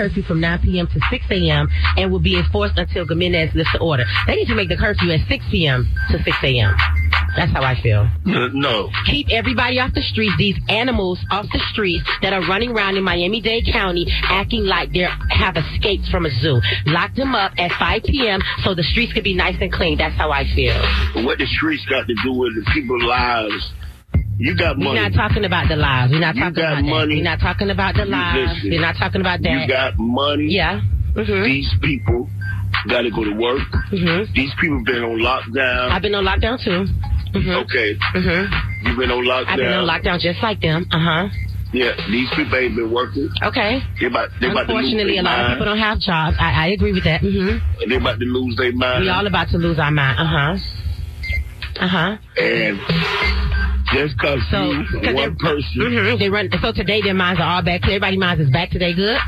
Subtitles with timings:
[0.00, 0.86] curfew from 9 p.m.
[0.86, 1.68] to 6 a.m.
[1.98, 4.04] and will be enforced until Gimenez lifts the order.
[4.26, 5.92] They need to make the curfew at 6 p.m.
[6.10, 6.74] to 6 a.m.
[7.36, 8.08] That's how I feel.
[8.24, 8.90] No.
[9.04, 13.04] Keep everybody off the streets, these animals off the streets that are running around in
[13.04, 16.60] Miami-Dade County acting like they have escaped from a zoo.
[16.86, 18.40] Lock them up at 5 p.m.
[18.64, 19.98] so the streets can be nice and clean.
[19.98, 20.74] That's how I feel.
[21.26, 23.70] What the streets got to do with the people's lives?
[24.40, 24.96] You got money.
[24.98, 26.08] We're not talking about the lies.
[26.10, 27.14] We're not You talking got about money.
[27.14, 27.20] that.
[27.20, 28.54] We're not talking about the You lives.
[28.56, 28.70] listen.
[28.70, 29.52] We're not talking about that.
[29.52, 30.46] You got money.
[30.48, 30.80] yeah.
[31.14, 32.30] hmm These people
[32.88, 33.68] got to go to work.
[33.92, 35.90] hmm These people been on lockdown.
[35.92, 36.88] I've been on lockdown too.
[37.36, 37.96] hmm okay.
[38.16, 39.48] hmm You been on lockdown.
[39.48, 40.86] I've been on lockdown just like them.
[40.90, 41.28] Uh huh.
[41.74, 41.92] Yeah.
[42.10, 43.28] These people ain't been working.
[43.44, 43.80] Okay.
[44.00, 46.36] They about they about to lose Unfortunately, their a lot of people don't have jobs.
[46.40, 47.20] I, I agree with that.
[47.20, 49.04] hmm They about to lose their mind.
[49.04, 50.16] We all about to lose our mind.
[50.18, 50.56] Uh huh.
[51.78, 52.16] Uh huh.
[52.40, 52.80] and
[53.92, 55.66] just cause So, you one person.
[55.80, 56.48] hmm they run.
[56.62, 57.82] So today their minds are all back.
[57.82, 57.96] clear.
[57.96, 59.18] Everybody's minds is back today good.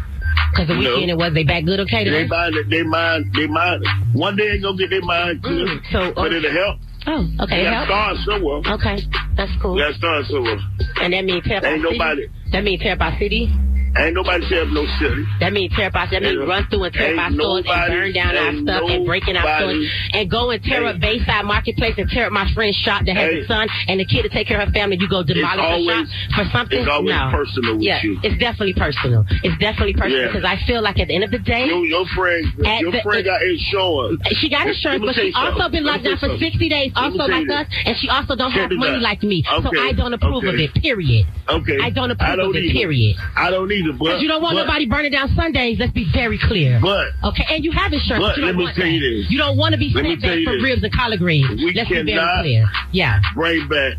[0.56, 0.80] Cause the No.
[0.80, 1.80] weekend it was they back good.
[1.80, 2.04] Okay.
[2.04, 2.26] They Today?
[2.28, 3.84] mind, they mind, they mind.
[4.12, 5.66] One day they gonna get their mind clear.
[5.66, 6.76] Mm, so, but it'll help.
[7.06, 7.64] Oh, okay.
[7.64, 8.60] Gotta start somewhere.
[8.76, 8.98] Okay,
[9.36, 9.76] that's cool.
[9.76, 10.58] Gotta start somewhere.
[11.00, 11.98] And that means our Ain't city?
[11.98, 13.50] nobody- That means our city.
[13.96, 15.24] Ain't nobody tell no city.
[15.40, 16.08] That means tear up our.
[16.08, 19.04] That means run through and tear up our stores and burn down our stuff and
[19.06, 22.48] break in our stores and go and tear up Bayside Marketplace and tear up my
[22.54, 24.96] friend's shop that has a son and the kid to take care of her family.
[24.98, 26.78] You go demolish her always- shop for something.
[26.80, 27.28] it's always no.
[27.32, 28.18] personal with yeah, you.
[28.22, 29.24] it's definitely personal.
[29.44, 30.26] It's definitely personal Yeah.
[30.32, 31.66] because I feel like at the end of the day.
[31.66, 32.46] Your, your friend,
[32.80, 34.22] your the- friend got insurance.
[34.40, 35.60] She got insurance, but she something.
[35.60, 38.70] also been locked down for 60 days, also like us, and she also don't Check
[38.70, 39.44] have money like me.
[39.44, 41.26] So I don't approve of it, period.
[41.48, 41.76] Okay.
[41.80, 42.78] I don't approve I don't of it, either.
[42.78, 43.16] period.
[43.36, 46.38] I don't either, but you don't want but, nobody burning down Sundays, let's be very
[46.38, 46.78] clear.
[46.80, 49.30] But Okay, and you have insurance, But but you let me want tell you this.
[49.30, 50.62] You don't want to be sent back for this.
[50.62, 51.60] ribs and collard greens.
[51.60, 52.68] We let's be very clear.
[52.92, 53.20] Yeah.
[53.34, 53.96] bring back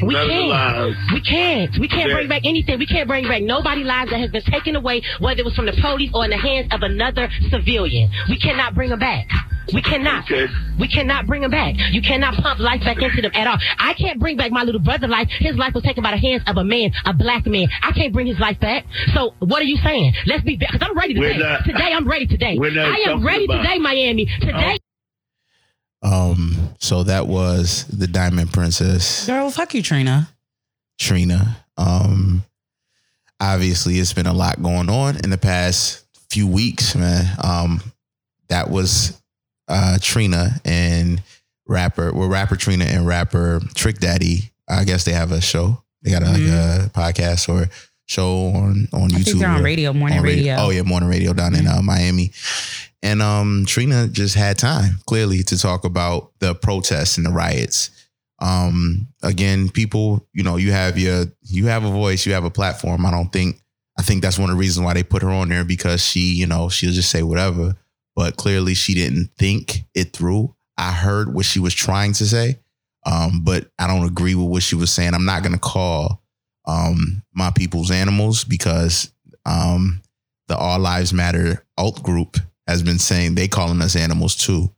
[0.00, 0.96] We none of the can't.
[1.12, 1.78] We can't.
[1.78, 2.14] We can't Yeah.
[2.14, 2.78] bring back anything.
[2.78, 5.66] We can't bring back nobody lives that has been taken away, whether it was from
[5.66, 8.10] the police or in the hands of another civilian.
[8.28, 9.28] We cannot bring them back.
[9.72, 10.24] We cannot.
[10.30, 10.48] Okay.
[10.78, 11.74] We cannot bring them back.
[11.92, 13.58] You cannot pump life back into them at all.
[13.78, 15.28] I can't bring back my little brother's life.
[15.38, 17.68] His life was taken by the hands of a man, a black man.
[17.82, 18.84] I can't bring his life back.
[19.14, 20.14] So what are you saying?
[20.26, 21.38] Let's be because I'm ready today.
[21.38, 22.58] not- today I'm ready today.
[22.60, 24.26] I am ready about- today, Miami.
[24.40, 24.78] Today.
[26.02, 30.28] Um, so that was the Diamond Princess, Girl, fuck you, Trina.
[30.98, 31.56] Trina.
[31.76, 32.42] Um,
[33.40, 37.24] obviously, it's been a lot going on in the past few weeks, man.
[37.42, 37.80] Um,
[38.48, 39.20] that was
[39.68, 41.22] uh Trina and
[41.66, 44.50] rapper, well, rapper Trina and rapper Trick Daddy.
[44.68, 45.82] I guess they have a show.
[46.02, 47.68] They got a, like a podcast or
[48.06, 49.16] show on on Mm-hmm.
[49.16, 49.24] I YouTube.
[49.24, 50.56] think they're on radio, morning on radio.
[50.58, 52.32] Oh yeah, morning radio down in uh, Miami.
[53.02, 57.90] And um, Trina just had time clearly to talk about the protests and the riots.
[58.40, 62.50] Um, again, people, you know, you have your you have a voice, you have a
[62.50, 63.04] platform.
[63.04, 63.60] I don't think
[63.98, 66.34] I think that's one of the reasons why they put her on there because she,
[66.34, 67.74] you know, she'll just say whatever.
[68.14, 70.54] But clearly she didn't think it through.
[70.76, 72.58] I heard what she was trying to say,
[73.06, 75.14] um, but I don't agree with what she was saying.
[75.14, 76.22] I'm not gonna call
[76.66, 79.12] um my people's animals because
[79.44, 80.02] um
[80.48, 82.36] the All Lives Matter alt group
[82.72, 84.72] has been saying they calling us animals too.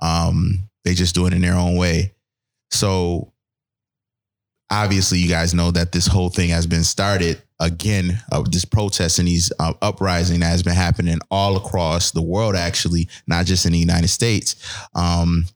[0.00, 2.14] Um, they just do it in their own way.
[2.70, 3.32] So
[4.70, 8.22] obviously, you guys know that this whole thing has been started again.
[8.30, 12.54] Uh, this protest and these uh, uprising that has been happening all across the world,
[12.54, 14.54] actually, not just in the United States.
[14.94, 15.46] Um,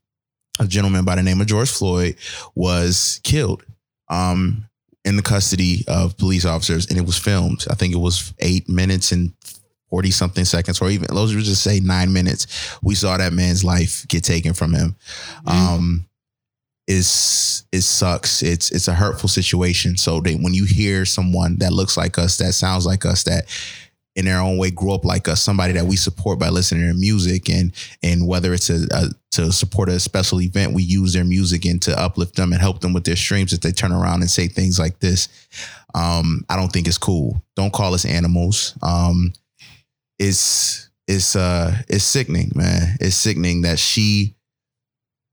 [0.59, 2.16] a gentleman by the name of George Floyd
[2.54, 3.64] was killed.
[4.09, 4.66] Um,
[5.04, 7.66] in the custody of police officers, and it was filmed.
[7.69, 9.32] I think it was eight minutes and
[9.92, 12.78] 40 something seconds, or even let's just say nine minutes.
[12.82, 14.97] We saw that man's life get taken from him.
[15.47, 16.06] Um,
[16.88, 18.42] is it sucks.
[18.42, 19.98] It's it's a hurtful situation.
[19.98, 23.44] So they, when you hear someone that looks like us, that sounds like us, that
[24.16, 26.86] in their own way grew up like us, somebody that we support by listening to
[26.86, 27.72] their music, and
[28.03, 31.82] and whether it's a, a to support a special event, we use their music and
[31.82, 33.53] to uplift them and help them with their streams.
[33.53, 35.28] If they turn around and say things like this,
[35.94, 37.42] um, I don't think it's cool.
[37.56, 38.74] Don't call us animals.
[38.82, 39.34] Um,
[40.22, 42.97] it's it's uh it's sickening, man.
[43.01, 44.34] It's sickening that she.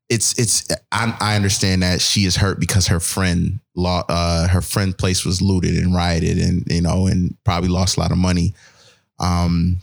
[0.10, 4.62] It's it's I, I understand that she is hurt because her friend law uh her
[4.62, 8.18] friend place was looted and rioted and you know and probably lost a lot of
[8.18, 8.56] money.
[9.20, 9.78] Um,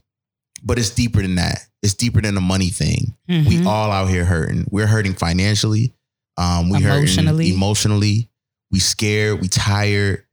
[0.64, 1.60] but it's deeper than that.
[1.82, 3.14] It's deeper than the money thing.
[3.28, 3.66] We Mhm.
[3.66, 4.66] all out here hurting.
[4.68, 5.92] We're hurting financially.
[6.36, 7.44] Um, we Emotionally.
[7.44, 8.28] hurting emotionally.
[8.72, 9.40] We scared.
[9.40, 10.24] We tired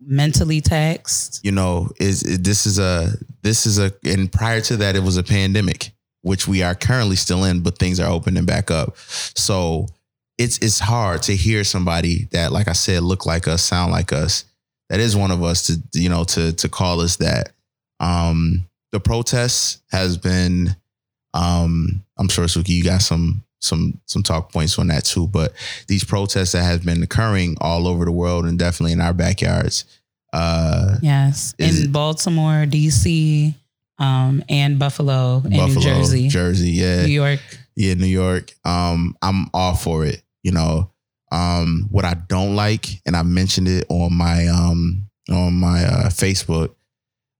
[0.00, 1.40] mentally taxed.
[1.44, 3.12] you know is this is a
[3.42, 5.90] this is a and prior to that it was a pandemic
[6.22, 9.86] which we are currently still in but things are opening back up so
[10.38, 14.12] it's it's hard to hear somebody that like i said look like us sound like
[14.12, 14.44] us
[14.88, 17.52] that is one of us to you know to to call us that
[18.00, 20.76] um the protests has been.
[21.32, 25.26] Um, I'm sure Suki, you got some some some talk points on that too.
[25.28, 25.52] But
[25.86, 29.84] these protests that have been occurring all over the world and definitely in our backyards.
[30.32, 31.54] Uh, Yes.
[31.58, 33.54] In it- Baltimore, DC,
[33.98, 37.40] um, and Buffalo, and New Buffalo, Jersey, Jersey, yeah, New York.
[37.76, 38.52] yeah, New York.
[38.64, 40.22] Um, I'm all for it.
[40.42, 40.90] You know,
[41.32, 46.08] um, what I don't like, and I mentioned it on my um on my uh,
[46.08, 46.74] Facebook.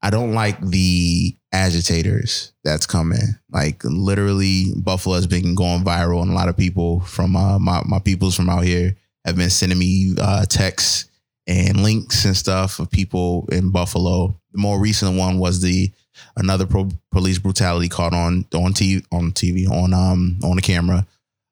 [0.03, 3.37] I don't like the agitators that's coming.
[3.51, 7.83] Like literally, Buffalo has been going viral, and a lot of people from uh, my
[7.87, 11.07] my peoples from out here have been sending me uh, texts
[11.47, 14.39] and links and stuff of people in Buffalo.
[14.53, 15.91] The more recent one was the
[16.37, 21.07] another pro- police brutality caught on on TV on TV on um on the camera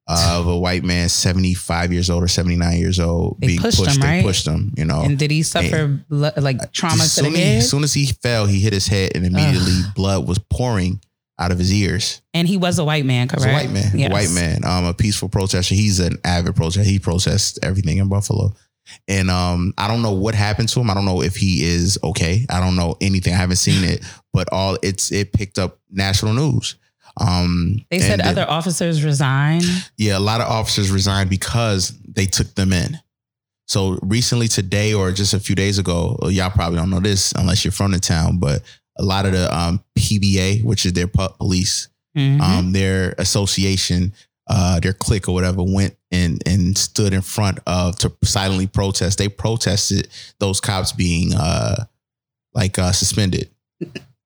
[0.08, 3.84] of a white man, seventy five years old or seventy nine years old, They pushed
[3.86, 4.24] him, They right?
[4.24, 4.72] pushed him.
[4.76, 7.58] You know, And did he suffer blo- like trauma to the head?
[7.58, 11.00] as soon as he fell, he hit his head, and immediately blood was pouring
[11.40, 12.20] out of his ears.
[12.34, 13.44] and he was a white man, correct?
[13.44, 14.10] was a white man, Yes.
[14.10, 15.74] a white man, um, a peaceful protester.
[15.74, 16.82] He's an avid protester.
[16.82, 18.54] He protests everything in Buffalo.
[19.06, 20.88] And um, I don't know what happened to him.
[20.90, 22.46] I don't know if he is okay.
[22.48, 23.34] I don't know anything.
[23.34, 24.02] I haven't seen it,
[24.32, 26.74] but all it's it picked up national news.
[27.18, 29.64] Um, They said then- other officers resigned.
[29.96, 32.98] yeah, a lot of officers resigned because they took them in.
[33.66, 37.64] So recently, today or just a few days ago, y'all probably don't know this unless
[37.64, 38.62] you're from the town, but
[38.98, 42.40] a lot of the um, PBA, which is their police, Mhm.
[42.40, 44.14] um, their association,
[44.48, 49.18] uh, their clique or whatever, went and and stood in front of to silently protest.
[49.18, 50.08] They protested
[50.40, 51.84] those cops being uh,
[52.54, 53.50] like uh, suspended.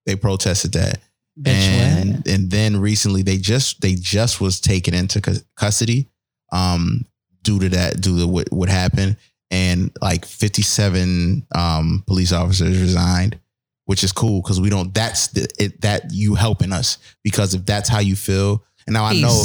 [0.07, 1.01] They protested that
[1.41, 2.29] Bitch, and what?
[2.29, 5.21] and then recently they just they just was taken into
[5.57, 6.09] custody
[6.53, 7.07] um
[7.43, 9.17] due to that due to what what happened
[9.51, 13.39] and like 57 um police officers resigned
[13.87, 17.65] which is cool because we don't that's the, it that you helping us because if
[17.65, 19.43] that's how you feel and now i know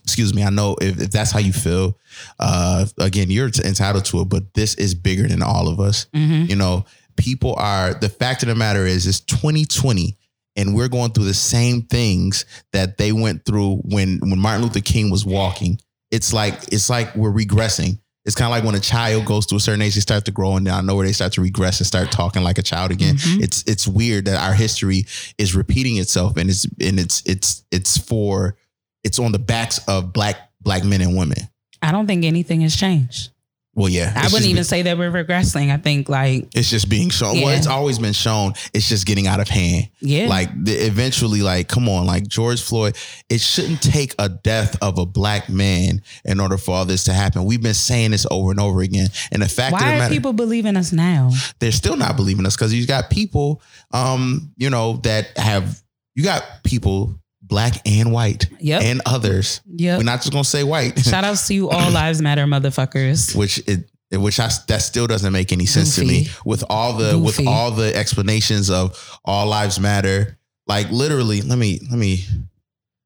[0.04, 1.98] excuse me i know if, if that's how you feel
[2.40, 6.50] uh again you're entitled to it but this is bigger than all of us Mhm.
[6.50, 6.86] you know,
[7.18, 10.18] people are the fact of the matter is it's 2020
[10.56, 14.80] and we're going through the same things that they went through when when Martin Luther
[14.82, 15.80] King was walking.
[16.12, 18.00] It's like it's like we're regressing.
[18.26, 20.32] It's kind of like when a child goes to a certain age, they start to
[20.32, 23.18] grow, and down nowhere they start to regress and start talking like a child again.
[23.18, 23.44] Mhm.
[23.44, 25.06] It's it's weird that our history
[25.38, 28.58] is repeating itself, and it's and it's it's it's for
[29.04, 31.38] it's on the backs of black black men and women.
[31.84, 33.30] I don't think anything has changed.
[33.76, 35.70] Well, yeah, I wouldn't even say that we're regressing.
[35.70, 37.42] I think like It's just being shown.
[37.42, 38.54] Well, it's always been shown.
[38.74, 39.90] It's just getting out of hand.
[40.00, 42.96] yeah, Like the, eventually, like come on, like George Floyd.
[43.30, 47.14] It shouldn't take a death of a black man in order for all this to
[47.14, 47.44] happen.
[47.44, 49.10] We've been saying this over and over again.
[49.32, 51.32] And the fact why are matter, people believing us now?
[51.60, 53.62] they're still not believing us because you've got people,
[53.92, 55.82] um, you know, that have
[56.16, 59.62] you got people black and white Yep, and others.
[59.68, 59.98] yep.
[60.00, 63.36] We're not just gonna say white, Shout outs to you, all lives matter, motherfuckers.
[63.36, 63.90] which it.
[64.12, 66.28] Which I, that still doesn't make any sense to me.
[66.46, 70.38] With all the with all the explanations of all lives matter,
[70.68, 71.42] like literally.
[71.42, 72.24] Let me let me.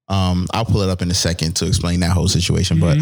[0.08, 2.80] Um, I'll pull it up in a second to explain that whole situation.
[2.80, 2.98] But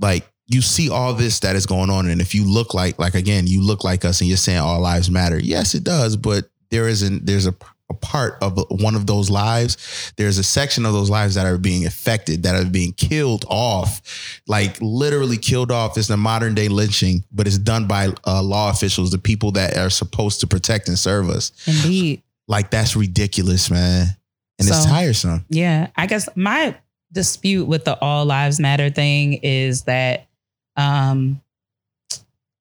[0.00, 3.14] like you see all this that is going on, and if you look like like
[3.14, 5.38] again, you look like us, and you're saying all lives matter.
[5.38, 7.26] Yes, it does, but there isn't.
[7.26, 7.54] There's a
[7.92, 10.12] a part of one of those lives.
[10.16, 14.40] There's a section of those lives that are being affected, that are being killed off,
[14.46, 15.96] like literally killed off.
[15.96, 19.76] It's a modern day lynching, but it's done by uh, law officials, the people that
[19.76, 21.52] are supposed to protect and serve us.
[21.66, 22.22] Indeed.
[22.48, 24.08] Like that's ridiculous, man,
[24.58, 25.44] and it's tiresome.
[25.48, 26.76] Yeah, I guess my
[27.12, 30.26] dispute with the all lives matter thing is that
[30.76, 31.40] um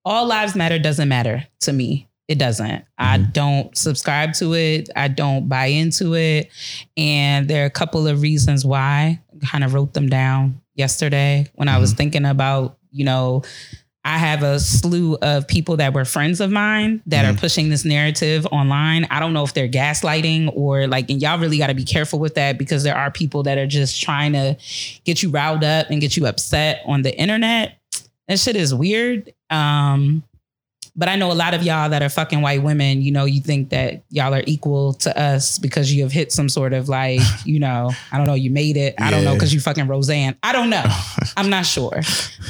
[0.03, 2.07] all lives matter doesn't matter to me.
[2.31, 2.85] It doesn't.
[2.97, 3.33] I Mhm.
[3.33, 4.89] don't subscribe to it.
[4.95, 6.49] I don't buy into it.
[6.95, 9.19] And there are a couple of reasons why.
[9.43, 13.41] I kind of wrote them down yesterday when I was thinking about, you know,
[14.05, 17.39] I have a slew of people that were friends of mine that are Mhm.
[17.41, 19.05] pushing this narrative online.
[19.11, 22.17] I don't know if they're gaslighting or like, and y'all really got to be careful
[22.17, 24.55] with that because there are people that are just trying to
[25.03, 27.73] get you riled up and get you upset on the internet.
[28.29, 29.33] That shit is weird.
[29.49, 30.23] Um,
[30.95, 33.39] but I know a lot of y'all that are fucking white women, you know, you
[33.41, 37.21] think that y'all are equal to us because you have hit some sort of like,
[37.45, 38.95] you know, I don't know, you made it.
[38.99, 40.35] I don't know because you fucking Roseanne.
[40.43, 40.83] I don't know.
[41.37, 42.01] I'm not sure.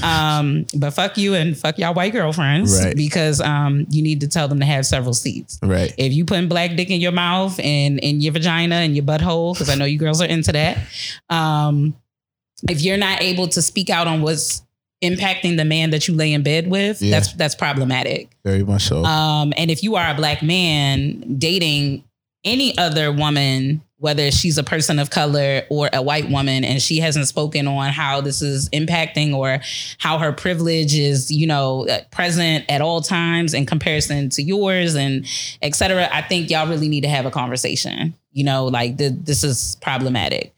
[0.04, 2.96] Um, but fuck you and fuck y'all white girlfriends Right.
[2.96, 5.60] because um, you need to tell them to have several seats.
[5.62, 5.94] right.
[5.98, 9.54] If you putting black dick in your mouth and in your vagina and your butthole,
[9.54, 10.78] because I know you girls are into that.
[11.30, 11.96] Um,
[12.70, 14.64] if you're not able to speak out on what's
[15.02, 17.12] impacting the man that you lay in bed with, Yeah.
[17.12, 18.30] that's that's problematic.
[18.46, 19.04] Very much so.
[19.04, 22.04] Um, and if you are a black man dating
[22.44, 26.98] any other woman, whether she's a person of color or a white woman, and she
[26.98, 29.60] hasn't spoken on how this is impacting or
[30.00, 34.96] how her privilege is, you know, uh, present at all times in comparison to yours
[34.96, 35.28] and
[35.62, 38.16] et cetera, I think y'all really need to have a conversation.
[38.32, 40.52] You know, like th- this is problematic.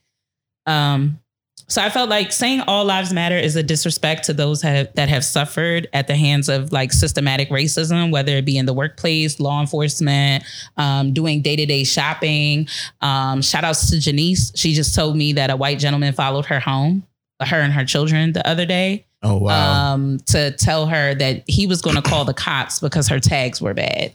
[0.65, 1.19] Um,
[1.67, 5.09] so I felt like saying all lives matter is a disrespect to those have, that
[5.09, 9.39] have suffered at the hands of like systematic racism, whether it be in the workplace,
[9.39, 10.43] law enforcement,
[10.77, 12.67] um, doing day to day shopping.
[13.01, 14.51] Um, shout outs to Janice.
[14.55, 17.05] She just told me that a white gentleman followed her home,
[17.41, 19.05] her and her children the other day.
[19.23, 19.93] Oh wow.
[19.93, 23.61] Um, to tell her that he was going to call the cops because her tags
[23.61, 24.13] were bad.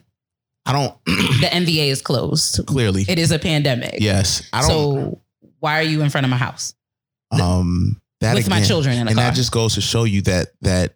[0.66, 2.66] I don't The MVA is closed.
[2.66, 3.06] clearly.
[3.08, 3.96] It is a pandemic.
[4.00, 4.46] yes.
[4.52, 5.20] I don't So
[5.60, 6.74] why are you in front of my house
[7.30, 9.30] um that with my again- children in a and car?
[9.30, 10.94] that just goes to show you that that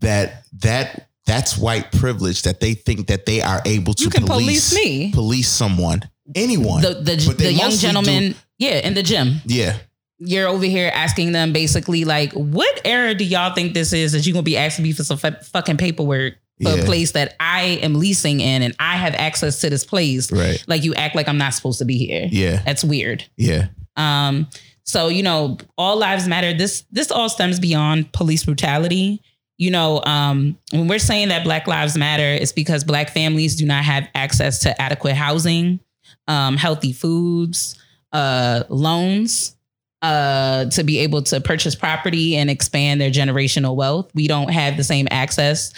[0.00, 4.24] that that that's white privilege that they think that they are able to you can
[4.24, 5.12] police, police me.
[5.12, 6.00] police someone
[6.34, 9.36] anyone the the, the young gentleman, yeah, in the gym.
[9.46, 9.76] yeah
[10.18, 14.26] You're over here asking them basically like, what era do y'all think this is that
[14.26, 16.82] you're gonna be asking me for some fu- fucking paperwork for Yeah.
[16.82, 20.30] a place that I am leasing in and I have access to this place?
[20.32, 22.28] right Like you act like I'm not supposed to be here.
[22.30, 23.24] yeah That's weird.
[23.36, 24.48] yeah Um,
[24.88, 26.54] so you know, all lives matter.
[26.54, 29.22] This this all stems beyond police brutality.
[29.58, 33.66] You know, um, when we're saying that Black Lives Matter, it's because Black families do
[33.66, 35.80] not have access to adequate housing,
[36.28, 37.76] um, healthy foods,
[38.12, 39.56] uh, loans,
[40.00, 44.10] uh, to be able to purchase property and expand their generational wealth.
[44.14, 45.72] We don't have the same access.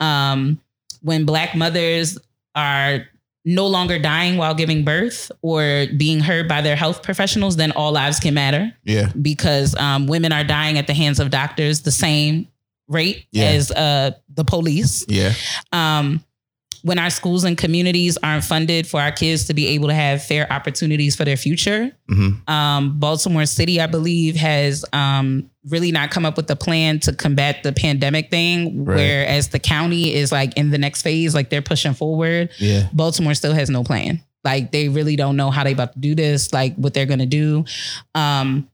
[0.00, 0.60] Um,
[1.02, 2.18] when Black mothers
[2.56, 3.06] are
[3.48, 7.92] no longer dying while giving birth or being heard by their health professionals, then all
[7.92, 11.92] lives can matter yeah because um, women are dying at the hands of doctors the
[11.92, 12.48] same
[12.88, 13.44] rate Yeah.
[13.44, 15.04] as uh, the police.
[15.08, 15.32] yeah
[15.72, 16.22] Um,
[16.86, 20.22] when our schools and communities aren't funded for our kids to be able to have
[20.22, 26.12] fair opportunities for their future, hmm um, Baltimore City, I believe, has um, really not
[26.12, 28.84] come up with a plan to combat the pandemic thing.
[28.84, 28.96] Right.
[28.96, 32.50] Whereas the county is like in the next phase, like they're pushing forward.
[32.58, 34.22] yeah Baltimore still has no plan.
[34.44, 37.26] Like they really don't know how they about to do this, like what they're gonna
[37.26, 37.64] do.
[38.14, 38.68] Um,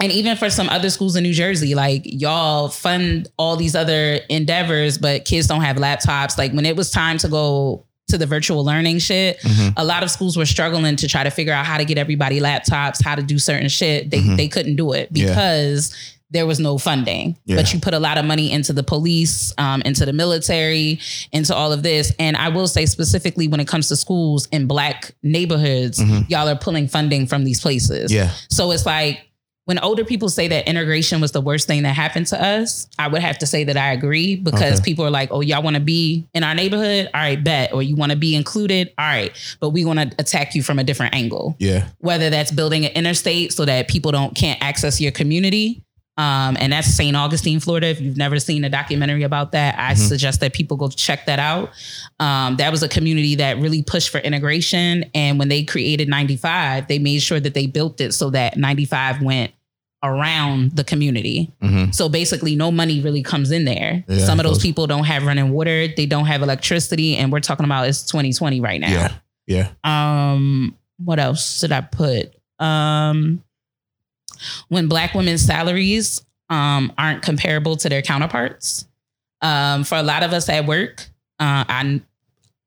[0.00, 4.20] and even for some other schools in New Jersey, like y'all fund all these other
[4.28, 6.36] endeavors, but kids don't have laptops.
[6.38, 9.72] Like when it was time to go to the virtual learning shit, Mhm.
[9.76, 12.38] a lot of schools were struggling to try to figure out how to get everybody
[12.40, 14.10] laptops, how to do certain shit.
[14.10, 14.36] They Mhm.
[14.36, 15.26] they couldn't do it Yeah.
[15.28, 15.92] because
[16.30, 17.36] there was no funding.
[17.46, 17.56] Yeah.
[17.56, 20.98] But you put a lot of money into the police, um, into the military,
[21.32, 22.12] into all of this.
[22.18, 26.28] And I will say specifically when it comes to schools in black neighborhoods, Mhm.
[26.28, 28.12] y'all are pulling funding from these places.
[28.12, 29.20] yeah So it's like
[29.66, 33.08] when older people say that integration was the worst thing that happened to us, I
[33.08, 34.84] would have to say that I agree because Okay.
[34.84, 37.10] people are like, oh, y'all want to be in our neighborhood?
[37.12, 37.72] All right, bet.
[37.72, 38.92] Or you want to be included?
[38.96, 39.32] All right.
[39.60, 42.92] But we want to attack you from a different angle, yeah whether that's building an
[42.92, 45.82] interstate so that people don't can't access your community.
[46.18, 47.14] Um, and that's St.
[47.14, 47.88] Augustine, Florida.
[47.88, 49.98] If you've never seen a documentary about that, I Mhm.
[49.98, 51.72] suggest that people go check that out.
[52.20, 55.04] Um, that was a community that really pushed for integration.
[55.14, 59.20] And when they created 95, they made sure that they built it so that 95
[59.20, 59.50] went
[60.06, 61.52] around the community.
[61.60, 64.04] hmm So basically, no money really comes in there.
[64.08, 67.30] Yeah, Some of those those- people don't have running water, they don't have electricity, and
[67.32, 68.90] we're talking about it's 2020 right now.
[68.90, 69.12] yeah
[69.46, 69.68] yeah
[70.32, 72.34] Um, what else did I put?
[72.58, 73.42] Um,
[74.68, 78.86] when black women's salaries um aren't comparable to their counterparts.
[79.42, 81.08] Um, for a lot of us at work,
[81.40, 82.00] uh, I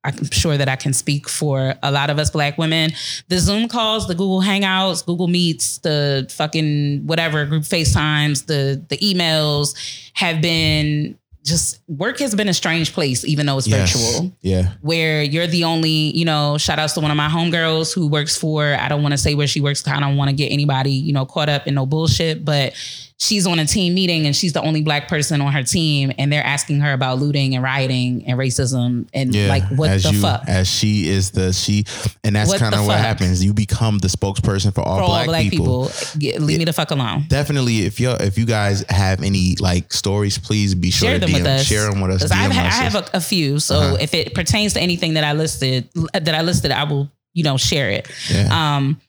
[0.03, 2.91] I'm sure that I can speak for a lot of us black women.
[3.27, 8.97] The Zoom calls, the Google Hangouts, Google Meets, the fucking whatever group FaceTimes, the the
[8.97, 9.75] emails
[10.13, 13.93] have been just work has been a strange place, even though it's Yes.
[13.93, 17.93] virtual yeah where you're the only, you know, shout outs to one of my homegirls
[17.93, 19.85] who works for, I don't want to say where she works.
[19.87, 22.73] I don't want to get anybody, you know, caught up in no bullshit, but
[23.21, 26.31] she's on a team meeting and she's the only black person on her team and
[26.31, 30.21] they're asking her about looting and rioting and racism and yeah like what the you,
[30.21, 31.83] fuck as she is the she
[32.23, 35.25] and that's kind of what happens you become the spokesperson for all, for black, all
[35.25, 37.25] black people, people, leave me the fuck alone.
[37.27, 41.25] definitely if you if you guys have any like stories please be sure Share to
[41.25, 41.65] them with us.
[41.65, 43.97] share them with us I've DM I have a, a few, so Uh-huh.
[43.99, 47.57] if it pertains to anything that I listed, that I listed, I will, you know,
[47.57, 48.07] share it.
[48.31, 48.47] yeah.
[48.77, 48.99] Um,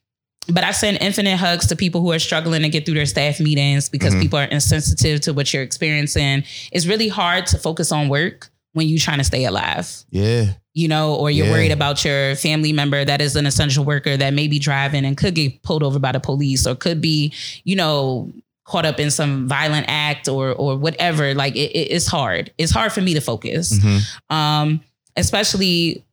[0.48, 3.40] but I send infinite hugs to people who are struggling to get through their staff
[3.40, 4.22] meetings because Mhm.
[4.22, 6.44] people are insensitive to what you're experiencing.
[6.72, 10.86] It's really hard to focus on work when you're trying to stay alive, yeah you
[10.86, 11.52] know, or you're Yeah.
[11.52, 15.16] worried about your family member that is an essential worker that may be driving and
[15.16, 17.32] could get pulled over by the police or could be,
[17.64, 18.32] you know,
[18.64, 21.34] caught up in some violent act or or whatever.
[21.34, 22.52] Like it, it- it's hard.
[22.56, 24.02] It's hard for me to focus Mhm.
[24.32, 24.80] um,
[25.16, 26.04] especially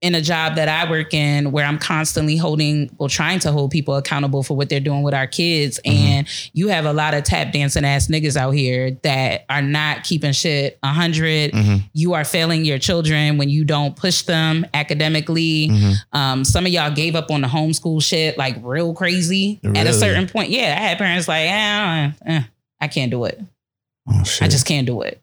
[0.00, 3.70] in a job that I work in where I'm constantly holding or trying to hold
[3.70, 5.78] people accountable for what they're doing with our kids.
[5.84, 5.96] Mm-hmm.
[5.96, 10.04] And you have a lot of tap dancing ass niggas out here that are not
[10.04, 11.52] keeping shit 100.
[11.52, 11.82] Mhm.
[11.92, 15.68] You are failing your children when you don't push them academically.
[15.68, 15.94] Mhm.
[16.12, 19.92] Um, some of y'all gave up on the homeschool shit like real crazy at a
[19.92, 20.50] certain point.
[20.50, 22.42] Yeah, I had parents like, eh, eh,
[22.80, 23.38] I can't do it.
[24.08, 24.42] Oh shit.
[24.42, 25.20] I just can't do it.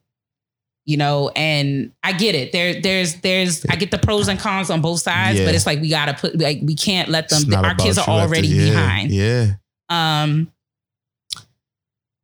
[0.88, 2.54] You know, and I get it.
[2.54, 3.66] There, there's, there's.
[3.70, 5.46] I get the pros and cons on both sides, Yeah.
[5.46, 7.54] but it's like we gotta put, like, we can't let them.
[7.54, 9.12] Our kids are already yeah, behind.
[9.12, 9.54] Yeah.
[9.90, 10.50] Um,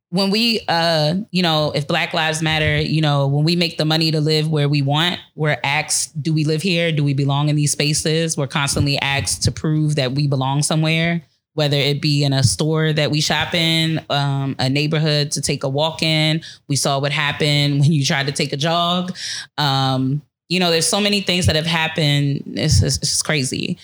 [0.08, 3.84] when we, uh, you know, if Black Lives Matter, you know, when we make the
[3.84, 6.90] money to live where we want, we're asked, do we live here?
[6.90, 8.36] Do we belong in these spaces?
[8.36, 11.22] We're constantly asked to prove that we belong somewhere
[11.54, 15.64] whether it be in a store that we shop in, um, a neighborhood to take
[15.64, 16.42] a walk in.
[16.68, 19.16] We saw what happened when you tried to take a jog.
[19.56, 22.42] Um, you know, there's so many things that have happened.
[22.46, 23.78] It's, it's, it's crazy.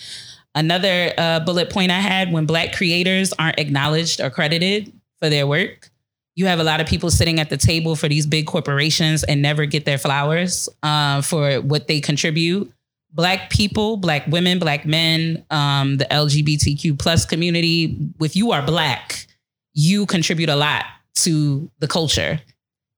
[0.53, 5.47] Another uh, bullet point I had when Black creators aren't acknowledged or credited for their
[5.47, 5.89] work.
[6.35, 9.41] You have a lot of people sitting at the table for these big corporations and
[9.41, 12.71] never get their flowers uh, for what they contribute
[13.13, 19.27] black people black women black men um, the lgbtq plus community if you are black
[19.73, 22.41] you contribute a lot to the culture.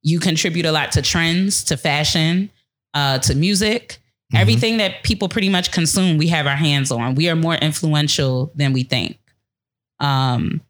[0.02, 2.50] You contribute a lot to trends to fashion
[2.94, 4.00] uh, to music.
[4.34, 4.40] Mhm.
[4.40, 7.14] everything that people pretty much consume we have our hands on.
[7.14, 9.18] We are more influential than we think.
[10.00, 10.62] Um,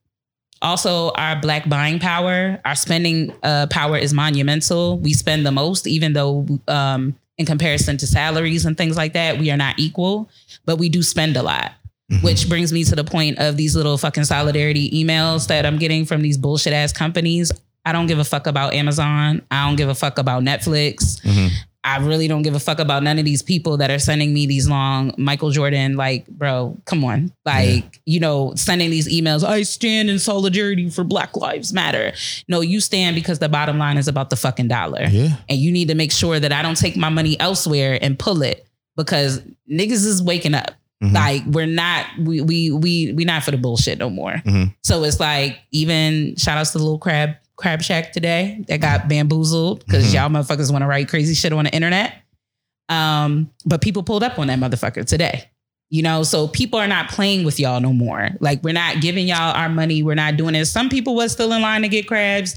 [0.62, 5.00] also our black buying power our spending uh, power is monumental.
[5.00, 9.40] We spend the most even though um, in comparison to salaries and things like that
[9.40, 10.30] we are not equal
[10.66, 11.72] but we do spend a lot
[12.12, 12.22] Mhm.
[12.22, 16.06] which brings me to the point of these little fucking solidarity emails that i'm getting
[16.06, 17.52] from these bullshit ass companies
[17.86, 21.50] i don't give a fuck about amazon i don't give a fuck about netflix Mhm.
[21.86, 24.46] I really don't give a fuck about none of these people that are sending me
[24.46, 27.34] these long Michael Jordan, like, bro, come on.
[27.46, 32.14] Like, you know, sending these emails, I stand in solidarity for Black Lives Matter.
[32.48, 35.04] No, you stand because the bottom line is about the fucking dollar.
[35.04, 35.36] Yeah.
[35.50, 38.44] And you need to make sure that I don't take my money elsewhere and pull
[38.44, 38.66] it
[38.96, 40.72] because niggas is waking up.
[41.04, 41.14] Mhm.
[41.14, 44.42] Like we're not we we we we not for the bullshit no more.
[44.46, 44.74] Mhm.
[44.84, 47.32] So it's like even shout outs to the little crab
[47.64, 50.14] crab shack today that got bamboozled because Mhm.
[50.14, 52.14] y'all motherfuckers want to write crazy shit on the internet.
[52.90, 55.46] Um, but people pulled up on that motherfucker today.
[55.90, 58.30] You know, so people are not playing with y'all no more.
[58.40, 60.02] Like we're not giving y'all our money.
[60.02, 60.66] We're not doing it.
[60.66, 62.56] Some people was still in line to get crabs,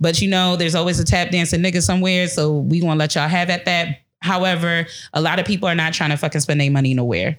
[0.00, 2.28] but you know, there's always a tap dancing nigga somewhere.
[2.28, 3.98] So we gonna let y'all have at that.
[4.22, 7.38] However, a lot of people are not trying to fucking spend their money nowhere.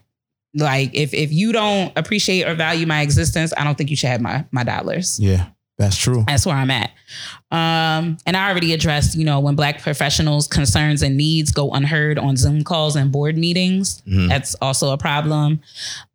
[0.54, 4.10] Like if if you don't appreciate or value my existence, I don't think you should
[4.10, 5.20] have my my dollars.
[5.20, 5.48] Yeah.
[5.80, 6.26] That's true.
[6.28, 6.92] That's where I'm at.
[7.52, 12.20] Um, and I already addressed, you know, when black professionals' concerns and needs go unheard
[12.20, 14.02] on Zoom calls and board meetings.
[14.06, 14.28] Mhm.
[14.28, 15.62] That's also a problem.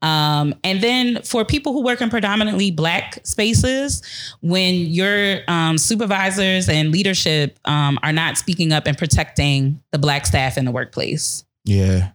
[0.03, 4.03] Um, and then for people who work in predominantly black spaces,
[4.43, 10.27] when your um, supervisors and leadership um, are not speaking up and protecting the black
[10.27, 12.11] staff in the workplace Yeah.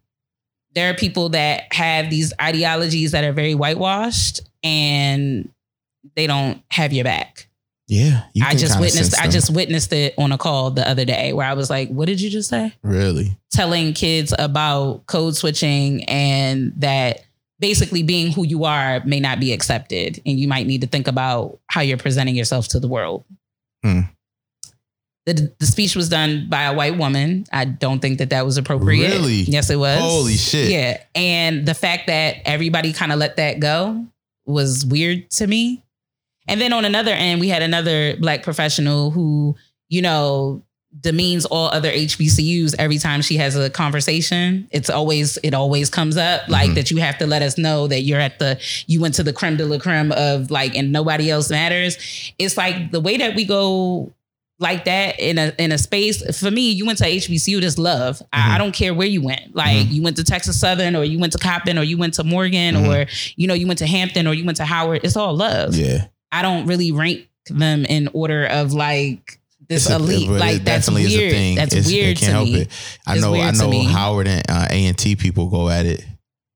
[0.76, 5.50] there are people that have these ideologies that are very whitewashed and
[6.16, 7.48] they don't have your back.
[7.88, 8.24] Yeah.
[8.34, 11.48] You I just witnessed I just witnessed it on a call the other day where
[11.48, 12.74] I was like, what did you just say?
[12.84, 13.36] really.
[13.52, 17.26] Telling kids about code switching and that
[17.60, 21.08] basically being who you are may not be accepted and you might need to think
[21.08, 23.26] about how you're presenting yourself to the world.
[23.84, 24.02] Hmm.
[25.26, 27.46] The, the speech was done by a white woman.
[27.52, 29.10] I don't think that that was appropriate.
[29.10, 29.42] Really?
[29.42, 30.00] Yes, it was.
[30.00, 30.70] Holy shit.
[30.70, 31.04] Yeah.
[31.14, 34.06] And the fact that everybody kind of let that go
[34.46, 35.84] was weird to me.
[36.50, 39.56] And then on another end, we had another black professional who,
[39.88, 40.64] you know,
[41.02, 44.68] demeans all other HBCUs every time she has a conversation.
[44.72, 46.76] It's always, it always comes up like Mhm.
[46.76, 49.32] that you have to let us know that you're at the, you went to the
[49.32, 51.98] creme de la creme of like, and nobody else matters.
[52.40, 54.12] It's like the way that we go
[54.62, 58.22] like that in a in a space for me you went to hbcu just love
[58.34, 61.18] I, I don't care where you went like you went to texas southern or you
[61.18, 62.88] went to coppin or you went to morgan Mhm.
[62.90, 65.76] or you know you went to hampton or you went to howard it's all love
[65.78, 66.08] Yeah.
[66.32, 71.04] I don't really rank them in order of like this a- elite like that's definitely
[71.04, 71.56] is a weird thing.
[71.56, 72.68] that's It's- weird it can't to help me it.
[73.08, 73.36] I It's know.
[73.36, 73.84] I know.
[73.84, 76.04] Howard and uh, A and T people go at it.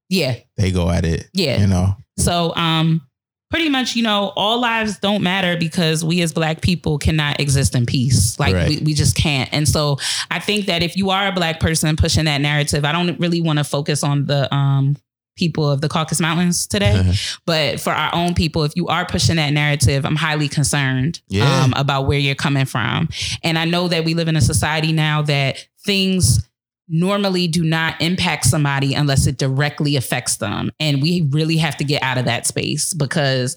[0.09, 1.27] yeah They go at it.
[1.33, 1.95] yeah You know.
[2.17, 3.01] So, um,
[3.49, 7.75] pretty much, you know, all lives don't matter because we as black people cannot exist
[7.75, 8.39] in peace.
[8.39, 8.69] Like Right.
[8.69, 9.47] we, we just can't.
[9.53, 9.97] And so
[10.31, 13.41] I think that if you are a black person pushing that narrative, I don't really
[13.41, 14.95] want to focus on the um
[15.35, 17.13] people of the Caucasus Mountains today.
[17.45, 21.63] but for our own people, if you are pushing that narrative, I'm highly concerned Yeah.
[21.63, 23.09] um, about where you're coming from.
[23.43, 26.47] And I know that we live in a society now that things
[26.89, 30.69] normally do not impact somebody unless it directly affects them.
[30.79, 33.55] And we really have to get out of that space because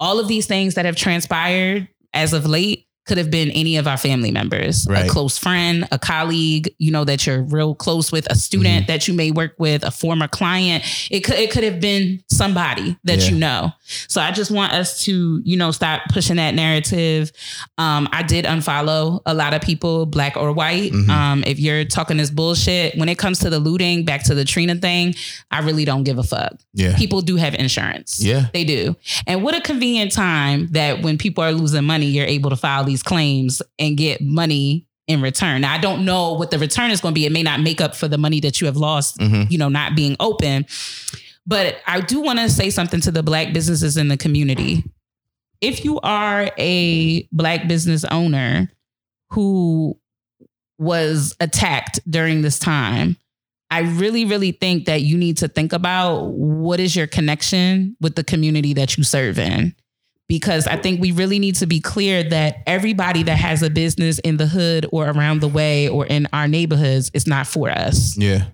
[0.00, 3.86] all of these things that have transpired as of late could have been any of
[3.88, 5.06] our family members, Right.
[5.06, 8.86] a close friend, a colleague, you know, that you're real close with, a student Mm-hmm.
[8.86, 10.84] that you may work with, a former client.
[11.10, 13.30] It could it could have been somebody that Yeah.
[13.30, 13.72] you know.
[14.08, 17.32] So I just want us to, you know, stop pushing that narrative.
[17.78, 20.92] Um, I did unfollow a lot of people, black or white.
[20.92, 21.08] Mhm.
[21.08, 24.44] Um, if you're talking this bullshit, when it comes to the looting, back to the
[24.44, 25.14] Trina thing,
[25.50, 26.52] I really don't give a fuck.
[26.74, 26.96] Yeah.
[26.96, 28.20] People do have insurance.
[28.22, 28.46] Yeah.
[28.52, 28.96] They do.
[29.26, 32.84] And what a convenient time that when people are losing money, you're able to file
[32.92, 35.62] these claims and get money in return.
[35.62, 37.26] Now, I don't know what the return is going to be.
[37.26, 39.50] It may not make up for the money that you have lost, Mhm.
[39.50, 40.66] you know, not being open.
[41.46, 44.84] But I do want to say something to the black businesses in the community.
[45.60, 48.70] If you are a black business owner
[49.30, 49.98] who
[50.78, 53.16] was attacked during this time,
[53.70, 58.14] I really, really think that you need to think about what is your connection with
[58.16, 59.74] the community that you serve in.
[60.32, 64.18] Because I think we really need to be clear that everybody that has a business
[64.20, 68.16] in the hood or around the way or in our neighborhoods is not for us.
[68.16, 68.46] Yeah.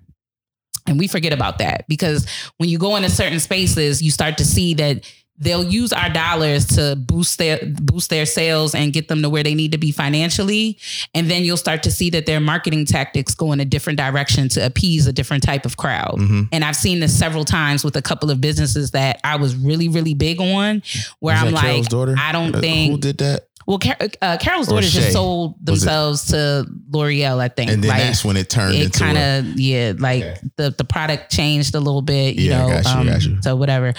[0.89, 4.45] And we forget about that because when you go into certain spaces, you start to
[4.45, 5.09] see that
[5.41, 9.43] they'll use our dollars to boost their boost their sales and get them to where
[9.43, 10.79] they need to be financially.
[11.15, 14.49] And then you'll start to see that their marketing tactics go in a different direction
[14.51, 16.15] to appease a different type of crowd.
[16.19, 19.57] hmm And I've seen this several times with a couple of businesses that I was
[19.57, 20.83] really, really big on,
[21.21, 22.19] where Was I'm like?
[22.19, 23.48] I don't Uh, think who did that.
[23.69, 25.01] Well, Car- uh, Carol's Or daughter Shea.
[25.01, 27.71] just sold themselves to L'Oreal, I think.
[27.71, 30.41] And then Like, that's when it turned it into kind a- of yeah like Okay.
[30.57, 33.39] the the product changed a little bit you Yeah, know got you, um, got you.
[33.43, 33.93] so whatever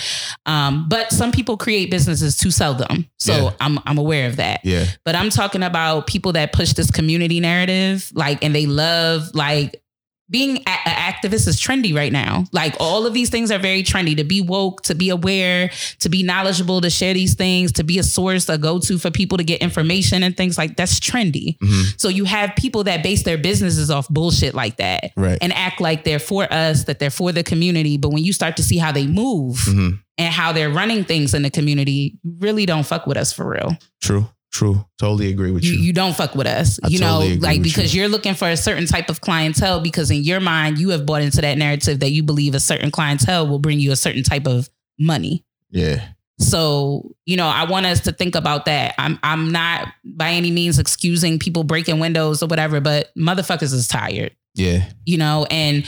[0.48, 3.52] um but some people create businesses to sell them so Yeah.
[3.62, 4.86] i'm i'm aware of that yeah.
[5.06, 9.82] but i'm talking about people that push this community narrative like and they love like
[10.30, 12.46] being a- an activist is trendy right now.
[12.52, 16.10] Like all of these things are very trendy to be woke, to be aware, to
[16.10, 19.38] be knowledgeable, to share these things, to be a source, a go to for people
[19.38, 21.58] to get information and things like that's trendy.
[21.60, 22.00] Mhm.
[22.00, 25.38] So you have people that base their businesses off bullshit like that Right.
[25.42, 27.98] and act like they're for us, that they're for the community.
[27.98, 30.00] But when you start to see how they move Mhm.
[30.18, 33.78] and how they're running things in the community, really don't fuck with us for real.
[34.02, 34.30] True.
[34.52, 34.84] True.
[34.98, 35.80] Totally agree with You, you.
[35.80, 36.80] you don't fuck with us.
[36.84, 38.04] I you know, totally agree like because you.
[38.04, 41.22] are looking for a certain type of clientele because in your mind you have bought
[41.22, 44.48] into that narrative that you believe a certain clientele will bring you a certain type
[44.48, 45.46] of money.
[45.70, 46.10] yeah.
[46.42, 48.96] So, you know, I want us to think about that.
[48.98, 53.90] I'm I'm not by any means excusing people breaking windows or whatever, but motherfuckers is
[53.90, 54.32] tired.
[54.56, 54.90] Yeah.
[55.06, 55.86] you know, and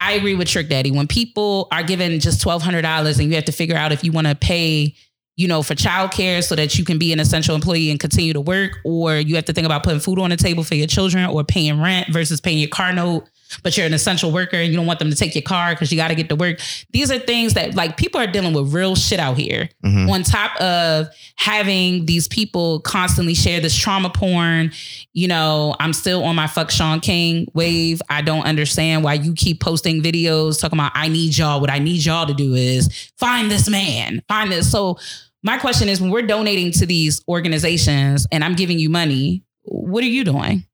[0.00, 0.90] I agree with Trick Daddy.
[0.90, 4.02] When people are given just twelve hundred dollars and you have to figure out if
[4.02, 4.96] you want to pay,
[5.36, 8.40] you know, for childcare so that you can be an essential employee and continue to
[8.40, 11.24] work, or you have to think about putting food on the table for your children
[11.24, 13.28] or paying rent versus paying your car note,
[13.62, 15.90] but you're an essential worker and you don't want them to take your car because
[15.90, 16.60] you got to get to work.
[16.92, 20.10] These are things that like people are dealing with real shit out here Mhm.
[20.10, 24.72] on top of having these people constantly share this trauma porn.
[25.12, 28.00] You know, I'm still on my fuck Shaun King wave.
[28.08, 31.60] I don't understand why you keep posting videos talking about I need y'all.
[31.60, 32.88] What I need y'all to do is
[33.18, 34.70] find this man, find this.
[34.70, 34.98] So
[35.42, 40.02] my question is when we're donating to these organizations and I'm giving you money, what
[40.04, 40.64] are you doing?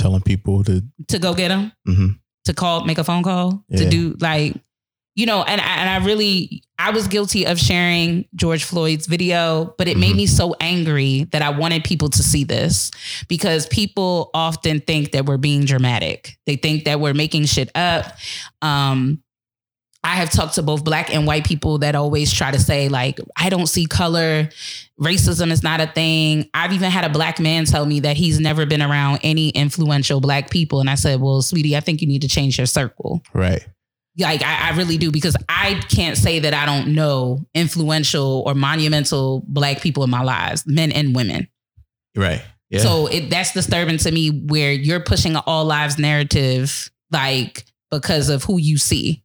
[0.00, 0.82] Telling people to.
[1.08, 1.72] To go get them?
[1.86, 2.18] Mhm.
[2.46, 3.64] To call, make a phone call?
[3.68, 3.78] Yeah.
[3.80, 4.54] To do like
[5.16, 9.74] you know, and I, and I really, I was guilty of sharing George Floyd's video,
[9.76, 10.18] but it made Mhm.
[10.18, 12.90] me so angry that I wanted people to see this
[13.28, 16.38] because people often think that we're being dramatic.
[16.46, 18.16] They think that we're making shit up.
[18.62, 19.18] Um,
[20.02, 23.18] I have talked to both black and white people that always try to say, like,
[23.36, 24.48] I don't see color.
[24.98, 26.48] Racism is not a thing.
[26.54, 30.20] I've even had a black man tell me that he's never been around any influential
[30.20, 30.80] black people.
[30.80, 33.22] And I said, Well, sweetie, I think you need to change your circle.
[33.34, 33.66] Right.
[34.18, 38.54] Like I, I really do because I can't say that I don't know influential or
[38.54, 41.48] monumental black people in my lives, men and women.
[42.16, 42.42] Right.
[42.70, 42.80] Yeah.
[42.80, 48.28] So it, that's disturbing to me where you're pushing an all lives narrative, like because
[48.28, 49.22] of who you see.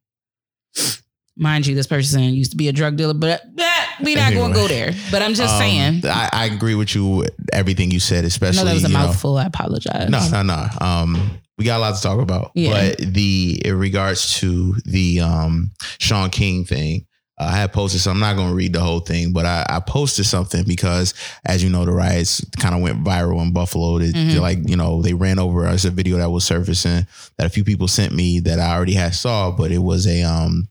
[1.38, 4.54] Mind you, this person used to be a drug dealer, but eh, we not going
[4.54, 4.94] to go there.
[5.12, 6.02] But I'm just Um, saying.
[6.06, 7.08] I, I agree with you.
[7.08, 8.60] with Everything you said, especially.
[8.60, 9.38] know that was a you know- mouthful.
[9.38, 10.10] I apologize.
[10.10, 10.68] No, no, no.
[10.80, 12.52] Um, we got a lot to talk about.
[12.56, 12.72] Yeah.
[12.96, 17.06] But the in regards to the um Shaun King thing,
[17.38, 18.00] I had posted.
[18.02, 21.13] So I'm not going to read the whole thing, but I, I posted something because,
[21.45, 24.00] as you know, the riots kind of went viral in Buffalo.
[24.00, 24.32] They, Mhm.
[24.34, 25.84] they like you know they ran over us.
[25.86, 27.06] A video that was surfacing
[27.38, 30.24] that a few people sent me that I already had saw, but it was a
[30.24, 30.69] um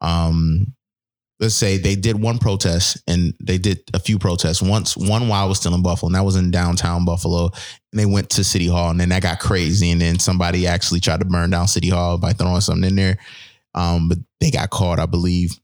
[0.00, 0.72] um
[1.38, 4.62] let's say they did one protest and they did a few protests.
[4.62, 7.50] Once one while I was still in Buffalo, and that was in downtown Buffalo.
[7.92, 9.90] And they went to City Hall, and then that got crazy.
[9.90, 13.18] And then somebody actually tried to burn down City Hall by throwing something in there.
[13.74, 15.58] Um, but they got caught, I believe.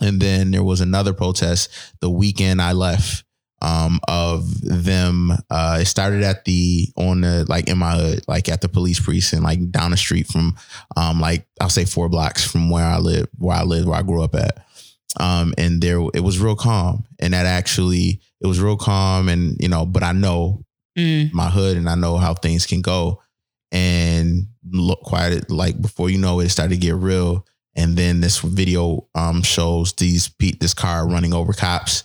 [0.00, 3.24] And then there was another protest the weekend I left
[3.60, 5.32] um, of them.
[5.50, 9.00] Uh, it started at the on the like in my hood, like at the police
[9.00, 10.56] precinct, like down the street from
[10.96, 14.02] um, like I'll say four blocks from where I live, where I live, where I
[14.02, 14.64] grew up at.
[15.18, 19.56] Um, and there it was real calm, and that actually it was real calm, and
[19.58, 20.64] you know, but I know
[20.96, 21.32] Mm.
[21.32, 23.22] my hood, and I know how things can go,
[23.70, 27.46] and look quiet like before you know it, it started to get real.
[27.78, 32.02] And then this video um, shows these this car running over cops,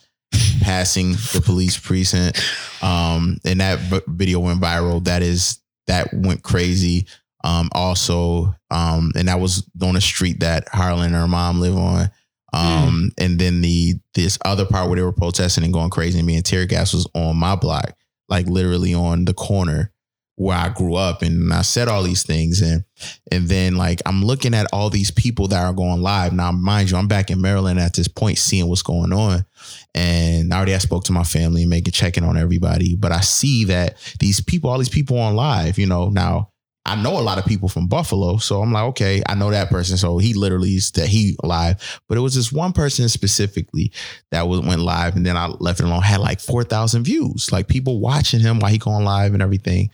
[0.61, 2.39] passing the police precinct.
[2.83, 5.03] Um, and that video went viral.
[5.03, 7.07] That is that went crazy.
[7.43, 11.75] Um, also, um, and that was on a street that Harlan and her mom live
[11.75, 12.09] on.
[12.53, 16.27] Um, and then the this other part where they were protesting and going crazy and
[16.27, 17.95] being tear gas was on my block,
[18.29, 19.91] like literally on the corner
[20.35, 21.21] where I grew up.
[21.21, 22.83] And I said all these things and
[23.31, 26.33] and then like I'm looking at all these people that are going live.
[26.33, 29.45] Now, mind you, I'm back in Maryland at this point, seeing what's going on.
[29.93, 32.95] And already I spoke to my family and making checking on everybody.
[32.95, 36.52] But I see that these people, all these people on live, you know, now
[36.85, 38.37] I know a lot of people from Buffalo.
[38.37, 39.95] So I'm like, okay, I know that person.
[39.97, 42.01] So he literally is that he live.
[42.09, 43.93] But it was this one person specifically
[44.31, 47.51] that was went live and then I left it alone, had like 4,000 views.
[47.51, 49.91] Like people watching him while he going live and everything.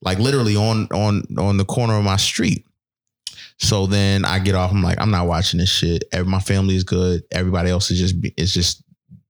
[0.00, 2.66] Like literally on on on the corner of my street.
[3.58, 4.72] So then I get off.
[4.72, 6.02] I'm like, I'm not watching this shit.
[6.26, 7.22] My family is good.
[7.30, 8.82] Everybody else is just is just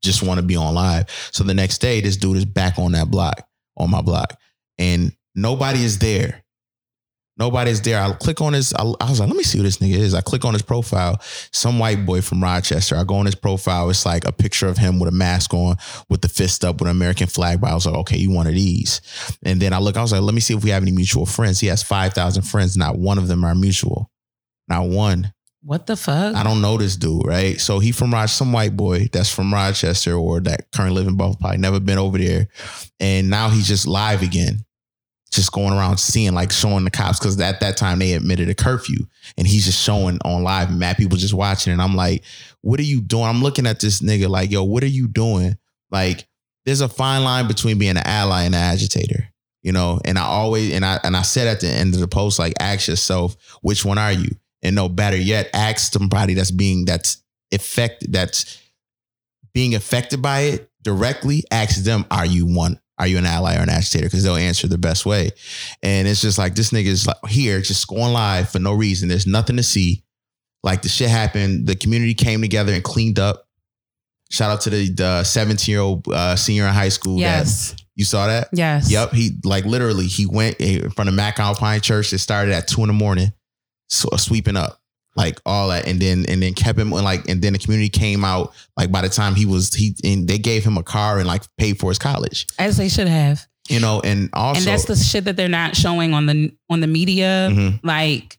[0.03, 1.11] just want to be on live.
[1.33, 3.47] So the next day, this dude is back on that block
[3.77, 4.39] on my block,
[4.79, 6.42] and nobody is there.
[7.39, 8.01] Nobody's there.
[8.01, 8.75] I click on his.
[8.75, 10.15] I, I was like, let me see who this nigga is.
[10.15, 11.19] I click on his profile.
[11.53, 12.97] Some white boy from Rochester.
[12.97, 13.89] I go on his profile.
[13.89, 15.77] It's like a picture of him with a mask on,
[16.11, 17.61] with the fist up, with an American flag.
[17.61, 19.01] But I was like, okay, you one of these.
[19.43, 19.97] And then I look.
[19.97, 21.59] I was like, let me see if we have any mutual friends.
[21.59, 22.77] He has five thousand friends.
[22.77, 24.11] Not one of them are mutual.
[24.69, 25.33] Not one.
[25.65, 26.35] What the fuck?
[26.35, 27.61] I don't know this dude, right?
[27.61, 31.17] So he from Rochester, some white boy that's from Rochester or that currently live in
[31.17, 32.49] Buffalo, probably never been over there.
[32.99, 34.65] And now he's just live again,
[35.33, 38.55] just going around seeing, like showing the cops, because at that time they admitted a
[38.55, 39.07] curfew.
[39.37, 41.73] And he's just showing on live and mad people just watching.
[41.73, 42.23] And I'm like,
[42.61, 43.25] what are you doing?
[43.25, 45.57] I'm looking at this nigga like, yo, what are you doing?
[45.91, 46.29] Like,
[46.65, 49.29] there's a fine line between being an ally and an agitator.
[49.63, 52.09] You know, and I always and I and I said at the end of the
[52.09, 54.31] post, like, ask yourself, which one are you?
[54.61, 58.61] And no better yet, ask somebody that's being that's affected, that's
[59.55, 61.45] being affected by it directly.
[61.53, 62.81] Ask them, are you one?
[62.99, 64.07] Are you an ally or an agitator?
[64.07, 65.31] Because they'll answer the best way.
[65.83, 69.09] And it's just like this nigga is like here, just going live for no reason.
[69.09, 70.05] There's nothing to see.
[70.63, 71.67] Like the shit happened.
[71.67, 73.49] The community came together and cleaned up.
[74.31, 77.17] Shout out to the 17 year old uh, senior in high school.
[77.17, 77.77] that- yes.
[77.95, 78.49] you saw that?
[78.53, 78.91] Yes.
[78.91, 79.13] Yep.
[79.13, 82.13] He like literally he went in front of Mac Alpine Church.
[82.13, 83.33] It started at two in the morning,
[83.89, 84.81] so sweeping up
[85.17, 88.25] like all that, and then and then kept him like, and then the community came
[88.25, 91.27] out like by the time he was he and they gave him a car and
[91.27, 93.47] like paid for his college, As they should have.
[93.69, 96.81] you know, and also and that's the shit that they're not showing on the on
[96.81, 97.49] the media.
[97.53, 97.81] Mhm.
[97.83, 98.39] Like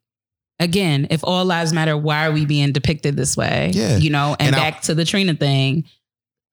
[0.60, 3.72] again, if all lives matter, why are we being depicted this way?
[3.74, 3.98] Yeah.
[3.98, 5.86] You know, and, And I- back to the Trina thing,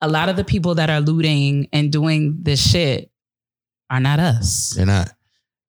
[0.00, 3.11] a lot of the people that are looting and doing this shit
[3.90, 4.70] are not us.
[4.76, 5.12] they're not.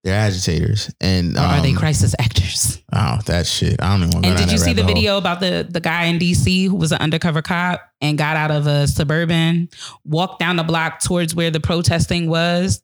[0.04, 2.82] They're agitators, and are they um, crisis actors?
[2.92, 3.80] Oh, that shit!
[3.82, 4.12] I don't even.
[4.14, 4.92] want to And did you see the hole.
[4.94, 8.50] video about the the guy in DC who was an undercover cop and got out
[8.50, 9.70] of a suburban,
[10.04, 12.82] walked down the block towards where the protesting was?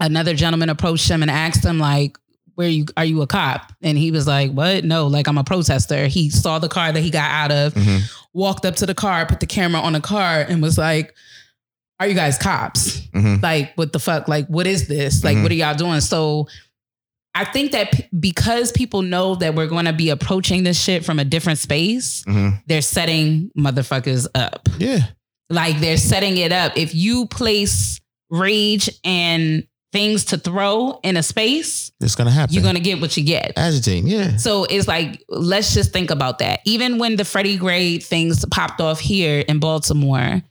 [0.00, 2.16] Another gentleman approached him and asked him like,
[2.54, 4.82] "Where you are you a cop?" And he was like, "What?
[4.82, 8.10] No, like I'm a protester." He saw the car that he got out of, Mhm.
[8.32, 11.14] walked up to the car, put the camera on the car, and was like,
[12.00, 13.42] "Are you guys cops?" Mhm.
[13.42, 15.42] like what the fuck like what is this like Mhm.
[15.42, 16.48] what are y'all doing so
[17.34, 21.04] i think that p- because people know that we're going to be approaching this shit
[21.04, 22.60] from a different space Mhm.
[22.66, 25.06] they're setting motherfuckers up Yeah,
[25.50, 31.22] like they're setting it up if you place rage and things to throw in a
[31.22, 32.54] space it's gonna happen.
[32.54, 34.06] you're going to get what you get agitating.
[34.06, 36.60] Yeah, so it's like, let's just think about that.
[36.64, 40.42] Even when the Freddie Gray things popped off here in Baltimore,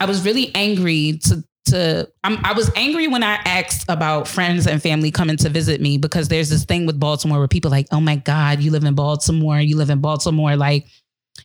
[0.00, 4.66] I was really angry to to I'm, I was angry when I asked about friends
[4.66, 7.86] and family coming to visit me because there's this thing with Baltimore where people like,
[7.90, 10.86] oh my God, you live in Baltimore, you live in Baltimore, like,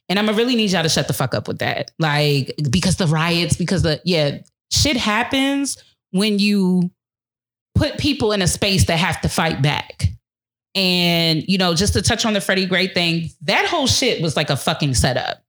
[0.09, 2.97] and I'm gonna really need y'all to shut the fuck up with that, like, because
[2.97, 4.39] the riots, because the yeah,
[4.71, 5.81] shit happens
[6.12, 6.91] when you
[7.75, 10.09] put people in a space that have to fight back.
[10.75, 14.35] And, you know, just to touch on the Freddie Gray thing, that whole shit was
[14.35, 15.43] like a fucking setup.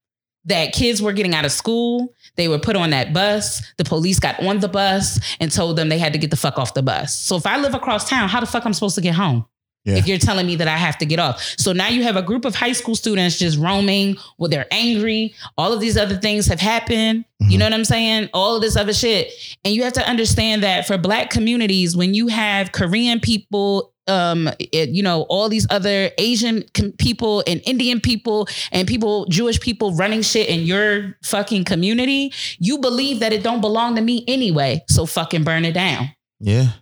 [0.46, 2.14] That kids were getting out of school.
[2.36, 3.62] They were put on that bus.
[3.76, 6.58] The police got on the bus and told them they had to get the fuck
[6.58, 7.14] off the bus.
[7.14, 9.44] So if I live across town, how the fuck I'm supposed to get home?
[9.84, 9.96] Yeah.
[9.96, 11.42] If you're telling me that I have to get off.
[11.58, 15.34] So now you have a group of high school students just roaming, well, they're angry.
[15.56, 17.24] All of these other things have happened.
[17.40, 17.58] You Mhm.
[17.60, 18.28] know what I'm saying?
[18.34, 19.32] All of this other shit.
[19.64, 24.48] And you have to understand that for black communities, when you have Korean people, um,
[24.58, 29.60] it- you know, all these other Asian com- people and Indian people and people, Jewish
[29.60, 34.24] people running shit in your fucking community, you believe that it don't belong to me
[34.26, 34.82] anyway.
[34.88, 36.10] So fucking burn it down
[36.40, 36.72] Yeah.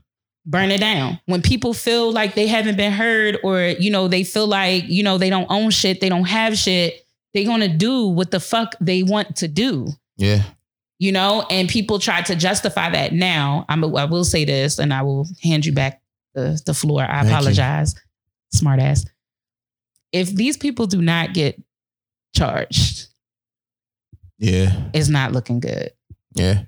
[0.47, 1.21] burn it down.
[1.27, 5.03] When people feel like they haven't been heard or, you know, they feel like, you
[5.03, 7.05] know, they don't own shit, they don't have shit,
[7.35, 9.89] they're to do what the fuck they want to do.
[10.17, 10.43] Yeah.
[10.99, 13.65] You know, and people try to justify that now.
[13.69, 16.01] I'm I will say this and I will hand you back
[16.39, 17.03] the, the floor.
[17.03, 17.31] I Thank you.
[17.35, 17.95] apologize.
[18.53, 19.05] Smart ass.
[20.13, 21.61] If these people do not get
[22.35, 23.09] charged,
[24.39, 24.89] Yeah.
[24.95, 25.91] it's not looking good.
[26.35, 26.63] Yeah.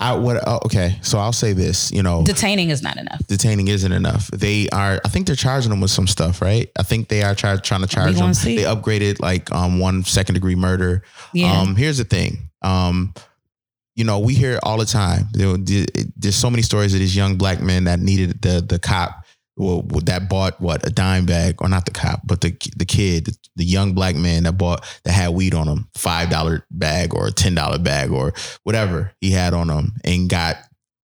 [0.00, 3.24] I what oh, okay, so I'll say this, you know, Detaining is not enough.
[3.28, 4.26] detaining isn't enough.
[4.28, 6.68] They are I think they're charging them with some stuff, right?
[6.78, 8.34] I think they are try, trying to charge them.
[8.34, 8.56] see.
[8.56, 11.04] They upgraded like um one second degree murder.
[11.32, 11.60] Yeah.
[11.60, 12.50] Um here's the thing.
[12.62, 13.14] Um
[14.00, 15.28] you know, we hear it all the time.
[15.34, 15.58] There,
[16.16, 19.26] there's so many stories of these young black men that needed the the cop
[19.58, 23.36] well, that bought what a dime bag or not the cop, but the the kid,
[23.56, 27.26] the young black man that bought that had weed on him, five dollar bag or
[27.26, 28.32] a ten dollar bag or
[28.62, 30.56] whatever he had on him, and got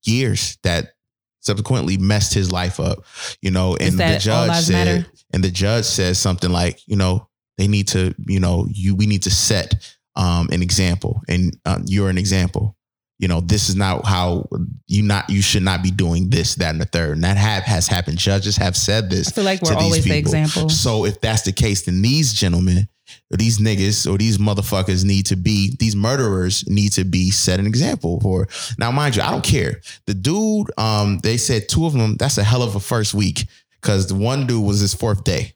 [0.06, 0.94] years that
[1.40, 3.04] subsequently messed his life up.
[3.42, 5.06] You know, and the judge said, matter?
[5.34, 7.28] and the judge says something like, you know,
[7.58, 9.74] they need to, you know, you we need to set
[10.16, 12.75] um, an example, and um, you're an example.
[13.18, 14.46] You know, this is not how
[14.86, 17.12] you not you should not be doing this, that, and the third.
[17.12, 18.18] And that have has happened.
[18.18, 20.68] Judges have said this I feel like to we're these always the example.
[20.68, 22.88] So if that's the case, then these gentlemen,
[23.32, 27.58] or these niggas, or these motherfuckers need to be, these murderers need to be set
[27.58, 28.48] an example for.
[28.78, 29.80] Now, mind you, I don't care.
[30.06, 33.46] The dude, um, they said two of them, that's a hell of a first week.
[33.80, 35.54] Cause the one dude was his fourth day.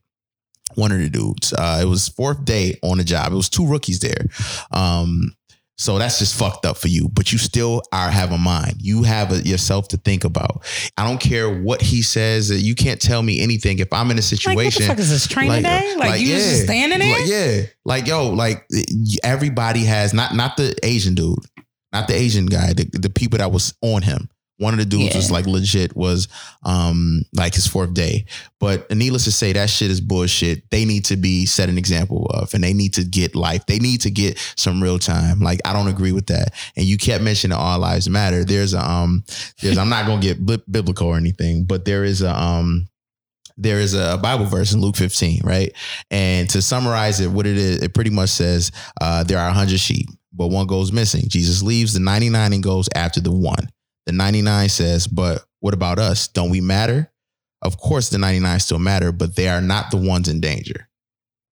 [0.76, 1.52] One of the dudes.
[1.52, 3.32] Uh, it was fourth day on the job.
[3.32, 4.26] It was two rookies there.
[4.70, 5.34] Um,
[5.80, 8.74] so that's just fucked up for you, but you still are have a mind.
[8.80, 10.62] You have a, yourself to think about.
[10.98, 12.50] I don't care what he says.
[12.62, 14.56] You can't tell me anything if I'm in a situation.
[14.58, 15.94] Like, what the fuck is this training day?
[15.96, 17.18] Like, you was just standing there?
[17.18, 17.62] Like, yeah.
[17.86, 18.66] Like, yo, like
[19.24, 21.38] everybody has not not the Asian dude,
[21.94, 24.28] not the Asian guy, the, the people that was on him.
[24.60, 25.16] One of the dudes Yeah.
[25.16, 26.28] was like legit was
[26.64, 28.26] um like his fourth day.
[28.58, 30.70] But needless to say, that shit is bullshit.
[30.70, 33.64] They need to be set an example of and they need to get life.
[33.66, 35.40] They need to get some real time.
[35.40, 36.52] Like I don't agree with that.
[36.76, 38.44] And you kept mentioning all lives matter.
[38.44, 39.24] There's a um
[39.62, 42.86] there's I'm not gonna get bi- biblical or anything, but there is a um
[43.56, 45.72] there is a Bible verse in Luke 15, right?
[46.10, 49.78] And to summarize it, what it is, it pretty much says uh, there are 100
[49.78, 51.24] sheep, but one goes missing.
[51.28, 53.68] Jesus leaves the 99 and goes after the one.
[54.06, 56.28] The 99 says, but what about us?
[56.28, 57.10] Don't we matter?
[57.62, 60.88] Of course, the 99 still matter, but they are not the ones in danger.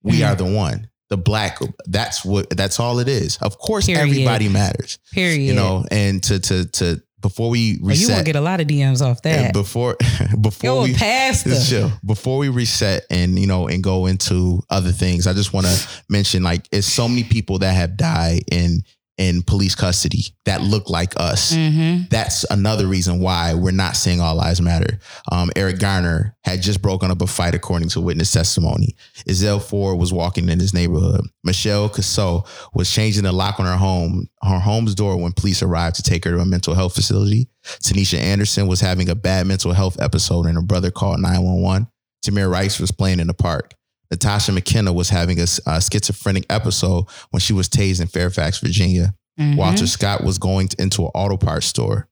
[0.03, 0.25] We Hmm.
[0.25, 0.89] are the one.
[1.11, 3.39] The black, that's what that's all it is.
[3.39, 4.03] Of course, Period.
[4.03, 4.99] everybody matters.
[5.13, 5.41] Period.
[5.41, 8.61] You know, and to to to before we Oh, you reset gonna get a lot
[8.61, 9.53] of DMs off and that.
[9.55, 9.97] before
[10.41, 11.91] before we chill.
[12.05, 15.89] Before we reset and you know and go into other things, I just want to
[16.11, 18.83] mention like it's so many people that have died in
[19.19, 21.53] in police custody that look like us.
[21.53, 22.05] Mm-hmm.
[22.09, 25.01] That's another reason why we're not saying all lives matter.
[25.31, 28.95] Um, Eric Garner had just broken up a fight, according to witness testimony.
[29.29, 31.23] Ezell Ford was walking in his neighborhood.
[31.43, 35.97] Michelle Cusseaux was changing the lock on her home, her home's door when police arrived
[35.97, 37.49] to take her to a mental health facility.
[37.65, 41.89] Tanisha Anderson was having a bad mental health episode and her brother called 911.
[42.25, 43.75] Tamir Rice was playing in the park.
[44.11, 49.15] Natasha McKenna was having a, a schizophrenic episode when she was tased in Fairfax, Virginia.
[49.39, 49.57] Mm-hmm.
[49.57, 52.09] Walter Scott was going to- into an auto parts store.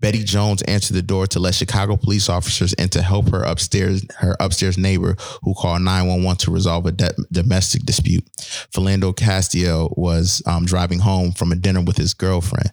[0.00, 4.04] Bettie Jones answered the door to let Chicago police officers in to help her upstairs,
[4.16, 8.24] her upstairs neighbor who called 911 to resolve a de- domestic dispute.
[8.74, 12.70] Philando Castile was um, driving home from a dinner with his girlfriend.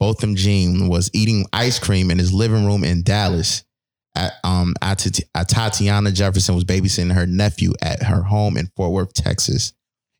[0.00, 3.62] Botham Jean was eating ice cream in his living room in Dallas.
[4.16, 8.92] At, um, at, at Tatiana Jefferson was babysitting her nephew at her home in Fort
[8.92, 9.72] Worth, Texas.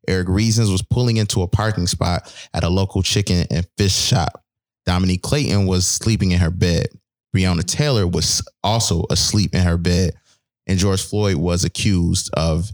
[0.08, 4.42] Eric Reasons was pulling into a parking spot at a local chicken and fish shop.
[4.84, 6.88] Dominique Clayton was sleeping in her bed.
[7.34, 10.14] Breonna Taylor was also asleep in her bed.
[10.66, 12.70] And George Floyd was accused of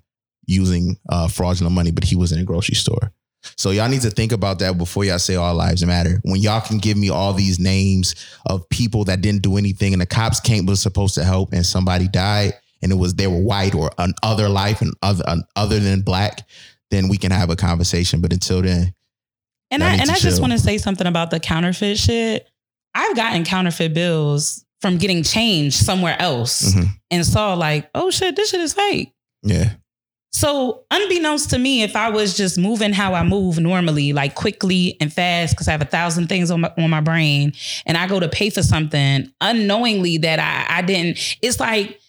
[0.46, 3.12] using uh, fraudulent money, but he was in a grocery store.
[3.56, 6.20] So y'all need to think about that before y'all say all lives matter.
[6.24, 8.14] When y'all can give me all these names
[8.46, 11.64] of people that didn't do anything and the cops came was supposed to help and
[11.64, 15.42] somebody died and it was they were white or an other life and other an
[15.56, 16.46] other than black,
[16.90, 18.20] then we can have a conversation.
[18.20, 18.94] But until then,
[19.70, 22.46] And I and I just want to say something about the counterfeit shit.
[22.94, 26.88] I've gotten counterfeit bills from getting changed somewhere else Mhm.
[27.10, 29.12] and saw like, oh shit, this shit is fake.
[29.42, 29.74] Yeah.
[30.32, 34.96] So, unbeknownst to me, if I was just moving how I move normally, like quickly
[35.00, 37.52] and fast, because I have a thousand things on my on my brain,
[37.84, 42.00] and I go to pay for something unknowingly that I, I didn't, it's like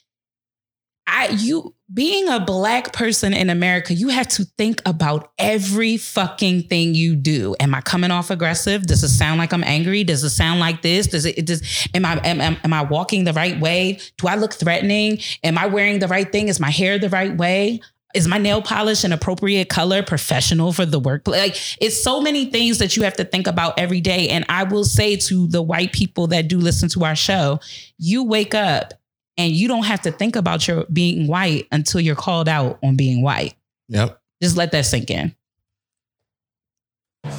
[1.07, 6.63] I you being a black person in America, you have to think about every fucking
[6.63, 7.55] thing you do.
[7.59, 8.85] Am I coming off aggressive?
[8.85, 10.03] Does it sound like I'm angry?
[10.03, 11.07] Does it sound like this?
[11.07, 13.99] Does it, it does am I am, am, am I walking the right way?
[14.17, 15.19] Do I look threatening?
[15.43, 16.47] Am I wearing the right thing?
[16.47, 17.81] Is my hair the right way?
[18.13, 21.39] Is my nail polish an appropriate color, professional for the workplace?
[21.39, 24.29] Like it's so many things that you have to think about every day.
[24.29, 27.59] And I will say to the white people that do listen to our show,
[27.97, 28.93] you wake up
[29.37, 32.95] and you don't have to think about your being white until you're called out on
[32.95, 33.55] being white.
[33.89, 34.19] Yep.
[34.41, 35.35] Just let that sink in.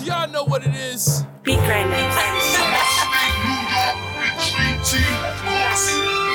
[0.04, 1.24] Y'all know what it is.
[1.42, 2.14] be grinders.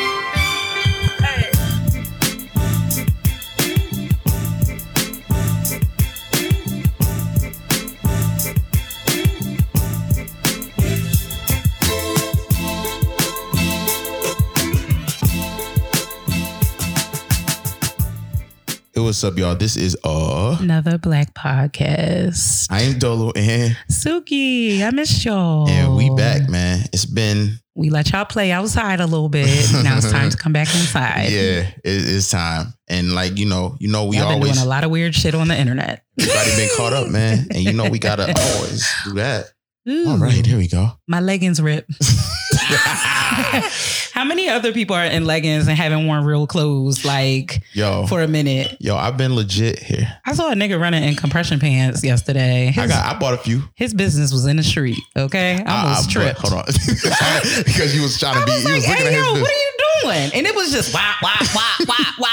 [18.97, 19.53] Hey, what's up, y'all?
[19.53, 22.65] This is uh Another black podcast.
[22.71, 25.69] I am Dolo and Suki, I missed y'all.
[25.69, 26.83] and we back, man.
[26.91, 29.45] It's been We let y'all play outside a little bit.
[29.83, 31.25] now it's time to come back inside.
[31.29, 32.73] yeah, it, it's time.
[32.87, 35.13] And like, you know, you know, we Y'all been always doing a lot of weird
[35.13, 36.03] shit on the internet.
[36.19, 37.45] everybody been caught up, man.
[37.51, 38.23] And you know we gotta
[38.55, 39.51] always do that.
[39.87, 40.93] Ooh, All right, here we go.
[41.07, 41.87] My leggings rip.
[44.13, 48.21] How many other people are in leggings and haven't worn real clothes like Yo, for
[48.21, 48.75] a minute?
[48.79, 50.07] yo, I've been legit here.
[50.25, 52.67] I saw a nigga running in compression pants yesterday.
[52.67, 53.63] His, I got I bought a few.
[53.75, 54.97] his business was in the street.
[55.15, 56.39] Okay, I uh, almost uh, I- I- tripped.
[56.47, 56.65] Hold on.
[57.65, 59.41] because you was trying to I be was like, was looking "Hey, at yo, his
[59.41, 59.71] what are you
[60.03, 62.27] doing?" And it was just wah wah wah wah wah.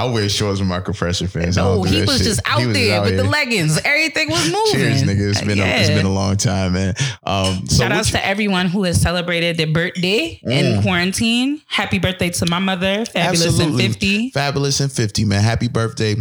[0.00, 1.58] I wear shorts with my fans.
[1.58, 2.22] I No, don't he was shit.
[2.26, 3.78] just out was there out with the leggings.
[3.84, 4.72] Everything was moving.
[4.72, 5.30] Cheers, nigga.
[5.30, 5.94] It's been a, it's Yeah.
[5.96, 6.94] been a long time, man.
[7.24, 10.82] Um, so Shout outs you- to everyone who has celebrated their birthday in Mm.
[10.82, 11.60] quarantine.
[11.66, 13.84] Happy birthday to my mother, fabulous Absolutely.
[13.84, 14.30] and fifty.
[14.30, 15.42] fabulous and fifty, man.
[15.42, 16.16] Happy birthday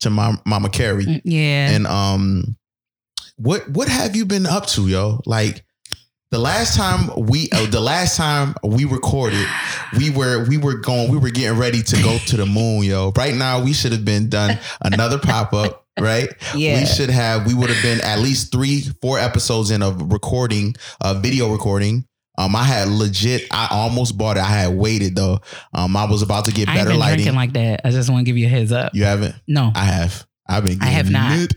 [0.00, 1.04] to my mama Carrie.
[1.06, 2.56] Mm, Yeah, And um,
[3.36, 5.20] what what have you been up to, yo?
[5.26, 5.64] Like
[6.30, 9.46] the last time we, uh, the last time we recorded,
[9.98, 13.12] we were we were going, we were getting ready to go to the moon, yo.
[13.16, 16.28] Right now, we should have been done another pop up, right?
[16.54, 16.80] yeah.
[16.80, 17.46] We should have.
[17.46, 22.06] We would have been at least three, four episodes in of recording, uh, video recording.
[22.38, 23.46] Um, I had legit.
[23.50, 24.40] I almost bought it.
[24.40, 25.40] I had waited though.
[25.74, 27.16] Um, I was about to get I ain't better been lighting.
[27.24, 27.80] drinking like that.
[27.84, 28.94] I just want to give you a heads up.
[28.94, 29.34] you haven't.
[29.48, 30.26] No, I have.
[30.48, 30.80] I've been.
[30.80, 31.36] I have not.
[31.36, 31.54] lit.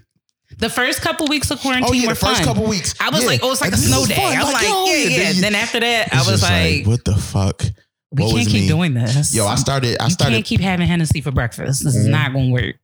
[0.58, 2.46] The first couple weeks of quarantine Oh yeah, were the first fun.
[2.46, 2.94] couple weeks.
[3.00, 3.28] I was yeah.
[3.28, 4.16] like, oh, it's like a snow day.
[4.16, 4.34] fun.
[4.38, 5.18] I'm like, yo, yeah, yeah.
[5.34, 7.64] Then, Then after that, I was just like, what the fuck?
[8.12, 8.68] we what can't keep me?
[8.68, 9.34] doing this.
[9.36, 9.98] Yo, I started.
[10.00, 11.84] I you started can't keep having Hennessy for breakfast.
[11.84, 12.12] This is Mhm.
[12.12, 12.76] not going to work.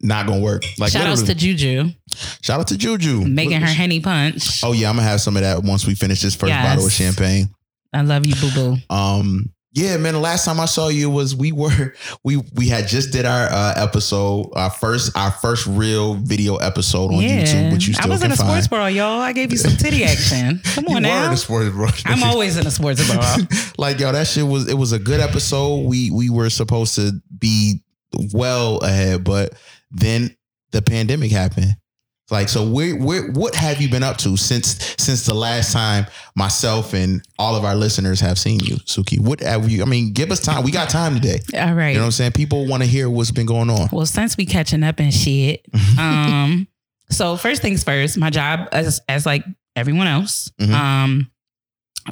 [0.00, 0.64] not gonna work.
[0.78, 1.34] Like Shout outs to.
[1.34, 1.90] Juju
[2.42, 4.62] shout out to Juju making her Henny punch.
[4.62, 6.66] Oh yeah, I'm gonna have some of that once we finish this first Yes.
[6.66, 7.48] bottle of champagne.
[7.92, 8.94] I love you, boo boo.
[8.94, 10.14] Um, yeah, man.
[10.14, 13.48] The last time I saw you was we were we we had just did our
[13.50, 18.22] uh, episode, our first our first real video episode on YouTube, which you I was
[18.22, 19.20] in a sports bra, y'all.
[19.20, 20.60] I gave you some titty action.
[20.74, 21.26] Come on now.
[21.26, 21.90] in a sports bra.
[22.04, 23.36] I'm always in a sports bra.
[23.78, 25.86] like yo, that shit was it was a good episode.
[25.86, 27.82] We we were supposed to be
[28.32, 29.54] well ahead, but
[29.90, 30.36] then
[30.70, 31.74] the pandemic happened.
[32.34, 36.06] Like so, where where what have you been up to since since the last time
[36.34, 39.20] myself and all of our listeners have seen you, Suki?
[39.20, 39.82] What have you?
[39.82, 40.64] I mean, give us time.
[40.64, 41.40] We got time today.
[41.56, 41.90] All right.
[41.90, 42.32] You know what I'm saying?
[42.32, 43.88] People want to hear what's been going on.
[43.92, 45.64] Well, since we catching up and shit,
[45.98, 46.66] um,
[47.08, 49.44] so first things first, my job as as like
[49.76, 50.72] everyone else, Mhm.
[50.74, 51.30] um,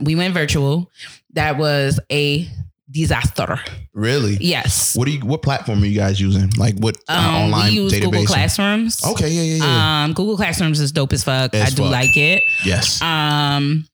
[0.02, 0.88] we went virtual.
[1.34, 2.48] That was a
[2.92, 3.58] disaster.
[3.94, 4.36] Really?
[4.40, 4.94] Yes.
[4.96, 5.20] What do you?
[5.26, 6.50] What platform are you guys using?
[6.56, 8.02] Like what uh, Um, online we use database?
[8.02, 9.04] Google Classrooms.
[9.04, 10.04] Okay, yeah, yeah, yeah.
[10.04, 11.54] Um, Google Classrooms is dope as fuck.
[11.54, 11.92] As I do fuck.
[11.92, 12.42] like it.
[12.64, 13.00] yes.
[13.02, 13.86] Um,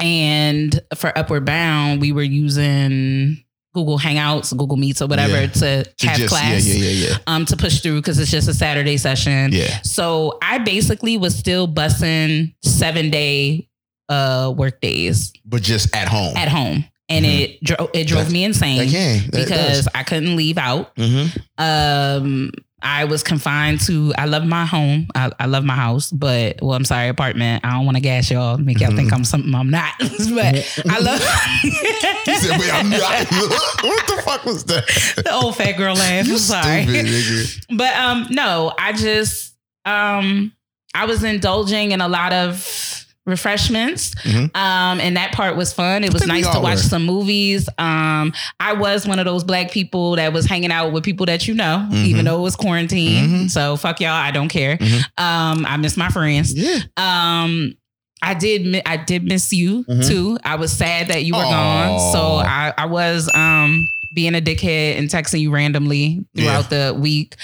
[0.00, 3.38] and for Upward Bound, we were using
[3.74, 5.46] Google Hangouts, Google Meets, or whatever Yeah.
[5.48, 6.66] to, To have just- class.
[6.66, 7.16] Yeah, yeah, yeah, yeah.
[7.26, 9.52] Um, to push through because it's just a Saturday session.
[9.52, 9.80] Yeah.
[9.82, 13.68] So I basically was still bussing seven day
[14.10, 16.36] uh work days But just at home.
[16.36, 16.84] at home.
[17.08, 17.40] And Mhm.
[17.40, 20.92] it dro- it drove That- me insane Again, because I couldn't leave out.
[20.96, 21.26] hmm
[21.58, 22.50] Um,
[22.86, 24.12] I was confined to.
[24.18, 25.08] I love my home.
[25.14, 27.64] I, I love my house, but well, I'm sorry, apartment.
[27.64, 29.94] I don't want to gas y'all, make y'all think I'm something I'm not.
[30.00, 31.20] but I love
[32.24, 33.00] said, "Wait, I'm not."
[33.82, 34.86] what the fuck was that?
[35.24, 36.26] the old fat girl laugh.
[36.28, 36.84] I'm sorry.
[36.86, 39.54] Stupid, but um, no, I just
[39.86, 40.52] um,
[40.94, 44.14] I was indulging in a lot of refreshments.
[44.24, 44.54] Mhm.
[44.56, 46.04] Um, and that part was fun.
[46.04, 46.82] It was nice to watch were.
[46.82, 47.68] some movies.
[47.78, 51.46] Um, I was one of those black people that was hanging out with people that
[51.48, 52.04] you know, Mhm.
[52.06, 53.28] even though it was quarantine.
[53.44, 53.50] Mhm.
[53.50, 54.10] So fuck y'all.
[54.12, 54.76] I don't care.
[54.76, 55.04] Mhm.
[55.18, 56.52] Um, I miss my friends.
[56.54, 56.78] Yeah.
[56.96, 57.74] Um,
[58.22, 58.80] I did.
[58.86, 60.06] I did miss you Mhm.
[60.08, 60.38] too.
[60.44, 61.50] I was sad that you were Aw.
[61.50, 62.12] gone.
[62.12, 67.34] So I, I was um being a dickhead and texting you randomly throughout the week.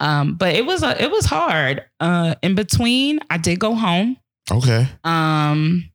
[0.00, 1.82] Um, but it was a it was hard.
[2.00, 4.16] Uh, in between, I did go home.
[4.50, 4.88] Okay.
[5.04, 5.90] Um,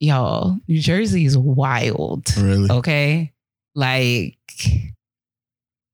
[0.00, 2.26] y'all, New Jersey is wild.
[2.36, 2.70] Really?
[2.70, 3.32] Okay,
[3.74, 4.36] like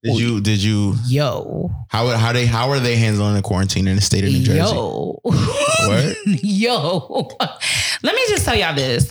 [0.03, 0.41] Did you?
[0.41, 0.95] Did you?
[1.07, 4.43] yo, How how they how are they handling the quarantine in the state of New
[4.43, 4.59] Jersey?
[4.59, 6.17] yo, What?
[6.27, 7.29] yo.
[8.03, 9.11] Let me just tell y'all this.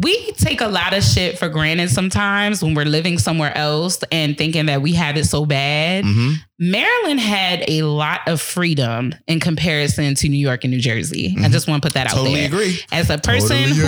[0.00, 4.36] We take a lot of shit for granted sometimes when we're living somewhere else and
[4.38, 6.04] thinking that we have it so bad.
[6.06, 11.34] hmm Maryland had a lot of freedom in comparison to New York and New Jersey.
[11.38, 11.52] I Mhm.
[11.52, 12.46] just want to put that out Totally there.
[12.46, 12.78] agree.
[12.92, 13.86] As a person Totally who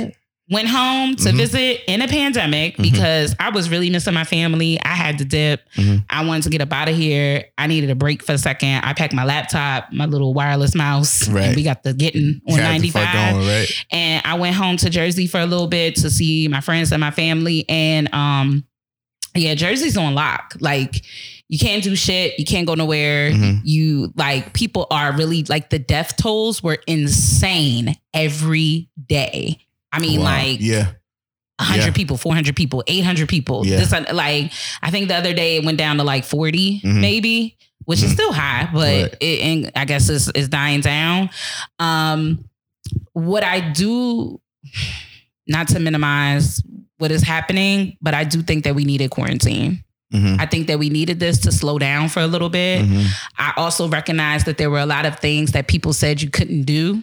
[0.00, 0.14] agree.
[0.52, 1.36] Went home to Mhm.
[1.36, 2.82] visit in a pandemic Mhm.
[2.82, 4.78] because I was really missing my family.
[4.82, 5.62] I had to dip.
[5.76, 6.04] Mhm.
[6.10, 7.44] I wanted to get up out of here.
[7.58, 8.82] I needed a break for a second.
[8.84, 11.46] I packed my laptop, my little wireless mouse, Right.
[11.46, 13.72] and we got the getting on Got the fuck 95 going, right?
[13.90, 17.00] and I went home to Jersey for a little bit to see my friends and
[17.00, 17.64] my family.
[17.68, 18.64] And um,
[19.34, 20.54] yeah, Jersey's on lock.
[20.60, 21.02] Like
[21.48, 22.38] you can't do shit.
[22.38, 23.30] You can't go nowhere.
[23.32, 23.60] Mhm.
[23.64, 29.58] You like people are really like the death tolls were insane every day.
[29.92, 30.24] I mean, Wow.
[30.26, 30.92] like yeah.
[31.60, 31.90] 100 Yeah.
[31.92, 33.66] people, 400 people, 800 people.
[33.66, 33.76] Yeah.
[33.76, 37.00] This like I think the other day it went down to like 40 Mhm.
[37.00, 38.14] maybe, which is Mhm.
[38.14, 39.16] still high, but Right.
[39.20, 41.30] it and I guess it's, it's dying down.
[41.78, 42.44] Um
[43.12, 44.40] what I do
[45.46, 46.62] not to minimize
[46.98, 49.84] what is happening, but I do think that we needed quarantine.
[50.12, 52.84] hmm I think that we needed this to slow down for a little bit.
[52.84, 53.06] hmm
[53.38, 56.62] I also recognize that there were a lot of things that people said you couldn't
[56.64, 57.02] do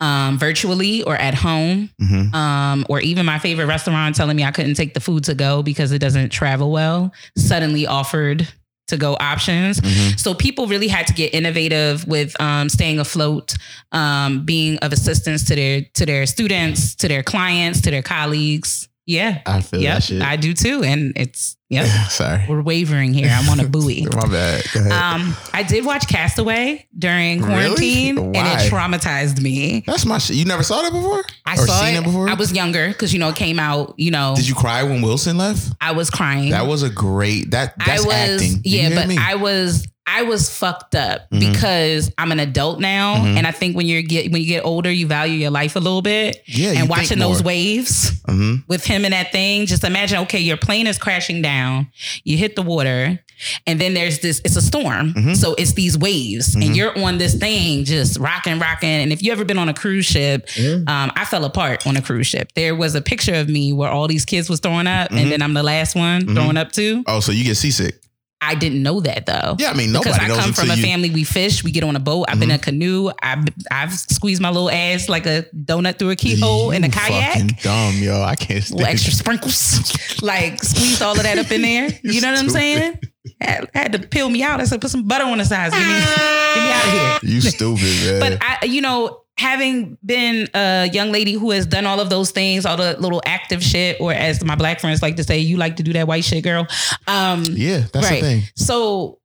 [0.00, 4.50] um, virtually or at home hmm um, or even my favorite restaurant telling me I
[4.50, 8.46] couldn't take the food to go because it doesn't travel well, suddenly offered
[8.88, 9.80] to go options.
[9.82, 13.54] hmm So people really had to get innovative with um, staying afloat,
[13.92, 18.88] um, being of assistance to their to their students, to their clients, to their colleagues.
[19.08, 20.20] Yeah, I feel yep, that shit.
[20.20, 21.86] I do too, and it's yeah.
[22.08, 22.44] Sorry.
[22.46, 23.30] We're wavering here.
[23.32, 24.04] I'm on a buoy.
[24.12, 24.64] My bad.
[24.74, 24.92] Go ahead.
[24.92, 27.48] Um, I did watch Castaway during Really?
[27.48, 29.82] quarantine, and it traumatized me.
[29.86, 30.36] That's my shit.
[30.36, 31.24] You never saw that before?
[31.46, 32.00] I or saw seen it.
[32.00, 32.28] it before?
[32.28, 33.94] I was younger because you know it came out.
[33.96, 35.72] You know, Did you cry when Wilson left?
[35.80, 36.50] I was crying.
[36.50, 37.52] That was a great.
[37.52, 38.60] That that's I was acting.
[38.64, 39.16] You yeah, but me?
[39.18, 41.40] I was I was fucked up Mhm.
[41.40, 43.36] because I'm an adult now, Mhm.
[43.36, 45.80] and I think when you get when you get older, you value your life a
[45.80, 46.42] little bit.
[46.46, 50.18] yeah, and watching those waves hmm with him in that thing, just imagine.
[50.20, 51.88] Okay, your plane is crashing down.
[52.24, 53.20] You hit the water,
[53.66, 54.40] and then there's this.
[54.44, 55.36] It's a storm, Mhm.
[55.36, 58.88] so it's these waves, and you're on this thing just rocking, rocking.
[58.88, 60.48] And if you ever been on a cruise ship,
[60.86, 62.52] um, I fell apart on a cruise ship.
[62.54, 65.42] There was a picture of me where all these kids was throwing up, and then
[65.42, 67.04] I'm the last one throwing up too.
[67.06, 68.00] Oh, so you get seasick?
[68.40, 69.56] I didn't know that though.
[69.58, 70.82] Yeah, I mean nobody Because I knows come from a you.
[70.82, 72.26] family, we fish, we get on a boat.
[72.28, 72.54] I've been Mhm.
[72.54, 73.10] in a canoe.
[73.20, 77.32] I've, I've squeezed my little ass like a donut through a keyhole in a kayak.
[77.32, 78.22] Fucking dumb, yo.
[78.22, 78.60] I can't.
[78.70, 81.88] Little stand extra sprinkles, like squeeze all of that up in there.
[82.04, 82.98] You You know what I'm saying?
[83.40, 84.60] Had, had to peel me out.
[84.60, 85.74] I said, put some butter on the sides.
[85.74, 87.34] Get me, get me out of here.
[87.34, 88.20] You stupid, man.
[88.20, 92.30] But I, you know, having been a young lady who has done all of those
[92.32, 95.56] things, all the little active shit, or as my black friends like to say, you
[95.56, 96.66] like to do that white shit, girl.
[97.06, 98.20] Um, yeah, that's right.
[98.20, 98.42] the thing.
[98.56, 99.20] so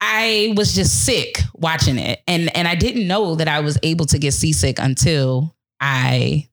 [0.00, 4.06] I was just sick watching it, and and I didn't know that I was able
[4.06, 6.48] to get seasick until I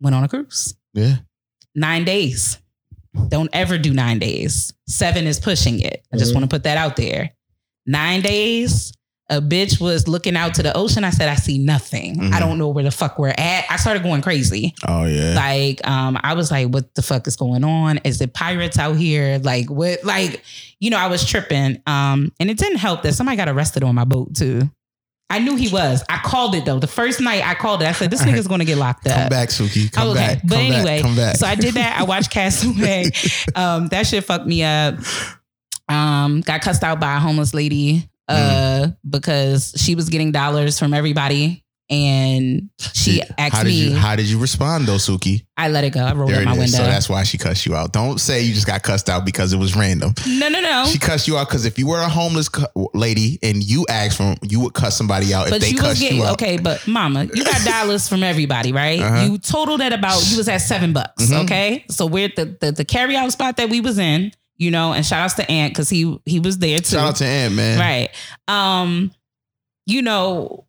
[0.00, 0.74] went on a cruise.
[0.94, 1.16] Yeah.
[1.74, 2.58] Nine days.
[3.28, 4.72] Don't ever do nine days.
[4.88, 6.04] Seven is pushing it.
[6.12, 6.34] I just Mhm.
[6.36, 7.30] want to put that out there.
[7.86, 8.92] Nine days.
[9.32, 11.04] A bitch was looking out to the ocean.
[11.04, 12.18] I said, I see nothing.
[12.18, 12.34] Mhm.
[12.34, 13.64] I don't know where the fuck we're at.
[13.70, 14.74] I started going crazy.
[14.86, 15.34] Oh yeah.
[15.34, 17.96] Like, um, I was like, what the fuck is going on?
[18.04, 19.38] Is it pirates out here?
[19.42, 20.04] Like, what?
[20.04, 20.44] Like,
[20.80, 21.80] you know, I was tripping.
[21.86, 24.70] Um, and it didn't help that somebody got arrested on my boat too.
[25.30, 26.04] I knew he was.
[26.10, 26.78] I called it though.
[26.78, 29.16] The first night I called it, I said, this nigga's gonna get locked up.
[29.16, 29.90] come back, Suki.
[29.90, 30.18] Come okay.
[30.18, 30.40] back.
[30.44, 31.02] But come anyway, back.
[31.02, 31.36] come back.
[31.36, 31.98] so I did that.
[31.98, 33.10] I watched Castaway.
[33.54, 34.96] um, that shit fucked me up.
[35.88, 38.96] Um, got cussed out by a homeless lady uh Mm.
[39.08, 43.74] because she was getting dollars from everybody and she Did- asked how did me.
[43.90, 45.44] you how did you respond though, Suki?
[45.58, 46.00] I let it go.
[46.04, 46.58] I rolled There my is.
[46.58, 46.78] window.
[46.78, 47.92] So that's why she cussed you out.
[47.92, 50.14] Don't say you just got cussed out because it was random.
[50.26, 50.86] no, no, no.
[50.86, 52.64] She cussed you out because if you were a homeless cu-
[52.94, 56.24] lady and you asked for, you would cuss somebody out if they cussed getting you
[56.24, 56.32] out.
[56.34, 56.56] okay.
[56.56, 59.00] But mama, you got dollars from everybody, right?
[59.00, 59.24] Uh-huh.
[59.26, 61.26] You totaled at about you was at seven bucks.
[61.26, 61.44] Mhm.
[61.44, 64.70] Okay, so we're at the, the the carry out spot that we was in, you
[64.70, 66.96] know, and shout outs to Ant because he he was there too.
[66.96, 67.78] Shout out to Ant, man.
[67.78, 68.08] right.
[68.48, 69.10] Um,
[69.86, 70.64] you know,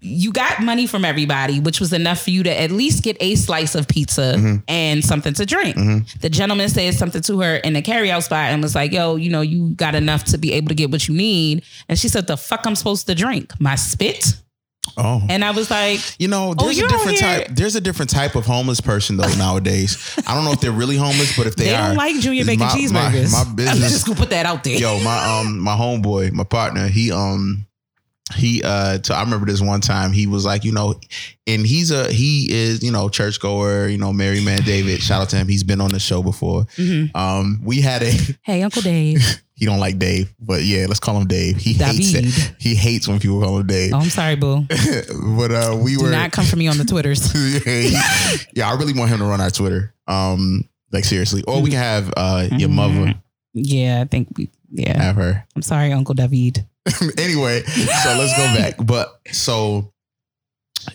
[0.00, 3.34] you got money from everybody, which was enough for you to at least get a
[3.34, 4.62] slice of pizza Mhm.
[4.68, 5.74] and something to drink.
[5.76, 6.20] Mhm.
[6.20, 9.30] The gentleman said something to her in the carryout spot and was like, "Yo, you
[9.30, 12.28] know, you got enough to be able to get what you need." And she said,
[12.28, 13.52] "The fuck I'm supposed to drink?
[13.58, 14.34] My spit?"
[14.98, 15.22] Oh.
[15.28, 17.46] And I was like, You know, Oh, there's you're a different type.
[17.50, 19.96] There's a different type of homeless person though nowadays.
[20.26, 22.44] I don't know if they're really homeless, but if they, "They, are, don't like junior
[22.44, 24.76] bacon my- my- cheeseburgers." My, I'm business, just gonna put that out there.
[24.76, 27.64] yo, my um, my homeboy, my partner, he um,
[28.34, 30.94] he uh, so I remember this one time he was like, you know,
[31.46, 35.00] and he's a he is you know churchgoer, you know, Mary Man David.
[35.00, 35.48] Shout out to him.
[35.48, 36.64] He's been on the show before.
[36.76, 37.14] Mhm.
[37.16, 39.24] Um, we had a Hey, Uncle Dave,
[39.58, 41.56] he don't like Dave, but yeah, let's call him Dave.
[41.56, 42.54] He hates it.
[42.60, 43.92] He hates when people call him Dave.
[43.92, 44.64] Oh, I'm sorry, boo.
[45.36, 47.32] but uh, we Do were not come for me on the Twitters.
[47.66, 49.92] yeah, yeah, I really want him to run our Twitter.
[50.06, 52.74] Um, like seriously, or we can have uh your Mhm.
[52.74, 53.14] mother
[53.52, 54.48] Yeah, I think we.
[54.70, 55.44] Yeah, have her.
[55.56, 56.64] I'm sorry, Uncle David.
[57.18, 58.74] anyway, so let's go back.
[58.86, 59.92] But so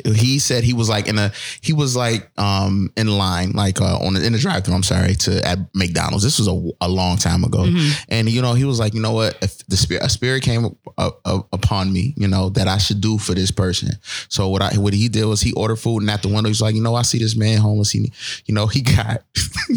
[0.06, 1.32] he said he was like in a
[1.62, 4.84] he was like um in line like uh on the, in the drive thru I'm
[4.84, 6.24] sorry to at McDonald's.
[6.24, 7.60] This was a, a long time ago.
[7.60, 7.92] Mhm.
[8.10, 9.38] And you know, he was like, you know what?
[9.42, 10.66] If the spirit, a spirit came
[10.98, 13.90] up, up, upon me, you know, that I should do for this person.
[14.30, 16.62] So what I what he did was he ordered food, and at the window, he's
[16.62, 17.92] like, you know, I see this man homeless.
[17.92, 18.12] He,
[18.46, 19.22] you know, he got.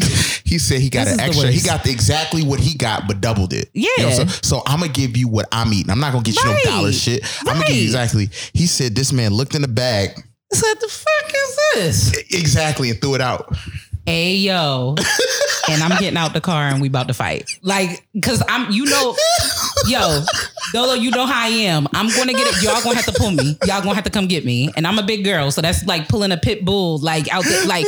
[0.44, 1.48] he said he got This an extra.
[1.50, 3.68] He got the, exactly what he got, but doubled it.
[3.72, 4.14] You know, Yeah.
[4.14, 5.90] so, so I'm gonna give you what I'm eating.
[5.90, 6.62] I'm not gonna get you Right.
[6.64, 7.24] no dollar shit.
[7.40, 8.30] I'm gonna give you exactly.
[8.52, 9.95] He said this man looked in the bag
[10.52, 12.32] So what the fuck is this?
[12.32, 13.54] exactly and threw it out.
[14.06, 14.94] Hey yo,
[15.68, 17.50] and I'm getting out the car and we about to fight.
[17.62, 19.16] Like, cause I'm, you know,
[19.88, 20.20] yo,
[20.72, 21.88] Dolo, you know how I am.
[21.92, 22.62] I'm gonna get it.
[22.62, 23.58] Y'all gonna have to pull me.
[23.66, 24.70] Y'all gonna have to come get me.
[24.76, 27.64] And I'm a big girl, so that's like pulling a pit bull, like out there.
[27.66, 27.84] Like,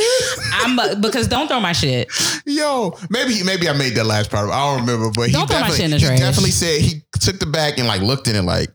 [0.51, 2.09] I'm a, because don't throw my shit.
[2.45, 4.49] Yo, maybe maybe I made that last part.
[4.49, 6.19] I don't remember, but he Don't throw my definitely, shit in the he trash.
[6.19, 8.67] definitely said he took the bag and like looked in it like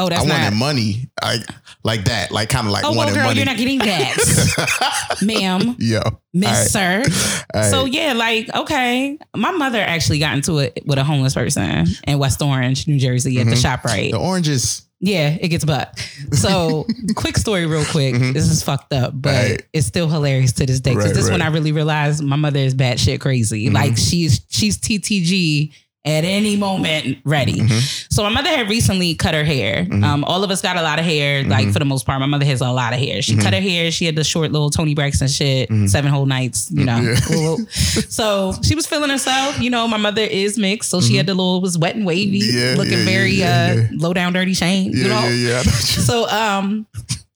[0.00, 0.38] Oh, that's I not.
[0.42, 1.40] wanted money, like
[1.84, 3.36] like that, like kind of like oh, well, wanted girl, money.
[3.38, 6.00] you're not getting that, ma'am, Yo,
[6.32, 7.04] Miss right.
[7.04, 7.44] Sir.
[7.54, 7.70] Right.
[7.70, 12.18] So yeah, like okay, my mother actually got into it with a homeless person in
[12.18, 13.62] West Orange, New Jersey, at the Mhm.
[13.62, 14.10] shop right.
[14.10, 14.82] the oranges.
[15.02, 15.98] Yeah, it gets buck.
[16.32, 16.86] So,
[17.16, 18.14] quick story, real quick.
[18.14, 18.34] Mhm.
[18.34, 19.62] This is fucked up, but Right.
[19.72, 20.90] it's still hilarious to this day.
[20.90, 21.48] Because Right, this one, right.
[21.48, 23.70] I really realized my mother is batshit crazy.
[23.70, 23.72] Mhm.
[23.72, 25.72] Like she's she's TTG
[26.06, 27.60] at any moment ready.
[27.60, 28.06] Mhm.
[28.10, 29.84] So my mother had recently cut her hair.
[29.84, 30.02] Mhm.
[30.02, 31.72] Um, all of us got a lot of hair, like Mhm.
[31.74, 32.18] for the most part.
[32.20, 33.20] My mother has a lot of hair.
[33.20, 33.90] She cut her hair.
[33.90, 35.90] She had the short little Toni Braxton shit, Mhm.
[35.90, 37.00] seven whole nights, you know.
[37.30, 37.56] Yeah.
[38.08, 39.60] So she was feeling herself.
[39.60, 42.40] You know, my mother is mixed, so she had the little was wet and wavy,
[42.40, 42.58] Mm-hmm.
[42.58, 44.92] Yeah, looking yeah, very uh Low Down Dirty Shame.
[44.94, 45.20] You know.
[45.24, 45.48] yeah, yeah.
[45.60, 46.86] I know what you- So um.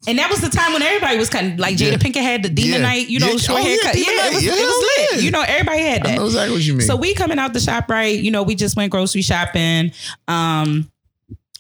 [0.06, 1.96] And that was the time when everybody was cutting, like Jada Yeah.
[1.98, 2.86] Pinkett had the Demon Yeah.
[2.88, 3.36] Knight, you know, Yeah.
[3.38, 3.94] short Oh, haircut.
[3.96, 5.22] Yeah, it was, Yeah, it was lit.
[5.24, 6.16] You know, everybody had I that.
[6.18, 6.86] know exactly what you mean.
[6.86, 8.18] So we coming out the shop right.
[8.18, 9.92] You know, we just went grocery shopping.
[10.28, 10.90] Um,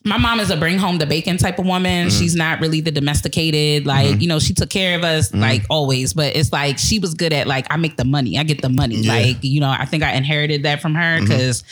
[0.04, 2.08] my mom is a bring home the bacon type of woman.
[2.08, 2.18] Mhm.
[2.18, 4.20] She's not really the domesticated, like, Mhm.
[4.20, 5.40] you know, she took care of us Mhm.
[5.40, 8.38] like always, but it's like she was good at like I make the money.
[8.38, 8.96] I get the money.
[8.96, 9.12] Yeah.
[9.14, 11.62] Like, you know, I think I inherited that from her because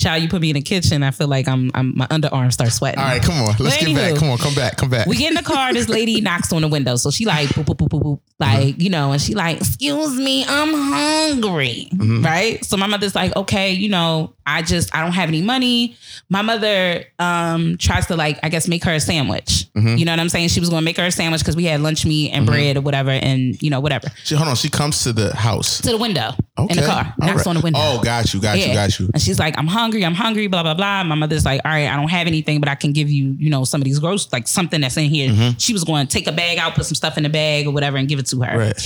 [0.00, 2.72] child, you put me in the kitchen, I feel like I'm I'm my underarms start
[2.72, 2.98] sweating.
[2.98, 3.54] All right, come on.
[3.58, 4.14] Let's But get back.
[4.16, 4.76] Come on, come back.
[4.78, 5.06] Come back.
[5.06, 5.72] We get in the car.
[5.74, 8.80] This lady knocks on the window, so she like boop boop boop boop boop, like
[8.80, 12.24] you know, and she like, "Excuse me, I'm hungry." Mhm.
[12.24, 12.64] Right.
[12.64, 15.96] So my mother's like, "Okay, you know, I just I don't have any money."
[16.28, 19.66] My mother um tries to like I guess make her a sandwich.
[19.76, 19.98] Mhm.
[19.98, 20.48] You know what I'm saying?
[20.48, 22.50] She was going to make her a sandwich because we had lunch meat and Mhm.
[22.50, 24.56] bread or whatever, and you know whatever She, hold on.
[24.56, 25.80] She comes to the house.
[25.80, 26.74] to the window Okay.
[26.74, 27.46] in the car, All knocks right.
[27.48, 27.80] on the window.
[27.82, 28.40] Oh, got you.
[28.40, 28.72] Got you.
[28.74, 29.08] Got you.
[29.14, 31.02] And she's like, I'm hungry, I'm hungry, blah, blah, blah.
[31.04, 33.48] My mother's like, all right, I don't have anything, but I can give you, you
[33.48, 35.30] know, some of these gross, like something that's in here.
[35.30, 35.54] Mhm.
[35.58, 37.70] She was going to take a bag out, put some stuff in the bag or
[37.70, 38.58] whatever and give it to her.
[38.58, 38.80] Right.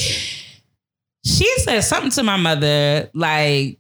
[1.25, 3.79] She said something to my mother, like,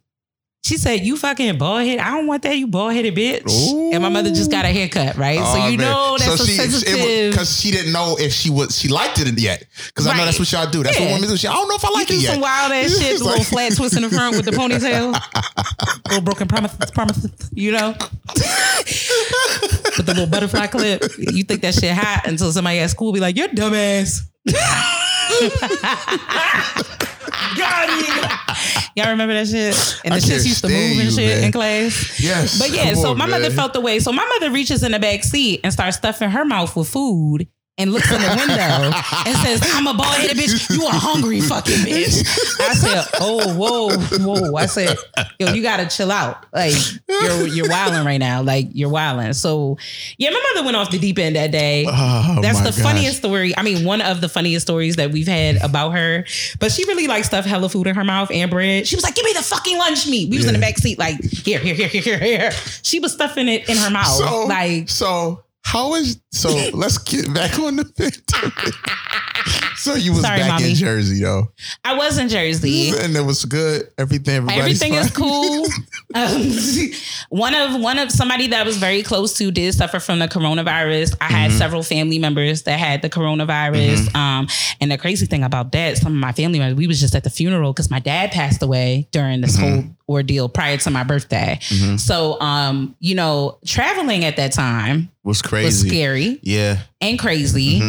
[0.66, 2.00] she said, You fucking bald head.
[2.00, 3.48] I don't want that, you bald headed bitch.
[3.72, 3.92] Ooh.
[3.92, 5.38] And my mother just got a haircut, right?
[5.38, 5.92] so Oh, you man.
[5.92, 7.30] know that's so she, sensitive.
[7.32, 9.64] because she didn't know if she was she liked it yet.
[9.86, 10.82] Because I know that's what y'all do.
[10.82, 11.14] That's what Yeah.
[11.14, 11.36] women do.
[11.36, 12.32] She, I don't know if I like you it do yet.
[12.32, 15.12] some wild ass shit, the little flat twist in the front with the ponytail,
[16.08, 17.94] little broken promises, promises, you know,
[18.34, 21.02] with the little butterfly clip.
[21.18, 24.22] You think that shit hot until somebody at school be like, "You're dumbass."
[27.56, 28.38] Got him.
[28.96, 30.00] Y'all remember that shit?
[30.04, 31.44] And the shit used to move and you, shit man.
[31.44, 32.18] in class.
[32.20, 32.58] yes.
[32.58, 33.98] But yeah, Come so on, my mother felt the way.
[34.00, 37.46] So my mother reaches in the back seat and starts stuffing her mouth with food
[37.78, 38.90] and looks in the window
[39.26, 40.70] and says, I'm a bald headed bitch.
[40.74, 42.26] You a hungry fucking bitch.
[42.60, 44.56] I said, Oh, whoa, whoa.
[44.56, 44.96] I said,
[45.38, 46.46] Yo, you gotta chill out.
[46.52, 46.72] Like
[47.08, 48.42] you're you're wilding right now.
[48.42, 49.32] Like you're wilding.
[49.34, 49.76] So
[50.16, 51.84] yeah, my mother went off the deep end that day.
[51.86, 52.80] Oh, oh That's the gosh.
[52.82, 53.54] funniest story.
[53.56, 56.24] I mean, one of the funniest stories that we've had about her.
[56.58, 58.86] But she really like stuffed hella food in her mouth and bread.
[58.86, 60.98] She was like, "Give me the fucking lunch meat." We was in the back seat,
[60.98, 62.50] like, "Here, here, here, here, here, here."
[62.82, 66.70] She was stuffing it in her mouth, So like, so How is so?
[66.72, 68.74] Let's get back on the pandemic.
[69.76, 70.70] so you was Sorry, back mommy.
[70.70, 71.52] in Jersey though,
[71.84, 72.90] I was in Jersey.
[72.98, 73.90] and it was good.
[73.98, 75.66] Everything, Everything is cool.
[76.14, 76.42] um,
[77.28, 80.28] one of one of somebody that I was very close to did suffer from the
[80.28, 81.16] coronavirus.
[81.20, 81.58] I had Mm-hmm.
[81.58, 84.12] several family members that had the coronavirus.
[84.16, 84.48] Um,
[84.80, 87.22] and the crazy thing about that, some of my family members, we was just at
[87.24, 89.74] the funeral because my dad passed away during this Mm-hmm.
[89.74, 91.58] whole ordeal prior to my birthday.
[91.96, 95.88] So, um, you know, traveling at that time was was crazy.
[95.88, 97.80] scary Yeah, and crazy.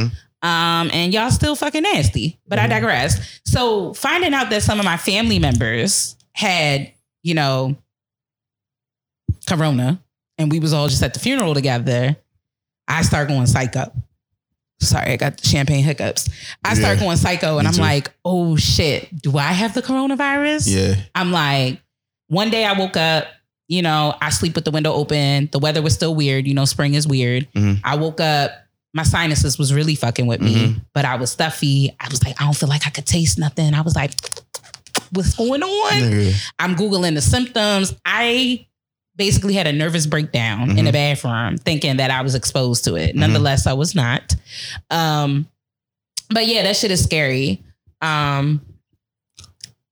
[0.44, 2.40] Um, and y'all still fucking nasty.
[2.48, 3.40] But I digress.
[3.46, 6.92] So finding out that some of my family members had,
[7.24, 7.76] you know,
[9.48, 10.00] corona
[10.38, 12.16] and we was all just at the funeral together,
[12.88, 13.92] I start going psycho.
[14.80, 16.30] Sorry, I got the champagne hiccups.
[16.64, 17.82] I start going psycho and I'm too.
[17.82, 20.66] like, oh shit, do I have the coronavirus?
[20.68, 20.96] yeah.
[21.16, 21.82] I'm like,
[22.28, 23.26] one day I woke up,
[23.68, 25.50] you know, I sleep with the window open.
[25.52, 26.46] The weather was still weird.
[26.46, 27.52] You know, spring is weird.
[27.54, 27.82] Mhm.
[27.84, 28.52] I woke up,
[28.98, 30.82] my sinuses was really fucking with me, Mhm.
[30.94, 31.96] but I was stuffy.
[32.00, 33.74] I was like, I don't feel like I could taste nothing.
[33.74, 34.12] I was like,
[35.12, 36.34] what's going on?
[36.60, 37.94] I'm Googling the symptoms.
[38.06, 38.66] I
[39.16, 43.16] basically had a nervous breakdown in the bathroom thinking that I was exposed to it.
[43.16, 44.36] Nonetheless, I was not.
[44.90, 45.48] Um,
[46.30, 47.64] but yeah, that shit is scary.
[48.02, 48.62] Um,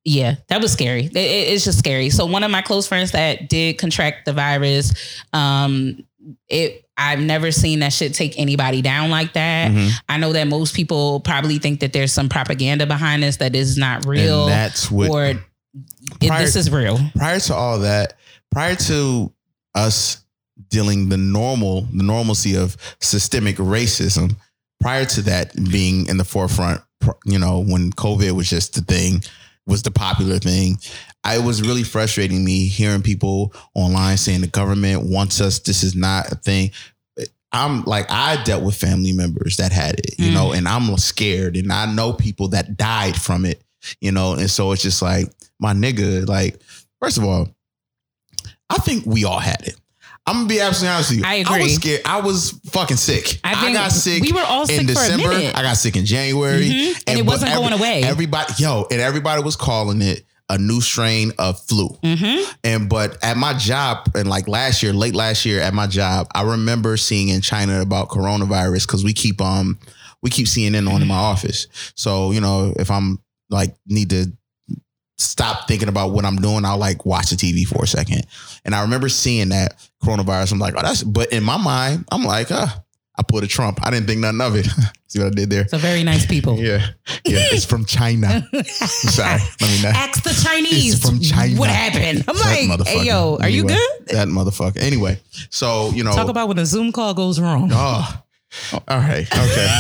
[0.04, 1.06] yeah, that was scary.
[1.06, 2.10] It- it- it's just scary.
[2.12, 4.92] So one of my close friends that did contract the virus,
[5.34, 6.04] um,
[6.48, 9.72] it I've never seen that shit take anybody down like that.
[9.72, 9.92] Mhm.
[10.08, 13.78] I know that most people probably think that there's some propaganda behind this that is
[13.78, 15.40] not real, And that's what or
[16.26, 17.00] Prior- this is real.
[17.16, 18.18] prior to all that,
[18.52, 19.32] prior to
[19.74, 20.20] us
[20.70, 24.36] dealing the normal, the normalcy of systemic racism,
[24.80, 26.80] prior to that being in the forefront,
[27.26, 29.22] you know, when COVID was just the thing,
[29.68, 30.80] was the popular thing.
[31.26, 35.60] I was really frustrating me hearing people online saying the government wants us.
[35.60, 36.72] This is not a thing.
[37.52, 40.34] I'm like, I dealt with family members that had it, you Mm.
[40.34, 43.62] know, and I'm scared, and I know people that died from it,
[44.02, 46.60] you know, and so it's just like, my nigga, like,
[47.02, 47.48] first of all,
[48.70, 49.76] I think we all had it.
[50.28, 51.26] I'm gonna be absolutely honest with you.
[51.26, 51.64] I I agree.
[51.64, 52.02] was scared.
[52.04, 53.40] I was fucking sick.
[53.44, 54.24] I I, got sick.
[54.24, 55.30] we were all sick in December.
[55.30, 57.04] I got sick in January, Mhm.
[57.08, 58.04] And it wasn't going away.
[58.04, 61.90] Everybody, yo, and everybody was calling it a new strain of flu.
[62.04, 62.52] Mm-hmm.
[62.64, 66.28] And but at my job, and like last year, late last year at my job,
[66.36, 69.80] I remember seeing in China about coronavirus because we keep um
[70.22, 71.68] we keep seeing CNN on in my office.
[71.96, 73.20] So you know if I'm
[73.50, 74.32] like need to
[75.18, 78.26] stop thinking about what I'm doing, I'll like watch the TV for a second.
[78.66, 80.54] And I remember seeing that coronavirus.
[80.54, 81.04] I'm like, oh, that's.
[81.04, 82.68] But in my mind, I'm like, uh,
[83.18, 83.80] I put a Trump.
[83.86, 84.68] I didn't think nothing of it.
[85.08, 85.68] See what I did there?
[85.70, 86.60] So very nice people.
[86.66, 86.80] Yeah,
[87.26, 87.40] yeah.
[87.54, 88.46] It's from China.
[88.66, 89.96] Sorry, let me not.
[89.96, 90.96] Ask the Chinese.
[90.96, 91.58] It's from China.
[91.60, 92.26] What happened?
[92.28, 93.90] I'm That like, hey yo, are you good?
[94.08, 94.78] That motherfucker.
[94.82, 96.12] Anyway, so you know.
[96.14, 97.70] Talk about when a Zoom call goes wrong.
[97.72, 98.22] Oh,
[98.74, 99.28] all right.
[99.32, 99.80] Okay.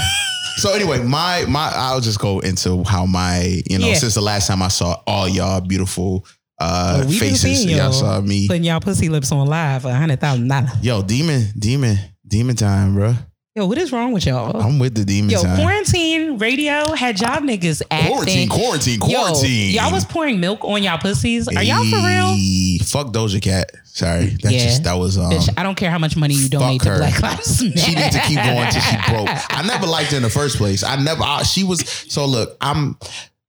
[0.58, 3.96] so anyway, my my I'll just go into how my you know Yeah.
[3.96, 6.26] since the last time I saw all y'all beautiful
[6.60, 7.92] uh Oh, we been faces, y'all.
[7.92, 8.48] saw me.
[8.48, 10.70] Putting y'all pussy lips on live for a hundred thousand dollars.
[10.82, 13.16] Yo, demon, demon, demon time, bro.
[13.56, 14.60] Yo, what is wrong with y'all?
[14.62, 15.56] I'm with the demon Yo, time.
[15.56, 18.10] quarantine radio had y'all niggas acting.
[18.10, 19.74] quarantine, quarantine, Yo, quarantine.
[19.74, 21.48] y'all was pouring milk on y'all pussies.
[21.48, 22.36] Are y'all for real?
[22.36, 23.72] Hey, Fuck Doja Cat.
[23.86, 24.60] Sorry, that Yeah.
[24.66, 25.32] just that was um.
[25.32, 26.98] Bitch, I don't care how much money you donate to her.
[26.98, 27.78] Black Lives Matter.
[27.78, 29.30] she needs to keep going till she broke.
[29.54, 30.84] I never liked her in the first place.
[30.84, 31.24] I never.
[31.24, 32.26] I, she was so.
[32.26, 32.98] Look, I'm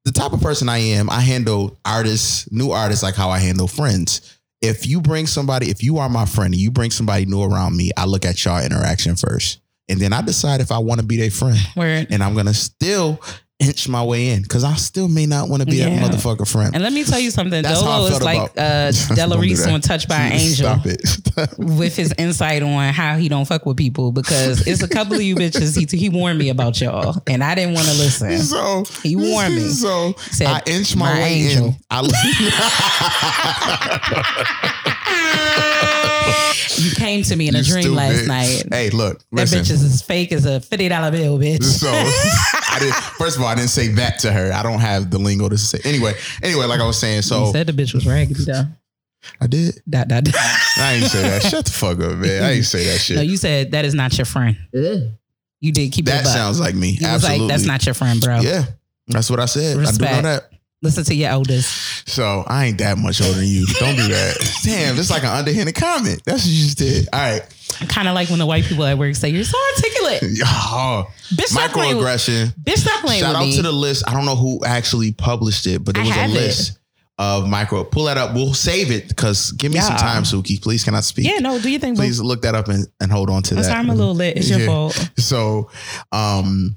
[0.04, 1.10] the type of person I am.
[1.10, 4.35] I handle artists, new artists, like how I handle friends.
[4.62, 7.76] If you bring somebody, if you are my friend, and you bring somebody new around
[7.76, 11.06] me, I look at y'all interaction first, and then I decide if I want to
[11.06, 12.06] be their friend, Word.
[12.10, 13.20] and I'm gonna still
[13.58, 15.88] inch my way in because I still may not want to be Yeah.
[15.88, 16.74] that motherfucker friend.
[16.74, 17.62] And let me tell you something.
[17.62, 18.92] That's Dolo is like uh,
[19.38, 19.72] Reese that.
[19.72, 21.00] on Touched by an Angel Stop it.
[21.58, 25.22] with his insight on how he don't fuck with people because it's a couple of
[25.22, 25.74] you bitches.
[25.76, 28.36] He, he warned me about y'all and I didn't want to listen.
[28.38, 29.68] So He warned me.
[29.70, 31.76] So Said, I inch my, "My way angel." in.
[31.90, 32.00] I
[36.78, 38.28] You came to me in a You dream last stupid.
[38.28, 38.62] night.
[38.70, 41.62] Hey, look, That bitch is as fake as a fifty dollar bill, bitch.
[41.64, 42.94] so I did.
[42.94, 44.52] First of all, I didn't say that to her.
[44.52, 45.78] I don't have the lingo to say.
[45.84, 48.64] Anyway, anyway, like I was saying, so you said the bitch was raggedy though.
[49.40, 49.80] I did.
[49.88, 50.34] Dot, dot, dot.
[50.78, 51.42] I ain't say that.
[51.42, 52.42] Shut the fuck up, man.
[52.44, 53.16] I ain't say that shit.
[53.16, 54.56] No, you said that is not your friend.
[54.72, 56.32] You did keep it that buck.
[56.32, 56.90] sounds like me.
[56.90, 57.46] You was Absolutely.
[57.46, 58.40] like, that's not your friend, bro.
[58.40, 58.64] Yeah,
[59.08, 59.62] that's what I said.
[59.62, 60.22] I do know Respect.
[60.24, 60.50] that.
[60.86, 61.66] Listen to your elders.
[62.06, 63.66] So I ain't that much older than you.
[63.78, 64.60] Don't do that.
[64.64, 66.22] Damn, it's like an underhanded comment.
[66.24, 67.08] That's what you just did.
[67.12, 67.42] All right.
[67.88, 70.22] Kind of like when the white people at work say, You're so articulate.
[70.46, 72.54] Oh, Bitch, stop playing with, microaggression.
[72.62, 73.56] bitch, stop playing Shout out me.
[73.56, 74.04] to the list.
[74.08, 76.34] I don't know who actually published it, but there was a have it.
[76.34, 76.78] list
[77.18, 77.82] of micro.
[77.82, 78.34] Pull that up.
[78.34, 80.62] We'll save it because give me some time, Suki.
[80.62, 81.26] Please, can I speak?
[81.26, 81.96] Yeah, no, do you think?
[81.96, 83.64] Please look that up and, and hold on to I'm that.
[83.64, 84.36] sorry, I'm a little lit.
[84.36, 84.66] It's your Yeah.
[84.66, 85.10] fault.
[85.18, 85.70] So,
[86.12, 86.76] um,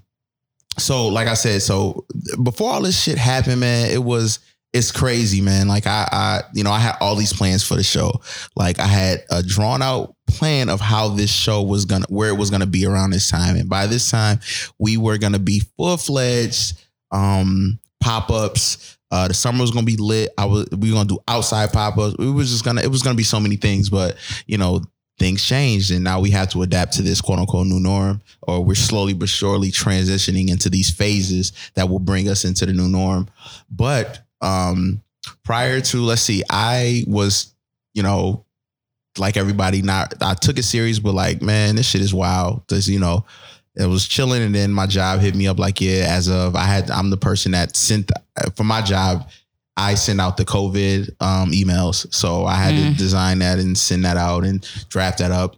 [0.79, 2.05] so like I said, so
[2.43, 4.39] before all this shit happened, man, it was
[4.73, 5.67] it's crazy, man.
[5.67, 8.21] Like I, I, you know, I had all these plans for the show.
[8.55, 12.37] Like I had a drawn out plan of how this show was gonna, where it
[12.37, 14.39] was gonna be around this time, and by this time,
[14.77, 16.79] we were gonna be full fledged
[17.11, 18.97] um pop ups.
[19.11, 20.29] Uh, the summer was gonna be lit.
[20.37, 22.15] I was we were gonna do outside pop ups.
[22.19, 24.81] It was just gonna it was gonna be so many things, but you know
[25.19, 28.63] things changed and now we have to adapt to this quote unquote new norm or
[28.63, 32.87] we're slowly but surely transitioning into these phases that will bring us into the new
[32.87, 33.27] norm.
[33.69, 35.01] But um
[35.43, 37.53] prior to let's see i was
[37.93, 38.45] you know
[39.17, 42.87] like everybody not i took it serious but like man this shit is wild this
[42.87, 43.25] you know
[43.75, 46.63] it was chilling and then my job hit me up like yeah as of i
[46.63, 48.11] had i'm the person that sent
[48.55, 49.29] for my job
[49.79, 52.13] I send out the COVID um, emails.
[52.13, 52.91] So I had Mm.
[52.91, 55.55] to design that and send that out and draft that up,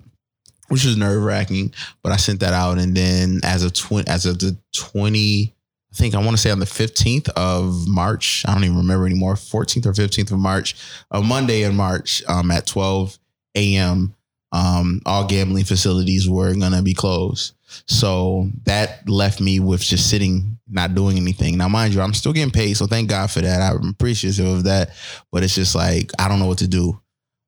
[0.70, 1.74] which was nerve wracking.
[2.04, 5.54] But I sent that out, and then as of tw- as of the twenty,
[5.92, 8.44] I think I want to say on the fifteenth of March.
[8.48, 9.36] I don't even remember anymore.
[9.36, 10.76] Fourteenth or fifteenth of March,
[11.10, 13.18] a Monday in March, um, at twelve
[13.56, 14.14] a.m.
[14.54, 17.54] Um, all gambling facilities were gonna be closed.
[17.88, 21.58] So that left me with just sitting, not doing anything.
[21.58, 23.62] Now, mind you, I'm still getting paid, so thank God for that.
[23.62, 24.92] I'm appreciative of that.
[25.32, 27.00] But it's just like I don't know what to do.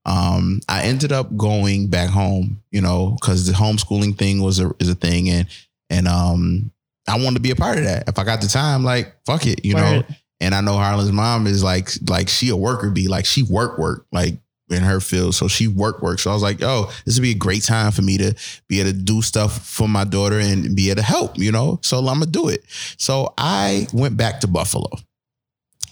[0.05, 4.71] Um, I ended up going back home, you know, because the homeschooling thing was a
[4.79, 5.47] is a thing, and
[5.89, 6.71] and um,
[7.07, 8.07] I wanted to be a part of that.
[8.07, 10.03] If I got the time, like fuck it, you know.
[10.39, 13.77] And I know Harlan's mom is like like she a worker bee, like she work
[13.77, 14.39] work like
[14.73, 16.19] in her field, so she work work.
[16.19, 18.35] So I was like, oh, this would be a great time for me to
[18.67, 21.79] be able to do stuff for my daughter and be able to help, you know.
[21.81, 22.63] So I'm gonna do it.
[22.97, 24.89] So I went back to Buffalo.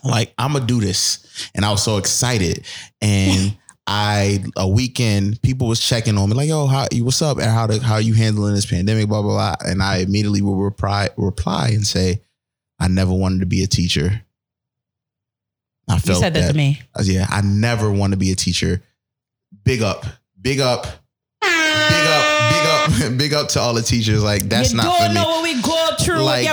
[0.03, 2.65] Like I'm gonna do this, and I was so excited.
[3.01, 3.57] And
[3.87, 7.03] I a weekend, people was checking on me like, "Yo, how you?
[7.03, 7.37] What's up?
[7.37, 9.69] And how the, how you handling this pandemic?" Blah blah blah.
[9.69, 12.21] And I immediately will reply reply and say,
[12.79, 14.23] "I never wanted to be a teacher."
[15.89, 16.81] I You said that, to me.
[17.03, 18.81] Yeah, I never want to be a teacher.
[19.63, 20.05] Big up,
[20.41, 20.83] big up,
[21.41, 24.23] big up, big up, big up to all the teachers.
[24.23, 26.45] Like that's you not don't for know what we go through Like-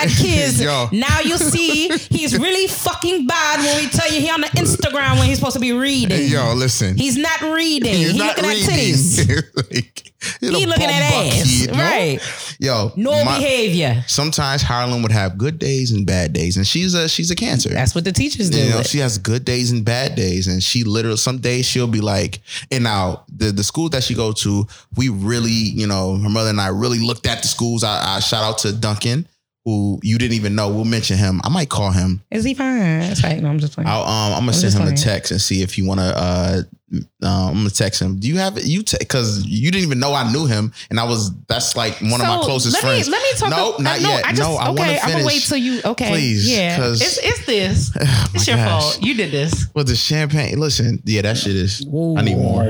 [0.00, 0.60] bad kids.
[0.92, 5.18] Now you see he's really fucking bad when we tell you he on the Instagram
[5.18, 6.28] when he's supposed to be reading.
[6.30, 6.96] Yo, listen.
[6.96, 7.94] He's not reading.
[7.94, 8.68] He's not looking reading.
[8.68, 9.56] at titties.
[9.72, 11.60] like, He looking at ass.
[11.66, 11.78] kid, no?
[11.78, 12.18] Right.
[12.58, 14.02] Yo, No my- behavior.
[14.06, 17.68] Sometimes Harlan would have good days and bad days, and she's a she's a cancer.
[17.70, 18.58] That's what the teachers do.
[18.58, 21.86] you know, she has good days and bad days, and she literally some days she'll
[21.86, 22.40] be like,
[22.70, 24.66] and now the the school that she go to,
[24.96, 27.84] we really, you know, her mother and I really looked at the schools.
[27.84, 29.28] I, I shout out to Duncan,
[29.66, 30.68] who you didn't even know.
[30.70, 31.40] We'll mention him.
[31.44, 32.22] I might call him.
[32.30, 33.00] Is he fine?
[33.00, 33.42] That's right.
[33.42, 33.88] No, I'm just playing.
[33.88, 36.00] I'll, um, I'm gonna I'm send just him a text and see if he want
[36.00, 36.06] to.
[36.16, 36.62] Uh,
[36.92, 38.20] um, I'm gonna text him.
[38.20, 38.64] Do you have it?
[38.64, 42.20] You because you didn't even know I knew him, and I was that's like one
[42.20, 43.08] of my closest let friends.
[43.08, 43.50] Let me talk.
[43.50, 44.24] No, ab- not no, yet.
[44.24, 45.14] I just, no, I want okay, to I'm finish.
[45.14, 45.80] gonna wait till you.
[45.84, 46.76] Okay, Please, yeah.
[46.76, 47.90] 'cause- It's it's this.
[48.00, 48.82] Oh It's your gosh.
[48.94, 49.02] fault.
[49.02, 49.66] You did this.
[49.74, 51.80] With the champagne, listen, yeah, that shit is.
[51.84, 52.62] I need more.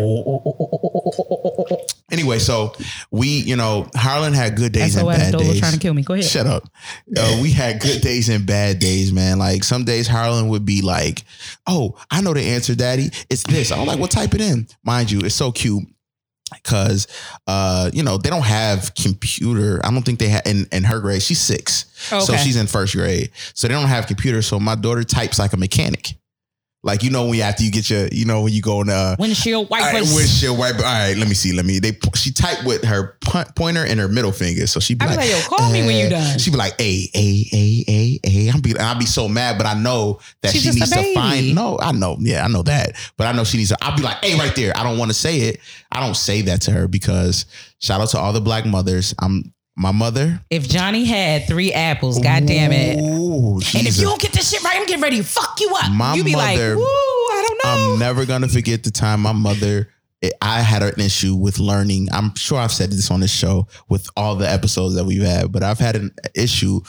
[2.08, 2.72] Anyway, so
[3.10, 5.58] we, you know, Harlan had good days and bad days.
[5.58, 6.02] trying to kill me.
[6.02, 6.24] Go ahead.
[6.24, 6.68] Shut up.
[7.16, 9.40] Uh, we had good days and bad days, man.
[9.40, 11.24] Like some days Harlan would be like,
[11.66, 13.10] "Oh, I know the answer, Daddy.
[13.28, 15.82] It's this." I'm like, "Well, type it in." Mind you, it's so cute
[16.54, 17.08] because,
[17.48, 19.80] uh, you know, they don't have computer.
[19.84, 21.22] I don't think they have in, in her grade.
[21.22, 23.32] She's six, so she's in first grade.
[23.54, 24.42] So they don't have computer.
[24.42, 26.14] So my daughter types like a mechanic.
[26.86, 28.88] Like you know when you after you get your, you know when you go in
[28.88, 30.78] uh Windshield all right, windshield wiper.
[30.78, 31.52] All right, let me see.
[31.52, 31.80] Let me.
[31.80, 33.18] They she typed with her
[33.56, 35.84] pointer and her middle finger, so she be I be like, like, yo, call me
[35.84, 36.08] when you eh.
[36.10, 36.38] done.
[36.38, 38.48] She be like, a a a a a.
[38.50, 41.56] I'm be I'll be so mad, but I know that She's she needs to find.
[41.56, 42.16] No, I know.
[42.20, 43.78] Yeah, I know that, but I know she needs to.
[43.82, 44.72] I'll be like, a right there.
[44.76, 45.60] I don't want to say it.
[45.90, 47.46] I don't say that to her because
[47.80, 49.12] shout out to all the black mothers.
[49.18, 50.40] I'm my mother.
[50.50, 52.98] If Johnny had three apples, god damn it.
[52.98, 54.00] Ooh, And if Jesus.
[54.00, 55.92] you don't get this shit right, I'm getting ready to fuck you up.
[55.92, 57.92] My you be mother- like, woo, I don't know.
[57.94, 59.88] I'm never gonna forget the time my mother.
[60.40, 62.08] I had an issue with learning.
[62.10, 65.52] I'm sure I've said this on this show with all the episodes that we've had,
[65.52, 66.80] but I've had an issue.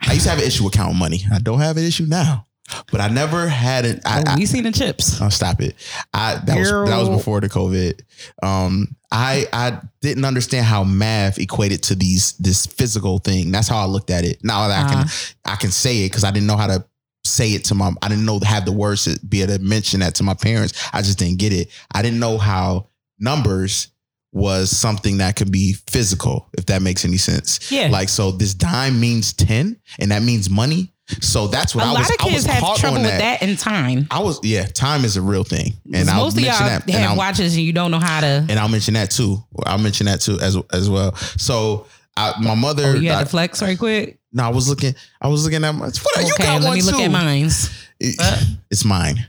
[0.00, 1.22] I used to have an issue with counting money.
[1.32, 2.46] I don't have an issue now,
[2.90, 4.00] but I never had it.
[4.04, 5.20] I, Oh, I, we seen the chips.
[5.20, 5.74] I'll stop it.
[6.12, 8.00] I that was that was before the COVID.
[8.42, 13.50] Um, I I didn't understand how math equated to these this physical thing.
[13.50, 14.42] That's how I looked at it.
[14.44, 15.06] Now that I can
[15.44, 16.84] I can say it because I didn't know how to
[17.24, 17.92] say it to my.
[18.02, 20.72] I didn't know have the words to be able to mention that to my parents.
[20.92, 21.68] I just didn't get it.
[21.92, 23.88] I didn't know how numbers
[24.32, 27.70] was something that could be physical, if that makes any sense.
[27.70, 27.88] Yeah.
[27.90, 30.92] Like so, this dime means ten, and that means money.
[31.20, 32.10] So that's what A I lot was.
[32.10, 34.06] of I was kids have trouble with that in time.
[34.10, 36.88] I was yeah, time is a real thing, and I'll Most of y'all that.
[36.90, 38.26] Have I'll, watches and you don't know how to.
[38.48, 39.42] and I'll mention that too.
[39.66, 41.14] I'll mention that too as as well.
[41.16, 41.86] So
[42.16, 42.84] I, my mother.
[42.86, 44.18] Oh, you I, to flex right quick.
[44.32, 44.94] no, I was looking.
[45.20, 45.86] I was looking at my.
[45.86, 47.02] What, you Okay, got let one me look too.
[47.02, 47.70] at mine's.
[47.98, 48.40] It- Uh.
[48.70, 49.26] it's mine,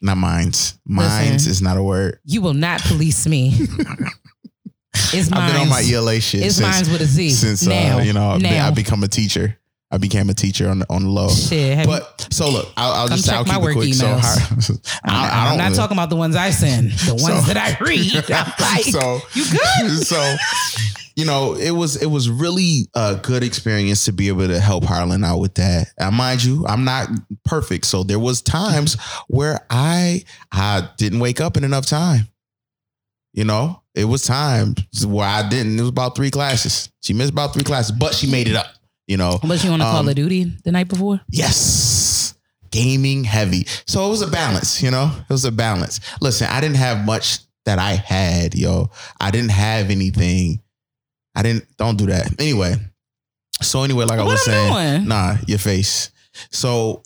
[0.00, 0.78] not mine's.
[0.86, 1.50] Mine's Listen.
[1.50, 2.18] is not a word.
[2.24, 3.54] You will not police me.
[5.12, 5.40] it's mine.
[5.40, 7.30] I've been on my ELA shit It's since mine's with a Z.
[7.30, 8.44] since now, uh, you know I've.
[8.44, 9.58] I become a teacher.
[9.90, 11.30] I became a teacher on the on the low.
[11.30, 13.88] Shit, But so look, I'll, I'll just I'll my keep work it quick.
[13.90, 14.62] emails.
[14.62, 14.74] So
[15.04, 16.90] I, don't not talking about the ones I send.
[17.06, 18.14] The ones So- that I read.
[18.30, 20.06] I'm like, so you good?
[20.06, 20.36] so
[21.16, 24.84] you know it was it was really a good experience to be able to help
[24.84, 25.88] Harlan out with that.
[25.98, 27.08] And mind you, I'm not
[27.46, 30.22] perfect, so there was times where I
[30.52, 32.28] I didn't wake up in enough time.
[33.32, 35.78] You know, it was times where I didn't.
[35.78, 36.90] It was about three classes.
[37.02, 38.66] She missed about three classes, but she made it up.
[39.08, 41.20] You know, Was you on a Um, Call of Duty the night before?
[41.30, 42.34] Yes.
[42.70, 43.66] Gaming heavy.
[43.86, 45.10] So it was a balance, you know?
[45.28, 45.98] It was a balance.
[46.20, 48.90] Listen, I didn't have much that I had, yo.
[49.18, 50.60] I didn't have anything.
[51.34, 52.38] I didn't don't do that.
[52.38, 52.76] Anyway.
[53.62, 55.08] So anyway, like I was I'm saying, doing?
[55.08, 56.10] nah, your face.
[56.50, 57.02] So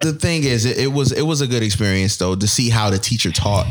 [0.00, 2.90] the thing is, it, it was it was a good experience though to see how
[2.90, 3.66] the teacher taught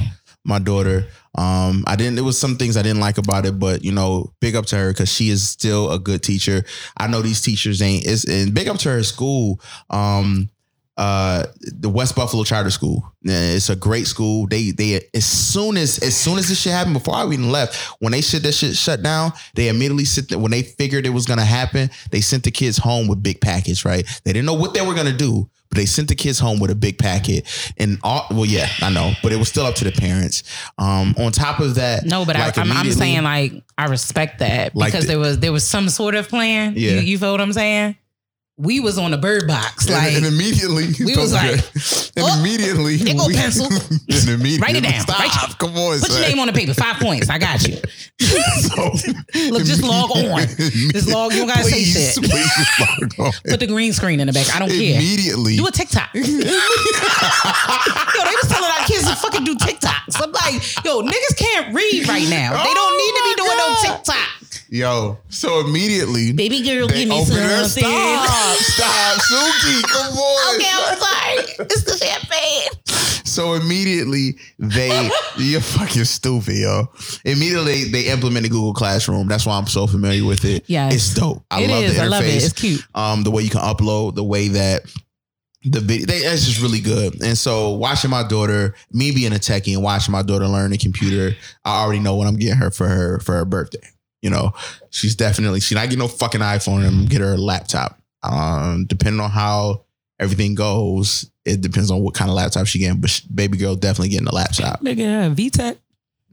[0.46, 1.08] my daughter.
[1.38, 2.16] Um, I didn't.
[2.16, 4.78] There was some things I didn't like about it, but you know, big up to
[4.78, 6.64] her because she is still a good teacher.
[6.98, 8.06] I know these teachers ain't.
[8.06, 9.62] It's and big up to her school.
[9.90, 10.50] Um,
[10.98, 13.12] uh, the West Buffalo Charter School.
[13.24, 14.48] It's a great school.
[14.48, 17.76] They they as soon as as soon as this shit happened, before I even left,
[18.00, 21.10] when they shit that shit shut down, they immediately sit there, when they figured it
[21.12, 23.86] was gonna happen, they sent the kids home with big package.
[23.86, 24.06] Right?
[24.24, 26.72] They didn't know what they were gonna do, but they sent the kids home with
[26.72, 27.46] a big packet.
[27.78, 30.44] And all well, yeah, I know, but it was still up to the parents.
[30.80, 34.40] Um, on top of that, No, but like, I, I'm, I'm saying like I respect
[34.40, 36.74] that Like because the- there was there was some sort of plan.
[36.76, 36.94] Yeah.
[36.94, 37.98] You, you feel what I'm saying?
[38.60, 39.86] We was on the bird box.
[39.86, 43.68] And- Like and, immediately we was like, and oh, immediately there go we- pencil.
[43.92, 45.00] and immediately Write it down.
[45.02, 45.20] Stop!
[45.20, 46.74] Write- Come on, put your name on the paper.
[46.74, 47.30] Five points.
[47.30, 47.78] I got you.
[48.20, 48.82] So,
[49.52, 50.48] Look, just log on.
[50.48, 51.32] Just log.
[51.34, 52.16] You don't gotta say shit.
[52.16, 52.50] Please
[52.80, 53.32] log on.
[53.48, 54.50] Put the green screen in the back.
[54.56, 54.96] I don't care.
[54.98, 55.56] Immediately.
[55.58, 56.10] Do a TikTok.
[56.16, 56.32] yo, they
[58.42, 60.20] was telling our kids to fucking do TikToks.
[60.20, 62.64] I'm like, yo, niggas can't read right now.
[62.64, 64.38] They don't need to be oh, doing Oh my no TikTok.
[64.70, 67.84] Yo, so immediately Baby girl, give me their something.
[68.56, 70.56] Stop, stop, Suki, come on.
[70.56, 71.68] Okay, I'm sorry.
[71.70, 73.24] It's the champagne.
[73.26, 76.88] So immediately they, you're fucking stupid, yo.
[77.26, 79.28] Immediately they implemented Google Classroom.
[79.28, 80.64] That's why I'm so familiar with it.
[80.68, 80.90] Yeah.
[80.92, 81.44] it's dope.
[81.52, 81.94] I It love is.
[81.96, 82.04] the interface.
[82.04, 82.28] I love it.
[82.44, 82.88] It's cute.
[82.96, 84.84] um, the way you can upload, the way that
[85.64, 87.22] the video, they, that's just really good.
[87.22, 90.78] And so watching my daughter, me being a techie and watching my daughter learn the
[90.78, 91.36] computer,
[91.66, 93.86] I already know what I'm getting her for her for her birthday.
[94.22, 94.54] You know,
[94.90, 96.86] she's definitely she's not getting no fucking iPhone.
[96.88, 98.00] I'm gonna get her a laptop.
[98.32, 99.86] Um, depending on how
[100.20, 103.00] everything goes, it depends on what kind of laptop she getting.
[103.02, 104.82] But sh baby girl definitely getting a laptop.
[104.82, 105.78] Nigga, VTech.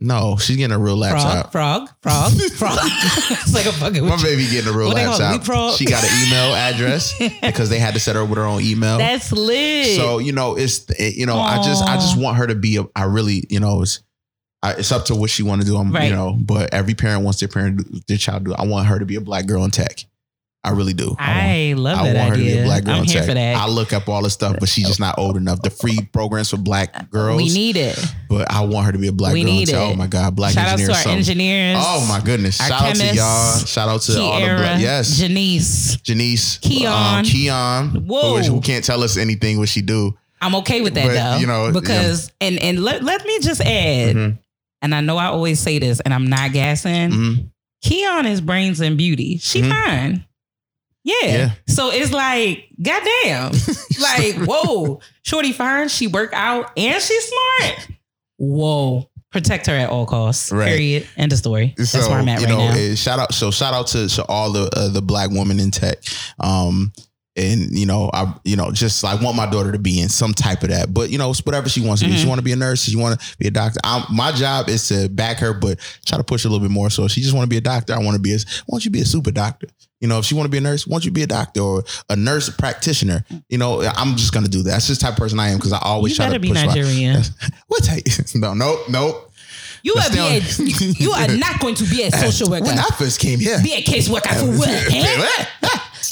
[0.00, 1.52] No, she's getting a real laptop.
[1.52, 2.78] frog, frog, frog.
[2.82, 4.04] it's like a fucking.
[4.04, 5.78] My baby getting a real What they call it, laptop.
[5.78, 8.60] She got an email address because they had to set her up with her own
[8.60, 8.98] email.
[8.98, 9.96] That's lit.
[9.96, 12.76] So you know, it's it, you know, I just I just want her to be.
[12.78, 14.00] A, I really, you know, it's
[14.62, 15.76] I, it's up to what she want to do.
[15.76, 16.08] I'm, Right.
[16.08, 18.54] you know, but every parent wants their parent their child to do.
[18.56, 20.04] I want her to be a black girl in tech.
[20.64, 21.14] I really do.
[21.18, 23.28] I I love I that want her to be a black girl I'm here tech.
[23.28, 23.56] for that.
[23.56, 25.60] I look up all this stuff, but she's just not old enough.
[25.62, 27.36] The free programs for black girls.
[27.36, 27.98] we need it.
[28.30, 29.74] but I want her to be a black We girl need tech.
[29.76, 29.92] it.
[29.92, 31.02] Oh my god, black Shout out engineers.
[31.02, 31.78] to our engineers.
[31.80, 32.56] Oh my goodness!
[32.56, 33.58] Shout out to y'all.
[33.66, 34.80] Shout out to all the black.
[34.80, 35.96] Yes, Janice.
[35.98, 37.18] Janice, Keon.
[37.18, 38.38] um, Keon, Whoa.
[38.38, 40.16] who, who can't tell us anything what she do.
[40.40, 41.36] I'm okay with that But, though.
[41.38, 44.38] you know, because and and let, let me just add, Mhm.
[44.82, 47.10] and I know I always say this, and I'm not gassing.
[47.10, 47.48] Mhm.
[47.82, 49.38] Keon is brains and beauty.
[49.42, 49.68] She Mhm.
[49.70, 50.24] fine.
[51.04, 51.14] Yeah.
[51.22, 51.50] Yeah.
[51.68, 53.52] So it's like, goddamn.
[54.00, 55.88] like, whoa, Shorty fine.
[55.88, 57.88] She work out and she's smart.
[58.38, 59.10] Whoa.
[59.30, 60.50] Protect her at all costs.
[60.52, 60.68] Right.
[60.68, 61.08] Period.
[61.16, 61.74] End of story.
[61.76, 62.94] That's so, where I'm at you right know, now.
[62.94, 63.34] shout out.
[63.34, 65.98] So shout out to, to all the uh, the black women in tech.
[66.38, 66.92] Um,
[67.36, 70.34] and you know, I you know, just I want my daughter to be in some
[70.34, 70.94] type of that.
[70.94, 72.14] But you know, it's whatever she wants to be.
[72.14, 72.22] Mm-hmm.
[72.22, 72.82] She want to be a nurse.
[72.82, 73.80] She want to be a doctor.
[73.82, 76.90] I'm, my job is to back her, but try to push a little bit more.
[76.90, 77.94] So if she just want to be a doctor.
[77.94, 78.36] I want to be a.
[78.36, 79.68] I want you be a super doctor.
[80.00, 81.60] You know, if she want to be a nurse, why don't you be a doctor
[81.60, 83.24] or a nurse practitioner?
[83.48, 84.70] You know, I'm just gonna do that.
[84.72, 86.48] That's just the type of person I am because I always You try to be
[86.48, 87.22] push Nigerian.
[87.68, 88.04] what type?
[88.34, 89.32] No, nope, nope.
[89.82, 90.40] You are, be a,
[90.98, 92.64] you are not going to be a social worker.
[92.64, 95.48] When I first came here, Be a caseworker for what?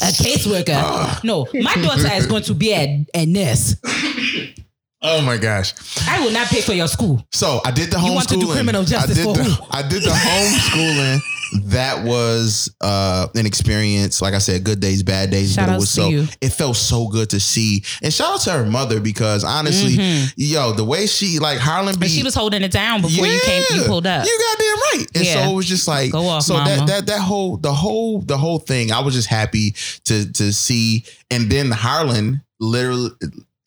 [0.01, 0.75] A caseworker.
[0.75, 1.19] Ah.
[1.23, 3.75] no, my daughter is going to be a, a nurse.
[5.05, 5.73] Oh my gosh.
[6.07, 7.25] I will not pay for your school.
[7.31, 8.07] So I did the homeschooling.
[8.07, 9.65] You want to do criminal justice I did for the, who?
[9.69, 11.19] I did the homeschooling.
[11.65, 14.21] That was uh, an experience.
[14.23, 15.53] Like I said, good days, bad days.
[15.53, 16.07] Shout but it was so.
[16.09, 16.25] you.
[16.41, 19.93] It felt so good to see, and shout out to her mother because honestly,
[20.35, 22.07] yo, the way she like Harlan B.
[22.07, 22.15] Mm-hmm.
[22.17, 23.63] She was holding it down before you came.
[23.71, 24.25] You pulled up.
[24.25, 24.65] You goddamn
[24.99, 25.05] right.
[25.15, 25.45] And Yeah.
[25.45, 26.69] so it was just like Go off, so mama.
[26.69, 28.91] that that that whole the whole the whole thing.
[28.91, 29.75] I was just happy
[30.05, 31.05] to to see.
[31.29, 33.11] And then Harlan literally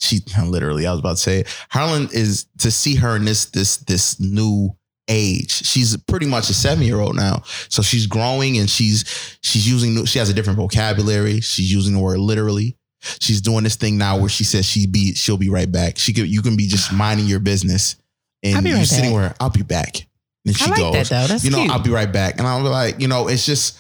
[0.00, 1.44] she literally I was about to say.
[1.70, 4.76] Harlan is to see her in this this this new
[5.08, 5.50] age.
[5.50, 7.42] She's pretty much a seven year old now.
[7.68, 11.40] So she's growing and she's she's using new, she has a different vocabulary.
[11.40, 12.76] She's using the word literally.
[13.20, 15.98] She's doing this thing now where she says she be she'll be right back.
[15.98, 17.96] She could you can be just minding your business
[18.42, 20.06] and I'll you're right sitting where I'll be back.
[20.46, 21.26] And she I like goes, that though.
[21.26, 21.70] That's you know, cute.
[21.70, 22.38] I'll be right back.
[22.38, 23.78] And I'm like, you know, it's just,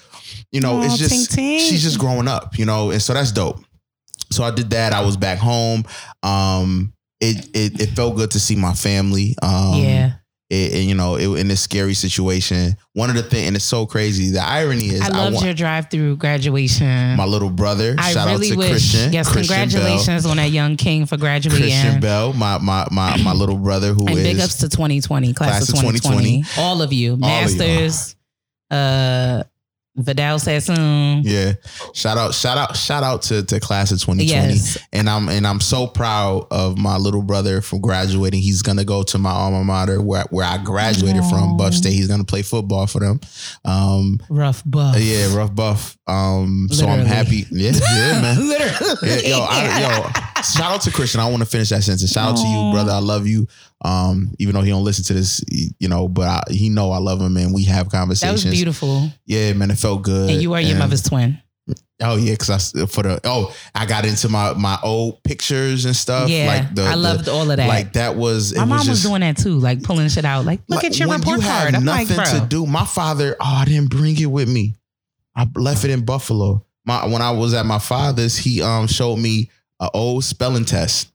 [0.50, 1.60] you know, Aw, it's just ting, ting.
[1.60, 3.60] she's just growing up, you know, and so that's dope.
[4.30, 4.92] So I did that.
[4.92, 5.84] I was back home.
[6.22, 9.34] Um, it it, it felt good to see my family.
[9.42, 10.12] Um, yeah,
[10.50, 12.76] it, it, you know, it, in this scary situation.
[12.92, 14.30] One of the things, and it's so crazy.
[14.30, 17.16] The irony is, I loved want your drive-through graduation.
[17.16, 17.94] my little brother.
[17.98, 18.70] I shout really out to wish.
[18.70, 19.12] Christian.
[19.12, 21.26] yes, Christian congratulations on that young king for Bell.
[21.26, 21.60] graduating.
[21.68, 25.32] Christian Bell, my my my my little brother who is and big ups to 2020,
[25.32, 26.44] class, of 2020.
[26.58, 27.58] All of you, All of you.
[27.58, 28.14] masters,
[28.70, 29.42] uh,
[29.96, 31.22] Vidal Sassoon.
[31.24, 31.54] yeah.
[31.94, 34.24] Shout out, shout out, shout out to to class of 2020.
[34.24, 38.40] Yes, and I'm and I'm so proud of my little brother for graduating.
[38.42, 41.92] He's gonna go to my alma mater where where I graduated from, Buff State.
[41.94, 43.20] He's gonna play football for them.
[43.64, 44.96] Um, rough buff.
[44.98, 45.96] yeah, rough buff.
[46.06, 47.44] Um, so I'm happy.
[47.56, 48.48] Yeah, yeah, man.
[48.48, 48.96] Literally.
[49.02, 51.20] Yeah, yo, I, yo, shout out to Christian.
[51.20, 52.10] I want to finish that sentence.
[52.12, 52.92] Shout out to you, brother.
[52.92, 53.46] I love you.
[53.84, 56.98] Um, even though he don't listen to this, you know, but I, he know I
[56.98, 58.42] love him and we have conversations.
[58.44, 59.10] that was beautiful.
[59.26, 60.30] Yeah, man, it felt good.
[60.30, 61.38] And you are your And- mother's twin.
[62.00, 65.96] Oh yeah, because I for the oh I got into my my old pictures and
[65.96, 66.28] stuff.
[66.28, 67.66] yeah, like the, I the- loved all of that.
[67.68, 70.44] like that was it My mom was was, doing that too, like pulling shit out.
[70.44, 71.74] Like, look like, at your report you card.
[71.74, 72.40] I'm like, nothing bro.
[72.40, 72.66] to do.
[72.66, 74.74] My father, oh, I didn't bring it with me.
[75.34, 76.64] I left it in Buffalo.
[76.84, 79.50] My when I was at my father's, he um showed me
[79.80, 81.10] an old spelling test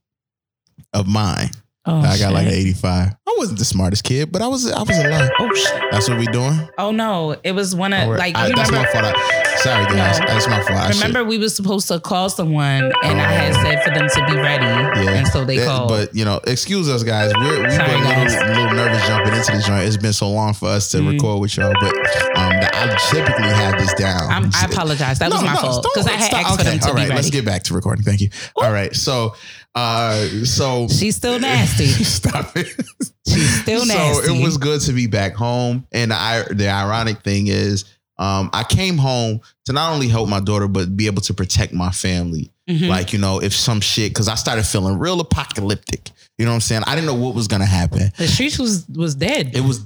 [0.94, 1.52] of mine.
[1.84, 3.10] Oh, I got like an 85.
[3.32, 5.32] I wasn't the smartest kid, but I was I was alive.
[5.40, 5.82] Oh shit.
[5.90, 6.60] That's what we doing.
[6.78, 9.16] Oh no, it was one of Or- like I- that's remember, my fault.
[9.18, 10.26] I, sorry guys, No.
[10.28, 10.70] that's my fault.
[10.80, 14.08] I should- remember we were supposed to call someone and I had said for them
[14.08, 14.66] to be ready.
[14.66, 15.12] Yeah.
[15.18, 15.90] And so they That- called.
[15.90, 17.32] But you know, excuse us, guys.
[17.36, 18.34] We're been guys.
[18.36, 19.88] little, little nervous jumping into this joint.
[19.88, 21.14] It's been so long for us to Mm.
[21.14, 21.96] record with y'all, but
[22.38, 24.30] um, I typically have this down.
[24.30, 25.18] I'm, I apologize.
[25.18, 26.46] That was No, my no, fault because I had stop.
[26.46, 27.14] asked for Okay, them to all be ready.
[27.16, 28.04] Let's get back to recording.
[28.04, 28.30] Thank you.
[28.56, 29.34] All right, so
[29.76, 31.86] uh, so She's still nasty.
[32.04, 32.68] stop it.
[33.28, 34.28] She's still nasty.
[34.28, 35.86] So it was good to be back home.
[35.92, 37.86] And the, the ironic thing is,
[38.18, 41.74] um, I came home to not only help my daughter, but be able to protect
[41.74, 42.52] my family.
[42.70, 42.88] Mhm.
[42.88, 46.12] Like, you know, if some shit, because I started feeling real apocalyptic.
[46.38, 46.84] You know what I'm saying?
[46.88, 48.12] I didn't know what was to happen.
[48.18, 49.52] the streets was was dead.
[49.56, 49.80] It was,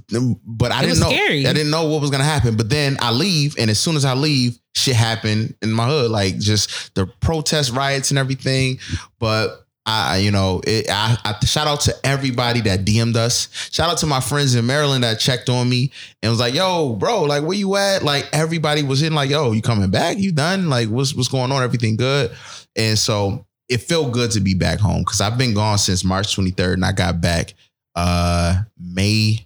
[0.46, 1.10] but I It didn't was know.
[1.10, 1.48] scary.
[1.48, 2.56] I didn't know what was gonna happen.
[2.56, 6.12] But then I leave, and as soon as I leave, shit happened in my hood,
[6.12, 8.80] like just the protest riots and everything.
[9.20, 13.50] But I, you know, it, I, I shout out to everybody that DM'd us.
[13.72, 15.92] Shout out to my friends in Maryland that checked on me
[16.24, 19.52] and was like, "Yo, bro, like where you at?" Like everybody was in, like, "Yo,
[19.52, 20.18] you coming back?
[20.18, 20.70] You done?
[20.70, 21.62] Like, what's what's going on?
[21.62, 22.32] Everything good?"
[22.76, 26.36] And so it felt good to be back home because I've been gone since March
[26.36, 27.54] 23rd, and I got back
[27.96, 29.46] uh May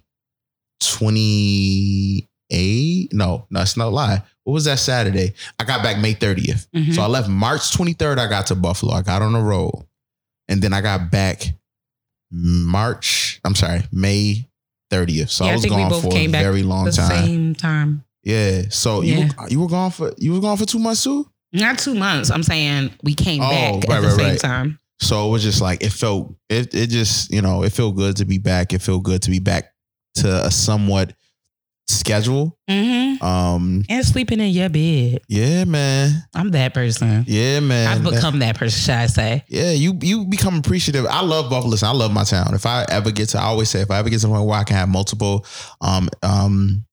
[0.80, 3.12] 28.
[3.12, 4.22] No, no, that's not a lie.
[4.44, 5.34] What was that Saturday?
[5.58, 6.66] I got back May 30th.
[6.74, 6.94] Mhm.
[6.94, 8.18] So I left March 23rd.
[8.18, 8.94] I got to Buffalo.
[8.94, 9.84] I got on the road.
[10.50, 11.44] And then I got back
[12.30, 14.48] March, I'm sorry, May
[14.90, 15.30] 30th.
[15.30, 17.24] So Yeah, I I was we gone for came a back very long the time.
[17.26, 18.04] same time.
[18.22, 18.62] Yeah.
[18.70, 21.26] So you were, you were gone for you were gone for two months too?
[21.52, 22.30] Not two months.
[22.30, 24.38] I'm saying we came Oh, back right, at the right, same right.
[24.40, 24.78] time.
[25.00, 28.16] So it was just like it felt it it just, you know, it felt good
[28.16, 28.72] to be back.
[28.72, 29.72] It felt good to be back
[30.16, 31.14] to a somewhat
[31.98, 32.56] schedule.
[32.68, 33.22] Mm-hmm.
[33.24, 35.20] Um And sleeping in your bed.
[35.28, 36.24] yeah, man.
[36.34, 37.24] I'm that person.
[37.26, 37.86] Yeah, man.
[37.88, 39.44] I've become that person, should I say?
[39.48, 41.06] Yeah, you you become appreciative.
[41.06, 41.70] I love Buffalo.
[41.70, 42.54] Listen, I love my town.
[42.54, 44.46] If I ever get to, I always say, if I ever get to a point
[44.46, 45.44] where I can have multiple
[45.80, 46.84] um um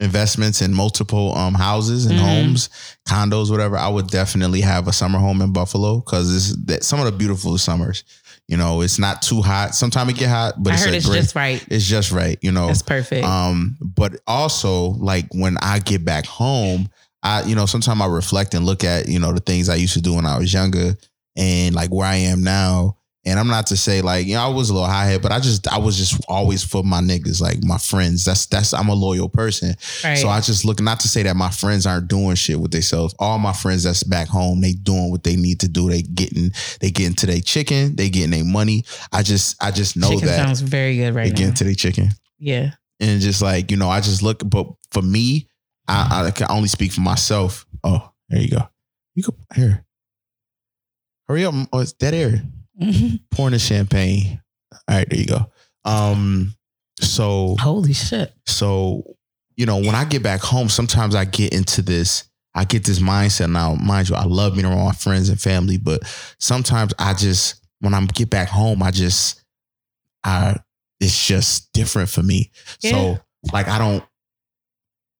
[0.00, 2.22] investments in multiple um houses and Mhm.
[2.22, 2.68] homes,
[3.06, 7.00] condos, whatever, I would definitely have a summer home in Buffalo because it's that some
[7.00, 8.04] of the beautiful summers.
[8.50, 9.76] You know, it's not too hot.
[9.76, 11.64] Sometimes it get hot, but I it's heard it's just right.
[11.70, 12.36] it's just right.
[12.42, 13.24] You know, That's perfect.
[13.24, 16.88] um, but also like when I get back home,
[17.22, 19.92] I you know sometimes I reflect and look at you know the things I used
[19.94, 20.96] to do when I was younger
[21.36, 24.48] and like where I am now, And I'm not to say like, you know, I
[24.48, 27.38] was a little high head, but I just I was just always for my niggas,
[27.40, 28.24] like my friends.
[28.24, 29.74] That's that's I'm a loyal person.
[30.02, 30.14] Right.
[30.16, 33.14] So I just look not to say that my friends aren't doing shit with themselves.
[33.18, 35.90] All my friends that's back home, they doing what they need to do.
[35.90, 38.84] They getting they getting to their chicken, they getting their money.
[39.12, 41.36] I just I just know Chicken that sounds very good they right now.
[41.36, 42.08] getting to their chicken.
[42.38, 42.70] yeah.
[43.00, 45.48] And just like, you know, I just look, but for me,
[45.88, 47.64] I, I can only speak for myself.
[47.82, 48.68] Oh, there you go.
[49.14, 49.84] You go here.
[51.28, 51.54] Hurry up.
[51.72, 52.42] Oh, it's dead air.
[52.86, 53.20] Mhm.
[53.30, 54.40] Pouring the champagne.
[54.72, 55.50] All right, there you go.
[55.84, 56.54] Um,
[57.00, 58.32] so Holy shit.
[58.46, 59.16] so,
[59.56, 62.24] you know, when I get back home, sometimes I get into this,
[62.54, 63.74] I get this mindset now.
[63.74, 66.00] Mind you, I love being around my friends and family, but
[66.38, 69.42] sometimes I just, when I get back home, I just,
[70.24, 70.56] I,
[71.00, 72.50] it's just different for me.
[72.80, 72.90] Yeah.
[72.90, 73.18] So,
[73.52, 74.04] like, I don't,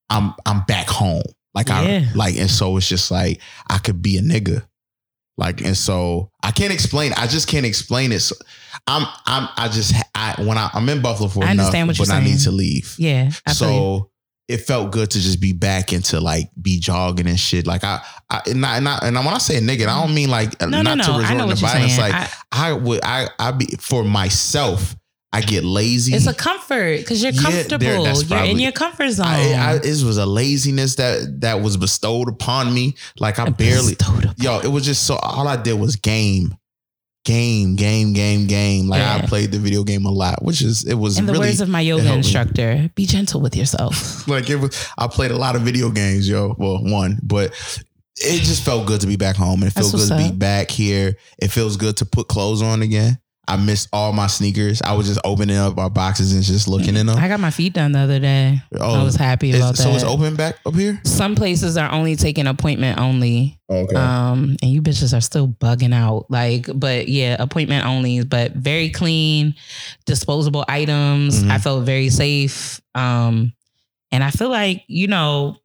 [0.09, 1.23] I'm, I'm back home.
[1.53, 2.05] Like, Yeah.
[2.09, 3.39] I, like, and so it's just like,
[3.69, 4.63] I could be a nigga.
[5.41, 7.13] Like, and so I can't explain.
[7.17, 8.19] I just can't explain it.
[8.19, 8.35] So
[8.85, 11.97] I'm, I'm, I just, I, when I, I'm in Buffalo for I enough, understand what
[11.97, 12.95] but you're I need to leave.
[12.99, 13.31] Yeah.
[13.47, 13.53] I.
[13.53, 14.11] So
[14.47, 17.65] it felt good to just be back into like be jogging and shit.
[17.65, 20.15] Like I, I and not, and, I, and when I say nigga, I don't mm.
[20.15, 21.03] mean like no, not no, no.
[21.03, 21.95] to resort to violence.
[21.95, 21.99] saying.
[21.99, 24.95] Like I- I, would, I, I be for myself.
[25.33, 26.13] I get lazy.
[26.13, 27.85] it's a comfort because you're Yeah, comfortable.
[27.85, 29.27] you're in your comfort zone.
[29.27, 32.95] I, I, it was a laziness that that was bestowed upon me.
[33.17, 33.95] Like I barely,
[34.37, 35.15] yo, it was just so.
[35.15, 36.53] All I did was game,
[37.23, 38.87] game, game, game, game.
[38.89, 41.47] Like I played the video game a lot, which is it was In the really
[41.47, 42.17] words of my yoga helped me.
[42.19, 44.27] instructor, be gentle with yourself.
[44.27, 46.55] like it was I played a lot of video games, yo.
[46.57, 47.51] Well, one, but
[48.17, 49.61] it just felt good to be back home.
[49.63, 51.15] And it feels good to be back here.
[51.41, 53.17] It feels good to put clothes on again.
[53.51, 54.81] I missed all my sneakers.
[54.81, 57.17] I was just opening up our boxes and just looking in them.
[57.17, 58.61] I got my feet done the other day.
[58.79, 59.83] Oh, I was happy about that.
[59.83, 61.01] so it's open back up here?
[61.03, 63.59] Some places are only taking appointment only.
[63.69, 63.95] Okay.
[63.95, 66.27] Um, and you bitches are still bugging out.
[66.29, 69.55] Like, but yeah, appointment only, but very clean,
[70.05, 71.43] disposable items.
[71.43, 71.51] Mhm.
[71.51, 72.79] I felt very safe.
[72.95, 73.51] Um,
[74.13, 75.57] and I feel like, you know,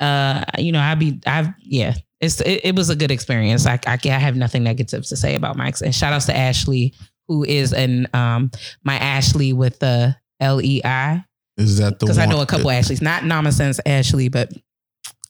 [0.00, 3.66] uh, you know, I be I've yeah, it's it, it was a good experience.
[3.66, 5.82] I, I I have nothing negative to say about Mike's.
[5.82, 6.94] And shout outs to Ashley,
[7.32, 8.50] who is an um
[8.84, 11.24] my Ashley with the L E I
[11.56, 12.10] Is that the one?
[12.14, 14.52] because I know a couple Ashleys, not nonsense Ashley, but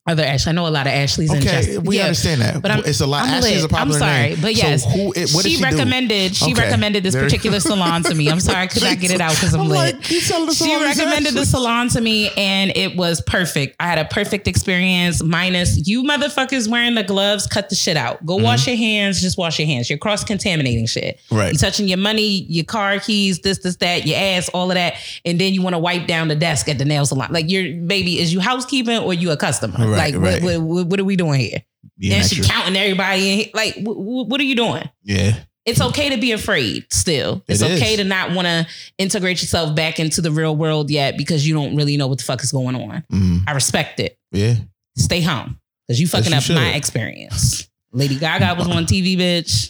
[0.05, 0.51] other Ashley.
[0.51, 1.31] I know a lot of Ashleys.
[1.31, 1.41] Okay,
[1.75, 2.05] just, we yeah.
[2.07, 2.61] understand that.
[2.61, 3.23] But I'm- it's a lot.
[3.25, 3.75] I'm Ashley is a lit.
[3.81, 4.39] I'm sorry, name.
[4.43, 5.13] but yes, So who?
[5.15, 5.63] It, what did she, she do?
[5.65, 6.61] recommended she Okay.
[6.61, 8.29] recommended this There- particular salon to me.
[8.29, 9.95] I'm sorry I could not get it out because I'm, I'm lit.
[9.97, 13.77] like, you telling us she recommended the salon to me and it was perfect.
[13.79, 18.27] I had a perfect experience, minus you motherfuckers wearing the gloves, cut the shit out.
[18.27, 19.89] Go wash your hands, just wash your hands.
[19.89, 21.19] You're cross contaminating shit.
[21.27, 21.37] Mm-hmm.
[21.37, 21.53] Right.
[21.53, 24.95] You touching your money, your car keys, this, this, that, your ass, all of that.
[25.25, 27.29] And then you want to wipe down the desk at the nail salon.
[27.31, 29.77] Like your baby, is you housekeeping or you a customer?
[29.92, 30.43] Right, like right.
[30.43, 31.63] What, what, what are we doing here?
[31.99, 32.55] Being and she extra.
[32.55, 33.39] counting everybody in.
[33.39, 33.49] here.
[33.55, 34.89] Like, wh- wh- what are you doing?
[35.05, 35.37] Yeah.
[35.65, 37.45] It's okay to be afraid still.
[37.47, 38.67] It's It okay to not want to
[38.99, 42.25] integrate yourself back into the real world yet because you don't really know what the
[42.25, 43.05] fuck is going on.
[43.13, 44.19] Mm, I respect it.
[44.33, 44.55] yeah.
[44.97, 47.69] Stay home because you fucking you up my experience.
[47.93, 49.69] Lady Gaga was on TV, bitch.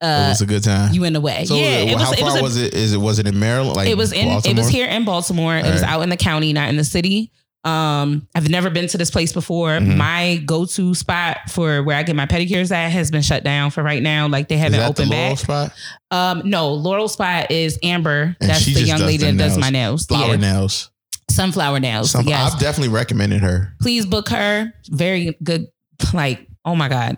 [0.00, 0.92] it Uh, was a good time.
[0.94, 1.44] you in the way.
[1.44, 2.02] so yeah, uh, it was.
[2.02, 2.74] how it far was, a- was it?
[2.74, 3.76] Is it was it in Maryland?
[3.76, 4.28] Like it was in.
[4.44, 5.56] It was here in Baltimore.
[5.56, 5.94] It was Alright.
[5.96, 7.30] out in the county, not in the city.
[7.66, 9.70] Um, I've never been to this place before.
[9.70, 9.96] Mhm.
[9.96, 13.82] My go-to spot for where I get my pedicures at has been shut down for
[13.82, 14.28] right now.
[14.28, 15.38] Like they haven't the opened Laurel back.
[15.38, 15.72] spot?
[16.12, 18.36] Um, no, Laurel Spot is Amber.
[18.40, 20.06] And That's the young lady the that does my nails.
[20.06, 20.36] Flower Yeah.
[20.36, 20.90] nails.
[21.28, 22.12] Sunflower nails.
[22.12, 22.52] Some, yes.
[22.54, 23.74] I've definitely recommended her.
[23.82, 24.72] Please book her.
[24.88, 25.66] Very good.
[26.12, 27.16] Like, oh my God.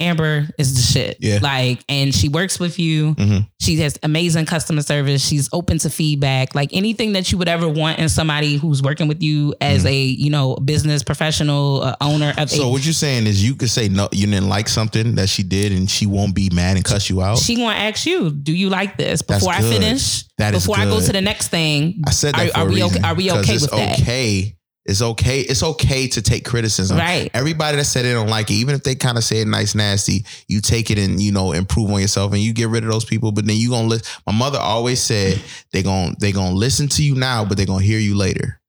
[0.00, 1.16] Amber is the shit.
[1.20, 1.38] Yeah.
[1.42, 3.14] Like, and she works with you.
[3.14, 3.46] Mhm.
[3.60, 5.26] She has amazing customer service.
[5.26, 6.54] She's open to feedback.
[6.54, 9.94] Like anything that you would ever want in somebody who's working with you as a,
[9.94, 12.56] you know, business professional, uh, owner of Mm-hmm.
[12.56, 15.28] So a what you're saying is you could say no, you didn't like something that
[15.28, 17.38] she did, and she won't be mad and cuss you out.
[17.38, 19.22] she gonna ask you, do you like this?
[19.22, 22.54] Before I finish, That is before I go to the next thing, I said that
[22.54, 23.00] are, are we okay?
[23.02, 24.00] Are we okay it's with that?
[24.00, 24.55] okay.
[24.88, 25.40] It's okay.
[25.40, 26.96] It's okay to take criticism.
[26.96, 27.30] Right.
[27.34, 29.74] Everybody that said they don't like it, even if they kind of say it nice,
[29.74, 32.90] nasty, you take it and you know improve on yourself, and you get rid of
[32.90, 33.32] those people.
[33.32, 34.22] But then you gonna listen.
[34.26, 35.42] My mother always said
[35.72, 38.60] they gonna they gonna listen to you now, but they gonna hear you later.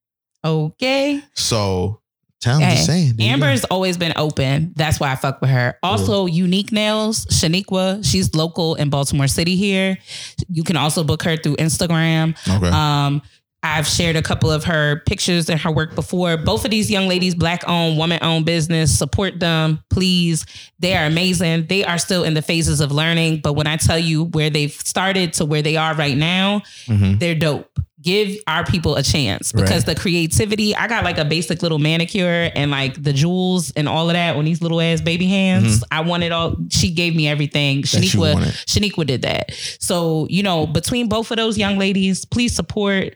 [0.44, 1.22] Okay.
[1.34, 2.02] So
[2.42, 3.16] tell Hey, just saying.
[3.20, 4.74] Amber's always been open.
[4.76, 5.78] That's why I fuck with her.
[5.84, 8.04] Also, Unique Nails, Shaniqua.
[8.04, 9.98] She's local in Baltimore City here.
[10.50, 12.38] You can also book her through Instagram.
[12.50, 12.70] okay.
[12.70, 13.22] Um,
[13.76, 16.38] I've shared a couple of her pictures and her work before.
[16.38, 18.98] Both of these young ladies, black owned, woman owned business.
[18.98, 20.46] Support them, please.
[20.80, 21.68] They are amazing.
[21.68, 24.72] They are still in the phases of learning, but when I tell you where they've
[24.72, 27.20] started to where they are right now, Mhm.
[27.20, 27.70] they're dope.
[28.04, 30.74] give our people a chance because the creativity.
[30.74, 34.36] I got like a basic little manicure and like the jewels and all of that
[34.38, 35.84] on these little ass baby hands.
[35.92, 36.56] I wanted all.
[36.70, 37.82] She gave me everything.
[37.82, 38.22] Mm-hmm.
[38.22, 38.66] That Shaniqua.
[38.66, 39.52] Shaniqua did that.
[39.80, 43.16] So you know, between both of those young ladies, please support.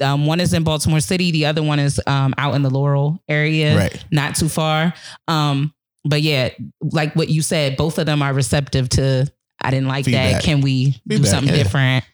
[0.00, 1.30] Um, one is in Baltimore City.
[1.30, 4.04] The other one is um, out in the Laurel area, Right.
[4.10, 4.92] not too far.
[5.28, 5.72] Um,
[6.04, 6.50] but yeah,
[6.80, 9.30] like what you said, both of them are receptive to.
[9.60, 10.32] I didn't like Feedback.
[10.34, 10.42] that.
[10.42, 11.62] Can we do something yeah.
[11.62, 12.04] different?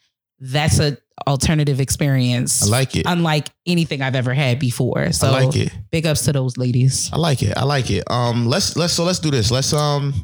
[0.41, 0.97] That's a
[1.27, 2.63] alternative experience.
[2.65, 3.05] I like it.
[3.07, 5.13] unlike anything I've ever had before.
[5.13, 5.73] So I like it.
[5.91, 7.11] big ups to those ladies.
[7.13, 7.57] I like it.
[7.57, 8.05] I like it.
[8.11, 9.51] Um, let's let's so let's do this.
[9.51, 10.15] Let's um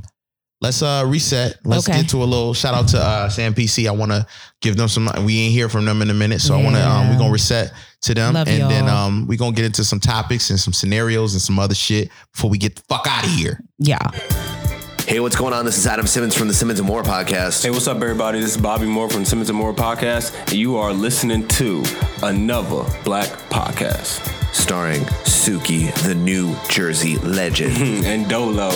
[0.61, 1.57] let's uh reset.
[1.65, 2.01] Let's Okay.
[2.03, 3.87] get to a little shout out to uh Sam PC.
[3.89, 4.27] I want to
[4.61, 5.09] give them some.
[5.25, 7.33] We ain't hear from them in a minute, so I want to um we're gonna
[7.33, 7.73] reset
[8.03, 9.07] to them, Love and then y'all.
[9.09, 12.49] um we're gonna get into some topics and some scenarios and some other shit before
[12.51, 13.61] we get the fuck out of here.
[13.79, 13.99] Yeah.
[15.09, 15.65] Hey, what's going on?
[15.65, 17.63] This is Adam Simmons from the Simmons and More podcast.
[17.63, 18.41] Hey, what's up, everybody?
[18.41, 21.83] This is Bobby Moore from Simmons and More Podcast, and you are listening to
[22.23, 24.21] another Black Podcast.
[24.55, 28.05] starring Suki, the New Jersey legend.
[28.05, 28.69] and Dolo,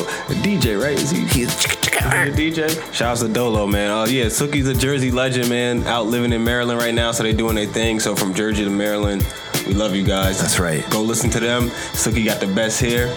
[0.42, 0.98] DJ, right?
[0.98, 1.26] Is he?
[1.26, 2.94] He's DJ.
[2.94, 3.90] Shout out to Dolo, man.
[3.90, 5.86] Oh yeah, Suki's a Jersey legend, man.
[5.86, 8.00] Out living in Maryland right now, so they doing their thing.
[8.00, 9.22] So from Jersey to Maryland,
[9.66, 10.40] we love you guys.
[10.40, 10.88] That's right.
[10.88, 11.68] Go listen to them.
[11.92, 13.14] Suki got the best hair,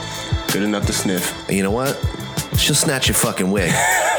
[0.51, 1.45] good enough to sniff.
[1.49, 1.97] you know what?
[2.57, 3.71] She'll snatch your fucking wig.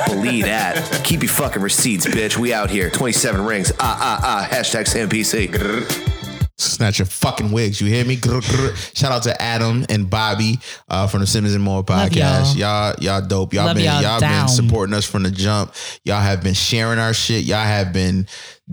[0.06, 1.00] Believe that.
[1.04, 2.36] Keep your fucking receipts, bitch.
[2.36, 2.90] We out here.
[2.90, 3.72] 27 rings.
[3.80, 4.48] Ah, ah, ah.
[4.50, 6.14] Hashtag SamPC.
[6.58, 7.80] Snatch your fucking wigs.
[7.80, 8.16] You hear me?
[8.16, 8.96] Grr, grr.
[8.96, 10.58] Shout out to Adam and Bobby
[10.88, 12.56] uh, from the Simmons and More podcast.
[12.56, 13.52] Y'all, y'all dope.
[13.52, 15.74] Y'all Love been y'all y'all been supporting us from the jump.
[16.04, 17.44] Y'all have been sharing our shit.
[17.44, 18.26] Y'all have been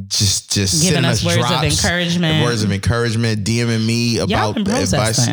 [0.08, 2.44] just just Giving sending us words of encouragement.
[2.46, 5.28] words of encouragement, DMing me Y'all about been advice.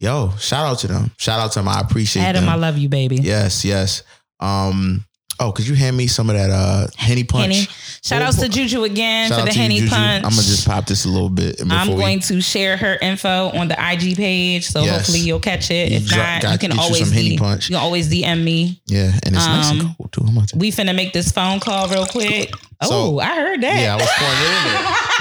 [0.00, 1.10] Yo, shout out to them.
[1.18, 1.68] Shout out to them.
[1.68, 2.52] I appreciate Adam, them.
[2.52, 3.16] I love you, baby.
[3.16, 4.02] Yes, yes.
[4.40, 5.04] Um.
[5.40, 7.52] Oh, could you hand me some of that uh henny punch?
[7.54, 7.66] Henny.
[8.04, 10.24] Shout Oh, outs po- to Juju again for the to you, Henny punch.
[10.24, 11.60] I'm gonna just pop this a little bit.
[11.68, 14.94] I'm we- going to share her info on the IG page, so Yes.
[14.94, 15.90] hopefully you'll catch it.
[15.90, 17.68] You If not, got- you can you always Henny D- punch.
[17.68, 18.80] you can always DM me.
[18.86, 20.48] Yeah, and it's nice and Um, cool too.
[20.56, 22.52] We finna make this phone call real quick.
[22.80, 23.80] Oh, I heard that.
[23.80, 24.94] Yeah, I was pouring it in there.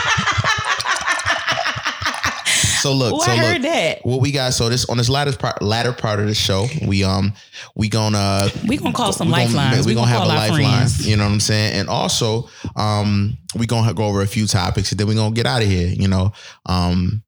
[2.84, 4.06] So look, so I look, heard that.
[4.06, 4.54] what we got.
[4.54, 7.34] So this on this latter part, latter part of the show, we um
[7.76, 9.86] we gonna We gonna call some we gonna- lifelines.
[9.86, 10.88] We, We gonna, gonna have a lifeline.
[11.00, 11.80] You know what I'm saying?
[11.80, 15.46] And also, um, we gonna go over a few topics, and then we gonna get
[15.46, 15.88] out of here.
[15.88, 16.34] You know,
[16.66, 17.24] um,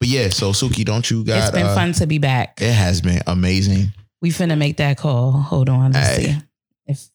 [0.00, 0.30] but yeah.
[0.30, 1.38] So Suki, don't you got?
[1.42, 2.62] It's been uh, fun to be back.
[2.62, 3.92] It has been amazing.
[4.22, 5.32] We finna make that call.
[5.32, 5.92] Hold on.
[5.92, 6.22] Let's Hey.
[6.24, 6.38] see.
[6.86, 7.08] If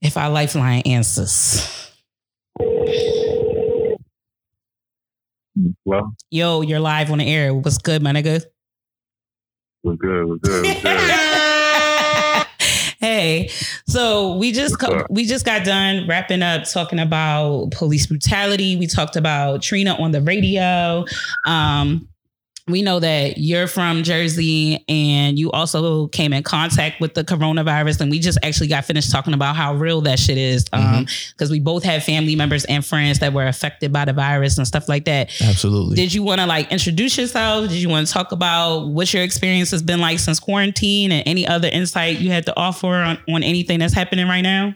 [0.00, 1.90] if our lifeline answers.
[5.84, 7.54] Well, Yo, you're live on the air.
[7.54, 8.44] What's good, my nigga?
[9.84, 12.46] was good, was good, was good.
[13.00, 13.50] hey,
[13.86, 18.76] so we just co- we just got done wrapping up talking about police brutality.
[18.76, 21.04] We talked about Trina on the radio.
[21.46, 22.08] Um,
[22.66, 28.00] we know that you're from Jersey and you also came in contact with the coronavirus.
[28.00, 30.64] And we just actually got finished talking about how real that shit is.
[30.72, 34.56] Um, because we both have family members and friends that were affected by the virus
[34.56, 35.30] and stuff like that.
[35.42, 35.96] Absolutely.
[35.96, 37.68] Did you want to like introduce yourself?
[37.68, 41.22] Did you want to talk about what your experience has been like since quarantine and
[41.28, 44.74] any other insight you had to offer on, on anything that's happening right now?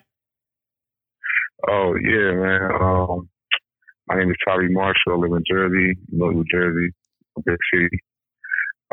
[1.67, 2.71] Oh yeah, man.
[2.81, 3.29] Um,
[4.09, 5.13] my name is Charlie Marshall.
[5.13, 6.93] I live in Jersey, New Jersey,
[7.45, 7.99] big city.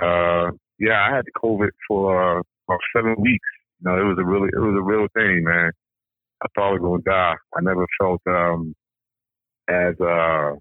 [0.01, 3.47] Uh, yeah, I had COVID for uh, about seven weeks.
[3.79, 5.71] You know, it was a really, it was a real thing, man.
[6.43, 7.35] I thought I was gonna die.
[7.55, 8.75] I never felt um
[9.69, 10.53] as uh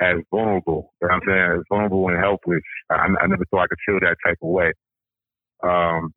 [0.00, 0.92] as vulnerable.
[1.00, 1.58] You know I'm saying?
[1.58, 2.62] As vulnerable and helpless.
[2.90, 4.72] I, I never thought I could feel that type of way.
[5.62, 6.12] Um,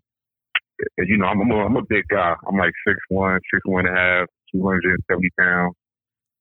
[0.97, 2.33] you know, I'm, I'm, a, I'm a big guy.
[2.47, 5.75] I'm like six one, six one and a half, two hundred and seventy pounds.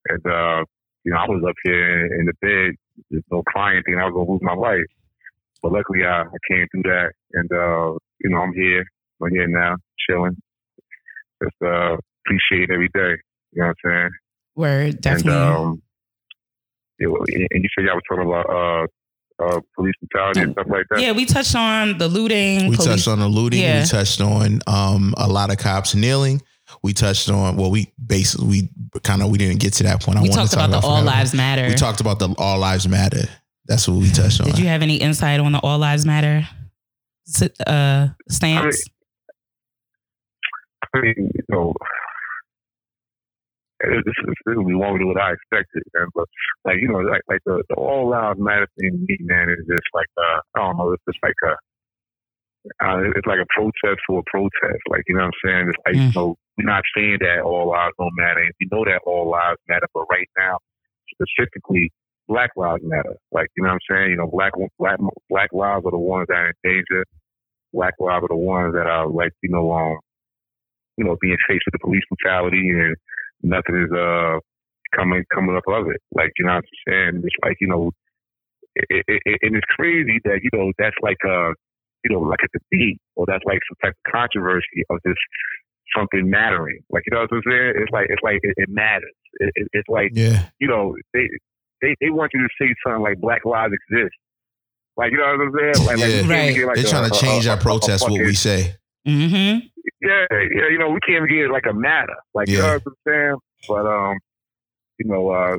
[0.08, 0.64] And uh,
[1.04, 2.74] you know, I was up here in, in the bed,
[3.12, 4.86] just no client thinking I was gonna lose my life.
[5.62, 8.84] But luckily, I, I came through that, and uh, you know, I'm here.
[9.22, 9.76] I'm here now,
[10.08, 10.36] chilling.
[11.42, 11.96] Just uh,
[12.26, 13.16] appreciate every day.
[13.52, 14.10] You know what I'm saying?
[14.56, 15.32] Word, definitely.
[15.32, 15.82] And um,
[16.98, 17.08] it,
[17.50, 18.86] and you said y'all was talking about uh,
[19.42, 21.00] uh, police brutality and stuff like that.
[21.00, 22.68] yeah, we touched on the looting.
[22.68, 23.60] we police- touched on the looting.
[23.60, 23.82] Yeah.
[23.82, 26.40] We touched on um, a lot of cops kneeling.
[26.82, 28.46] We touched on well, we basically
[28.94, 30.18] we kind of we didn't get to that point.
[30.18, 31.02] I we wanted talked to talk about the All.
[31.02, 31.68] Lives Matter.
[31.68, 33.28] We talked about the All Lives Matter.
[33.66, 34.46] That's what we touched on.
[34.46, 36.46] Did you have any insight on the All Lives Matter
[37.66, 38.84] uh, stance?
[40.94, 41.72] I mean, you know,
[43.80, 46.08] it- this is really won't do what I expected, man.
[46.14, 46.26] But
[46.64, 49.66] like, you know, like like the, the all lives matter thing to me, man, is
[49.66, 51.52] just like uh, I don't know, it's just like a
[52.84, 54.80] uh, it's like a protest for a protest.
[54.88, 55.68] Like, you know what I'm saying?
[55.68, 56.06] It's like, Mm.
[56.14, 58.40] you know, we're not saying that all lives don't matter.
[58.40, 60.58] And we know that all lives matter, but right now,
[61.10, 61.90] specifically
[62.28, 63.16] Black Lives Matter.
[63.32, 64.10] Like, you know what I'm saying?
[64.10, 64.98] You know, black black
[65.28, 67.04] black lives are the ones that are in danger.
[67.72, 69.98] Black lives are the ones that are like, you know, um,
[70.96, 72.96] you know, being faced with the police brutality and
[73.42, 74.38] nothing is uh
[74.96, 76.00] coming coming up of it.
[76.14, 77.22] Like, you know what I'm saying?
[77.24, 77.90] It's like, you know,
[78.76, 81.52] it, it, it, and it's crazy that, you know, that's like uh
[82.04, 85.16] you know, like a debate or that's like some type of controversy of this
[85.96, 86.80] something mattering.
[86.90, 87.72] Like you know what I'm saying?
[87.76, 89.12] It's like it's like it, it matters.
[89.34, 90.46] It, it, it's like Yeah.
[90.58, 91.28] you know they
[91.82, 94.14] they they want you to say something like Black Lives exist.
[94.96, 95.86] Like you know what I'm saying?
[95.86, 96.06] Like, like Yeah.
[96.06, 96.54] we can't Right.
[96.54, 98.74] get, like, They're a- trying to change a- our a- a protest what we say.
[99.06, 99.66] Mm-hmm.
[100.00, 102.14] Yeah, yeah, you know we can't get like a matter.
[102.34, 103.36] Like you know what I'm saying?
[103.68, 104.18] But um,
[104.98, 105.56] you know uh.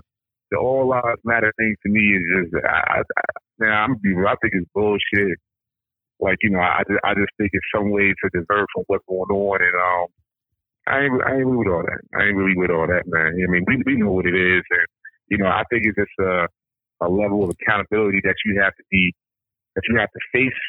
[0.52, 3.24] The all lives matter thing to me is just, I, I, I,
[3.58, 4.28] man, I'm gonna be real.
[4.28, 5.40] I think it's bullshit.
[6.20, 9.04] Like, you know, I, just, I just think it's some way to divert from what's
[9.08, 9.60] going on.
[9.62, 10.08] And, um,
[10.88, 12.02] I ain't, I ain't really with all that.
[12.14, 13.34] I ain't really with all that, man.
[13.36, 14.64] I mean, we, we know what it is.
[14.70, 14.88] And,
[15.28, 16.48] you know, I think it's just a,
[17.02, 19.14] a level of accountability that you have to be,
[19.76, 20.62] that you have to face,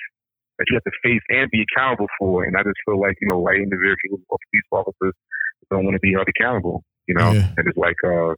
[0.59, 2.45] that you have to face and be accountable for.
[2.45, 5.15] And I just feel like, you know, white individuals or police officers
[5.71, 7.33] don't want to be held accountable, you know?
[7.33, 7.53] Yeah.
[7.57, 8.33] And it's like, uh,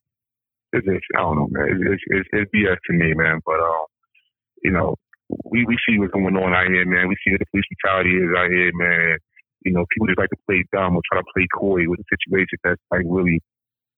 [0.73, 1.69] it's just, I don't know, man.
[1.71, 3.41] It's, it's, it's, it's BS to me, man.
[3.47, 3.87] But, um,
[4.63, 4.97] you know,
[5.45, 7.09] we, we see what's going on out here, man.
[7.09, 9.19] We see what the police brutality is out here, man.
[9.65, 12.05] You know, people just like to play dumb or try to play coy with a
[12.09, 13.41] situation that's like really,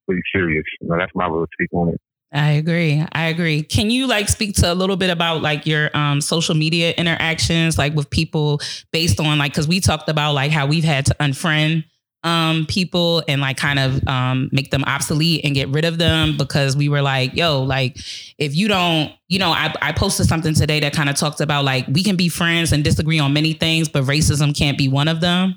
[0.09, 0.65] really serious.
[0.81, 2.01] You know, that's my real take on it.
[2.33, 3.05] I agree.
[3.13, 3.63] I agree.
[3.63, 7.77] Can you like speak to a little bit about like your um social media interactions,
[7.77, 8.61] like with people
[8.93, 11.85] based on like because we talked about like how we've had to unfriend
[12.23, 16.37] um people and like kind of um make them obsolete and get rid of them
[16.37, 17.97] because we were like, yo, like
[18.39, 21.65] if you don't, you know, I, I posted something today that kind of talked about
[21.65, 25.09] like we can be friends and disagree on many things, but racism can't be one
[25.09, 25.55] of them.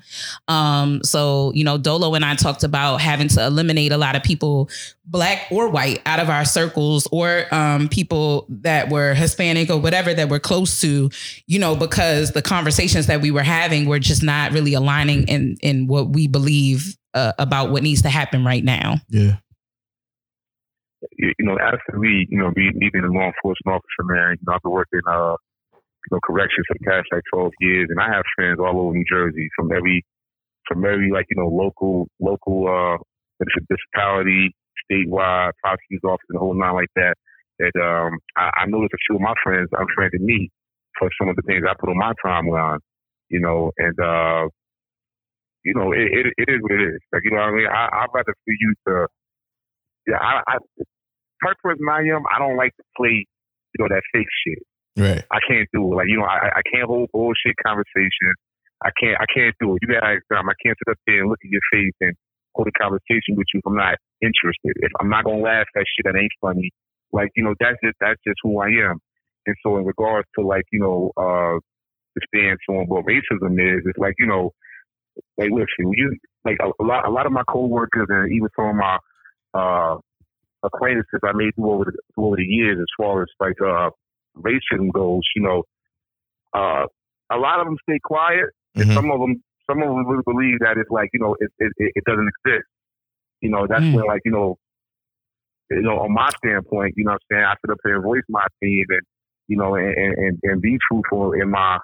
[0.48, 4.24] Um, so you know, Dolo and I talked about having to eliminate a lot of
[4.24, 4.70] people
[5.06, 10.14] black or white out of our circles or um, people that were Hispanic or whatever
[10.14, 11.10] that we're close to,
[11.46, 15.58] you know, because the conversations that we were having were just not really aligning in
[15.62, 16.53] in what we believe
[17.14, 18.96] uh, about what needs to happen right now.
[19.10, 19.38] Yeah.
[21.18, 24.38] You, you know, after me, you know, me, me being a law enforcement officer, man,
[24.40, 25.36] you know, I've been working, uh,
[25.74, 28.94] you know, corrections for the past like 12 years, and I have friends all over
[28.94, 30.04] New Jersey from every,
[30.68, 32.98] from every like, you know, local, local, uh,
[33.40, 34.56] municipality,
[34.90, 37.16] statewide, prosecutor's office, and the whole nine like that.
[37.60, 40.50] That um, I, I noticed a few of my friends unfriended me
[40.98, 42.80] for some of the things I put on my timeline,
[43.30, 44.50] you know, and uh,
[45.64, 47.02] you know, it, it, it is what it is.
[47.12, 47.68] Like, you know what I mean?
[47.68, 49.08] I, I'd rather for you to,
[50.08, 50.56] yeah, I, I,
[51.44, 54.64] type person I am, I don't like to play, you know, that fake shit.
[54.96, 55.24] Right.
[55.32, 55.96] I can't do it.
[55.96, 58.38] Like, you know, I, I can't hold bullshit conversations.
[58.84, 59.80] I can't, I can't do it.
[59.82, 62.14] You gotta understand, I can't sit up there and look at your face and
[62.54, 64.76] hold a conversation with you if I'm not interested.
[64.84, 66.70] If I'm not gonna laugh at shit that ain't funny,
[67.12, 69.00] like, you know, that's just, that's just who I am.
[69.48, 71.60] And so in regards to like, you know, uh,
[72.16, 74.52] the stance on what racism is, it's like, you know,
[75.38, 78.70] like listen, you like a, a lot a lot of my coworkers and even some
[78.70, 78.98] of my
[79.54, 79.98] uh
[80.64, 83.90] acquaintances I made through over the through over the years as far as like uh
[84.38, 85.64] racism goes, you know,
[86.54, 86.86] uh
[87.32, 88.46] a lot of them stay quiet
[88.78, 88.96] and Mhm.
[88.96, 91.72] some of them some of them really believe that it's like, you know, it it,
[91.78, 92.66] it doesn't exist.
[93.42, 93.94] You know, that's Mm.
[93.94, 94.58] when like, you know,
[95.72, 98.04] you know, on my standpoint, you know what I'm saying, I sit up here and
[98.04, 99.02] voice my opinion and
[99.48, 101.78] you know, and, and, and be truthful in my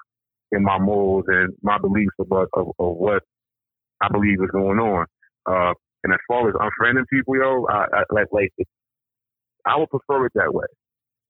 [0.52, 3.22] in my morals and my beliefs about of, of what
[4.02, 5.06] I believe is going on.
[5.46, 5.74] Uh,
[6.04, 8.52] and as far as unfriending people, yo, I, I, like like
[9.66, 10.66] I would prefer it that way.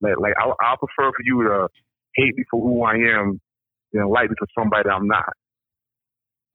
[0.01, 1.67] Like, like I, I prefer for you to
[2.15, 3.39] hate me for who I am
[3.93, 5.33] than like me for somebody I'm not.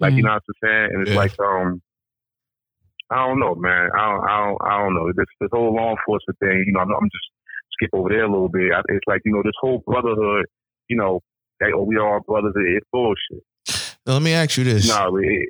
[0.01, 0.91] Like you know what I'm saying?
[0.95, 1.17] And it's Yeah.
[1.17, 1.81] like um.
[3.11, 3.91] I don't know, man.
[3.95, 5.09] I don't, I don't, I don't know.
[5.17, 7.29] This, this whole law enforcement thing, you know, I'm, I'm just
[7.75, 8.73] skip over there a little bit.
[8.75, 10.47] I- It's like, you know, this whole brotherhood,
[10.91, 11.23] you know,
[11.75, 12.53] oh, we are brothers.
[12.57, 13.43] It's bullshit.
[14.07, 14.89] Now, let me ask you this.
[14.89, 15.49] No, it,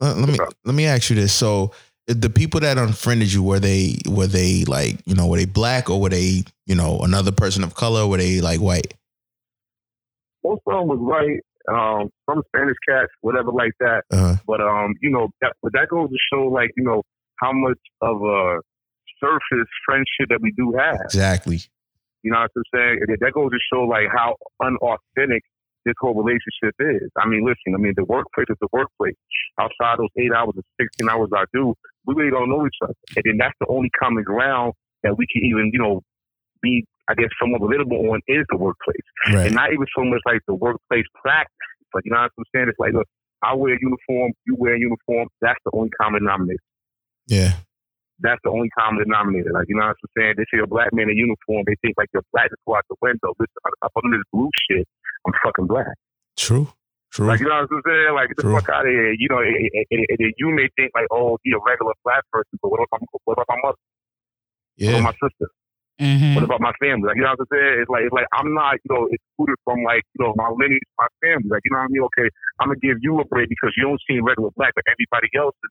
[0.00, 1.32] Let, let me let me ask you this.
[1.32, 1.72] So
[2.06, 5.88] the people that unfriended you were they were they like you know were they black
[5.88, 8.06] or were they you know another person of color?
[8.06, 8.92] Were they like white?
[10.44, 11.40] most of them was white.
[11.66, 14.02] Um, some Spanish cats, whatever like that.
[14.12, 17.02] Uh, But um, you know, that, but that goes to show like you know
[17.40, 18.60] how much of a
[19.18, 20.96] surface friendship that we do have.
[21.04, 21.60] exactly.
[22.24, 23.04] You know what I'm saying?
[23.20, 24.34] That goes to show like how
[24.64, 25.44] unauthentic
[25.84, 27.12] this whole relationship is.
[27.20, 29.14] I mean, listen, I mean the workplace is the workplace.
[29.60, 31.74] Outside those eight hours or sixteen hours I do,
[32.06, 32.96] we really don't know each other.
[33.14, 34.72] And then that's the only common ground
[35.04, 36.00] that we can even, you know,
[36.62, 38.96] be I guess somewhat relatable on is the workplace.
[39.28, 39.46] Right.
[39.46, 41.52] And not even so much like the workplace practice.
[41.92, 42.68] But you know what I'm saying?
[42.70, 43.06] It's like, look,
[43.42, 45.28] I wear a uniform, you wear a uniform.
[45.42, 46.64] That's the only common denominator.
[47.26, 47.52] Yeah.
[48.20, 49.50] That's the only common denominator.
[49.52, 50.34] Like you know what I'm saying?
[50.36, 52.84] They see a black man in uniform, they think like you're black to go out
[52.88, 53.34] the window.
[53.38, 54.86] Listen, up under this blue shit,
[55.26, 55.98] I'm fucking black.
[56.36, 56.68] True.
[57.14, 57.30] True.
[57.30, 58.14] Like you know what I'm saying?
[58.14, 58.58] Like get the True.
[58.58, 59.14] fuck out of here.
[59.14, 62.26] You know, and, and, and, and you may think like, oh, he a regular black
[62.34, 63.82] person, but what about what about my mother?
[64.74, 64.86] Yeah.
[64.86, 64.98] What yeah.
[64.98, 65.48] about my sister?
[66.02, 66.34] Mhm.
[66.34, 67.06] What about my family?
[67.06, 67.74] Like, you know what I'm saying?
[67.86, 70.82] It's like, it's like I'm not, you know, excluded from like, you know, my lineage,
[70.98, 71.46] my family.
[71.46, 72.02] Like, you know what I mean?
[72.10, 72.26] Okay,
[72.58, 75.54] I'm gonna give you a break because you don't seem regular black, but everybody else
[75.54, 75.70] is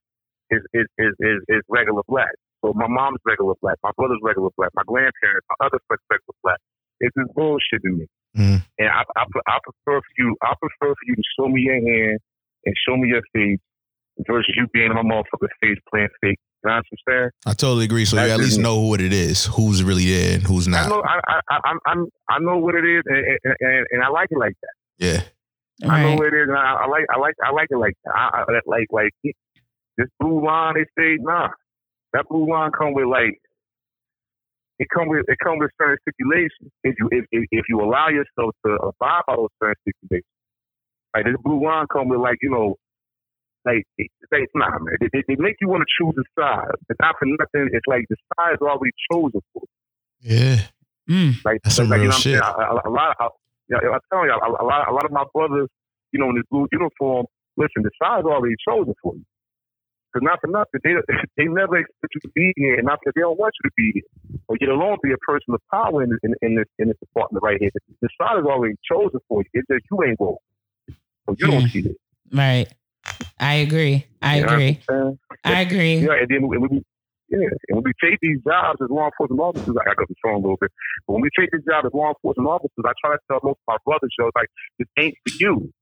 [0.49, 2.33] is is is, is, is regular black.
[2.63, 6.37] So my mom's regular black, my brother's regular black, my grandparents, my other friends regular
[6.43, 6.59] black.
[6.99, 8.05] It's just bullshit to me.
[8.37, 8.63] Mhm.
[8.79, 11.75] And I, I I prefer for you, I prefer for you to show me your
[11.75, 12.19] hand
[12.65, 13.59] and show me your face
[14.27, 16.39] versus you being in my motherfucking face playing fake.
[16.63, 17.29] You know what I'm saying?
[17.45, 18.05] I totally agree.
[18.05, 18.63] So you at least me.
[18.63, 20.89] know what it is, who's really there and who's I not.
[20.89, 24.07] know, I, I, I, I'm, I'm, know what it is, and, and, and, and I
[24.07, 24.73] like it like that.
[24.97, 25.21] Yeah.
[25.89, 27.93] I know what it is, and I, I like, I like, I like it like
[28.05, 28.13] that.
[28.15, 29.11] I, I like, like
[29.97, 30.75] this blue line.
[30.75, 31.49] They say, nah,
[32.13, 33.39] that blue line come with like,
[34.79, 36.71] it come with, it come with certain stipulations.
[36.83, 40.25] If you, if, if, if you allow yourself to abide by those certain stipulations,
[41.15, 42.75] like this blue line come with like, you know,
[43.65, 46.75] like, it's like, nah, man, they, they, they make you want to choose a side,
[46.87, 47.69] but not for nothing.
[47.71, 49.63] It's like the side is already chosen for.
[49.63, 50.35] you.
[50.35, 50.57] Yeah.
[51.09, 51.45] Mm.
[51.45, 52.41] Like, That's some like, real you know shit.
[52.41, 52.69] What I'm, saying?
[52.83, 53.31] A, a, a lot, of,
[53.69, 55.69] yeah, I'm telling you, a, a lot, a lot of my brothers,
[56.11, 57.25] you know, in this blue uniform,
[57.55, 59.23] listen, the side's already chosen for you.
[60.13, 60.93] Because not for nothing, they
[61.37, 63.73] they never expect you to be here, and not because they don't want you to
[63.75, 64.09] be here,
[64.47, 67.43] or get alone be a person of power in in, in this in this department
[67.43, 67.71] right here.
[68.01, 69.49] The side is already chosen for you.
[69.53, 70.37] It's just you ain't going,
[71.25, 71.71] so you don't Mm.
[71.71, 71.97] see it.
[72.31, 72.67] Right.
[73.39, 74.05] I agree.
[74.21, 74.79] I You agree.
[75.43, 75.99] I agree.
[75.99, 76.81] Yeah, and then when we,
[77.29, 80.35] yeah, and when we take these jobs as law enforcement officers, I got the phone
[80.35, 80.71] a little bit,
[81.07, 83.59] but when we take this job as law enforcement officers, I try to tell most
[83.67, 84.47] of my brothers, shows like,
[84.79, 85.73] this ain't for you.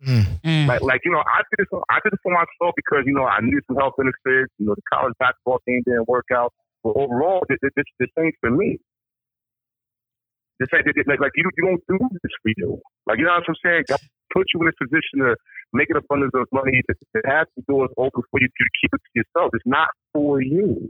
[0.00, 0.24] Mm.
[0.40, 0.66] Mm.
[0.66, 1.68] Like, like you know, I did this.
[1.90, 4.52] I did this for myself because you know I needed some health benefits.
[4.56, 6.52] You know, the college basketball team didn't work out,
[6.82, 8.78] but overall, this this, this ain't for me.
[10.58, 12.80] This ain't like like you you don't do this for you.
[13.06, 13.84] Like you know what I'm saying?
[13.88, 14.00] God
[14.32, 15.36] put you in a position to
[15.72, 18.90] make an abundance of money to, to have the doors open for you to keep
[18.94, 19.50] it to yourself.
[19.54, 20.88] It's not for you.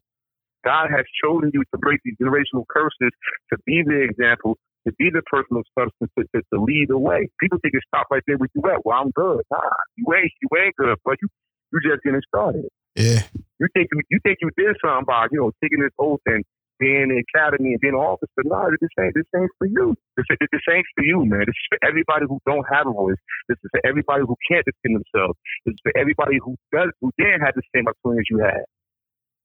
[0.64, 3.12] God has chosen you to break these generational curses,
[3.48, 6.98] to be the example, to be the person of substance, to, to, to lead the
[6.98, 7.28] way.
[7.40, 8.84] People think it stop right there with you at.
[8.84, 9.42] Well, I'm good.
[9.50, 9.60] Nah,
[9.96, 11.28] you ain't, you ain't good, but you,
[11.72, 12.68] you just getting started.
[12.96, 13.22] Yeah.
[13.58, 16.44] You think you, you think you did something by, you know, taking this oath and
[16.80, 18.40] being in the academy and being an officer.
[18.42, 19.94] Nah, this ain't, this ain't for you.
[20.16, 21.44] This, this ain't for you, man.
[21.44, 23.20] This is for everybody who don't have a voice.
[23.48, 25.36] This is for everybody who can't defend themselves.
[25.66, 28.64] This is for everybody who does, who didn't have the same opportunity as you had.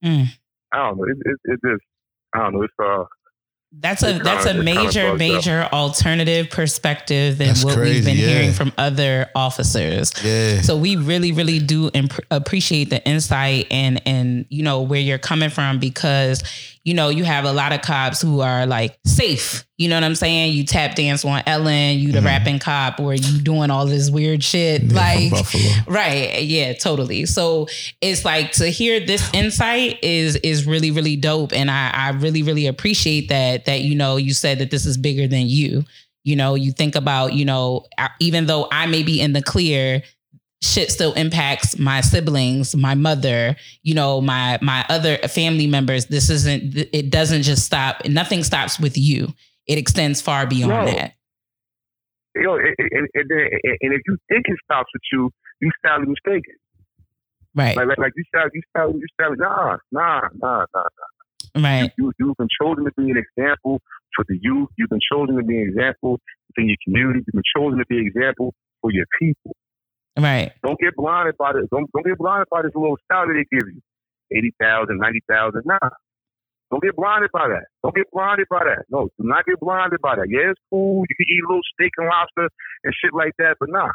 [0.02, 0.26] Mm.
[0.72, 1.04] I don't know.
[1.04, 1.84] It, it, it just,
[2.34, 2.62] I don't know.
[2.62, 3.04] It's uh,
[3.72, 7.76] That's a that's a kinda- it's kinda major bugged major alternative perspective than That's what
[7.78, 8.26] we've been yeah.
[8.28, 10.12] hearing from other officers.
[10.24, 10.62] Yeah.
[10.62, 15.18] So we really, really do imp- appreciate the insight and and you know where you're
[15.18, 16.42] coming from because
[16.84, 19.65] you know you have a lot of cops who are like safe.
[19.78, 20.52] You know what I'm saying?
[20.54, 22.24] You tap dance on Ellen, you the Mhm.
[22.24, 24.84] rapping cop, or you doing all this weird shit.
[24.84, 25.32] Yeah, like.
[25.86, 26.42] Right.
[26.42, 27.26] Yeah, totally.
[27.26, 27.68] So
[28.00, 31.52] it's like to hear this insight is is really, really dope.
[31.52, 34.96] And I, I really, really appreciate that that, you know, you said that this is
[34.96, 35.84] bigger than you.
[36.24, 37.84] You know, you think about, you know,
[38.18, 40.02] even though I may be in the clear,
[40.62, 46.06] shit still impacts my siblings, my mother, you know, my my other family members.
[46.06, 49.34] This isn't it doesn't just stop, nothing stops with you.
[49.66, 50.84] It extends far beyond No.
[50.92, 51.14] that.
[52.34, 55.30] you know, and, and, and, if you think it stops with you,
[55.60, 56.54] you sadly mistaken.
[57.54, 57.76] Right.
[57.76, 60.82] Like, like, like you sadly, you sadly, you sadly, nah, nah, nah, nah.
[61.54, 61.62] nah.
[61.62, 61.90] Right.
[61.96, 63.80] You, you've been chosen to be an example
[64.14, 64.68] for the youth.
[64.76, 67.20] You've been chosen to be an example within your community.
[67.26, 68.52] You've been chosen to be an example
[68.82, 69.56] for your people.
[70.18, 70.52] Right.
[70.62, 71.64] Don't get blinded by this.
[71.70, 73.80] Don't, don't get blinded by this little salary they give you.
[74.30, 75.62] 80,000, 90,000.
[75.64, 75.78] Nah.
[76.70, 77.66] Don't get blinded by that.
[77.82, 78.84] Don't get blinded by that.
[78.90, 80.26] No, do not get blinded by that.
[80.28, 81.04] Yeah, it's cool.
[81.08, 82.48] You can eat a little steak and lobster
[82.84, 83.88] and shit like that, but nah.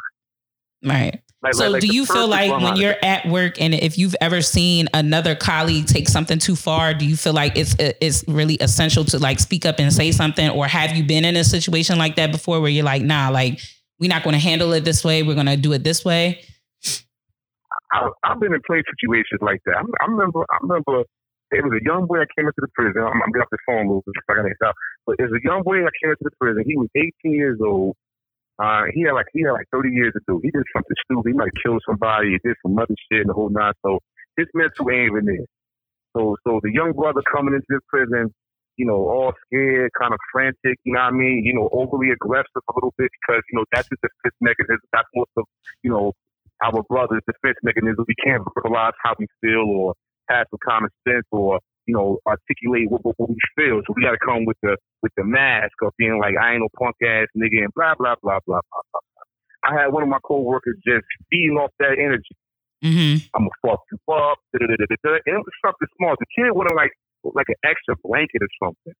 [0.84, 1.20] Right.
[1.42, 3.98] Like, so like, like do the you feel like when you're at work and if
[3.98, 8.24] you've ever seen another colleague take something too far do you feel like it's it's
[8.28, 11.42] really essential to like speak up and say something or have you been in a
[11.42, 13.60] situation like that before where you're like nah like
[13.98, 16.44] we're not going to handle it this way we're going to do it this way
[17.92, 19.76] I, I've been in plenty situations like that.
[19.76, 21.04] I, I remember, I remember
[21.52, 23.04] there was a young boy that came into the prison.
[23.04, 24.16] I'm, I'm getting off the phone bit.
[24.28, 24.74] I got to out.
[25.04, 26.64] But there's a young boy that came into the prison.
[26.66, 27.94] He was 18 years old.
[28.58, 30.40] Uh, he had like he had like 30 years to do.
[30.42, 31.28] He did something stupid.
[31.28, 32.36] He might kill somebody.
[32.36, 33.72] He did some other shit and the whole nine.
[33.84, 34.00] So
[34.36, 35.48] his mental ain't even there.
[36.16, 38.32] So so the young brother coming into this prison,
[38.76, 40.78] you know, all scared, kind of frantic.
[40.84, 41.44] You know what I mean?
[41.44, 44.84] You know, overly aggressive a little bit because you know that's his defense mechanism.
[44.92, 45.44] That's most of
[45.82, 46.12] you know
[46.62, 48.04] our brothers' defense mechanism.
[48.06, 49.94] We can't verbalize how we feel or
[50.50, 53.80] some common sense or you know articulate what, what, what we feel.
[53.86, 56.62] So we got to come with the with the mask of being like I ain't
[56.62, 59.04] no punk ass nigga and blah blah blah blah blah blah.
[59.62, 62.34] I had one of my coworkers just feeding off that energy.
[62.82, 63.30] Mm-hmm.
[63.34, 64.42] I'm gonna fuck you up.
[64.50, 65.10] Da, da, da, da, da.
[65.22, 66.18] And it was something small.
[66.18, 66.90] The kid wanted like
[67.22, 68.94] like an extra blanket or something.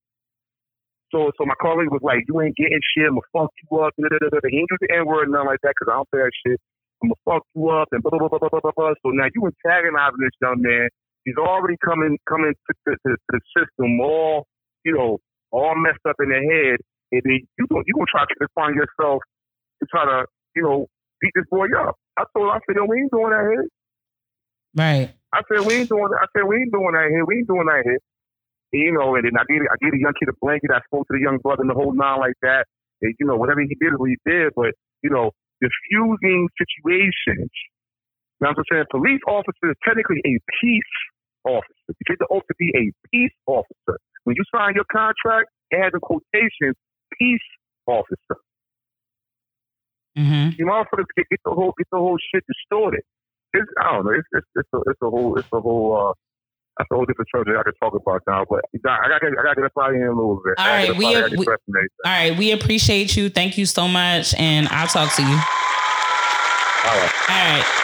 [1.10, 3.10] So so my colleague was like, "You ain't getting shit.
[3.10, 4.38] I'm gonna fuck you up." Da, da, da, da.
[4.46, 6.58] He ain't use the N word nothing like that because I don't say that shit.
[7.02, 8.76] I'm gonna fuck you up and blah blah blah blah blah blah.
[8.78, 8.94] blah.
[9.02, 10.86] So now you antagonizing this young man.
[11.24, 14.46] He's already coming coming to, to, to, the system all
[14.84, 15.18] you know
[15.50, 16.80] all messed up in the head,
[17.12, 19.22] and then you gonna you gonna try to find yourself
[19.80, 20.26] to try to
[20.56, 20.86] you know
[21.22, 21.94] beat this boy up.
[22.18, 23.66] I told him, I said, yo, we ain't doing that here.
[24.74, 25.08] Right.
[25.32, 26.20] I said, we ain't doing that.
[26.20, 27.24] I said, we ain't doing that here.
[27.24, 28.02] We ain't doing that here.
[28.74, 30.74] And, you know, and then I gave, I gave the young kid a blanket.
[30.74, 32.66] I spoke to the young brother and the whole nine like that.
[33.00, 34.52] And, you know, whatever he did is what he did.
[34.52, 35.32] But, you know,
[35.62, 37.52] diffusing situations.
[38.42, 40.94] Now, I'm just saying, police officer is technically a peace
[41.46, 41.86] officer.
[41.88, 44.02] You take the oath to be a peace officer.
[44.24, 46.74] When you sign your contract, it has in quotations,
[47.18, 47.48] peace
[47.86, 48.42] officer.
[50.18, 50.58] Mm-hmm.
[50.58, 53.00] You motherfuckers get, get the whole get the whole shit distorted.
[53.54, 54.10] It's, I don't know.
[54.12, 56.12] It's it's it's a, it's a whole it's a whole uh
[56.76, 58.44] that's a whole different subject I could talk about now.
[58.48, 60.54] But I got I got to get up out in a little bit.
[60.58, 62.04] All right, we- get up out of here, I gotta we- get dressed and everything.
[62.04, 62.38] All right.
[62.38, 63.30] We appreciate you.
[63.30, 64.34] Thank you so much.
[64.34, 65.28] And I'll talk to you.
[65.28, 67.12] All right.
[67.30, 67.81] All right.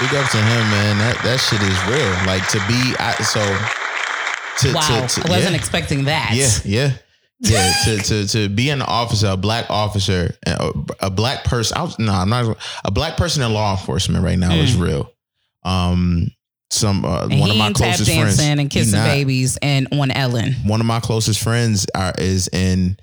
[0.00, 0.98] Big up to him, man.
[0.98, 2.10] That that shit is real.
[2.26, 3.40] Like to be I, so.
[4.60, 5.06] To, Wow.
[5.06, 5.56] to, to, I wasn't yeah.
[5.56, 6.30] expecting that.
[6.32, 6.92] Yeah, yeah,
[7.40, 7.72] yeah.
[7.84, 11.76] to to to be an officer, a black officer, a, a black person.
[11.76, 12.56] I was, no, I'm not.
[12.84, 15.12] A black person in law enforcement right now is real.
[15.64, 16.28] Um,
[16.70, 19.06] some uh, one of my ain't tap closest friends and kissing not.
[19.06, 20.54] babies and on Ellen.
[20.64, 22.96] One of my closest friends are is in.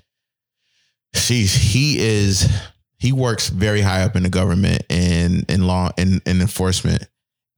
[1.14, 2.50] She's he is
[3.02, 7.04] he works very high up in the government and in law and in, enforcement,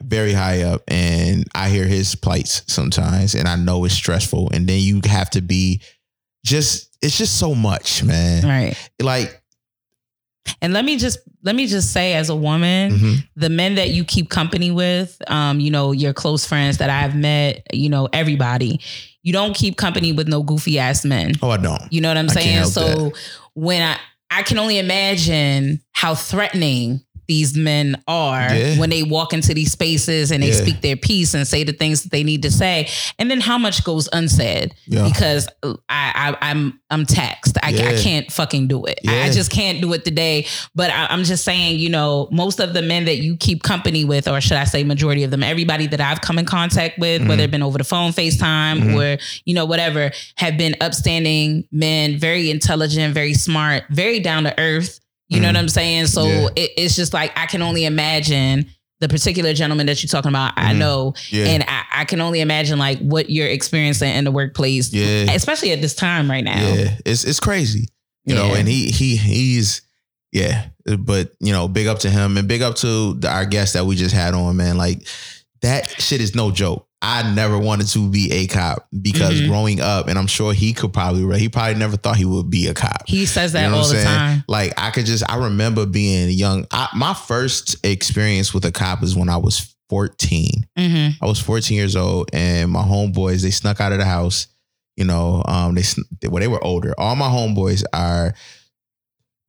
[0.03, 0.81] very high up.
[0.89, 4.53] And I hear his plights sometimes, and I know it's stressful.
[4.55, 5.83] And then you have to be
[6.47, 8.43] just it's just so much, man.
[8.43, 8.91] Right.
[9.03, 9.43] Like
[10.63, 13.29] And let me just let me just say as a woman, mhm.
[13.37, 17.15] the men that you keep company with, um, you know, your close friends that I've
[17.15, 18.81] met, you know, everybody,
[19.23, 21.33] you don't keep company with no goofy ass men.
[21.43, 21.93] oh, I don't.
[21.93, 22.65] You know what I'm I saying?
[22.65, 23.13] So
[23.53, 23.99] when I
[24.35, 28.79] I can only imagine how threatening these men are Yeah.
[28.79, 30.63] when they walk into these spaces and they Yeah.
[30.63, 32.89] speak their piece and say the things that they need to say,
[33.19, 35.05] and then how much goes unsaid Yeah.
[35.09, 37.57] because I, I I'm I'm taxed.
[37.63, 39.01] I, I can't fucking do it.
[39.09, 40.47] I, I just can't do it today.
[40.77, 44.05] But I, I'm just saying, you know, most of the men that you keep company
[44.05, 47.23] with, or should I say, majority of them, everybody that I've come in contact with,
[47.23, 47.29] Mhm.
[47.29, 48.95] whether it been over the phone, FaceTime, Mhm.
[49.19, 54.55] or you know whatever, have been upstanding men, very intelligent, very smart, very down to
[54.59, 55.01] earth.
[55.29, 55.55] You know Mhm.
[55.55, 56.07] what I'm saying?
[56.09, 56.49] So Yeah.
[56.57, 58.67] it, it's just like I can only imagine
[59.01, 60.53] the particular gentleman that you're talking about.
[60.57, 60.79] I Mhm.
[60.79, 61.47] know, Yeah.
[61.47, 65.33] and I, I can only imagine like what you're experiencing in the workplace, yeah.
[65.33, 66.75] especially at this time right now.
[66.75, 66.97] Yeah.
[67.05, 67.89] It's it's crazy.
[68.27, 69.83] You know, and he he he's
[70.33, 70.67] yeah,
[70.99, 73.85] but you know, big up to him and big up to the, our guest that
[73.87, 74.77] we just had on, man.
[74.77, 75.07] Like
[75.63, 76.87] that shit is no joke.
[77.07, 79.49] I never wanted to be a cop because Mhm.
[79.49, 82.67] growing up, and I'm sure he could probably he probably never thought he would be
[82.69, 83.07] a cop.
[83.07, 84.07] He says that You know all the saying?
[84.07, 84.45] time.
[84.49, 86.67] Like I could just I remember being young.
[86.71, 90.67] I, my first experience with a cop is when I was 14.
[90.79, 94.47] hmm I was 14 years old, and my homeboys they snuck out of the house.
[94.97, 96.95] You know, um, they well they were older.
[96.97, 98.33] All my homeboys are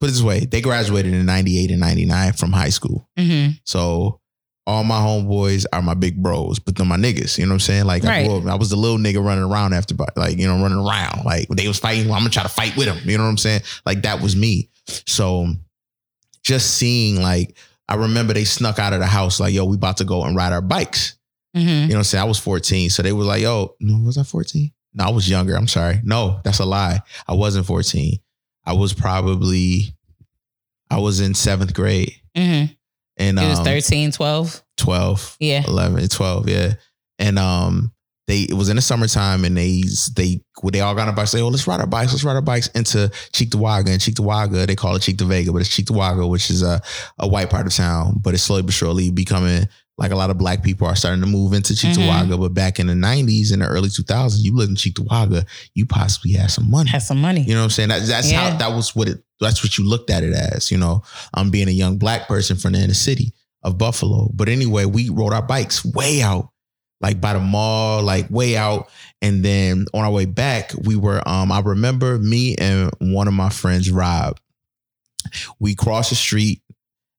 [0.01, 3.07] put it this way: they graduated in 98 and 99 from high school.
[3.17, 4.19] hmm So
[4.67, 7.37] all my homeboys are my big bros, but they're my niggas.
[7.37, 7.85] You know what I'm saying?
[7.85, 8.29] Like I, Right.
[8.29, 11.23] up- I was the little nigga running around after, like you know, running around.
[11.25, 12.97] Like they was fighting, well, I'm gonna try to fight with them.
[13.05, 13.61] You know what I'm saying?
[13.85, 14.69] Like that was me.
[15.07, 15.47] So
[16.43, 17.55] just seeing like.
[17.87, 20.35] I remember they snuck out of the house like, yo, we about to go and
[20.35, 21.13] ride our bikes.
[21.53, 22.23] hmm You know what I'm saying?
[22.23, 22.89] I was 14.
[22.89, 24.71] So they were like, yo, no, was I 14?
[24.95, 25.55] No, I was younger.
[25.55, 25.99] I'm sorry.
[26.03, 27.01] No, that's a lie.
[27.27, 28.17] I wasn't 14.
[28.65, 29.93] I was probably,
[30.89, 32.11] I was in seventh grade.
[32.35, 32.63] hmm
[33.17, 34.63] And It was um, 13, 12.
[34.77, 35.63] 12, Yeah.
[35.67, 36.73] 11, 12, yeah.
[37.17, 37.91] And um,
[38.27, 39.83] they it was in the summertime and they
[40.15, 42.35] they they all got on a bike, say, oh, let's ride our bikes, let's ride
[42.35, 43.87] our bikes into Cheektowaga.
[43.89, 46.81] And Cheektowaga, they call it Cheektowaga, but it's Cheektowaga, which is a,
[47.19, 49.67] a white part of town, but it's slowly but surely becoming
[49.97, 52.37] like a lot of black people are starting to move into Cheektowaga.
[52.39, 56.33] But back in the 90s and the early 2000s, you lived in Cheektowaga, you possibly
[56.33, 56.89] had some money.
[56.89, 57.41] Had some money.
[57.41, 57.89] You know what I'm saying?
[57.89, 58.49] That, that's Yeah.
[58.51, 61.03] how that was what it that's what you looked at it as, you know.
[61.33, 64.29] I'm being a young black person from the inner city of Buffalo.
[64.33, 66.49] But anyway, we rode our bikes way out,
[67.01, 68.89] like by the mall, like way out.
[69.21, 73.33] And then on our way back, we were um, I remember me and one of
[73.33, 74.39] my friends, Rob,
[75.59, 76.61] we crossed the street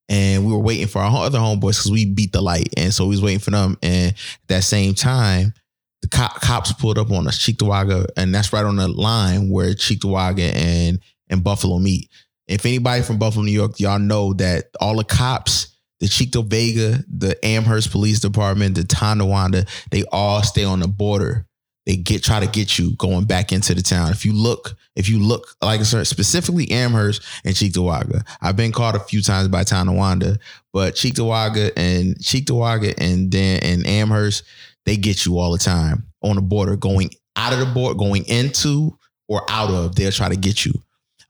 [0.09, 3.05] and we were waiting for our other homeboys because we beat the light, and so
[3.05, 3.77] we was waiting for them.
[3.81, 5.53] And at that same time,
[6.01, 9.73] the cop, cops pulled up on us, Cheektowaga, and that's right on the line where
[9.73, 12.09] Cheektowaga and and Buffalo meet.
[12.47, 17.37] If anybody from Buffalo, New York, y'all know that all the cops, the Cheektowaga, the
[17.43, 21.46] Amherst Police Department, the Tonawanda, they all stay on the border.
[21.87, 24.11] They get try to get you going back into the town.
[24.11, 28.27] If you look, if you look like specifically Amherst and Cheektowaga.
[28.41, 30.37] I've been caught a few times by Tonawanda,
[30.73, 34.43] but Cheektowaga and Cheektowaga and then and Amherst,
[34.85, 38.25] they get you all the time on the border, going out of the border, going
[38.27, 38.97] into
[39.29, 39.95] or out of.
[39.95, 40.73] They'll try to get you.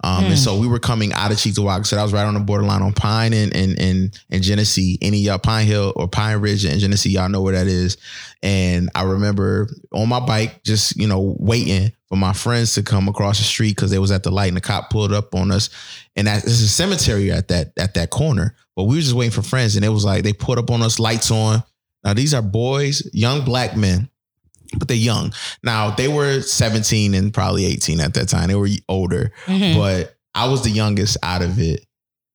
[0.04, 1.86] Um, And so we were coming out of Cheektowaga.
[1.86, 5.00] So that was right on the borderline on Pine and and and, and Genesee.
[5.02, 7.98] Any of y'all Pine Hill or Pine Ridge and Genesee, y'all know where that is.
[8.44, 13.08] And I remember on my bike, just you know, waiting for my friends to come
[13.08, 15.52] across the street because they was at the light and the cop pulled up on
[15.52, 15.70] us.
[16.16, 18.56] And that there's a cemetery at that at that corner.
[18.76, 20.84] But we were just waiting for friends, and it was like they put up on
[20.84, 21.64] us, lights on.
[22.04, 24.10] Now these are boys, young black men
[24.78, 25.34] but they're young.
[25.64, 28.48] Now they were 17 and probably 18 at that time.
[28.48, 29.76] They were older, Mhm.
[29.76, 31.84] but I was the youngest out of it.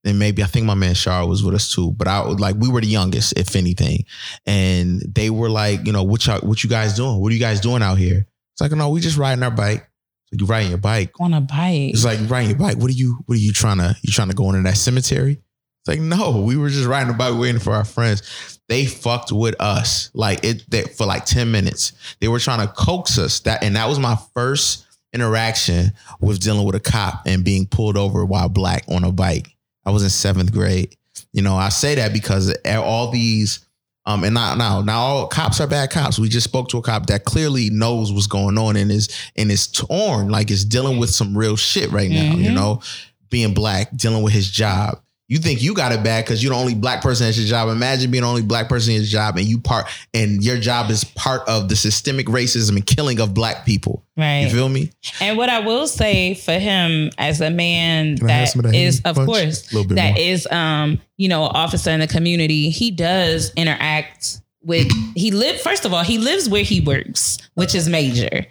[0.05, 1.93] And maybe I think my man Char was with us too.
[1.93, 4.05] But I would like we were the youngest, if anything.
[4.47, 7.21] And they were like, you know, what y'all, what you guys doing?
[7.21, 8.27] What are you guys doing out here?
[8.55, 9.89] It's like, no, we just riding our bike.
[10.27, 11.13] So you riding your bike.
[11.21, 11.93] on a bike.
[11.93, 12.79] It's like you riding your bike.
[12.79, 13.19] What are you?
[13.27, 13.97] What are you trying to?
[14.03, 15.39] You trying to go into that cemetery?
[15.85, 18.59] It's like no, we were just riding a bike waiting for our friends.
[18.69, 21.93] They fucked with us like it they, for like ten minutes.
[22.21, 23.41] They were trying to coax us.
[23.41, 27.97] That and that was my first interaction with dealing with a cop and being pulled
[27.97, 29.49] over while black on a bike.
[29.85, 30.97] I was in seventh grade.
[31.33, 33.67] You know, I say that because all these.
[34.05, 36.19] Um, and now, now, now, all cops are bad cops.
[36.19, 39.49] We just spoke to a cop that clearly knows what's going on and is and
[39.51, 42.35] is torn, like is dealing with some real shit right now.
[42.35, 42.55] You Mhm.
[42.55, 42.83] know,
[43.31, 45.01] being black, dealing with his job.
[45.29, 47.69] You think you got it bad because you're the only black person at your job.
[47.71, 50.91] Imagine being the only black person in your job and you part and your job
[50.91, 54.05] is part of the systemic racism and killing of black people.
[54.17, 54.41] right.
[54.41, 54.91] You feel me?
[55.21, 59.01] And what I will say for him as a man Can that of that is,
[59.07, 59.27] of Punch?
[59.27, 60.23] course, A little bit that more.
[60.23, 65.61] is, um, you know, an officer in the community, he does interact with, he live,
[65.63, 68.45] first of all, he lives where he works, which is major.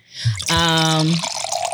[0.49, 1.11] Um,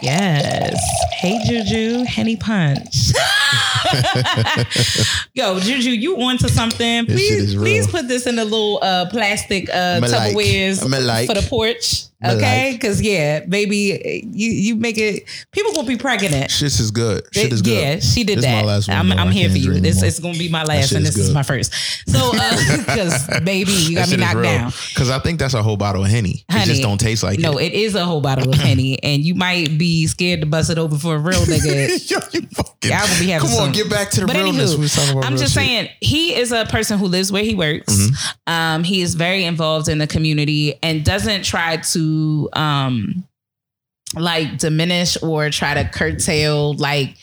[0.01, 0.77] yes.
[1.13, 3.13] Hey, Juju, Henny Punch.
[5.33, 7.05] Yo, Juju, you onto something.
[7.05, 9.99] Please, please put this in a little uh, plastic uh.
[10.01, 11.27] Tupperwares like.
[11.27, 12.03] for the porch.
[12.25, 15.25] Okay, because yeah, baby, you you make it.
[15.51, 16.49] People gonna be pregnant.
[16.49, 17.23] Shit is good.
[17.31, 17.79] Shit is good.
[17.79, 18.61] Yeah, she did This that.
[18.65, 19.11] my last one, I'm.
[19.11, 19.79] I'm here for you.
[19.79, 21.35] This is gonna be my last, and this is good.
[21.35, 21.71] my first.
[22.07, 22.31] So,
[22.79, 24.71] because baby, you got me knocked down.
[24.89, 26.43] Because I think that's a whole bottle of henny.
[26.49, 27.65] It Honey, just don't taste like no, it.
[27.65, 30.79] it is a whole bottle of henny, and you might be scared to bust it
[30.79, 32.09] open for a real nigga.
[32.09, 32.89] Yo, you fucking.
[32.89, 34.75] Y'all gonna be having Come on, some- get back to the But realness.
[34.75, 35.63] We talking anywho, about I'm just shit.
[35.63, 37.93] saying he is a person who lives where he works.
[37.93, 38.53] Mm-hmm.
[38.53, 43.23] Um, he is very involved in the community and doesn't try to um
[44.15, 47.17] like diminish or try to curtail like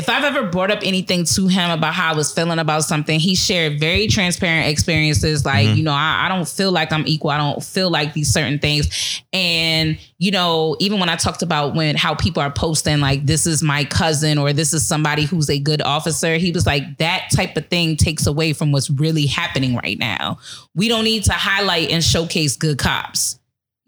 [0.00, 3.20] if I've ever brought up anything to him about how I was feeling about something,
[3.20, 5.44] he shared very transparent experiences.
[5.44, 5.76] Like, Mm-hmm.
[5.76, 7.30] you know, I, I don't feel like I'm equal.
[7.30, 9.22] I don't feel like these certain things.
[9.32, 13.46] And, you know, even when I talked about when how people are posting, like, this
[13.46, 17.28] is my cousin or this is somebody who's a good officer, he was like, that
[17.34, 20.38] type of thing takes away from what's really happening right now.
[20.74, 23.39] We don't need to highlight and showcase good cops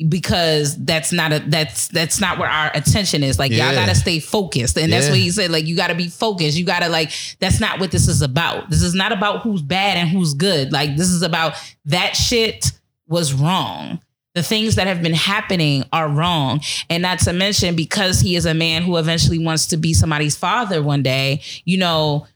[0.09, 3.39] because that's not a that's that's not where our attention is.
[3.39, 3.67] Like Yeah.
[3.67, 4.77] y'all gotta stay focused.
[4.77, 5.13] And that's Yeah.
[5.13, 5.51] what he said.
[5.51, 6.57] Like you gotta be focused.
[6.57, 8.71] You gotta like that's not what this is about.
[8.71, 10.73] This is not about who's bad and who's good.
[10.73, 11.55] Like this is about
[11.87, 12.73] that shit
[13.09, 14.01] was wrong.
[14.35, 16.63] The things that have been happening are wrong.
[16.89, 20.37] And not to mention, because he is a man who eventually wants to be somebody's
[20.37, 22.27] father one day, you know,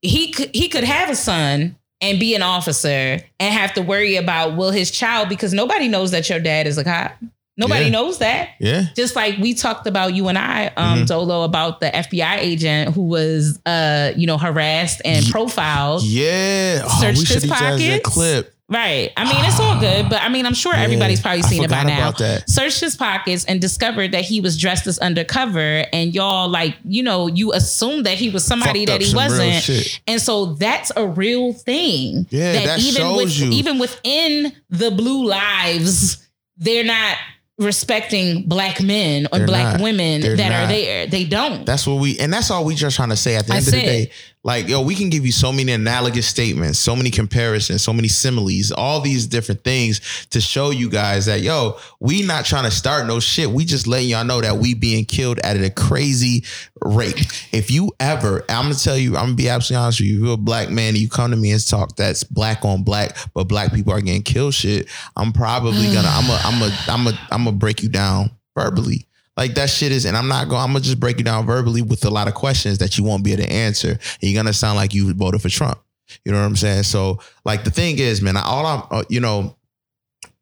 [0.00, 4.16] he could he could have a son and be an officer and have to worry
[4.16, 7.12] about will his child because nobody knows that your dad is a cop.
[7.56, 7.90] Nobody Yeah.
[7.90, 8.48] knows that.
[8.58, 8.86] Yeah.
[8.96, 11.06] Just like we talked about you and I, um, Mhm.
[11.06, 16.02] Dolo, about the FBI agent who was uh, you know, harassed and profiled.
[16.02, 16.82] Yeah.
[16.84, 18.08] Oh, Searched we should his pockets.
[18.08, 18.53] clip.
[18.66, 19.12] Right.
[19.16, 21.82] I mean, it's all good, but I mean, I'm sure everybody's probably seen it by
[21.82, 21.98] now.
[21.98, 22.48] about that.
[22.48, 27.02] Searched his pockets and discovered that he was dressed as undercover, and y'all like, you
[27.02, 31.06] know, you assumed that he was somebody Fucked that he wasn't, and so that's a
[31.06, 32.26] real thing.
[32.30, 33.50] Yeah, that even shows with you.
[33.50, 36.26] even within the blue lives,
[36.56, 37.18] they're not
[37.58, 39.80] respecting black men or They're black not.
[39.82, 41.06] women They're that are there.
[41.06, 41.64] They don't.
[41.64, 43.36] That's what we, and that's all we just trying to say.
[43.36, 44.10] At the I end of the day,
[44.44, 48.08] Like, yo, we can give you so many analogous statements, so many comparisons, so many
[48.08, 52.70] similes, all these different things to show you guys that, yo, we not trying to
[52.70, 53.48] start no shit.
[53.48, 56.44] We just letting y'all know that we being killed at a crazy
[56.82, 57.48] rate.
[57.52, 60.16] If you ever, I'm gonna tell you, I'm gonna be absolutely honest with you.
[60.16, 62.82] If you're a black man and you come to me and talk that's black on
[62.82, 66.78] black, but black people are getting killed shit, I'm probably gonna, I'm a, I'm a,
[66.88, 69.06] I'm a, I'm gonna break you down verbally.
[69.36, 70.62] Like that shit is, and I'm not going.
[70.62, 73.24] I'm gonna just break you down verbally with a lot of questions that you won't
[73.24, 73.90] be able to answer.
[73.90, 75.80] And you're gonna sound like you voted for Trump.
[76.24, 76.84] You know what I'm saying?
[76.84, 79.56] So, like the thing is, man, all I'm, uh, you know,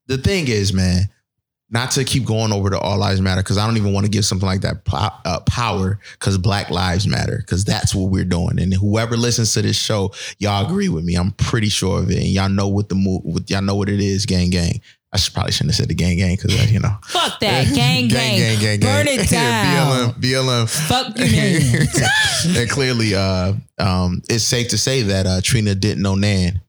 [0.08, 1.08] the thing is, man,
[1.70, 4.10] not to keep going over to all lives matter because I don't even want to
[4.10, 8.26] give something like that po- uh, power because Black Lives Matter because that's what we're
[8.26, 8.60] doing.
[8.60, 11.14] And whoever listens to this show, y'all agree with me.
[11.14, 13.22] I'm pretty sure of it, and y'all know what the move.
[13.48, 14.26] Y'all know what it is.
[14.26, 14.82] Gang, gang.
[15.14, 16.96] I should probably shouldn't have said the gang, gang because you know.
[17.04, 17.66] Fuck that.
[17.74, 18.38] Gang, gang.
[18.38, 19.04] gang gang gang.
[19.04, 20.14] Burn it down.
[20.14, 20.88] BLM, BLM.
[20.88, 22.56] Fuck you, man.
[22.62, 26.62] and clearly, uh, um, it's safe to say that uh, Trina didn't know Nan.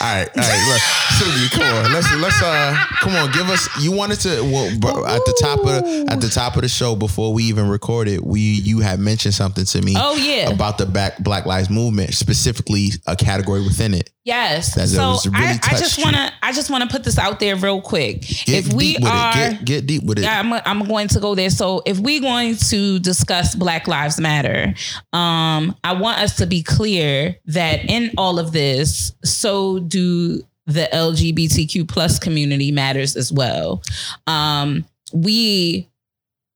[0.00, 0.68] All right, all right.
[0.68, 0.82] Look,
[1.16, 1.92] Suki, come on.
[1.92, 3.30] Let's let's uh, come on.
[3.32, 3.68] Give us.
[3.80, 6.96] You wanted to well, bro, at the top of at the top of the show
[6.96, 8.20] before we even recorded.
[8.20, 9.94] We you had mentioned something to me.
[9.96, 10.50] Oh, yeah.
[10.50, 14.10] about the Black Black Lives Movement, specifically a category within it.
[14.24, 14.74] Yes.
[14.74, 17.38] That- so really I, I just want to I just want to put this out
[17.40, 18.22] there real quick.
[18.22, 19.34] Get if we deep with are it.
[19.34, 20.22] Get, get deep with it.
[20.22, 21.50] yeah, I'm, I'm going to go there.
[21.50, 24.74] So if we're going to discuss Black Lives Matter,
[25.12, 30.88] um, I want us to be clear that in all of this, so do the
[30.92, 33.82] LGBTQ plus community matters as well.
[34.26, 35.88] Um, we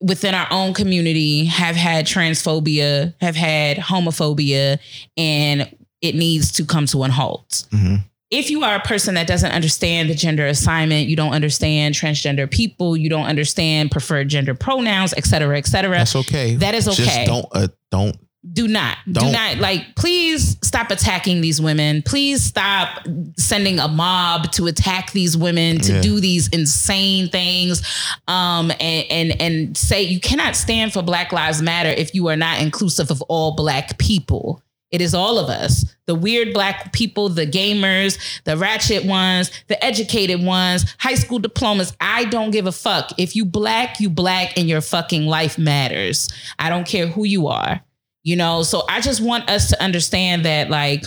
[0.01, 4.79] within our own community have had transphobia, have had homophobia,
[5.17, 5.71] and
[6.03, 8.05] it needs to come to an halt Mhm.
[8.31, 12.49] if you are a person that doesn't understand the gender assignment, you don't understand transgender
[12.51, 16.57] people, you don't understand preferred gender pronouns, et cetera, et cetera, That's okay.
[16.57, 17.25] That is Just okay.
[17.27, 18.17] don't uh, don't
[18.53, 19.33] do not, do Don't.
[19.33, 22.03] not like, please stop attacking these women.
[22.03, 23.07] Please stop
[23.37, 26.01] sending a mob to attack these women, to Yeah.
[26.01, 27.83] do these insane things.
[28.29, 32.37] Um, and, and, and say you cannot stand for Black Lives Matter if you are
[32.37, 34.63] not inclusive of all Black people.
[34.93, 39.85] It is all of us the weird black people, the gamers, the ratchet ones, the
[39.85, 41.93] educated ones, high school diplomas.
[42.01, 43.11] I don't give a fuck.
[43.19, 46.29] If you black, you black, and your fucking life matters.
[46.61, 47.81] I don't care who you are,
[48.27, 48.65] you know?
[48.65, 51.05] So I just want us to understand that, like,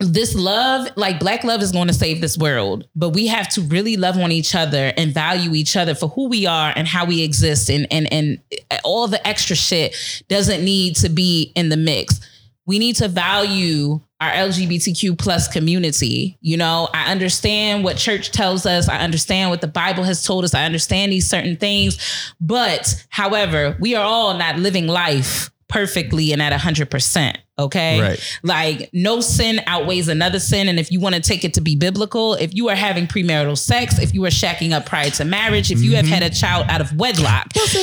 [0.00, 3.60] this love, like black love is going to save this world, but we have to
[3.60, 7.04] really love on each other and value each other for who we are and how
[7.04, 8.40] we exist and and and
[8.82, 9.94] all the extra shit
[10.28, 12.18] doesn't need to be in the mix.
[12.64, 16.38] We need to value our LGBTQ plus community.
[16.40, 18.88] You know, I understand what church tells us.
[18.88, 20.54] I understand what the Bible has told us.
[20.54, 21.98] I understand these certain things.
[22.40, 27.36] But however, we are all not living life perfectly and at 100%.
[27.58, 28.00] Okay.
[28.00, 28.38] Right.
[28.42, 30.68] Like no sin outweighs another sin.
[30.68, 33.56] And if you want to take it to be biblical, if you are having premarital
[33.56, 36.34] sex, if you are shacking up prior to marriage, if you have had a mm-hmm.
[36.34, 37.74] child out of wedlock, Bust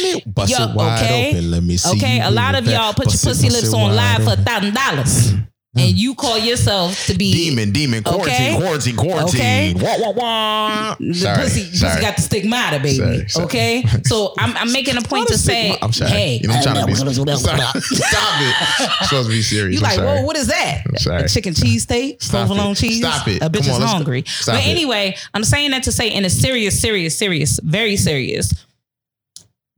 [0.52, 1.30] Yo, it wide okay?
[1.30, 1.52] open.
[1.52, 1.96] Let me see.
[1.98, 4.24] Okay, a lot of it y'all put Bust your it, pussy lips it on live
[4.24, 5.34] for a thousand dollars,
[5.80, 5.98] and hmm.
[5.98, 8.56] you call yourself to be Demon, demon, quarantine, Okay.
[8.58, 9.40] quarantine, quarantine.
[9.40, 9.74] Okay.
[9.76, 10.96] Wah, wah, wah.
[11.00, 11.92] The Sorry, pussy, sorry.
[11.94, 12.96] pussy got the stigmata, baby.
[12.98, 13.46] Sorry, sorry.
[13.46, 16.12] Okay, so I'm, I'm making a point to say, stigma- I'm sorry.
[16.12, 16.96] hey, You know, I'm trying to be.
[16.96, 17.08] Stop,
[17.78, 18.56] stop it.
[19.02, 19.80] I'm supposed to be serious.
[19.80, 20.08] You I'm like, sorry.
[20.08, 20.84] well, what is that?
[20.88, 21.24] I'm sorry.
[21.24, 22.76] A chicken cheese steak, Stop provolone it.
[22.78, 23.00] cheese.
[23.00, 23.42] Stop it.
[23.42, 24.24] A bitch Come on, is hungry.
[24.26, 24.68] stop but it.
[24.70, 28.54] anyway, I'm saying that to say in a serious, serious, serious, very serious.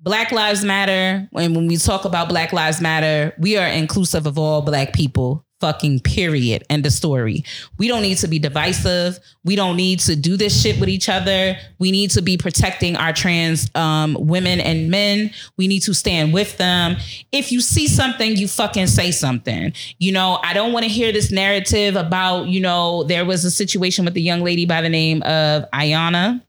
[0.01, 1.27] Black Lives Matter.
[1.35, 5.45] And when we talk about Black Lives Matter, we are inclusive of all Black people.
[5.59, 6.63] Fucking period.
[6.69, 7.43] End of story.
[7.77, 9.19] We don't need to be divisive.
[9.43, 11.57] We don't need to do this shit with each other.
[11.79, 15.31] We need to be protecting our trans um, women and men.
[15.57, 16.95] We need to stand with them.
[17.33, 19.73] If you see something, you fucking say something.
[19.97, 23.51] You know, I don't want to hear this narrative about, you know, there was a
[23.51, 26.41] situation with the young lady by the name of Iyanna.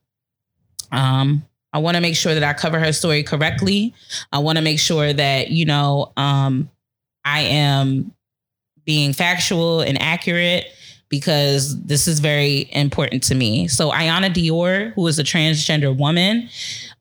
[0.92, 3.94] Um, I want to make sure that I cover her story correctly.
[4.32, 6.70] I want to make sure that, you know, um,
[7.24, 8.12] I am
[8.84, 10.66] being factual and accurate
[11.10, 13.66] because this is very important to me.
[13.68, 16.48] So, Iyanna Dior, who is a transgender woman,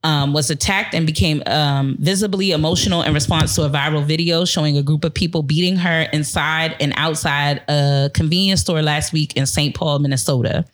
[0.03, 4.77] um, was attacked and became um, visibly emotional in response to a viral video showing
[4.77, 9.45] a group of people beating her inside and outside a convenience store last week in
[9.45, 9.75] St.
[9.75, 10.65] Paul, Minnesota.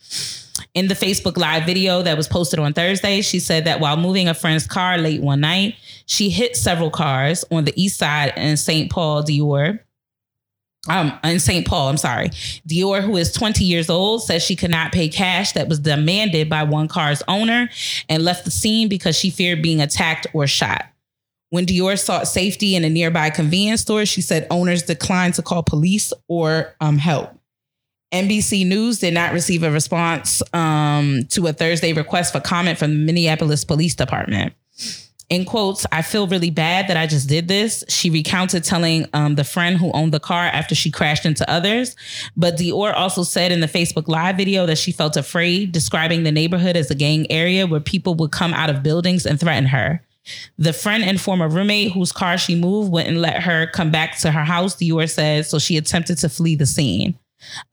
[0.74, 4.30] In the Facebook Live video that was posted on Thursday, she said that while moving
[4.30, 5.76] a friend's car late one night,
[6.06, 8.90] she hit several cars on the east side in St.
[8.92, 9.80] Paul, Dior.
[10.88, 11.66] Um, in St.
[11.66, 12.30] Paul, I'm sorry.
[12.68, 16.50] Dior, who is 20 years old, says she could not pay cash that was demanded
[16.50, 17.70] by one car's owner
[18.08, 20.86] and left the scene because she feared being attacked or shot.
[21.50, 25.64] When Dior sought safety in a nearby convenience store, she said owners declined to call
[25.64, 27.32] police or um, help.
[28.12, 32.92] NBC News did not receive a response um, to a Thursday request for comment from
[32.92, 34.54] the Minneapolis Police Department.
[35.30, 37.84] In quotes, I feel really bad that I just did this.
[37.90, 41.96] She recounted telling um, the friend who owned the car after she crashed into others.
[42.38, 46.32] But Dior also said in the Facebook Live video that she felt afraid, describing the
[46.32, 50.02] neighborhood as a gang area where people would come out of buildings and threaten her.
[50.58, 54.32] The friend and former roommate whose car she moved wouldn't let her come back to
[54.32, 57.18] her house, Dior said, so she attempted to flee the scene.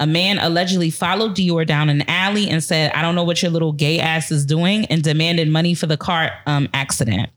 [0.00, 3.50] A man allegedly followed Dior down an alley and said, I don't know what your
[3.50, 7.30] little gay ass is doing, and demanded money for the car um, accident.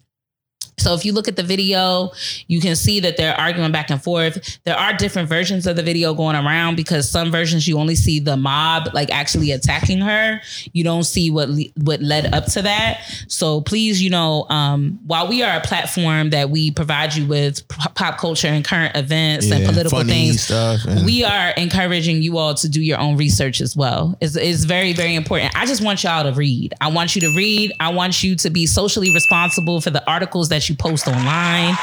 [0.78, 2.12] So if you look at the video,
[2.48, 4.60] you can see that they're arguing back and forth.
[4.66, 8.20] There are different versions of the video going around because some versions you only see
[8.20, 10.42] the mob like actually attacking her.
[10.74, 13.02] You don't see what le- what led up to that.
[13.28, 17.66] So please, you know, um, while we are a platform that we provide you with
[17.70, 22.54] pop culture and current events and political things, stuff and- we are encouraging you all
[22.56, 24.18] to do your own research as well.
[24.22, 25.56] It's, it's very, very important.
[25.56, 26.74] I just want y'all to read.
[26.82, 27.72] I want you to read.
[27.80, 31.76] I want you to be socially responsible for the articles that you post online.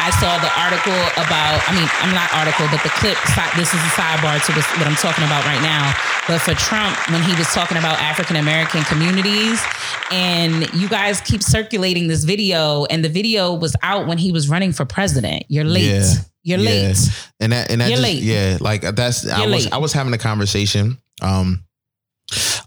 [0.00, 3.16] I saw the article about, I mean, I'm not article, but the clip,
[3.56, 5.94] this is a sidebar to this, what I'm talking about right now.
[6.26, 9.62] But for Trump, when he was talking about African American communities,
[10.10, 14.48] and you guys keep circulating this video, and the video was out when he was
[14.48, 15.44] running for president.
[15.48, 15.84] You're late.
[15.84, 16.12] Yeah.
[16.42, 16.70] You're Yeah.
[16.88, 16.96] late.
[17.40, 18.22] and that and that You're just, late.
[18.22, 19.72] yeah, like that's I You're was late.
[19.72, 21.64] I was having a conversation um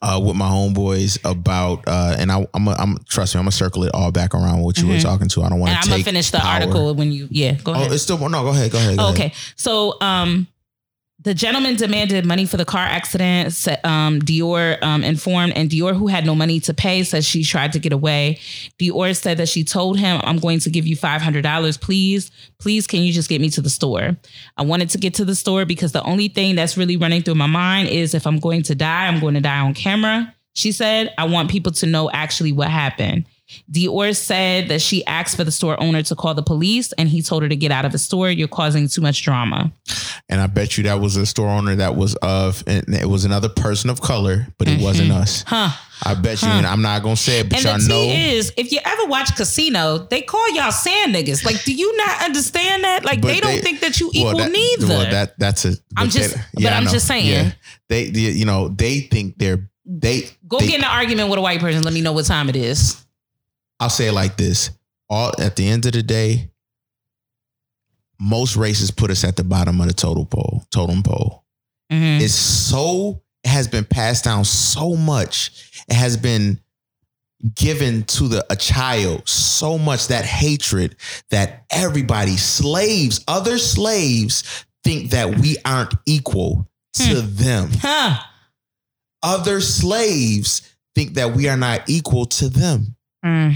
[0.01, 3.51] uh with my homeboys about uh and I I'm a, I'm trust me I'm gonna
[3.51, 5.01] circle it all back around what you were Mhm.
[5.01, 5.43] talking to.
[5.43, 5.79] I don't want to.
[5.79, 6.53] I'm gonna finish the power.
[6.61, 7.89] article when you, yeah, go ahead.
[7.89, 8.43] Oh, it's still no.
[8.43, 8.71] Go ahead.
[8.71, 8.97] Go ahead.
[8.97, 9.19] Go Oh, ahead.
[9.19, 9.33] okay.
[9.55, 10.47] So, um,
[11.19, 13.47] the gentleman demanded money for the car accident.
[13.83, 17.73] Um, Dior um, informed, and Dior, who had no money to pay, says she tried
[17.73, 18.39] to get away.
[18.79, 22.29] Dior said that she told him, "I'm going to give you five hundred dollars, please.
[22.59, 24.15] Please, can you just get me to the store?
[24.57, 27.35] I wanted to get to the store because the only thing that's really running through
[27.35, 30.71] my mind is if I'm going to die, I'm going to die on camera." She
[30.71, 33.25] said, "I want people to know actually what happened."
[33.71, 37.21] Dior said that she asked for the store owner to call the police and he
[37.21, 38.29] told her to get out of the store.
[38.29, 39.71] You're causing too much drama.
[40.29, 43.23] And I bet you that was a store owner that was of and it was
[43.25, 45.43] another person of color, but it wasn't us.
[45.47, 45.69] Huh.
[46.03, 46.47] I bet you.
[46.47, 46.51] Mm-hmm.
[46.51, 46.57] Huh.
[46.57, 48.13] And I'm not gonna say it, but And y'all the know.
[48.13, 51.43] is, if you ever watch Casino, they call y'all sand niggas.
[51.45, 53.03] Like, do you not understand that?
[53.05, 54.87] Like, But they don't think that you well, equal that- neither.
[54.87, 55.73] Well, that that's a.
[55.95, 57.53] I'm just- they- but I I'm just saying.
[57.89, 60.29] they, they, you know, they think they're they.
[60.47, 61.81] Go they, get in an argument with a white person.
[61.83, 63.03] Let me know what time it is.
[63.79, 64.71] I'll say it like this:
[65.09, 66.49] all at the end of the day,
[68.19, 71.43] most races put us at the bottom of the total pole, totem pole.
[71.91, 72.21] Mhm.
[72.21, 75.51] It's so it has been passed down so much.
[75.87, 76.59] It has been
[77.53, 80.95] given to the a child so much that hatred
[81.29, 84.43] that everybody slaves other slaves
[84.83, 88.19] think that we aren't equal to them Huh.
[89.21, 90.63] other slaves
[90.95, 92.95] think that we are not equal to them
[93.27, 93.55] Mm.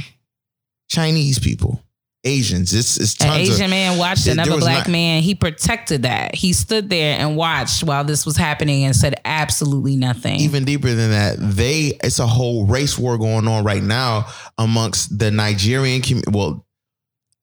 [0.89, 1.81] chinese people
[2.23, 5.23] asians it's it's An Asian of man watched there another black not- man.
[5.23, 6.35] He protected that.
[6.35, 10.35] He stood there and watched while this was happening and said absolutely nothing.
[10.39, 14.27] even deeper than that they it's a whole race war going on right now
[14.59, 16.63] amongst the nigerian community well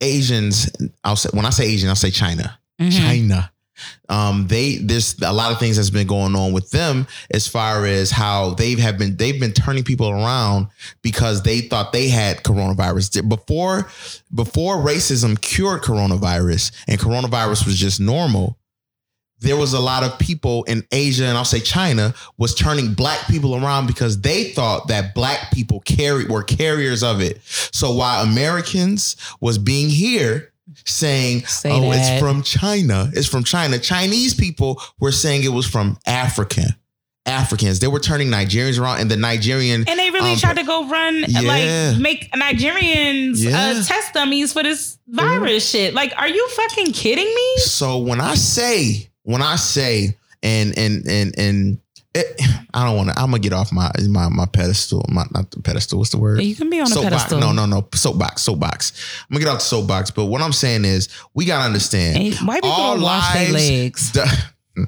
[0.01, 0.71] asians
[1.03, 2.97] i'll say when i say asian i'll say china Mhm.
[2.97, 3.51] china
[4.09, 7.87] um they there's a lot of things that's been going on with them as far
[7.87, 10.67] as how they have been they've been turning people around
[11.03, 13.89] because they thought they had coronavirus before
[14.35, 18.59] before racism cured coronavirus and coronavirus was just normal
[19.41, 23.27] there was a lot of people in Asia and I'll say China was turning black
[23.29, 27.41] people around because they thought that black people carried were carriers of it.
[27.45, 30.53] So while Americans was being here
[30.85, 32.13] saying, Say "Oh, that.
[32.13, 33.11] it's from China.
[33.15, 36.63] It's from China." Chinese people were saying it was from Africa.
[37.27, 37.79] Africans.
[37.81, 40.89] They were turning Nigerians around and the Nigerian And they really um, tried to go
[40.89, 41.41] run Yeah.
[41.93, 43.73] like make Nigerians Yeah.
[43.79, 45.93] uh, test dummies for this virus shit.
[45.93, 47.57] Like, are you fucking kidding me?
[47.59, 51.79] So when I say, when I say, and and and and
[52.19, 52.41] it,
[52.75, 53.19] I don't want to.
[53.19, 55.05] I'm gonna get off my my my pedestal.
[55.09, 55.99] My not the pedestal.
[55.99, 56.43] What's the word?
[56.43, 57.05] You can be on a soapbox.
[57.25, 57.41] pedestal.
[57.41, 57.89] No, no, no.
[57.95, 58.43] Soapbox.
[58.43, 58.93] Soapbox.
[59.31, 60.11] I'm gonna get off the soapbox.
[60.11, 62.35] But what I'm saying is, we gotta understand.
[62.45, 64.19] White people all don't wash their lives- legs.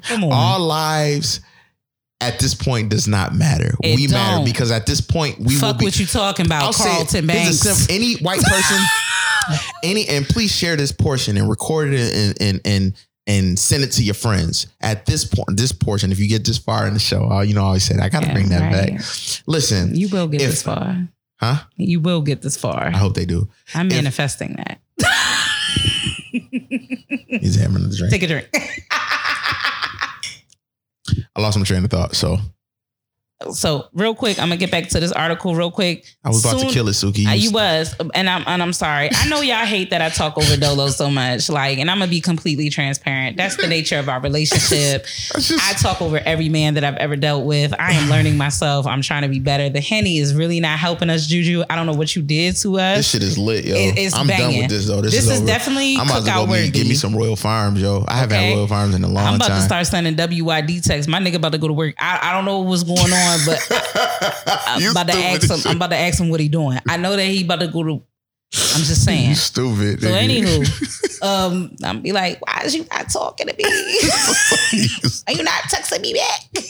[0.05, 0.33] Come on.
[0.33, 1.41] all lives
[2.21, 3.75] at this point does not matter.
[3.83, 4.45] It we matter don't.
[4.45, 5.87] because at this point we will Fuck be.
[5.87, 6.73] what you talking about, I'll.
[6.73, 7.59] Carlton Banks.
[7.61, 8.79] sim- any white person,
[9.83, 12.95] any, and please share this portion and record it and and and
[13.27, 14.67] and send it to your friends.
[14.81, 17.55] At this point, this portion, if you get this far in the show, oh, you
[17.55, 18.97] know, I always said I got to Yeah, bring that right.
[18.99, 19.03] back.
[19.47, 21.09] Listen, you will get If- this far.
[21.39, 21.57] huh?
[21.77, 22.87] You will get this far.
[22.87, 23.49] I hope they do.
[23.75, 24.81] I'm if- manifesting that.
[26.33, 28.11] He's hammering the drink.
[28.13, 28.49] Take a drink.
[31.37, 32.39] I lost my train of thought, so
[33.53, 36.05] so real quick, I'm gonna get back to this article real quick.
[36.25, 37.21] I was about to kill it, Suki.
[37.21, 39.09] You- you was, and I'm and I'm sorry.
[39.13, 41.49] I know y'all hate that I talk over Dolo so much.
[41.49, 43.37] Like, and I'm gonna be completely transparent.
[43.39, 45.07] That's the nature of our relationship.
[45.63, 47.73] I talk over every man that I've ever dealt with.
[47.79, 48.87] I am learning myself.
[48.87, 49.71] I'm trying to be better.
[49.71, 51.65] The henny is really not helping us, Juju.
[51.71, 52.99] I don't know what you did to us.
[52.99, 53.75] this shit is lit, yo.
[53.75, 55.01] It- it's I'm done with this though.
[55.01, 57.81] This, This is, is definitely I'm about to go me, give me some Royal Farms,
[57.81, 58.05] yo.
[58.07, 58.49] I haven't Okay.
[58.51, 59.27] had Royal Farms in a long time.
[59.29, 59.57] I'm about time.
[59.59, 61.09] to start sending WYD texts.
[61.09, 61.95] My nigga about to go to work.
[61.99, 63.59] I, I don't know what's going on, but
[64.67, 65.57] I'm about to ask him.
[65.59, 65.67] shit.
[65.67, 66.79] I'm about to ask him what he doing.
[66.89, 67.93] I know that he about to go to.
[67.93, 69.31] I'm just saying.
[69.31, 70.03] You stupid.
[70.03, 70.43] So nigga.
[70.43, 73.65] anywho, um, I'm be like, why is you not talking to me?
[75.29, 76.65] Are you not texting me back?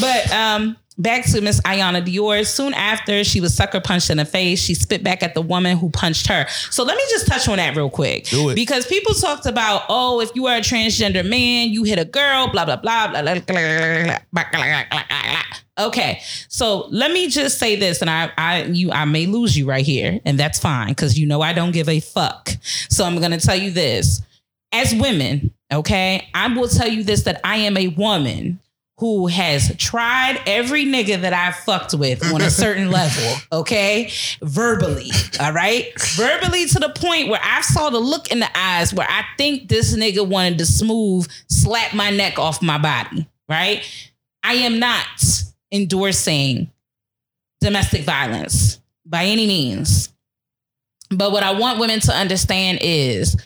[0.00, 2.46] but um, back to Miss Iyanna Dior.
[2.46, 5.76] Soon after she was sucker punched in the face, she spit back at the woman
[5.76, 6.46] who punched her.
[6.70, 8.26] So let me just touch on that real quick.
[8.26, 8.54] Do it.
[8.54, 12.48] Because people talked about, oh, if you are a transgender man, you hit a girl,
[12.50, 15.42] blah, blah, blah, blah, blah, blah, blah, blah, blah, blah, blah, blah.
[15.78, 19.66] Okay, so let me just say this, and I, I, you, I may lose you
[19.66, 22.50] right here, and that's fine because you know I don't give a fuck.
[22.90, 24.20] So I'm gonna tell you this:
[24.70, 28.60] as women, okay, I will tell you this that I am a woman
[29.02, 34.12] who has tried every nigga that I fucked with on a certain level, okay?
[34.42, 35.10] Verbally,
[35.40, 35.88] all right?
[36.14, 39.68] Verbally to the point where I saw the look in the eyes where I think
[39.68, 43.82] this nigga wanted to smooth slap my neck off my body, right?
[44.44, 45.08] I am not
[45.72, 46.70] endorsing
[47.60, 50.12] domestic violence by any means.
[51.10, 53.36] But what I want women to understand is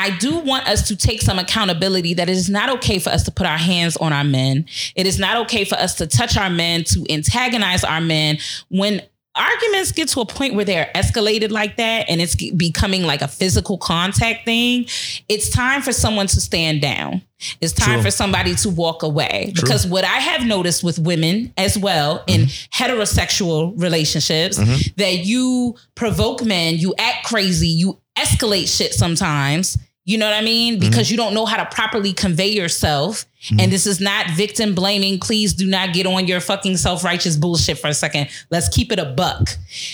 [0.00, 3.22] I do want us to take some accountability that it is not okay for us
[3.24, 4.64] to put our hands on our men.
[4.96, 8.38] It is not okay for us to touch our men, to antagonize our men
[8.70, 9.02] when
[9.34, 13.28] arguments get to a point where they're escalated like that and it's becoming like a
[13.28, 14.86] physical contact thing.
[15.28, 17.20] It's time for someone to stand down.
[17.60, 18.04] It's time True.
[18.04, 19.52] for somebody to walk away.
[19.54, 19.66] True.
[19.66, 22.84] Because what I have noticed with women as well in mm-hmm.
[22.84, 24.94] heterosexual relationships, mm-hmm.
[24.96, 29.78] that you provoke men, you act crazy, you escalate shit sometimes.
[30.04, 30.78] You know what I mean?
[30.78, 30.88] Mm-hmm.
[30.88, 33.26] Because you don't know how to properly convey yourself.
[33.44, 33.60] Mm-hmm.
[33.60, 35.18] And this is not victim blaming.
[35.20, 38.28] Please do not get on your fucking self righteous bullshit for a second.
[38.50, 39.50] Let's keep it a buck.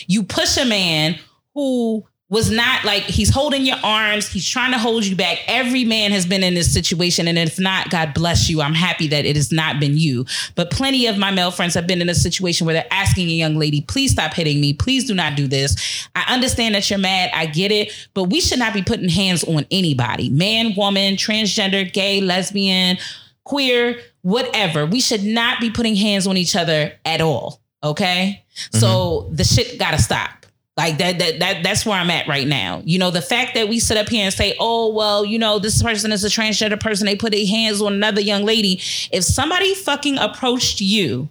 [0.07, 1.19] You push a man
[1.55, 5.39] who was not like he's holding your arms, he's trying to hold you back.
[5.47, 7.29] Every man has been in this situation.
[7.29, 8.61] And if not, God bless you.
[8.61, 10.27] I'm happy that it has not been you.
[10.57, 13.33] But plenty of my male friends have been in a situation where they're asking a
[13.33, 14.73] young lady, please stop hitting me.
[14.73, 16.09] Please do not do this.
[16.17, 17.31] I understand that you're mad.
[17.33, 17.93] I get it.
[18.13, 22.99] But we should not be putting hands on anybody man, woman, transgender, gay, lesbian,
[23.45, 24.85] queer, whatever.
[24.85, 27.61] We should not be putting hands on each other at all.
[27.85, 28.45] Okay.
[28.73, 29.37] So mm-hmm.
[29.37, 30.46] the shit gotta stop.
[30.77, 32.83] Like that, that, that, that's where I'm at right now.
[32.85, 35.59] You know, the fact that we sit up here and say, oh, well, you know,
[35.59, 37.07] this person is a transgender person.
[37.07, 38.81] They put their hands on another young lady.
[39.11, 41.31] If somebody fucking approached you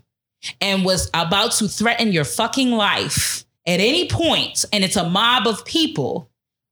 [0.62, 5.48] and was about to threaten your fucking life at any point, and it's a mob
[5.48, 6.30] of people,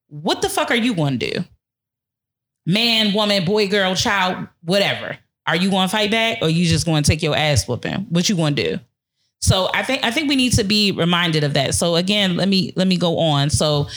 [0.07, 1.43] what the fuck are you going to do?
[2.65, 5.17] Man, woman, boy, girl, child, whatever.
[5.45, 8.07] Are you going to fight back or you just going to take your ass whooping?
[8.09, 8.79] What you going to do?
[9.43, 11.75] So I think I think we need to be reminded of that.
[11.75, 13.49] So again, let me let me go on.
[13.49, 13.87] So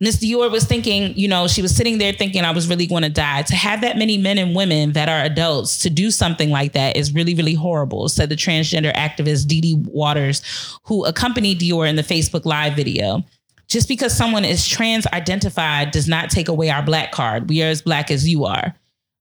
[0.00, 3.02] Miss Dior was thinking, you know, she was sitting there thinking I was really going
[3.02, 3.42] to die.
[3.42, 6.96] To have that many men and women that are adults to do something like that
[6.96, 10.42] is really, really horrible, said the transgender activist Dee Dee Watters,
[10.84, 13.22] who accompanied Dior in the Facebook Live video.
[13.68, 17.50] Just because someone is trans identified does not take away our black card.
[17.50, 18.74] We are as black as you are.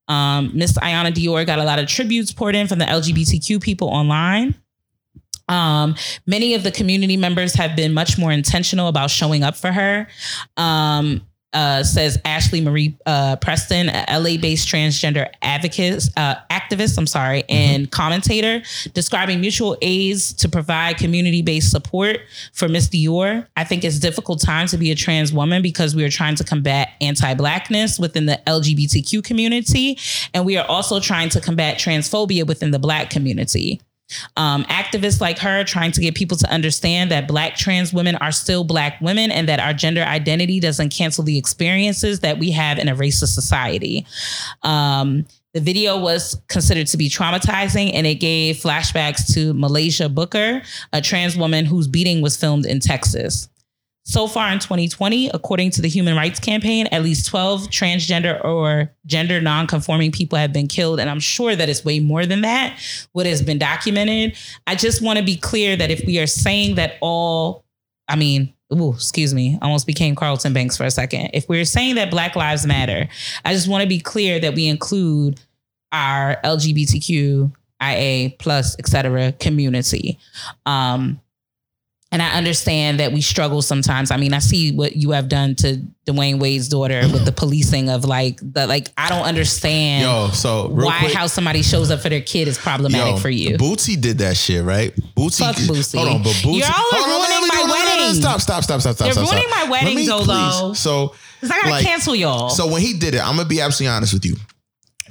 [0.08, 3.90] Um, Miss Iyanna Dior got a lot of tributes poured in from the LGBTQ people
[3.90, 4.56] online.
[5.50, 5.96] Um,
[6.26, 10.08] many of the community members have been much more intentional about showing up for her.
[10.56, 11.22] Um,
[11.54, 16.98] uh, says Ashlee Marie uh, Preston, a LA-based transgender advocate, uh, activist.
[16.98, 18.62] I'm sorry, and commentator,
[18.94, 22.20] describing mutual aids to provide community-based support
[22.54, 23.48] for Miss Dior.
[23.58, 26.36] I think it's a difficult time to be a trans woman because we are trying
[26.36, 29.98] to combat anti-blackness within the LGBTQ community,
[30.34, 33.82] and we are also trying to combat transphobia within the Black community
[34.38, 38.32] um, activists like her trying to get people to understand that black trans women are
[38.32, 42.78] still black women and that our gender identity doesn't cancel the experiences that we have
[42.78, 44.06] in a racist society.
[44.64, 50.62] Um, the video was considered to be traumatizing and it gave flashbacks to Muhlaysia Booker,
[50.94, 53.50] a trans woman whose beating was filmed in Texas.
[54.10, 58.92] So far in 2020, according to the Human Rights Campaign, at least 12 transgender or
[59.06, 61.00] gender non-conforming people have been killed.
[61.00, 62.76] And I'm sure that it's way more than that,
[63.12, 64.36] what has been documented.
[64.66, 67.64] I just want to be clear that if we are saying that all,
[68.08, 71.30] I mean, Ooh, excuse me, almost became Carlton Banks for a second.
[71.34, 73.08] If we're saying that Black Lives Matter,
[73.46, 75.40] I just want to be clear that we include
[75.92, 80.20] our LGBTQIA plus, et cetera, community.
[80.68, 81.20] Um,
[82.12, 84.10] and I understand that we struggle sometimes.
[84.12, 87.90] I mean, I see what you have done to Dwyane Wade's daughter with the policing
[87.90, 88.88] of like the like.
[88.98, 92.58] I don't understand Yo, so why quick, how somebody shows up for their kid is
[92.58, 93.58] problematic yo, for you.
[93.58, 94.96] Boosie did that shit, right?
[95.16, 95.40] Boosie.
[95.40, 95.98] Fuck Boosie.
[95.98, 96.62] Hold on, but Boosie.
[96.64, 97.56] Are hold on, ruining my.
[97.56, 98.22] No, no, no, no, wedding.
[98.22, 99.06] Stop, stop, stop, stop, stop.
[99.06, 99.36] They're stop, stop.
[99.36, 100.28] ruining my wedding, me, though, please.
[100.60, 100.74] though.
[100.74, 102.50] So 'Cause I gotta like- cancel y'all.
[102.50, 104.36] So when he did it, I'm gonna be absolutely honest with you.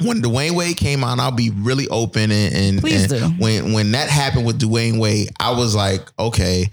[0.03, 3.43] When Dwyane Wade came out, I'll be really open and, and, Please and do.
[3.43, 6.69] when when that happened with Dwyane Wade, I was like, okay,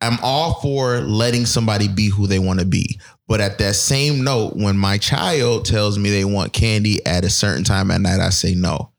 [0.00, 2.98] I'm all for letting somebody be who they want to be.
[3.28, 7.30] But at that same note, when my child tells me they want candy at a
[7.30, 8.90] certain time at night, I say no.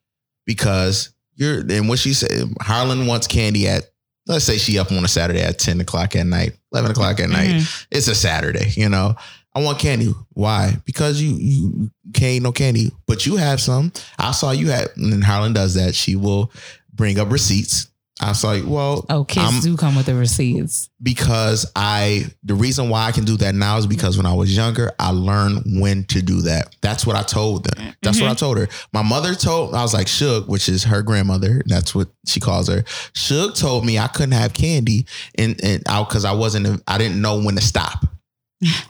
[0.45, 3.86] Because you're and what she said, Harlan wants candy at
[4.28, 7.30] let's say she up on a Saturday at 10 o'clock at night, 11 o'clock at
[7.30, 7.86] night Mhm.
[7.91, 9.16] it's a Saturday, you know.
[9.53, 10.14] I want candy.
[10.34, 10.76] Why?
[10.86, 13.91] Because you you can't no candy, but you have some.
[14.18, 15.94] I saw you had, and Harlan does that.
[15.95, 16.52] She will
[16.94, 17.88] bring up receipts.
[18.22, 20.90] I was like, Well, Oh, kids I'm- do come with the receipts.
[21.02, 24.56] because I the reason why I can do that now is because when I was
[24.56, 26.76] younger, I learned when to do that.
[26.82, 27.95] That's what I told them.
[28.03, 28.38] That's what I mm-hmm.
[28.38, 28.68] told her.
[28.94, 31.64] My mother told I was like Shug, which is her grandmother.
[31.65, 32.84] That's what she calls her.
[33.14, 37.22] Shug told me I couldn't have candy and and I because I wasn't I didn't
[37.22, 38.06] know when to stop.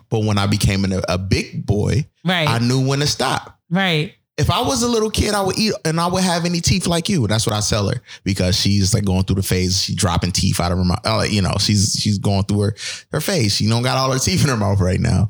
[0.10, 2.48] But when I became a, a big boy, Right.
[2.48, 4.14] I knew when to stop right.
[4.38, 6.85] if I was a little kid, I would eat and I would have any teeth
[6.88, 7.26] like you.
[7.27, 9.81] That's what I tell her because she's like going through the phase.
[9.84, 10.99] She's dropping teeth out of her mouth.
[11.06, 12.76] Uh, you know, she's she's going through her
[13.11, 13.56] her face.
[13.56, 15.30] She don't got all her teeth in her mouth right now,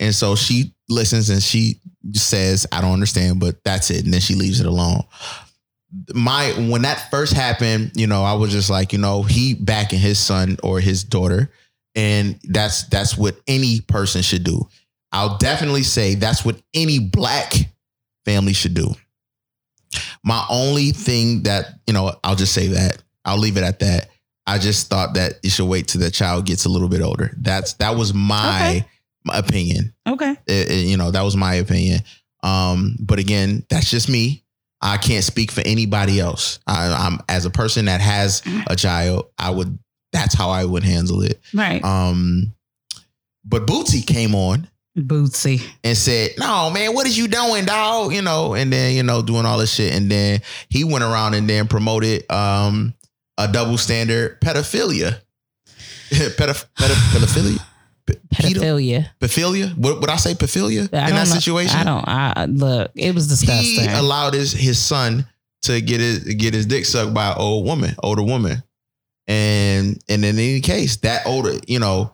[0.00, 1.80] and so she listens and she
[2.14, 5.02] says, "I don't understand," but that's it, and then she leaves it alone.
[6.14, 9.98] My when that first happened, you know, I was just like, you know, he backing
[9.98, 11.50] his son or his daughter,
[11.94, 14.68] and that's that's what any person should do.
[15.12, 17.52] I'll definitely say that's what any black
[18.24, 18.94] family should do.
[20.24, 23.02] My only thing that, you know, I'll just say that.
[23.24, 24.08] I'll leave it at that.
[24.46, 27.32] I just thought that you should wait till the child gets a little bit older.
[27.38, 28.86] That's that was my, Okay.
[29.24, 29.92] my opinion.
[30.08, 30.30] Okay.
[30.46, 32.00] It- it- you know, that was my opinion.
[32.42, 34.42] Um, but again, that's just me.
[34.80, 36.58] I can't speak for anybody else.
[36.66, 39.78] I, I'm as a person that has a child, I would.
[40.12, 41.40] That's how I would handle it.
[41.54, 41.82] Right.
[41.84, 42.52] Um,
[43.44, 45.62] but Boosie came on Boosie.
[45.82, 49.22] and said, "No, man, what is you doing, dog?" You know, and then you know
[49.22, 52.94] doing all this shit, and then he went around and then promoted um
[53.38, 55.18] a double standard pedophilia,
[56.10, 57.58] Pedoph- pedoph- pedophilia,
[58.34, 59.08] Pedophilia.
[59.20, 59.76] pedophilia.
[59.78, 60.34] What would I say?
[60.34, 61.76] Pedophilia in that know- situation.
[61.80, 62.06] I don't.
[62.06, 62.90] I look.
[62.94, 63.88] It was disgusting.
[63.88, 65.26] He allowed his his son
[65.62, 68.62] to get his get his dick sucked by an old woman, older woman,
[69.28, 72.12] and and in any case, that older, you know,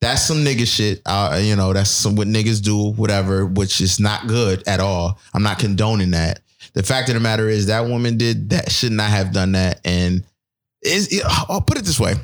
[0.00, 1.00] that's some nigga shit.
[1.06, 5.18] Uh, you know, that's some what niggas do, whatever, which is not good at all.
[5.32, 6.40] I'm not condoning that.
[6.74, 9.80] The fact of the matter is that woman did that, should not have done that,
[9.84, 10.24] and
[10.82, 12.14] is it, I'll put it this way.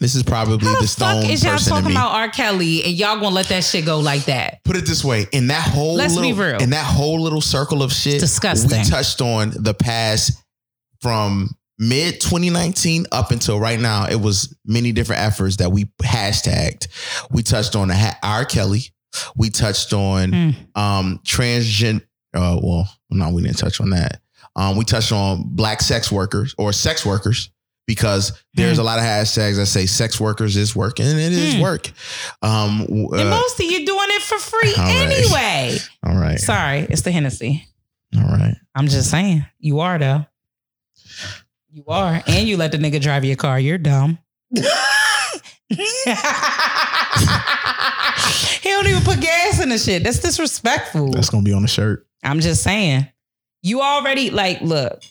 [0.00, 2.28] This is probably How the the stone fuck is y'all talking about R.
[2.28, 4.62] Kelly and y'all gonna let that shit go like that?
[4.62, 6.62] put it this way in that whole Let's be little, real.
[6.62, 8.78] in that whole little circle of shit Disgusting.
[8.78, 10.40] we touched on the past
[11.00, 16.88] from mid 2019 up until right now it was many different efforts that we hashtagged
[17.30, 18.82] we touched on the ha- r kelly
[19.36, 20.50] we touched on Hmm.
[20.80, 22.00] um transgen
[22.34, 24.20] uh well no we didn't touch on that
[24.56, 27.50] um we touched on black sex workers or sex workers
[27.86, 28.82] because there's Hmm.
[28.82, 31.60] a lot of hashtags that say sex workers is work and it is Hmm.
[31.62, 31.90] work
[32.42, 35.10] um and uh, most of you doing it for free all right.
[35.12, 35.78] anyway.
[36.04, 37.66] all right Sorry, it's the Hennessy.
[38.16, 39.44] all right I'm just saying.
[39.58, 40.24] You are though.
[41.78, 42.20] You are.
[42.26, 43.60] And you let the nigga drive your car.
[43.60, 44.18] You're dumb.
[44.50, 44.64] he
[48.64, 50.02] don't even put gas in the shit.
[50.02, 51.12] That's disrespectful.
[51.12, 53.06] that's gonna be on the shirt I'm just saying.
[53.62, 55.04] You already like look.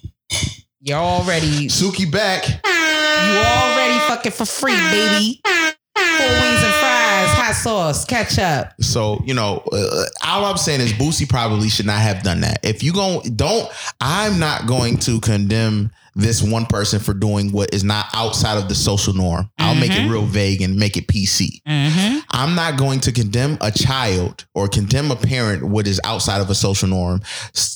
[0.81, 5.41] You're already Suki back you already fucking for free, baby.
[5.43, 8.73] Four wings and fries, hot sauce, ketchup.
[8.81, 12.59] So you know, uh, all I'm saying is Boosie probably should not have done that.
[12.63, 13.69] If you go, don't.
[14.01, 18.67] I'm not going to condemn this one person for doing what is not outside of
[18.67, 19.49] the social norm.
[19.59, 20.09] I'll make it Mhm.
[20.11, 21.61] real vague and make it PC.
[21.67, 22.19] Mm-hmm.
[22.31, 26.49] I'm not going to condemn a child or condemn a parent what is outside of
[26.49, 27.21] a social norm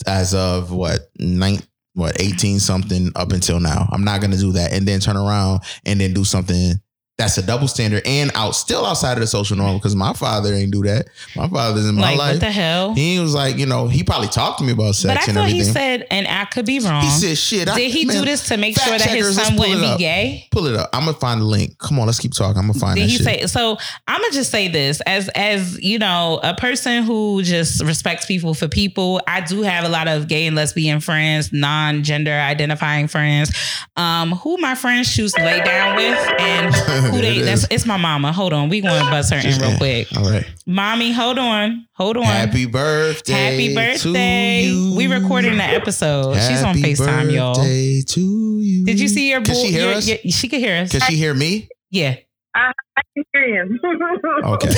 [0.07, 1.61] as of what nine.
[1.93, 3.89] What 18 something up until now.
[3.91, 6.80] I'm not gonna do that and then turn around and then do something
[7.17, 10.53] that's a double standard and out still outside of the social norm because my father
[10.55, 11.07] ain't do that.
[11.35, 12.31] My father's in my like life.
[12.35, 12.93] what the hell?
[12.95, 15.13] he was like, you know, he probably talked to me about sex.
[15.25, 17.03] But I thought he said, and I could be wrong.
[17.03, 19.35] He said, "Shit." I- Did he man, do this to make sure that his checkers,
[19.35, 20.47] son wouldn't be gay?
[20.51, 20.89] Pull it up.
[20.93, 21.77] I'm gonna find the link.
[21.77, 22.57] Come on, let's keep talking.
[22.57, 23.25] I'm gonna find Did he shit.
[23.25, 23.77] say so?
[24.07, 28.55] I'm gonna just say this as as you know, a person who just respects people
[28.55, 29.21] for people.
[29.27, 33.51] I do have a lot of gay and lesbian friends, non-gender identifying friends,
[33.95, 37.39] um, who my friends choose to lay down with, and who There they.
[37.39, 38.31] it That's it's my mama.
[38.33, 40.07] Hold on, we going to buzz her in real quick.
[40.17, 40.45] All right.
[40.65, 42.23] Mommy, hold on, hold on.
[42.23, 43.33] Happy birthday.
[43.33, 44.63] Happy birthday!
[44.63, 44.95] To you.
[44.95, 46.33] We recording the episode.
[46.35, 47.55] She's on Happy Facetime, y'all.
[47.55, 48.85] birthday to you.
[48.85, 49.41] Did you see your?
[49.41, 50.07] Can bull- she hear your- us?
[50.07, 50.91] your- she could hear us.
[50.91, 51.67] Can she hear me?
[51.89, 52.15] Yeah.
[52.55, 53.79] I, I can hear him.
[54.43, 54.69] Okay.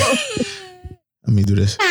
[1.26, 1.76] Let me do this.
[1.78, 1.86] Did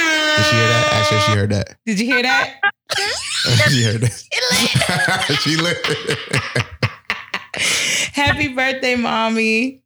[0.46, 0.90] she hear that?
[0.94, 1.76] Actually, she heard that.
[1.88, 2.54] Did you hear that?
[3.70, 5.40] she heard that.
[5.42, 5.78] she lit.
[8.14, 9.83] Happy birthday, mommy.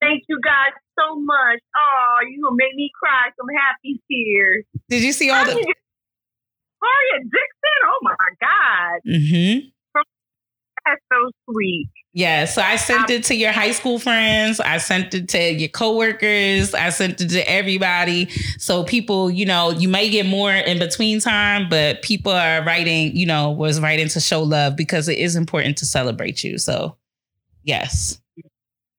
[0.00, 1.60] Thank you guys so much.
[1.76, 4.64] Oh, you gonna make me cry some happy tears.
[4.88, 5.52] Did you see all the?
[5.52, 7.80] Gloria Dixon.
[7.84, 9.68] Oh my God, Mm-hmm.
[10.86, 11.88] that's so sweet.
[12.12, 14.58] Yeah, so I sent it to your high school friends.
[14.58, 16.74] I sent it to your coworkers.
[16.74, 18.28] I sent it to everybody.
[18.58, 23.14] So people, you know, you may get more in between time, but people are writing,
[23.14, 26.58] you know, was writing to show love because it is important to celebrate you.
[26.58, 26.96] So,
[27.62, 28.19] yes,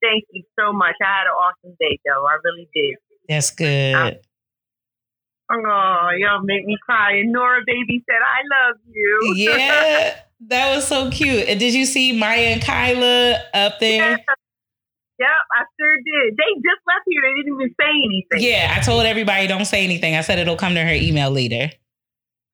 [0.01, 0.95] Thank you so much.
[1.01, 2.25] I had an awesome day, though.
[2.25, 2.95] I really did.
[3.29, 4.19] that's good.
[5.53, 7.17] Oh, y'all make me cry.
[7.17, 10.15] And Nora baby said, "I love you." Yeah,
[10.47, 11.47] that was so cute.
[11.49, 14.11] And did you see Maya and Kyla up there?
[15.19, 16.35] Yep, I sure did.
[16.37, 17.21] They just left here.
[17.21, 18.49] They didn't even say anything.
[18.49, 20.15] Yeah, I told everybody don't say anything.
[20.15, 21.69] I said it'll come to her email later.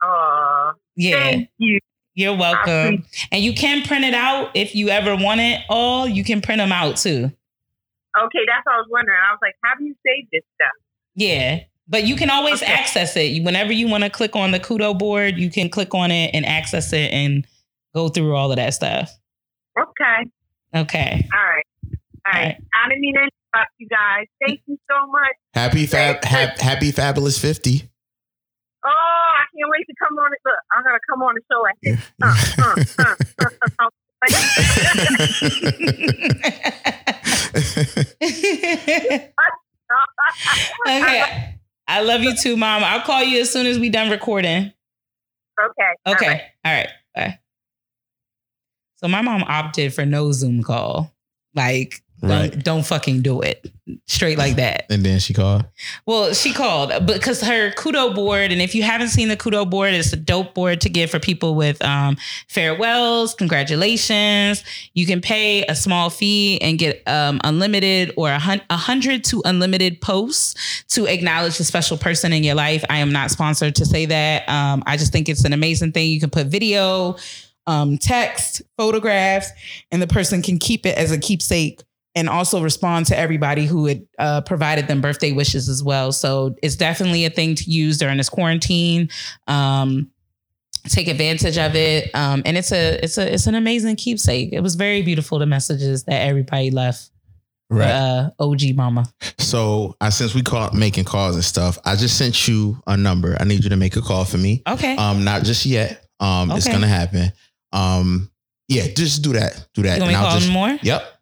[0.03, 1.19] Aw, Yeah.
[1.19, 1.79] thank you.
[2.17, 3.05] You're welcome.
[3.31, 6.07] And you can print it out if you ever want it all.
[6.07, 7.31] You can print them out too.
[8.19, 9.19] Okay, that's what I was wondering.
[9.23, 10.71] I was like, how do you save this stuff?
[11.13, 11.59] Yeah.
[11.87, 12.73] But you can always Okay.
[12.73, 13.43] access it.
[13.43, 16.43] Whenever you want to click on the Kudo board, you can click on it and
[16.43, 17.45] access it and
[17.93, 19.11] go through all of that stuff.
[19.79, 20.29] Okay.
[20.75, 21.27] Okay.
[21.31, 21.63] All right.
[21.85, 22.45] All right.
[22.45, 22.63] right.
[22.83, 24.25] I didn't mean to interrupt you guys.
[24.43, 25.35] Thank you so much.
[25.53, 27.83] Happy fab, hap, happy fabulous fifty.
[28.87, 30.39] Oh, I can't wait to come on it.
[30.45, 31.99] Look, I'm gonna come on the show like this.
[32.21, 32.33] Uh,
[32.63, 33.89] uh, uh, uh, uh,
[40.87, 41.55] okay.
[41.87, 42.83] I love you too, Mom.
[42.83, 44.71] I'll call you as soon as we done recording.
[45.59, 45.93] okay.
[46.05, 46.27] Okay.
[46.27, 46.41] right.
[46.65, 46.89] All right.
[47.15, 47.39] Bye.
[48.95, 51.13] So my mom opted for no Zoom call.
[51.53, 52.63] Like, don't, Right.
[52.63, 53.71] don't fucking do it.
[54.07, 54.85] Straight like that.
[54.89, 55.65] And then she called.
[56.05, 59.93] Well, she called because her Kudo board, and if you haven't seen the Kudo board,
[59.93, 62.17] it's a dope board to give for people with um,
[62.47, 64.63] farewells, congratulations.
[64.93, 69.23] You can pay a small fee and get um, unlimited or a, hun- a hundred
[69.25, 72.83] to unlimited posts to acknowledge a special person in your life.
[72.89, 74.49] I am not sponsored to say that.
[74.49, 76.09] Um, I just think it's an amazing thing.
[76.09, 77.15] You can put video,
[77.67, 79.51] um, text, photographs,
[79.91, 81.81] and the person can keep it as a keepsake
[82.17, 86.11] and also respond to everybody who had uh, provided them birthday wishes as well.
[86.11, 89.09] So it's definitely a thing to use during this quarantine.
[89.45, 90.09] Um,
[90.89, 94.49] take advantage of it, um, and it's a it's a it's an amazing keepsake.
[94.51, 97.11] It was very beautiful the messages that everybody left.
[97.69, 99.05] for, Uh, OG Mama.
[99.37, 103.37] So I since we caught making calls and stuff, I just sent you a number.
[103.39, 104.63] I need you to make a call for me.
[104.67, 104.95] Okay.
[104.97, 106.03] Um, not just yet.
[106.19, 107.31] Um, it's gonna happen.
[107.71, 108.31] Um,
[108.67, 109.67] yeah, just do that.
[109.75, 109.97] Do that.
[109.97, 110.79] you want me to and I'll call just, them more?
[110.81, 111.16] Yep.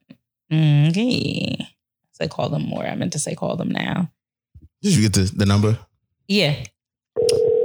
[0.51, 1.57] Okay.
[2.13, 2.83] Say call them more.
[2.85, 4.11] I meant to say call them now.
[4.81, 5.77] Did you get the, the number?
[6.27, 6.55] Yeah.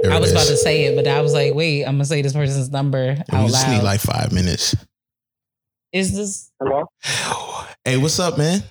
[0.01, 2.05] There I it was about to say it, but I was like, wait, I'm gonna
[2.05, 3.83] say this person's number We out just need loud.
[3.83, 4.75] like five minutes.
[5.91, 6.85] Is this Hello.
[7.85, 8.63] Hey, what's up, man?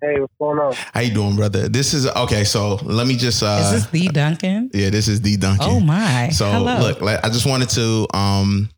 [0.00, 0.72] Hey, what's going on?
[0.74, 1.68] How you doing, brother?
[1.68, 2.42] This is okay.
[2.44, 3.42] So let me just.
[3.42, 4.70] uh is this the Duncan?
[4.74, 5.68] Yeah, this is the Duncan.
[5.70, 6.30] Oh my.
[6.30, 6.80] So Hello.
[6.80, 8.68] look, like, I just wanted to um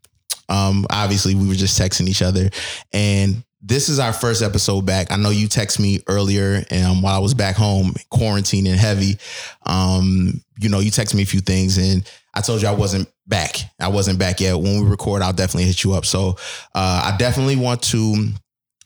[0.49, 2.49] um obviously we were just texting each other
[2.93, 5.11] and this is our first episode back.
[5.11, 9.17] I know you text me earlier um while I was back home quarantining heavy.
[9.65, 13.09] Um you know, you text me a few things and I told you I wasn't
[13.27, 13.57] back.
[13.79, 14.55] I wasn't back yet.
[14.55, 16.05] When we record, I'll definitely hit you up.
[16.05, 16.37] So
[16.75, 18.13] uh I definitely want to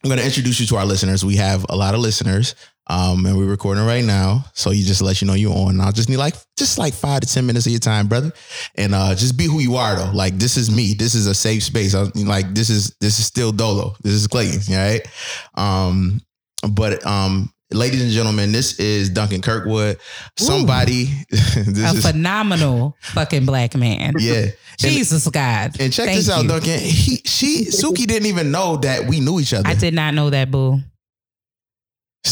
[0.01, 1.25] I'm going to introduce you to our listeners.
[1.25, 2.55] We have a lot of listeners.
[2.89, 4.45] Um, and we're recording right now.
[4.53, 5.69] So you just let you know you're on.
[5.71, 8.31] And I'll just need like just like five to ten minutes of your time, brother.
[8.75, 10.11] And uh just be who you are though.
[10.11, 10.95] Like this is me.
[10.95, 11.93] This is a safe space.
[11.93, 13.95] I, mean, like this is this is still Dolo.
[14.01, 15.07] This is Clayton, right?
[15.55, 16.21] Um,
[16.71, 19.99] but um, ladies and gentlemen, this is Duncan Kirkwood.
[20.37, 24.13] Somebody this a is phenomenal fucking black man.
[24.17, 24.47] yeah.
[24.81, 25.75] And, Jesus God.
[25.79, 26.49] and check Thank this out, you.
[26.49, 26.79] Duncan.
[26.79, 29.67] He she Suki didn't even know that we knew each other.
[29.67, 30.79] I did not know that, boo.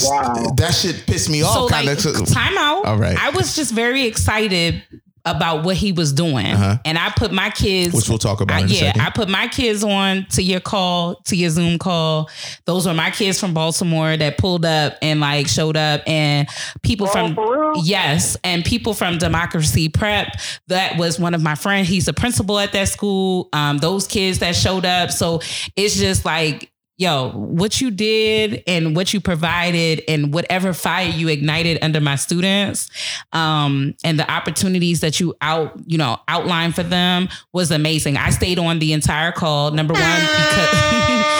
[0.03, 0.53] Wow.
[0.57, 1.53] That shit pissed me off.
[1.53, 2.25] so like kinda.
[2.25, 2.85] time out.
[2.85, 3.17] All right.
[3.17, 4.83] I was just very excited
[5.25, 6.77] about what he was doing, Uh-huh.
[6.85, 7.93] and I put my kids.
[7.93, 9.01] Which we'll talk about I- in a yeah, second.
[9.01, 12.29] I put my kids on to your call, to your Zoom call.
[12.63, 16.47] Those were my kids from Baltimore that pulled up and like showed up, and
[16.81, 20.29] people Oh, from yes, and people from Democracy Prep.
[20.67, 21.89] That was one of my friends.
[21.89, 23.49] He's a principal at that school.
[23.51, 25.11] Um, those kids that showed up.
[25.11, 25.41] So
[25.75, 26.71] it's just like.
[26.99, 32.15] Yo, what you did and what you provided and whatever fire you ignited under my
[32.15, 32.89] students,
[33.33, 38.17] um, and the opportunities that you out, you know, outlined for them was amazing.
[38.17, 39.69] I stayed on the entire call.
[39.71, 40.69] Number one, because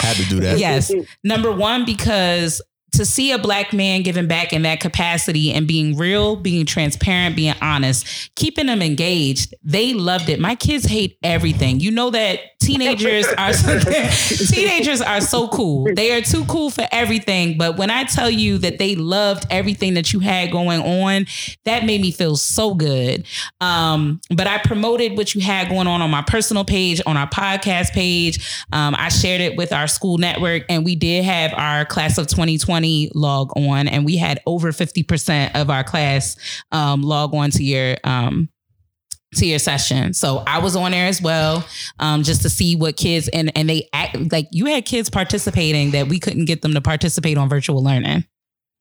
[0.00, 0.58] Had to do that.
[0.60, 0.92] yes.
[1.24, 2.62] Number one, because
[2.98, 7.36] to see a black man giving back in that capacity and being real, being transparent,
[7.36, 10.40] being honest, keeping them engaged, they loved it.
[10.40, 11.78] My kids hate everything.
[11.78, 13.52] You know that teenagers are
[14.48, 15.86] teenagers are so cool.
[15.94, 17.56] They are too cool for everything.
[17.56, 21.26] But when I tell you that they loved everything that you had going on,
[21.66, 23.26] that made me feel so good.
[23.60, 27.28] Um, but I promoted what you had going on on my personal page, on our
[27.28, 28.64] podcast page.
[28.72, 32.26] Um, I shared it with our school network, and we did have our class of
[32.26, 36.36] 2020 log on, and we had over 50% of our class
[36.72, 38.48] um, log on to your um,
[39.34, 40.14] to your session.
[40.14, 41.64] So I was on there as well,
[41.98, 45.90] um, just to see what kids and and they act like you had kids participating
[45.92, 48.24] that we couldn't get them to participate on virtual learning.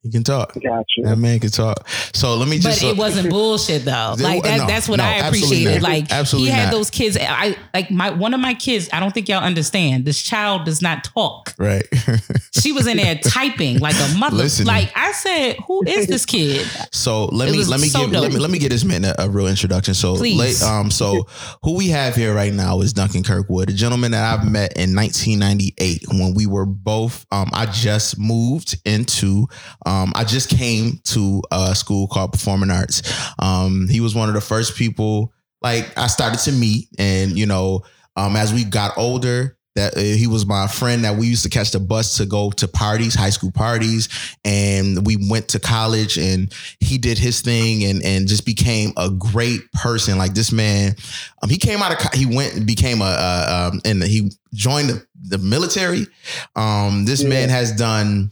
[0.04, 0.54] He can talk.
[0.54, 1.02] Gotcha.
[1.04, 1.88] That man can talk.
[2.14, 2.82] So let me just.
[2.82, 4.16] But it wasn't bullshit though.
[4.20, 5.82] Like that, no, that's what no, I appreciated.
[5.82, 6.72] Like Absolutely he had not.
[6.74, 7.18] those kids.
[7.20, 8.90] I like my one of my kids.
[8.94, 10.06] I don't think y'all understand.
[10.06, 11.54] This child does not talk.
[11.58, 11.84] Right.
[12.60, 14.38] She was in there typing like a mother.
[14.38, 14.68] Listening.
[14.68, 16.66] Like I said, who is this kid?
[16.92, 18.42] So let me was let me so give let me dope.
[18.42, 19.94] let me get this man a, a real introduction.
[19.94, 20.40] So Please.
[20.40, 21.28] late, um so
[21.64, 24.96] who we have here right now is Duncan Kirkwood, a gentleman that I've met in
[24.96, 29.48] 1998 when we were both um I just moved into
[29.88, 33.02] um I just came to a school called Performing Arts.
[33.40, 37.46] Um he was one of the first people like I started to meet and you
[37.46, 37.84] know
[38.16, 41.50] um as we got older that uh, he was my friend that we used to
[41.50, 44.10] catch the bus to go to parties, high school parties,
[44.44, 49.10] and we went to college and he did his thing and and just became a
[49.10, 50.18] great person.
[50.18, 50.96] Like this man,
[51.44, 54.32] um, he came out of co- he went and became a, a um and he
[54.54, 56.08] joined the, the military.
[56.56, 58.32] Um, this man has done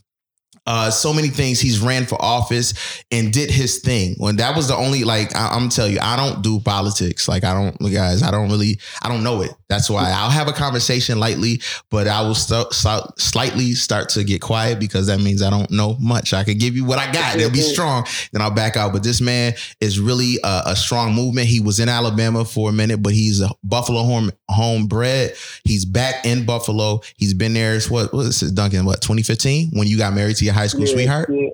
[0.65, 1.59] uh, so many things.
[1.59, 4.15] He's ran for office and did his thing.
[4.17, 7.27] When that was the only like I, I'm tell you, I don't do politics.
[7.27, 9.51] Like I don't, guys, I don't really, I don't know it.
[9.67, 14.23] That's why I'll have a conversation lightly, but I will st- st- slightly start to
[14.23, 16.33] get quiet because that means I don't know much.
[16.33, 17.35] I can give you what I got.
[17.35, 18.05] It'll be strong.
[18.31, 18.93] Then I'll back out.
[18.93, 21.47] But this man is really a, a strong movement.
[21.47, 25.35] He was in Alabama for a minute, but he's a Buffalo home homebred.
[25.63, 27.01] He's back in Buffalo.
[27.17, 27.79] He's been there.
[27.89, 28.85] What what is it, Duncan?
[28.85, 31.29] What 2015 when you got married to your high school Yeah, sweetheart?
[31.31, 31.49] Yeah,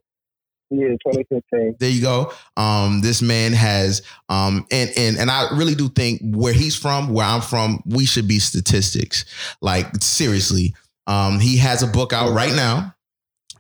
[0.70, 1.76] yeah, 2015.
[1.80, 2.32] There you go.
[2.56, 7.10] Um, this man has um, and and and I really do think where he's from,
[7.14, 9.26] where I'm from, we should be statistics.
[9.62, 10.74] Like seriously,
[11.08, 12.96] um, he has a book out right now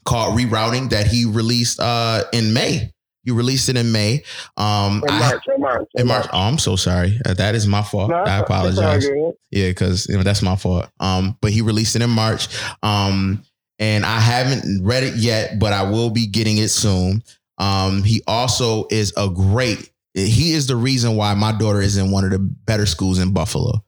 [0.05, 2.91] called Rerouting that he released uh in May.
[3.23, 4.23] You released it in May.
[4.57, 5.87] Um, In I- March, in March.
[5.93, 6.25] in March.
[6.33, 7.19] Oh, I'm so sorry.
[7.23, 8.09] Uh, That is my fault.
[8.09, 9.05] No, I apologize.
[9.51, 10.89] Yeah, because you know that's my fault.
[10.99, 12.47] Um, but he released it in March.
[12.81, 13.43] Um,
[13.81, 17.23] and I haven't read it yet, but I will be getting it soon.
[17.57, 19.91] Um, he also is a great.
[20.13, 23.33] He is the reason why my daughter is in one of the better schools in
[23.33, 23.83] Buffalo.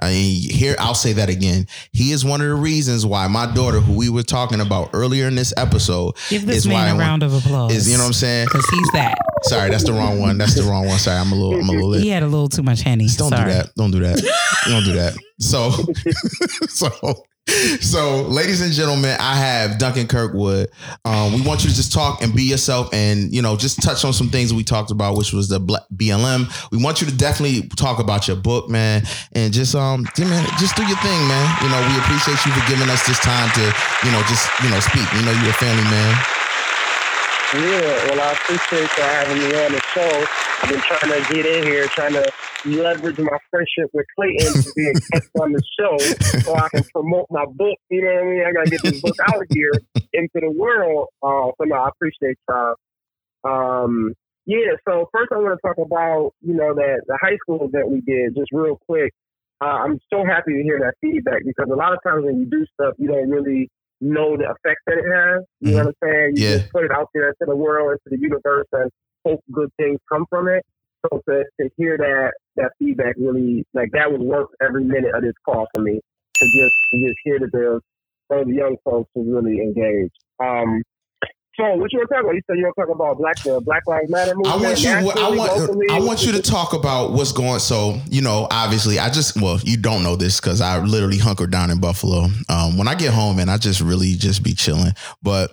[0.00, 1.66] I mean, here I'll say that again.
[1.92, 5.26] He is one of the reasons why my daughter, who we were talking about earlier
[5.26, 7.74] in this episode, Give this is man a round of applause.
[7.74, 8.46] is you know what I'm saying?
[8.46, 9.18] Because he's that.
[9.42, 10.38] Sorry, that's the wrong one.
[10.38, 10.98] That's the wrong one.
[10.98, 12.02] Sorry, I'm a little, I'm a little lit.
[12.02, 13.08] He had a little too much honey.
[13.16, 13.50] Don't Sorry.
[13.50, 13.74] do that.
[13.76, 14.34] Don't do that.
[14.68, 15.16] Don't do that.
[15.40, 15.70] So,
[16.68, 17.24] so,
[17.80, 20.68] so, ladies and gentlemen, I have Duncan Kirkwood.
[21.04, 24.04] Um, we want you to just talk and be yourself, and you know, just touch
[24.04, 25.60] on some things we talked about, which was the
[25.94, 26.70] BLM.
[26.70, 29.02] We want you to definitely talk about your book, man,
[29.32, 31.56] and just um, man, just do your thing, man.
[31.62, 33.62] You know, we appreciate you for giving us this time to,
[34.04, 35.06] you know, just you know, speak.
[35.14, 36.37] You know, you're a family man.
[37.54, 40.26] Yeah, well, I appreciate you having me on the show.
[40.60, 42.30] I've been trying to get in here, trying to
[42.66, 45.96] leverage my friendship with Clayton to be a guest on the show
[46.40, 47.78] so I can promote my book.
[47.88, 48.44] You know what I mean?
[48.46, 49.72] I got to get this book out here
[50.12, 51.08] into the world.
[51.22, 52.74] Uh, so, no, I appreciate y'all.
[53.44, 54.12] Um,
[54.44, 57.88] yeah, so first I want to talk about, you know, that the high school that
[57.88, 59.14] we did, just real quick.
[59.62, 62.46] Uh, I'm so happy to hear that feedback because a lot of times when you
[62.46, 63.70] do stuff, you don't really
[64.00, 65.44] know the effect that it has.
[65.60, 66.36] You know what I'm saying?
[66.36, 66.58] You Yeah.
[66.58, 68.90] just put it out there into the world, into the universe, and
[69.24, 70.64] hope good things come from it.
[71.06, 75.22] So to, to hear that that feedback really like that was worth every minute of
[75.22, 76.00] this call for me.
[76.36, 77.80] To just to just hear that there's
[78.30, 80.12] some of the young folks who really engaged.
[80.40, 80.82] Um,
[81.58, 82.34] So what you want to talk about?
[82.34, 84.54] You said you want to talk about Black uh, Black Lives Matter movement.
[84.54, 84.90] I want you.
[84.90, 85.58] I want.
[85.58, 85.86] locally?
[85.90, 87.58] I want you to talk about what's going.
[87.58, 91.50] So you know, obviously, I just well, you don't know this because I literally hunkered
[91.50, 92.28] down in Buffalo.
[92.48, 95.50] Um, when I get home, and I just really just be chilling, but.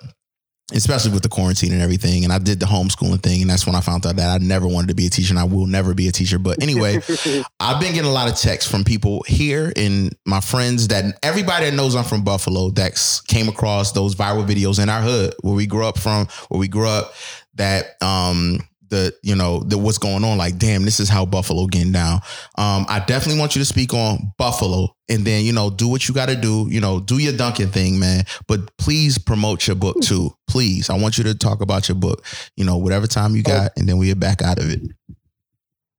[0.73, 3.75] Especially with the quarantine and everything, and I did the homeschooling thing, and that's when
[3.75, 5.93] I found out that I never wanted to be a teacher, and I will never
[5.93, 6.39] be a teacher.
[6.39, 7.01] But anyway,
[7.59, 11.69] I've been getting a lot of texts from people here and my friends that everybody
[11.69, 15.53] that knows I'm from Buffalo that came across those viral videos in our hood where
[15.53, 17.13] we grew up from, where we grew up.
[17.57, 18.59] That um
[18.89, 20.37] the you know the what's going on.
[20.37, 22.15] Like, damn, this is how Buffalo getting down.
[22.57, 26.07] Um, I definitely want you to speak on Buffalo, and then you know do what
[26.07, 26.67] you got to do.
[26.69, 28.23] You know, do your Duncan thing, man.
[28.47, 30.31] But please promote your book too.
[30.47, 32.23] Please, I want you to talk about your book.
[32.55, 34.81] You know, whatever time you got, and then we get back out of it.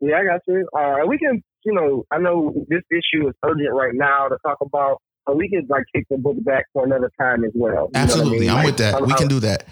[0.00, 0.68] Yeah, I got you.
[0.78, 4.58] Uh, we can, you know, I know this issue is urgent right now to talk
[4.60, 7.88] about, but we can like kick the book back for another time as well.
[7.94, 8.50] I Absolutely, mean?
[8.50, 8.94] I'm Like, with that.
[8.94, 9.64] I'm- we can do that.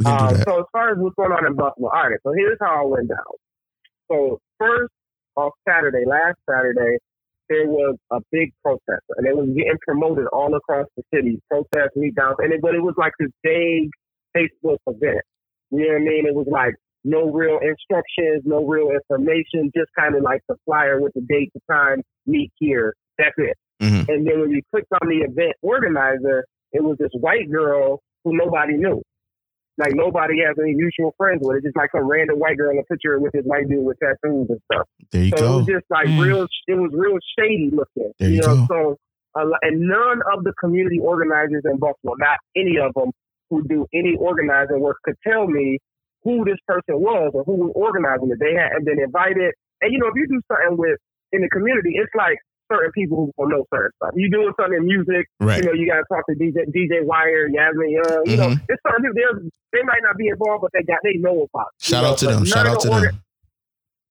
[0.00, 0.48] We can Uh, do that.
[0.48, 2.18] so as far as what's going on in Buffalo, all right.
[2.24, 3.32] So here's how it went down.
[4.10, 4.92] So first,
[5.36, 6.96] on Saturday, last Saturday,
[7.48, 11.40] there was a big protest, and it was getting promoted all across the city.
[11.50, 13.90] Protest meet down, and it, but it was like this vague
[14.36, 15.20] Facebook event.
[15.70, 16.26] You know what I mean?
[16.26, 16.74] It was like
[17.04, 21.50] no real instructions, no real information, just kind of like the flyer with the date,
[21.54, 22.94] the time, meet here.
[23.18, 23.56] That's it.
[23.82, 24.08] Mhm.
[24.08, 28.36] And then when you clicked on the event organizer, it was this white girl who
[28.36, 29.02] nobody knew.
[29.80, 31.56] Like nobody has any mutual friends with.
[31.56, 31.58] It.
[31.58, 33.96] It's just like some random white girl in a picture with this white dude with
[33.98, 34.86] tattoos and stuff.
[35.10, 35.56] There you so it go.
[35.58, 36.20] was just like Mm.
[36.22, 36.42] real.
[36.68, 38.12] It was real shady looking.
[38.20, 38.66] There you know, go.
[38.68, 38.96] so
[39.40, 43.10] a lo- and none of the community organizers in Buffalo, not any of them
[43.48, 45.78] who do any organizing work, could tell me
[46.22, 48.38] who this person was or who was organizing it.
[48.38, 50.98] They hadn't been invited, and you know, if you do something with
[51.32, 52.36] in the community, it's like
[52.72, 54.14] certain people who will know certain stuff.
[54.14, 55.58] You doing something in music, Right.
[55.58, 58.22] you know, you got to talk to DJ, DJ Wire, Yasmin Young.
[58.26, 58.62] You know, Mhm.
[58.68, 59.50] it's certain people.
[59.72, 61.68] They might not be involved, but they got they know about.
[61.78, 62.44] it, Shout know, out to but them.
[62.44, 63.22] Shout out the to orga- them.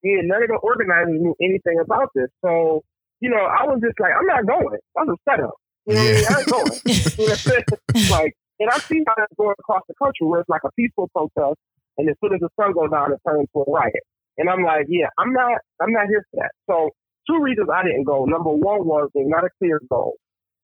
[0.03, 2.29] yeah, none of the organizers knew anything about this.
[2.43, 2.83] So,
[3.19, 4.79] you know, I was just like, I'm not going.
[4.95, 5.55] That's a setup.
[5.87, 6.25] You know what I mean?
[6.29, 6.71] I ain't going.
[6.85, 7.65] You know what I'm saying?
[8.11, 11.09] like, and I see how that's going across the country where it's like a peaceful
[11.15, 11.59] protest,
[11.97, 14.03] and as soon as the sun goes down, it turns into a riot.
[14.37, 16.51] And I'm like, yeah, I'm not, I'm not here for that.
[16.69, 16.91] So,
[17.29, 18.25] two reasons I didn't go.
[18.25, 20.15] Number one was there's not a clear goal.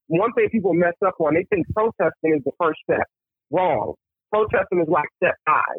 [0.07, 3.05] One thing people mess up on, they think protesting is the first step.
[3.51, 3.93] Wrong.
[4.33, 5.77] Protesting is like step five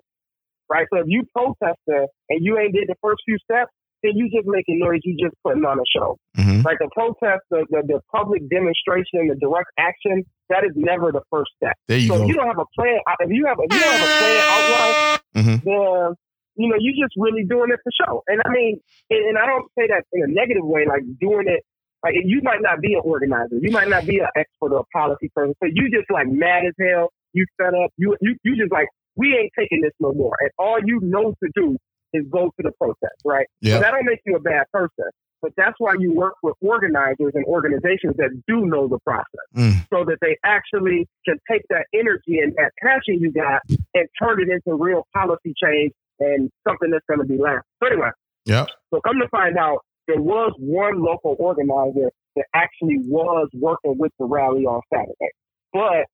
[0.68, 0.86] right?
[0.92, 3.70] So if you protesting and you ain't did the first few steps,
[4.02, 5.00] then you just making noise.
[5.04, 6.18] You just putting on a show.
[6.36, 6.64] Mhm.
[6.64, 11.22] Like the protest, the, the the public demonstration, the direct action, that is never the
[11.30, 11.74] first step.
[11.88, 12.22] There you so go.
[12.22, 14.14] if you don't have a plan, if you have a, if you don't have a
[14.18, 15.56] plan outline, Mhm.
[15.64, 16.14] then
[16.56, 18.22] you know you're just really doing it for show.
[18.28, 18.80] And I mean,
[19.10, 21.62] and, and I don't say that in a negative way, like doing it.
[22.04, 24.84] Like you might not be an organizer, you might not be an expert or a
[24.96, 27.08] policy person, so you just like mad as hell.
[27.32, 27.90] You set up.
[27.96, 30.36] You you you just like we ain't taking this no more.
[30.40, 31.76] And all you know to do
[32.12, 33.46] is go to the protest, right?
[33.60, 33.76] Yeah.
[33.76, 35.10] So that don't make you a bad person.
[35.42, 39.24] But that's why you work with organizers and organizations that do know the process
[39.54, 39.86] Mm.
[39.90, 43.60] so that they actually can take that energy and that passion you got
[43.94, 47.62] and turn it into real policy change and something that's going to be lasting.
[47.82, 48.10] So anyway,
[48.44, 48.66] yeah.
[48.92, 49.78] so come to find out,
[50.08, 55.32] there was one local organizer that actually was working with the rally on Saturday,
[55.72, 56.06] but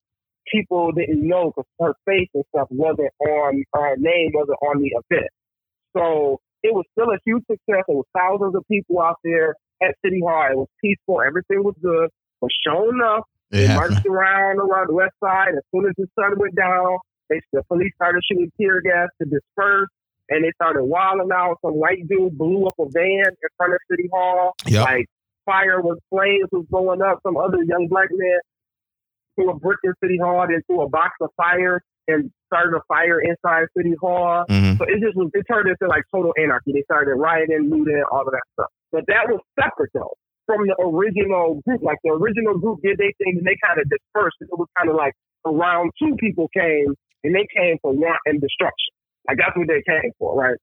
[0.50, 4.88] people didn't know because her face and stuff wasn't on, her name wasn't on the
[4.88, 5.30] event.
[5.96, 7.84] So it was still a huge success.
[7.86, 10.46] There was thousands of people out there at City Hall.
[10.50, 11.20] It was peaceful.
[11.20, 12.08] Everything was good.
[12.40, 13.94] But sure enough, It they happened.
[13.94, 15.50] marched around around the west side.
[15.56, 16.98] As soon as the sun went down,
[17.32, 19.88] they the police started shooting tear gas to disperse,
[20.28, 21.56] and they started wilding out.
[21.64, 24.52] Some white dude blew up a van in front of City Hall.
[24.66, 24.84] Yep.
[24.84, 25.06] Like
[25.44, 27.20] fire was flames was blowing up.
[27.26, 28.38] Some other young black man
[29.34, 32.82] threw a brick in City Hall, then threw a box of fire and started a
[32.88, 34.44] fire inside City Hall.
[34.50, 34.78] Mhm.
[34.78, 36.72] So it just was it turned into like total anarchy.
[36.72, 38.70] They started rioting, looting, all of that stuff.
[38.90, 40.12] But that was separate though
[40.46, 41.82] from the original group.
[41.82, 44.36] Like the original group did their thing and they kind of dispersed.
[44.40, 45.14] It was kind of like
[45.46, 48.92] around two people came and they came for want and destruction.
[49.28, 50.58] Like that's what they came for, right?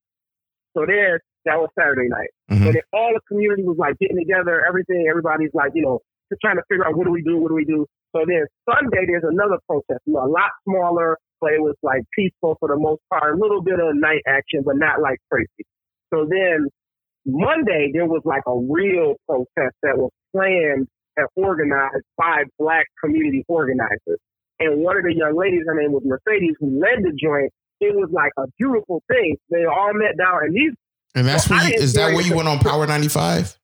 [0.75, 2.29] So there, that was Saturday night.
[2.51, 2.65] Mhm.
[2.65, 5.07] So then all the community was like getting together, everything.
[5.09, 5.99] Everybody's like, you know,
[6.29, 7.85] just trying to figure out what do we do, what do we do.
[8.15, 12.03] So then Sunday, there's another protest, you know, a lot smaller, but it was like
[12.13, 15.65] peaceful for the most part, a little bit of night action, but not like crazy.
[16.13, 16.67] So then
[17.25, 20.87] Monday, there was like a real protest that was planned
[21.17, 24.19] and organized by black community organizers.
[24.59, 27.51] And one of the young ladies, her name was Mercedes, who led the joint.
[27.79, 29.37] It was like a beautiful thing.
[29.49, 30.73] They all met down, and these
[31.15, 33.57] And that's Well, where you, is that where you went on Power 95?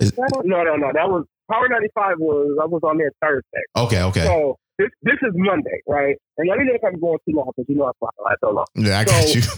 [0.00, 0.90] Is- no, no, no.
[0.92, 3.62] That was Power 95 was I was on there Thursday.
[3.76, 4.24] Okay, okay.
[4.24, 6.16] So this this is Monday, right?
[6.38, 8.34] And let me know if I'm going too long because you know I fly I
[8.40, 8.64] don't know.
[8.76, 9.42] Yeah, I got So- you.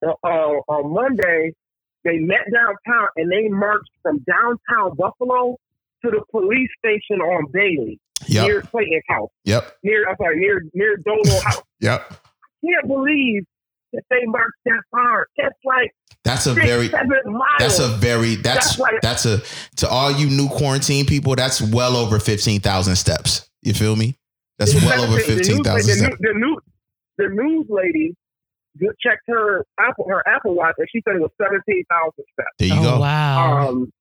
[0.00, 0.28] Uh, uh,
[0.68, 1.52] on Monday,
[2.04, 5.56] they met downtown and they marched from downtown Buffalo
[6.04, 7.98] to the police station on Bailey
[8.28, 8.46] Yep.
[8.46, 9.76] near Clayton House, Yep.
[9.82, 11.62] near I'm sorry, near near Dolo House.
[11.80, 12.14] Yep.
[12.64, 13.44] Can't believe
[13.92, 15.26] that they marched that far.
[15.38, 15.92] That's like
[16.24, 16.88] That's a six, very
[17.58, 19.40] that's a very that's That's like- that's a
[19.76, 23.48] to all you new quarantine people, that's well over fifteen thousand steps.
[23.62, 24.16] You feel me?
[24.58, 26.16] That's well over fifteen thousand the, steps.
[26.20, 26.58] news- the news
[27.16, 28.14] the news lady
[29.04, 32.48] checked her Apple her Apple Watch and she said it was seventeen thousand steps.
[32.58, 33.00] There you oh go.
[33.00, 33.68] wow.
[33.68, 33.92] Um,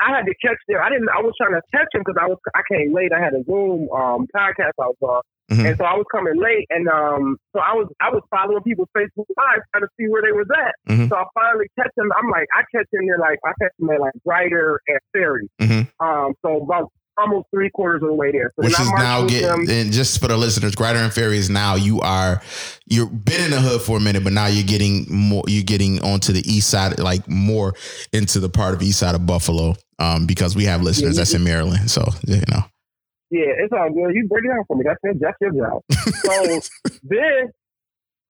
[0.00, 0.78] I had to catch them.
[0.82, 1.08] I didn't.
[1.10, 2.38] I was trying to catch them because I was.
[2.54, 3.10] I came late.
[3.12, 5.66] I had a Zoom um, podcast I was on, Mhm.
[5.68, 6.66] and so I was coming late.
[6.70, 7.88] And um, so I was.
[8.00, 10.74] I was following people's Facebook lives trying to see where they was at.
[10.92, 11.08] Mhm.
[11.08, 12.08] So I finally catch them.
[12.16, 13.18] I'm like, I catch them there.
[13.18, 15.48] Like I catch them at like Grider and Ferry.
[15.60, 15.88] Mhm.
[15.98, 18.52] Um, so about almost three quarters of the way there.
[18.54, 19.66] So Which is now getting, them.
[19.68, 22.40] and just for the listeners, Grider and Ferry is now you are
[22.86, 26.00] you're been in the hood for a minute, but now you're getting more you're getting
[26.02, 27.74] onto the east side, like more
[28.12, 29.74] into the part of east side of Buffalo.
[29.98, 31.90] Um, because we have listeners Yeah, that's in Maryland.
[31.90, 32.62] So you know.
[33.30, 34.14] Yeah, it's all good.
[34.14, 34.84] You break it down for me.
[34.86, 35.18] That's it.
[35.20, 35.82] That's your job.
[36.24, 36.60] So
[37.02, 37.50] then,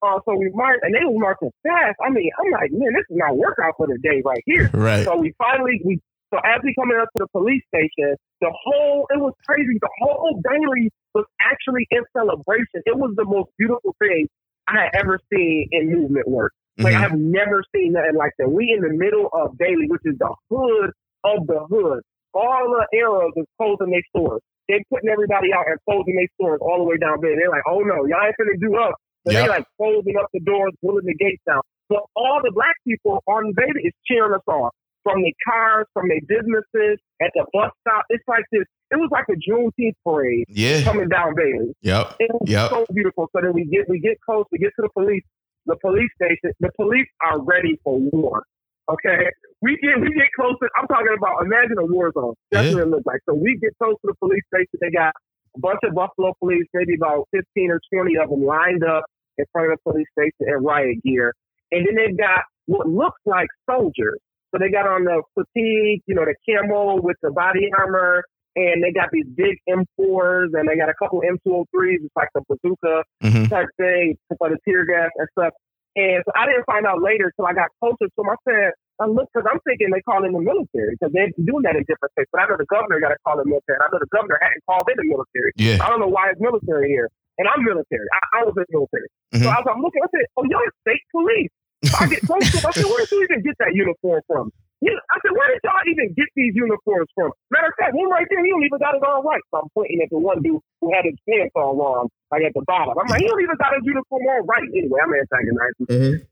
[0.03, 1.97] uh, so we marched, and they was marching fast.
[2.05, 4.71] I mean, I'm like, man, this is my workout for the day right here.
[4.75, 5.05] Right.
[5.05, 6.01] So we finally we
[6.33, 9.79] so as we coming up to the police station, the whole it was crazy.
[9.81, 12.83] The whole Bailey was actually in celebration.
[12.87, 14.27] It was the most beautiful thing
[14.67, 16.53] I had ever seen in movement work.
[16.79, 17.11] Like I Mhm.
[17.11, 18.49] have never seen nothing like that.
[18.51, 20.91] We in the middle of Bailey, which is the hood
[21.25, 22.01] of the hood.
[22.35, 24.41] All the arrows is closing their stores.
[24.69, 27.35] They're putting everybody out and closing their stores all the way down there.
[27.37, 28.93] They're like, oh no, y'all ain't finna do us.
[29.27, 29.43] So Yep.
[29.45, 31.63] they like closing up the doors, pulling the gates down.
[31.91, 34.71] So all the black people on Bailey is cheering us on.
[35.05, 38.05] From their cars, from their businesses, at the bus stop.
[38.11, 38.65] It's like this.
[38.91, 40.83] It was like a Juneteenth parade Yeah.
[40.85, 41.73] coming down Bailey.
[41.81, 42.17] Yep.
[42.21, 42.71] It was Yep.
[42.71, 43.29] so beautiful.
[43.33, 45.25] So then we get we get close, we get to the police,
[45.65, 46.53] the police station.
[46.61, 48.43] The police are ready for war.
[48.91, 49.29] Okay,
[49.61, 50.57] we get we get close.
[50.63, 52.35] To, I'm talking about imagine a war zone.
[52.51, 52.75] That's Yeah.
[52.75, 53.21] what it looks like.
[53.29, 54.79] So we get close to the police station.
[54.81, 55.13] They got
[55.57, 59.05] a bunch of Buffalo police, maybe about 15 or 20 of them lined up
[59.37, 61.35] in front of the police station in riot gear,
[61.71, 64.19] and then they've got what looks like soldiers.
[64.53, 68.25] So they got on the fatigue, you know, the camo with the body armor,
[68.57, 72.41] and they got these big M4s, and they got a couple M203s, it's like the
[72.49, 73.49] bazooka Mhm.
[73.51, 75.53] type thing for the tear gas and stuff.
[75.99, 78.31] And so I didn't find out later till I got closer to them.
[78.31, 78.71] I said,
[79.03, 81.83] I looked because I'm thinking they call in the military because they're doing that in
[81.91, 82.31] different states.
[82.31, 83.83] But I know the governor got to call in the military.
[83.83, 85.51] And I know the governor hadn't called in the military.
[85.59, 85.83] Yeah.
[85.83, 87.11] I don't know why it's military here.
[87.43, 88.07] And I'm military.
[88.15, 89.09] I, I was in the military.
[89.35, 89.51] So Mhm.
[89.51, 91.51] I was I'm looking, I said, oh, y'all state police.
[91.87, 92.67] So I get close to them.
[92.67, 94.51] I said, where did you even get that uniform from?
[94.81, 97.35] You know, I said, where did y'all even get these uniforms from?
[97.51, 99.43] Matter of fact, one right there, he don't even got it all right.
[99.51, 102.55] So I'm pointing at the one dude who had his pants all wrong, like at
[102.55, 102.95] the bottom.
[102.95, 104.71] I'm like, he don't even got his uniform all right.
[104.71, 105.87] Anyway, I'm antagonizing.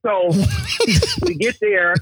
[0.06, 0.30] So
[1.26, 1.98] we get there,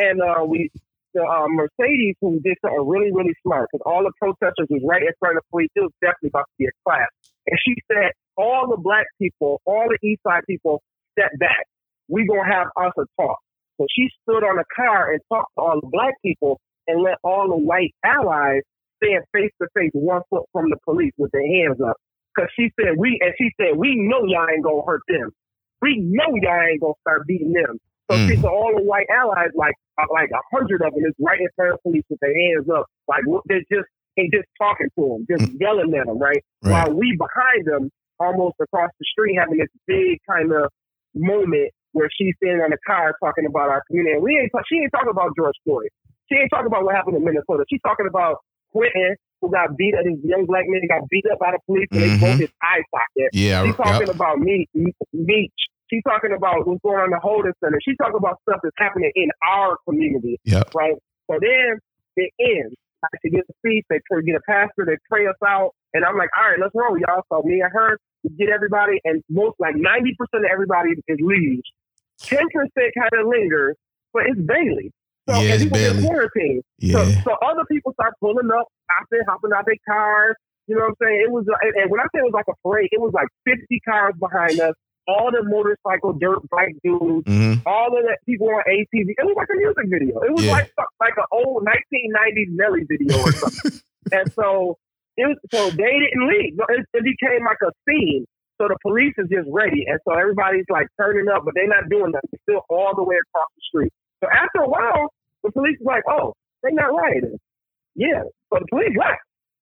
[0.00, 0.72] and uh, we
[1.14, 5.02] the uh, Mercedes who did something really really smart because all the protesters was right
[5.02, 5.68] in front of the police.
[5.76, 7.12] It was definitely about to be a clash,
[7.46, 10.82] and she said, "All the black people, all the East Side people,
[11.12, 11.68] step back.
[12.08, 13.38] We gonna have us a talk."
[13.78, 17.16] So she stood on a car and talked to all the black people and let
[17.22, 18.62] all the white allies
[19.02, 21.96] stand face to face, one foot from the police with their hands up.
[22.34, 25.30] Because she said we and she said we know y'all ain't gonna hurt them.
[25.80, 27.78] We know y'all ain't gonna start beating them.
[28.10, 28.28] So Mm.
[28.28, 31.40] she said all the white allies, like uh, like a hundred of them, is right
[31.40, 34.48] in front of the police with their hands up, like what- they're just and just
[34.60, 36.42] talking to them, just yelling at them, right?
[36.62, 36.72] Right.
[36.72, 37.90] While we behind them,
[38.20, 40.68] almost across the street, having this big kind of
[41.14, 44.14] moment where she's standing on the car talking about our community.
[44.16, 45.88] And we ain't she ain't talking about George Floyd.
[46.30, 47.64] She ain't talking about what happened in Minnesota.
[47.68, 48.40] She's talking about
[48.72, 50.04] Quentin, who got beat up.
[50.04, 52.20] This young black man got beat up by the police and they Mhm.
[52.20, 53.30] broke his eye socket.
[53.36, 54.16] Yeah, She's talking yep.
[54.16, 54.66] about me,
[55.12, 55.52] Meech.
[55.90, 57.78] She's talking about what's going on in the holding center.
[57.84, 60.74] She's talking about stuff that's happening in our community, Yep.
[60.74, 60.96] right?
[61.30, 61.78] So then
[62.16, 62.74] it ends.
[63.04, 63.84] I should get the speech.
[63.90, 64.86] They pray, get a pastor.
[64.86, 67.24] They pray us out, and I'm like, all right, let's roll, y'all.
[67.28, 71.18] So me and her, we get everybody, and most like 90 percent of everybody is
[71.20, 71.68] leaves.
[72.22, 73.76] 10 percent kind of lingers,
[74.12, 74.90] but it's Bailey.
[75.28, 76.02] So Yeah, it's in Bailey.
[76.02, 76.62] quarantine.
[76.78, 77.04] Yeah.
[77.22, 80.34] So, so other people start pulling up, hopping, hopping out their cars.
[80.66, 81.20] You know what I'm saying?
[81.26, 83.80] It was, and, when I say it was like a parade, it was like 50
[83.86, 84.74] cars behind us,
[85.08, 87.62] all the motorcycle dirt bike dudes, Mhm.
[87.66, 89.14] all of the people on ATV.
[89.18, 90.20] It was like a music video.
[90.22, 90.52] It was Yeah.
[90.52, 93.80] like like an old 1990s Nelly video or something.
[94.12, 94.78] and so
[95.16, 96.54] it was, so they didn't leave.
[96.68, 98.24] It, it became like a scene.
[98.60, 101.88] So the police is just ready, and so everybody's like turning up, but they're not
[101.88, 102.30] doing nothing.
[102.32, 103.92] They're still all the way across the street.
[104.22, 105.08] So after a while,
[105.42, 107.38] the police is like, "Oh, they're not rioting."
[107.96, 108.22] Yeah,
[108.52, 109.20] so the police left.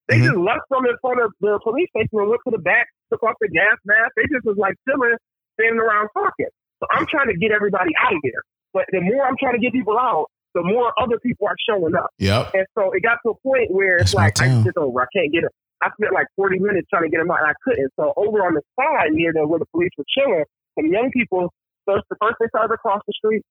[0.08, 0.24] They Mhm.
[0.24, 3.22] just left from in front of the police station and went to the back took
[3.22, 4.12] off the gas mask.
[4.16, 5.16] They just was like chilling,
[5.54, 6.46] standing around talking.
[6.80, 8.42] So I'm trying to get everybody out of there.
[8.72, 11.94] But the more I'm trying to get people out, the more other people are showing
[11.94, 12.10] up.
[12.18, 12.54] Yep.
[12.54, 15.00] And so it got to a point where it's That's my like I just over.
[15.02, 15.52] I can't get it.
[15.82, 17.90] I spent like 40 minutes trying to get them out, and I couldn't.
[17.96, 20.44] So over on the side near the, where the police were chilling,
[20.78, 21.52] some young people.
[21.88, 23.42] First, the first they started across the street.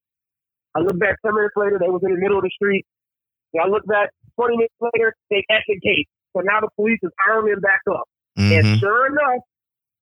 [0.78, 1.82] I looked back 10 minutes later.
[1.82, 2.86] They was in the middle of the street.
[3.54, 5.16] And I looked back 20 minutes later.
[5.34, 6.08] They at the gate.
[6.38, 8.06] So now the police is arming back up.
[8.54, 8.80] And Mhm.
[8.80, 9.42] sure enough,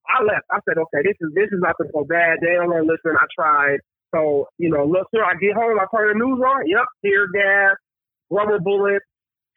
[0.09, 0.45] I left.
[0.51, 2.39] I said, okay, this is this is not going to go bad.
[2.41, 3.15] They don't want to listen.
[3.15, 3.79] I tried.
[4.13, 6.67] So, you know, look, sir, I get home, I turn the news on.
[6.67, 7.75] Yep, tear gas,
[8.29, 9.05] rubber bullets,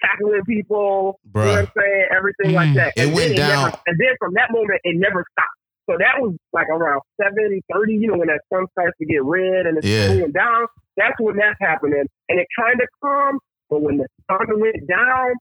[0.03, 2.07] tackling people, you know what I'm saying?
[2.17, 2.75] Everything like Mm.
[2.77, 2.93] that.
[2.97, 5.57] It and went then down- Never, and then from that moment, it never stopped.
[5.89, 9.25] So that was like around 7 30, you know, when that sun starts to get
[9.25, 10.09] red and it's Yeah.
[10.09, 10.67] cooling down.
[10.97, 12.05] That's when that's happening.
[12.29, 13.41] And it kind of calmed.
[13.69, 15.33] But when the sun went down,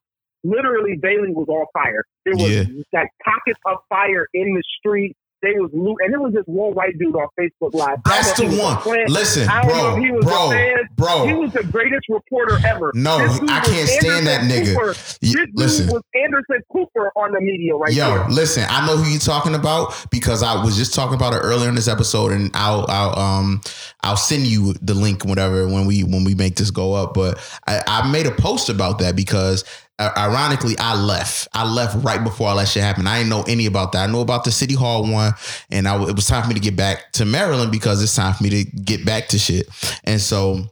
[0.44, 2.04] literally Bailey was on fire.
[2.26, 2.64] There was Yeah.
[2.94, 5.16] like pockets of fire in the street.
[5.42, 8.00] They was loot, and it was this one white dude on Facebook Live.
[8.04, 9.06] That's the know if he was one.
[9.08, 11.28] Listen, I don't know bro, if he was bro, bro.
[11.28, 12.92] He was the greatest reporter ever.
[12.94, 14.76] No, I can't stand that nigga.
[14.76, 14.94] Cooper.
[14.94, 15.88] This dude listen.
[15.88, 18.30] was Anderson Cooper on the media right Yo, there.
[18.30, 21.70] listen, I know who you're talking about because I was just talking about it earlier
[21.70, 23.62] in this episode, and I'll, I'll um
[24.04, 27.14] I'll send you the link whatever when we when we make this go up.
[27.14, 29.64] But I, I made a post about that because
[30.00, 31.48] ironically I left.
[31.54, 33.10] I left right before all that shit happened.
[33.10, 34.10] I didn't know any about that.
[34.10, 35.34] I know about the City Hall one,
[35.70, 38.34] and I, it was time for me to get back to Maryland because it's time
[38.34, 39.68] for me to get back to shit.
[40.06, 40.70] And so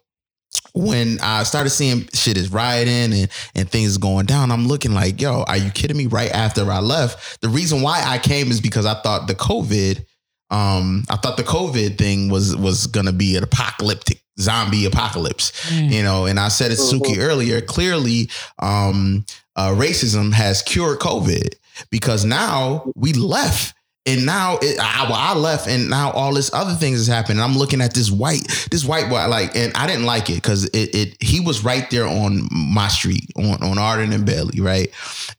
[0.74, 5.22] when I started seeing shit is rioting and, and things going down, I'm looking like,
[5.22, 6.08] yo, are you kidding me?
[6.08, 10.06] Right after I left, the reason why I came is because I thought the COVID,
[10.50, 16.04] um, I thought the COVID thing was was gonna be an apocalyptic zombie apocalypse, you
[16.04, 16.26] know.
[16.26, 17.62] And I said it to Suki earlier.
[17.62, 19.26] Clearly, um,
[19.56, 21.56] uh, racism has cured COVID
[21.90, 23.74] because now we left.
[24.08, 27.44] And now it, I, well, I left, and now all this other things is happening.
[27.44, 30.64] I'm looking at this white, this white boy, like, and I didn't like it because
[30.64, 34.90] it, it, he was right there on my street, on on Arden and Bailey, right,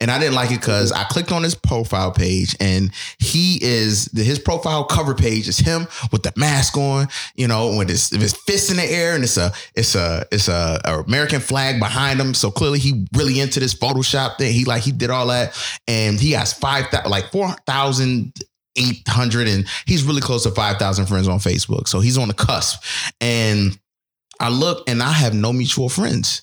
[0.02, 4.10] and I didn't like it because I clicked on his profile page, and he is
[4.12, 8.34] his profile cover page is him with the mask on, you know, with his his
[8.34, 12.20] fist in the air, and it's a it's a it's a, a American flag behind
[12.20, 12.34] him.
[12.34, 14.52] So clearly he really into this Photoshop thing.
[14.52, 15.56] He like he did all that,
[15.86, 18.34] and he has five like four thousand.
[18.78, 21.89] 800 and he's really close to 5,000 friends on Facebook.
[21.89, 22.82] So he's on the cusp.
[23.20, 23.78] And
[24.40, 26.42] I look and I have no mutual friends.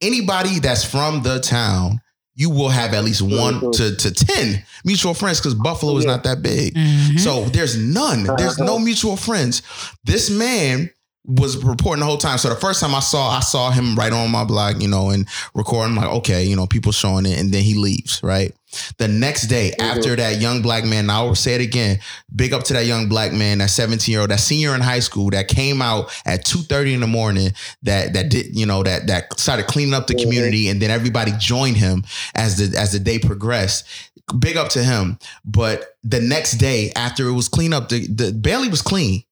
[0.00, 2.00] Anybody that's from the town,
[2.34, 6.24] you will have at least one to, to 10 mutual friends because Buffalo is not
[6.24, 6.74] that big.
[6.74, 7.20] Mhm.
[7.20, 8.24] So there's none.
[8.36, 9.62] There's no mutual friends.
[10.04, 10.90] This man
[11.26, 12.36] was reporting the whole time.
[12.36, 15.10] So the first time I saw, I saw him right on my blog, you know,
[15.10, 15.96] and recording.
[15.96, 18.20] like, okay, you know, people showing it, and then he leaves.
[18.22, 18.54] Right.
[18.98, 19.98] The next day, mm-hmm.
[19.98, 22.00] after that young black man, I will say it again.
[22.34, 24.98] Big up to that young black man, that 17 year old, that senior in high
[24.98, 27.52] school that came out at 2:30 in the morning.
[27.82, 30.24] That that did, you know, that that started cleaning up the mm-hmm.
[30.24, 32.04] community, and then everybody joined him
[32.34, 33.84] as the as the day progressed
[34.38, 35.18] big up to him.
[35.44, 39.22] But the next day, after it was clean up, the, the Bailey was clean.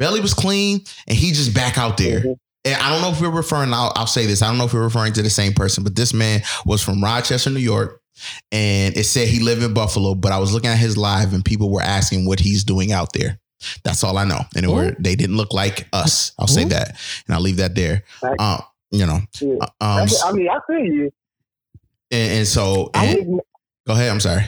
[0.00, 2.24] Bailey was clean, and he just back out there.
[2.64, 3.72] And I don't know if we're referring.
[3.72, 4.40] I'll, I'll say this.
[4.42, 7.04] I don't know if we're referring to the same person, but this man was from
[7.04, 8.00] Rochester, New York,
[8.50, 10.14] and it said he lived in Buffalo.
[10.14, 13.12] But I was looking at his live, and people were asking what he's doing out
[13.12, 13.38] there.
[13.84, 14.40] That's all I know.
[14.56, 16.32] And it were, they didn't look like us.
[16.38, 18.02] I'll say that, and I'll leave that there.
[18.38, 19.56] Um, you know, Yeah.
[19.82, 21.10] um, I mean, I see you.
[22.10, 23.40] and, and so and,
[23.86, 24.10] go ahead.
[24.10, 24.44] I'm sorry.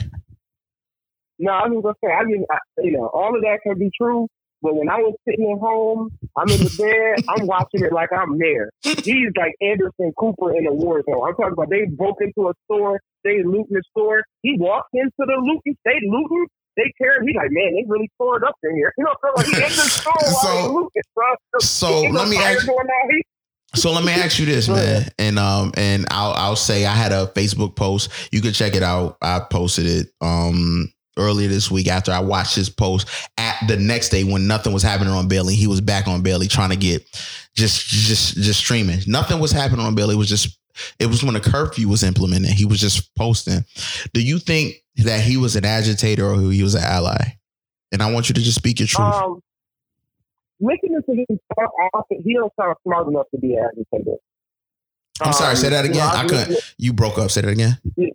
[1.39, 3.91] no, I was gonna say, I mean, I, you know, all of that can be
[3.95, 4.27] true.
[4.63, 8.09] But when I was sitting at home, I'm in the bed, I'm watching it like
[8.13, 8.69] I'm there.
[8.81, 11.21] He's like Anderson Cooper in a war zone.
[11.27, 14.23] I'm talking about they broke into a store, they looting the store.
[14.41, 17.21] He walked into the looting, they looting, they tear.
[17.21, 18.91] He's like, man, they really tore it up in here.
[18.97, 21.25] You know, so like he in the store while So- they looting, bro.
[21.59, 22.65] so no let me ask-.
[22.65, 23.23] He-
[23.75, 27.11] So let me ask you this, man, and um, and I'll I'll say I had
[27.11, 28.11] a Facebook post.
[28.31, 29.17] You can check it out.
[29.21, 33.07] I posted it um earlier this week after I watched his post.
[33.37, 36.47] At the next day when nothing was happening on Bailey, he was back on Bailey
[36.47, 37.03] trying to get
[37.55, 38.99] just just just streaming.
[39.07, 40.15] Nothing was happening on Bailey.
[40.15, 40.57] It was just
[40.99, 42.51] it was when the curfew was implemented.
[42.51, 43.63] He was just posting.
[44.13, 47.37] Do you think that he was an agitator or he was an ally?
[47.91, 49.07] And I want you to just speak your truth.
[49.13, 49.39] Um,
[50.59, 54.17] listening to him talk, I think- he don't sound smart enough to be an agitator.
[55.21, 55.55] I'm sorry.
[55.55, 55.95] Say that Um, again.
[55.95, 56.73] you know, I I'm couldn't.
[56.79, 57.29] You broke up.
[57.29, 57.77] Say that again.
[57.95, 58.11] you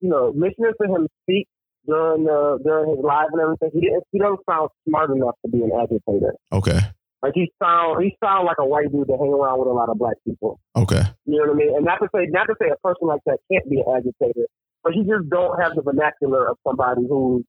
[0.00, 1.48] know, listening to him speak
[1.86, 5.50] during uh, during his live and everything, he didn't, he doesn't sound smart enough to
[5.50, 6.34] be an agitator.
[6.52, 6.80] Okay.
[7.22, 9.88] Like he sound he sound like a white dude that hang around with a lot
[9.88, 10.60] of black people.
[10.76, 11.02] Okay.
[11.24, 11.76] You know what I mean?
[11.76, 14.46] And not to say not to say a person like that can't be an agitator,
[14.82, 17.44] but he just don't have the vernacular of somebody who's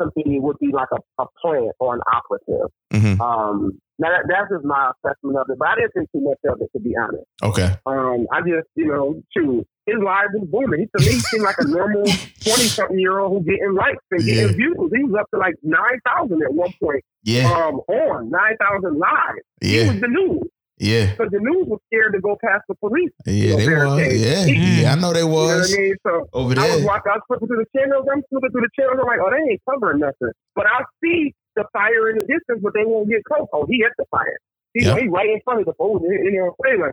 [0.00, 2.70] something would be like a, a plant or an operative.
[2.92, 3.20] Mhm.
[3.20, 6.38] Um, now that, that's just my assessment of it, but I didn't think too much
[6.48, 7.24] of it to be honest.
[7.42, 7.68] Okay.
[7.86, 10.80] Um, I just, you know, shoot, his live was booming.
[10.80, 12.04] He to me seemed like a normal
[12.44, 14.56] twenty something year old who getting likes and getting Yeah.
[14.56, 14.90] views.
[14.94, 17.04] He was up to like nine thousand at one point.
[17.24, 17.50] Yeah.
[17.52, 19.36] Um, on nine thousand live.
[19.60, 20.42] He was the news
[20.80, 21.12] Yeah.
[21.12, 23.12] because the news was scared to go past the police.
[23.26, 24.00] Yeah, they was.
[24.00, 24.46] Yeah.
[24.46, 24.92] Yeah.
[24.92, 25.74] I know they You know what was.
[25.74, 25.94] I mean?
[26.06, 26.86] So Over I was there.
[26.86, 28.06] watching, I was flipping through the channels.
[28.12, 28.98] I'm flipping through the channels.
[29.00, 30.32] I'm like, oh, they ain't covering nothing.
[30.56, 33.46] But I see the fire in the distance, but they won't get close.
[33.52, 34.38] Oh, he at the fire.
[34.74, 34.98] He, Yep.
[34.98, 36.02] he right in front of the phone.
[36.02, 36.90] You know, anyway.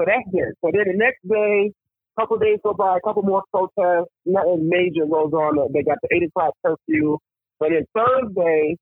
[0.00, 0.54] So that's good.
[0.64, 1.72] So then the next day,
[2.16, 4.10] a couple days go by, a couple more protests.
[4.24, 5.58] Nothing major goes on.
[5.72, 7.18] They got the eight o'clock curfew.
[7.60, 8.76] But then Thursday,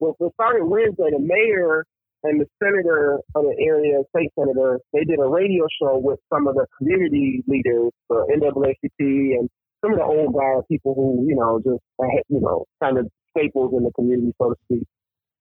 [0.00, 1.10] well, it started Wednesday.
[1.10, 1.84] The mayor
[2.22, 6.46] and the senator of the area, state senator, they did a radio show with some
[6.46, 9.48] of the community leaders, the NAACP, and
[9.80, 13.08] some of the old guard people who, you know, just, uh, you know, kind of
[13.36, 14.86] staples in the community, so to speak.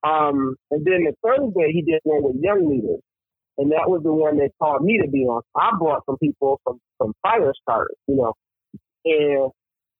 [0.03, 3.01] Um, and then the Thursday, he did one with young leaders.
[3.57, 5.41] And that was the one they called me to be on.
[5.53, 8.33] I brought some people from, from fire starters, you know.
[9.03, 9.51] And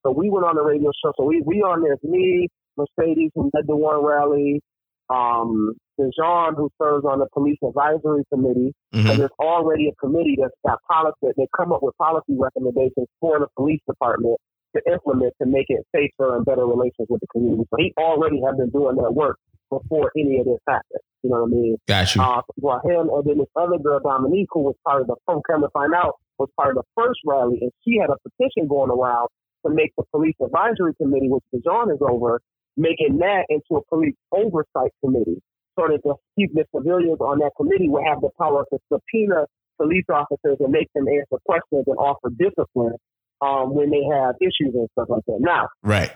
[0.05, 1.11] so we went on the radio show.
[1.17, 4.61] So we, we on there, me, Mercedes, who led the one rally,
[5.09, 8.73] um, Dejan, who serves on the police advisory committee.
[8.93, 9.07] Mhm.
[9.07, 11.33] So there's already a committee that's got policy.
[11.35, 14.37] They come up with policy recommendations for the police department
[14.75, 17.65] to implement to make it safer and better relations with the community.
[17.71, 19.37] So he already had been doing that work
[19.69, 21.01] before any of this happened.
[21.23, 21.77] You know what I mean?
[21.87, 22.21] Got you.
[22.21, 25.41] Uh, well, him and then this other girl, Dominique, who was part of the Pro
[25.41, 28.67] Come to Find Out, was part of the first rally, and she had a petition
[28.67, 29.27] going around
[29.65, 32.39] to make the police advisory committee, which Dijon is over,
[32.77, 35.41] making that into a police oversight committee,
[35.77, 39.45] so that the, the civilians on that committee would have the power to subpoena
[39.77, 42.95] police officers and make them answer questions and offer discipline
[43.41, 45.39] um, when they have issues and stuff like that.
[45.39, 46.11] Now, Right.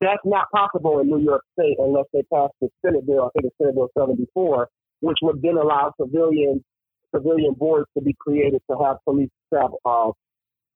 [0.00, 3.24] that's not possible in New York State unless they pass the Senate bill.
[3.24, 4.68] I think it's Senate Bill 74,
[5.00, 6.62] which would then allow civilian
[7.14, 10.10] civilian boards to be created to have police staff, uh,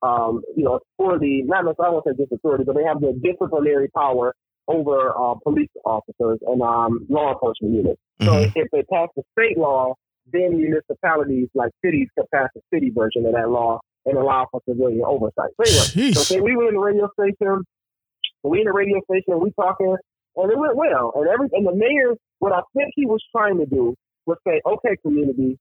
[0.02, 1.42] um, you know, authority.
[1.44, 4.34] Not necessarily, I won't say just authority, but they have the disciplinary power
[4.70, 8.00] over uh, police officers and um, law enforcement units.
[8.22, 8.52] So Mhm.
[8.54, 9.94] if they pass the state law,
[10.32, 14.60] then municipalities like cities could pass the city version of that law and allow for
[14.68, 15.50] civilian oversight.
[15.56, 17.64] So anyway, so say we were in the radio station,
[18.44, 19.96] we in the radio station, we talking,
[20.36, 21.12] and it went well.
[21.16, 23.94] And every and the mayor, what I think he was trying to do
[24.26, 25.58] was say, okay, community,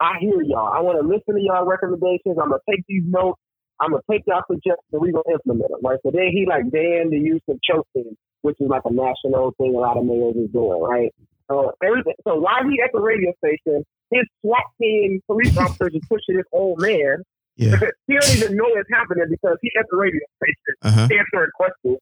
[0.00, 0.72] I hear y'all.
[0.72, 2.38] I want to listen to y'all recommendations.
[2.40, 3.40] I'm gonna take these notes.
[3.80, 4.86] I'm gonna take y'all suggestions.
[4.92, 5.98] and We gonna implement them, right?
[6.02, 9.74] So then he like banned the use of choking, which is like a national thing.
[9.74, 11.12] A lot of mayors is doing, right?
[11.50, 12.14] So everything.
[12.26, 16.46] So while he at the radio station, his SWAT team police officers is pushing this
[16.52, 17.22] old man.
[17.56, 17.76] Yeah.
[18.06, 21.02] he don't even know it's happening because he at the radio station Uh-huh.
[21.02, 21.98] answering questions.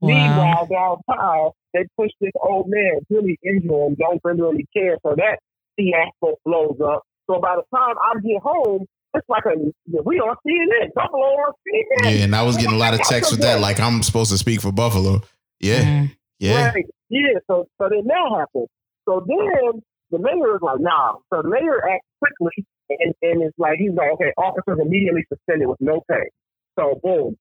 [0.00, 0.08] Wow.
[0.08, 4.96] Meanwhile, down south, they push this old man, really injure him, don't render any care.
[5.02, 5.38] So that
[5.76, 7.02] fiasco blows up.
[7.28, 9.56] So by the time I get home, it's like a
[10.02, 12.18] we on CNN, Buffalo on CNN.
[12.18, 14.38] Yeah, and I was getting a lot of texts with that, like I'm supposed to
[14.38, 15.22] speak for Buffalo.
[15.60, 15.82] Yeah.
[15.82, 16.16] Mm.
[16.38, 16.68] Yeah.
[16.68, 16.84] Right.
[17.08, 17.38] Yeah.
[17.46, 18.68] So so then that happened.
[19.08, 21.14] So then the mayor is like, nah.
[21.32, 25.68] So the mayor acts quickly and, and it's like he's like, okay, officers immediately suspended
[25.68, 26.30] with no pay.
[26.78, 27.36] So boom.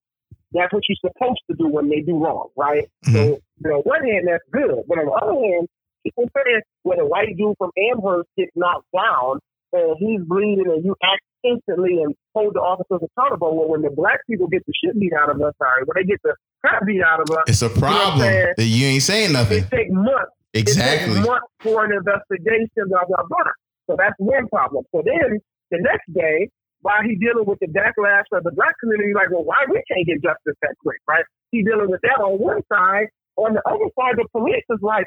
[0.52, 2.88] That's what you're supposed to do when they do wrong, right?
[3.04, 4.84] So you know, on one hand that's good.
[4.88, 5.68] But on the other hand,
[6.04, 9.40] people saying when a white dude from Amherst gets knocked down
[9.74, 13.56] and he's bleeding and you act instantly and hold the officers accountable.
[13.56, 16.08] Well when the black people get the shit beat out of us, sorry, when they
[16.08, 19.04] get the crap beat out of us, It's a you know problem that you ain't
[19.04, 19.64] saying nothing.
[19.64, 20.34] It takes months.
[20.54, 21.12] Exactly.
[21.12, 23.52] It takes months for an investigation, blah, blah, blah.
[23.88, 24.86] So that's one problem.
[24.92, 26.50] So then the next day,
[26.82, 30.06] while he dealing with the backlash of the black community, like, well, why we can't
[30.06, 31.26] get justice that quick, right?
[31.52, 33.10] He dealing with that on one side.
[33.38, 35.06] On the other side, the police is like,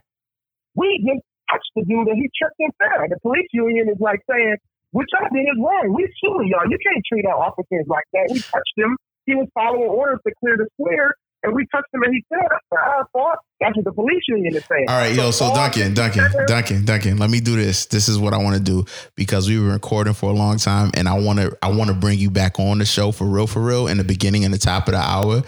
[0.74, 3.06] we just touched the dude and he tripped and fell.
[3.08, 4.56] The police union is like saying,
[4.92, 5.92] what y'all did is wrong.
[5.94, 6.68] We suing y'all.
[6.68, 8.28] You can't treat our officers like that.
[8.32, 8.96] We touched him.
[9.26, 12.40] He was following orders to clear the square, and we touched him and he said,
[12.72, 13.36] our fault.
[13.60, 14.86] That's what the police union is saying.
[14.88, 15.30] All right, yo.
[15.30, 17.18] So Duncan, Duncan, together- Duncan, Duncan.
[17.18, 17.86] Let me do this.
[17.86, 18.84] This is what I want to do
[19.16, 21.94] because we were recording for a long time, and I want to, I want to
[21.94, 23.86] bring you back on the show for real, for real.
[23.88, 25.42] In the beginning and the top of the hour,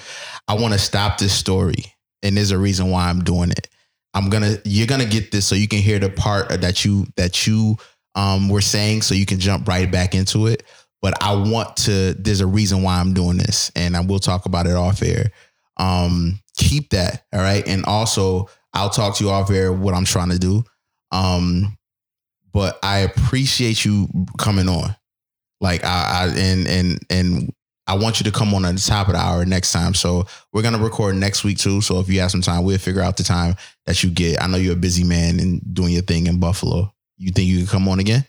[0.48, 3.66] I want to stop this story, and there's a reason why I'm doing it.
[4.12, 7.46] I'm gonna, you're gonna get this so you can hear the part that you that
[7.46, 7.76] you
[8.14, 10.64] um were saying, so you can jump right back into it.
[11.02, 12.14] But I want to.
[12.14, 15.30] There's a reason why I'm doing this, and I will talk about it off air.
[15.76, 17.66] Um, keep that, all right.
[17.66, 20.62] And also, I'll talk to you off air what I'm trying to do.
[21.10, 21.76] Um,
[22.52, 24.08] but I appreciate you
[24.38, 24.94] coming on.
[25.60, 27.52] Like I, I and and and
[27.86, 29.94] I want you to come on at the top of the hour next time.
[29.94, 31.80] So we're gonna record next week too.
[31.80, 33.56] So if you have some time, we'll figure out the time
[33.86, 34.42] that you get.
[34.42, 36.92] I know you're a busy man and doing your thing in Buffalo.
[37.20, 38.24] You think you can come on again?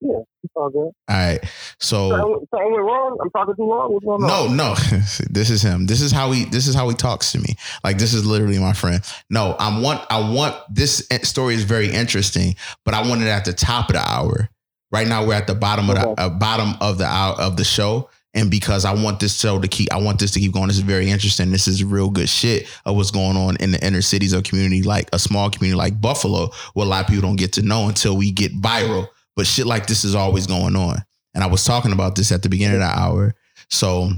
[0.00, 0.78] Yeah, it's all good.
[0.80, 1.38] All right.
[1.78, 3.18] So So, so I went wrong.
[3.22, 3.92] I'm talking too long.
[3.92, 4.56] What's going no, on?
[4.56, 4.74] no.
[5.30, 5.86] this is him.
[5.86, 6.46] This is how he.
[6.46, 7.54] This is how he talks to me.
[7.84, 9.04] Like this is literally my friend.
[9.28, 10.00] No, I want.
[10.10, 10.56] I want.
[10.74, 12.56] This story is very interesting,
[12.86, 14.48] but I want it at the top of the hour.
[14.90, 17.64] Right now, we're at the bottom of the uh, bottom of the hour of the
[17.64, 20.68] show, and because I want this show to keep, I want this to keep going.
[20.68, 21.50] This is very interesting.
[21.50, 24.82] This is real good shit of what's going on in the inner cities of community,
[24.82, 27.88] like a small community like Buffalo, where a lot of people don't get to know
[27.88, 29.06] until we get viral.
[29.36, 30.96] But shit like this is always going on.
[31.34, 33.34] And I was talking about this at the beginning of the hour.
[33.68, 34.10] So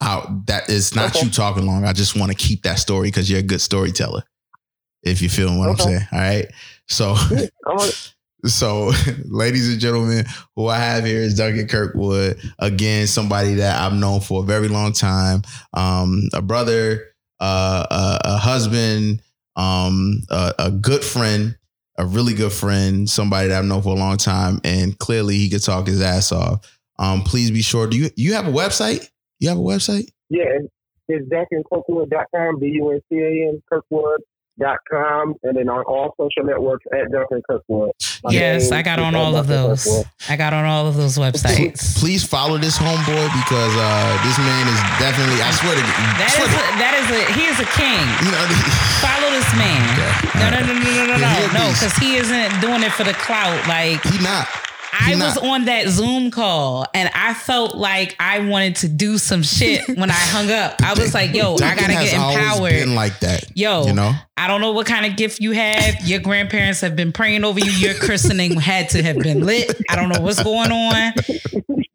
[0.00, 1.24] I, that is not Okay.
[1.26, 1.84] you talking long.
[1.84, 4.22] I just want to keep that story because you're a good storyteller.
[5.02, 6.06] If you feel what I'm saying.
[6.12, 6.46] All right.
[6.88, 7.14] So
[8.46, 8.92] so,
[9.24, 12.38] ladies and gentlemen, who I have here is Duncan Kirkwood.
[12.58, 15.42] Again, somebody that I've known for a very long time.
[15.74, 17.06] Um, a brother,
[17.40, 19.22] uh, a, a husband,
[19.56, 21.56] um, a, a good friend,
[21.98, 25.48] a really good friend, somebody that I've known for a long time, and clearly he
[25.48, 26.78] could talk his ass off.
[26.98, 27.86] Um, please be sure.
[27.86, 29.08] Do you you have a website?
[29.38, 30.10] You have a website?
[30.30, 30.70] yeah, it's-
[31.08, 32.58] DuncanKirkwood.com,
[34.58, 37.90] D-U-N-C-A-N, Kirkwood.com, and then on all social networks at Duncan Kirkwood.
[38.24, 39.84] My Yes, name I got on at all of those.
[39.84, 40.06] Kirkwood.
[40.28, 41.98] I got on all of those websites.
[41.98, 45.40] Please follow this homeboy because uh, this man is definitely.
[45.42, 48.04] I swear to That swear is to- a, that is a he is a king.
[48.24, 48.44] you know,
[49.04, 49.84] Follow this man.
[50.40, 51.80] No, no, no, no, no, no, Yeah, he a no, no, beast.
[51.80, 53.56] because he isn't doing it for the clout.
[53.68, 54.48] Like he not.
[54.98, 59.42] I was on that Zoom call and I felt like I wanted to do some
[59.42, 60.82] shit when I hung up.
[60.82, 62.70] I was like, yo, I gotta get empowered.
[62.70, 63.56] Been like that.
[63.56, 64.12] Yo, you know.
[64.36, 66.06] I don't know what kind of gift you have.
[66.06, 67.70] Your grandparents have been praying over you.
[67.72, 69.80] Your christening had to have been lit.
[69.88, 71.12] I don't know what's going on.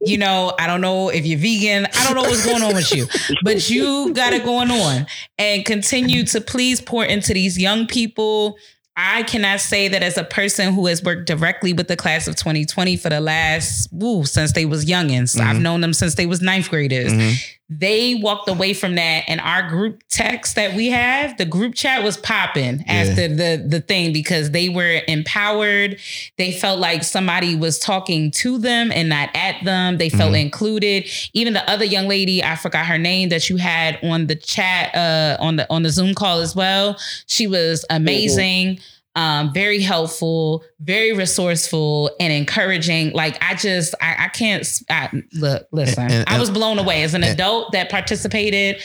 [0.04, 1.86] You know, I don't know if you're vegan.
[1.86, 3.06] I don't know what's going on with you,
[3.44, 5.06] but you got it going on
[5.38, 8.58] and continue to please pour into these young people.
[8.98, 12.36] I cannot say that as a person who has worked directly with the class of
[12.36, 15.40] 2020 for the last, woo, since they was youngins.
[15.40, 15.64] I've mm-hmm.
[15.64, 17.36] known them since they was ninth graders mm-hmm.
[17.74, 22.04] They walked away from that and our group text that we have the group chat
[22.04, 25.98] was popping after the the thing because they were empowered.
[26.38, 29.98] They felt like somebody was talking to them and not at them.
[29.98, 31.08] They felt included.
[31.32, 34.94] Even the other young lady i forgot her name that you had on the chat
[34.94, 36.98] uh on the on the zoom call as well.
[37.28, 38.80] She was amazing
[39.16, 43.12] um, very helpful, very resourceful, and encouraging.
[43.12, 44.66] Like I just, I, I can't.
[44.90, 48.82] I, look, listen, And- and- I was blown away as an and- adult that participated.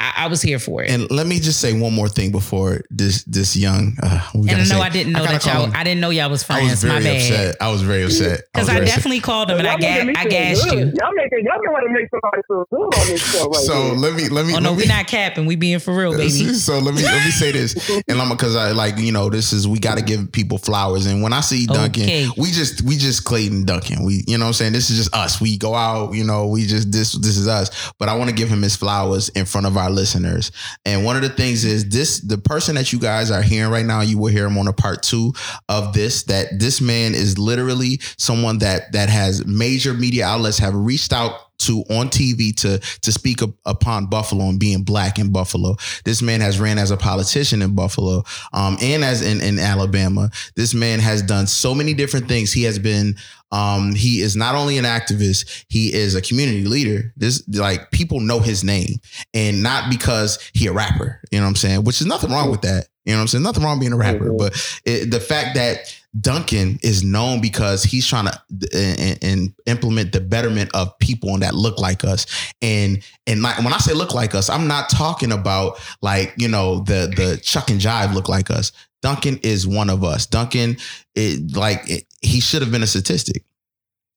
[0.00, 0.90] I, I was here for it.
[0.90, 3.96] And let me just say one more thing before this this young.
[4.02, 5.64] Uh, we And I know say- I didn't know gotta that y'all.
[5.66, 6.84] him- I didn't know y'all was I was friends.
[6.84, 7.30] My very bad.
[7.30, 7.56] upset.
[7.60, 8.40] I was very upset.
[8.52, 8.96] Because I, very upset.
[8.96, 10.72] definitely called him and I, Y'all making ga- I feel gassed good.
[10.78, 10.78] you.
[11.00, 13.94] Y'all making y'all want to make somebody feel good on this show right So here.
[13.94, 15.44] let me let me Oh no, let we me, not capping.
[15.46, 16.30] We being for real, baby.
[16.54, 17.74] So let me let me say this,
[18.08, 21.06] and I'm because I like you know this is we got to give people flowers,
[21.06, 22.28] and when I see Duncan, Okay.
[22.36, 25.14] we just we just Clayton Duncan, we you know what I'm saying this is just
[25.14, 25.40] us.
[25.40, 27.92] We go out, you know, we just this this is us.
[27.98, 30.52] But I want to give him his flowers in front of our listeners,
[30.84, 33.86] and one of the things is this: the person that you guys are hearing right
[33.86, 35.32] now, you will hear him on a part two
[35.68, 36.24] of this.
[36.24, 41.49] That this man is literally someone that that has major media outlets have reached out
[41.60, 45.76] to on TV to to speak up, upon Buffalo and being black in Buffalo.
[46.04, 50.30] This man has ran as a politician in Buffalo, um, and as in, in Alabama.
[50.56, 52.52] This man has done so many different things.
[52.52, 53.16] He has been
[53.52, 57.12] um, he is not only an activist, he is a community leader.
[57.16, 59.00] This like people know his name,
[59.34, 61.20] and not because he a rapper.
[61.30, 61.84] You know what I'm saying?
[61.84, 62.86] Which is nothing wrong with that.
[63.04, 63.44] You know what I'm saying?
[63.44, 68.06] Nothing wrong being a rapper, but it, the fact that Duncan is known because he's
[68.06, 72.26] trying to and, and implement the betterment of people that look like us.
[72.60, 76.48] And and like when I say look like us, I'm not talking about like you
[76.48, 78.72] know the the Chuck and Jive look like us.
[79.02, 80.26] Duncan is one of us.
[80.26, 80.76] Duncan,
[81.14, 83.44] it, like it, he should have been a statistic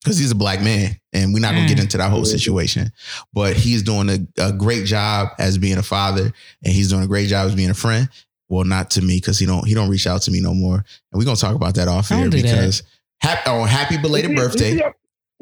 [0.04, 1.84] because he's a black man, and we're not gonna get mm.
[1.84, 2.92] into that whole situation.
[3.34, 7.08] But he's doing a, a great job as being a father, and he's doing a
[7.08, 8.10] great job as being a friend.
[8.54, 10.76] Well, not to me because he don't he don't reach out to me no more,
[10.76, 10.86] and
[11.20, 12.84] we're gonna talk about that off Don't do because
[13.22, 14.80] happy oh happy belated You see- birthday.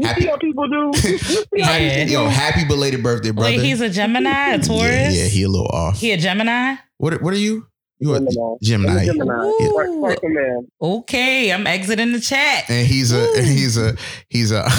[0.02, 0.92] You see, how, you Happy- see how people do?
[1.10, 2.04] You see how Yeah.
[2.06, 3.52] Yo, happy belated birthday, brother.
[3.52, 4.82] Wait, he's a Gemini, a Taurus.
[4.90, 6.00] Yeah, yeah, he a little off.
[6.00, 6.76] he a Gemini.
[6.98, 7.68] What what are you?
[8.02, 8.56] You a Gemini.
[8.62, 9.02] Gemini.
[9.02, 9.34] A Gemini.
[9.34, 9.78] Ooh.
[9.78, 10.68] Right, right, man.
[10.82, 12.66] Okay, I'm exiting the chat.
[12.70, 13.96] And he's a and he's a
[14.30, 14.68] he's a.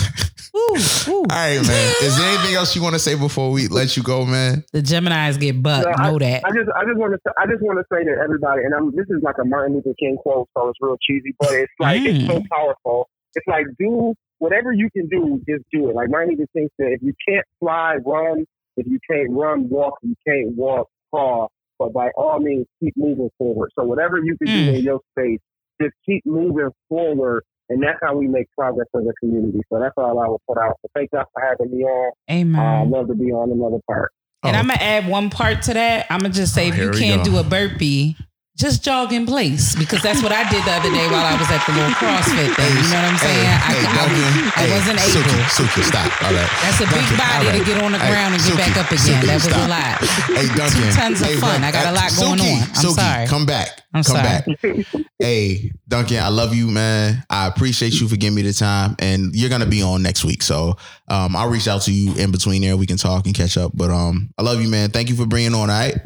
[0.54, 0.76] Ooh,
[1.08, 1.14] ooh.
[1.22, 1.94] All right, man.
[2.02, 4.62] Is there anything else you want to say before we let you go, man?
[4.74, 5.86] The Geminis get bucked.
[5.98, 6.42] No, know that.
[6.44, 8.94] I just, I just want to, I just want to say to everybody, and I'm,
[8.94, 12.02] this is like a Martin Luther King quote, so it's real cheesy, but it's like
[12.02, 12.48] it's so Mm.
[12.50, 13.08] powerful.
[13.34, 15.94] It's like do whatever you can do, just do it.
[15.94, 18.44] Like Martin Luther King said, if you can't fly, run.
[18.76, 19.98] If you can't run, walk.
[20.02, 21.50] If you can't walk, crawl.
[21.78, 23.70] But by all means, keep moving forward.
[23.78, 24.78] So whatever you can do Mm.
[24.78, 25.40] in your space,
[25.80, 27.44] just keep moving forward.
[27.68, 29.60] And that's how we make progress as a community.
[29.72, 30.76] So that's all I will put out.
[30.82, 32.12] So thank y'all for having me on.
[32.30, 32.60] Amen.
[32.60, 34.10] Uh, I'd love to be on another part.
[34.44, 36.06] And I'm gonna add one part to that.
[36.10, 38.16] I'm gonna just say if Oh, you can't do a burpee,
[38.56, 41.48] just jog in place because that's what I did the other day while I was
[41.50, 42.72] at the little CrossFit thing.
[42.78, 43.48] You know what I'm saying?
[43.48, 45.40] I, hey, I- Duncan, I hey, wasn't able.
[45.48, 46.06] Suki, stop.
[46.22, 46.50] All right.
[46.62, 48.86] That's a big body all to get on the Hey, ground and get back up
[48.92, 49.22] again.
[49.22, 49.66] Suki, that was stop.
[49.66, 49.96] a lot.
[50.36, 50.82] Hey, Duncan.
[50.84, 51.64] Two tons of hey, fun.
[51.64, 52.62] I got a lot Suki, going on.
[52.62, 53.26] I'm Suki, sorry.
[53.26, 53.68] Come back.
[53.94, 54.84] I'm come sorry.
[54.84, 55.02] back.
[55.18, 57.24] Hey, Duncan, I love you, man.
[57.30, 60.42] I appreciate you for giving me the time, and you're gonna be on next week.
[60.42, 60.76] So,
[61.08, 62.76] um, I'll reach out to you in between there.
[62.76, 63.72] We can talk and catch up.
[63.74, 64.90] But um, I love you, man.
[64.90, 65.68] Thank you for bringing on.
[65.70, 65.96] All right.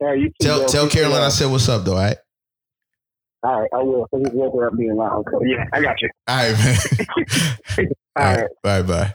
[0.00, 0.68] All right, you too, Tell bro.
[0.68, 1.30] tell Appreciate Caroline I y'all.
[1.30, 1.92] said what's up, though.
[1.94, 2.16] All right.
[3.42, 4.06] All right, I will.
[4.10, 5.24] So just woke up being loud.
[5.30, 6.08] So yeah, I got you.
[6.26, 6.58] All right,
[7.78, 7.88] man.
[8.16, 8.48] All right.
[8.62, 9.14] Bye bye.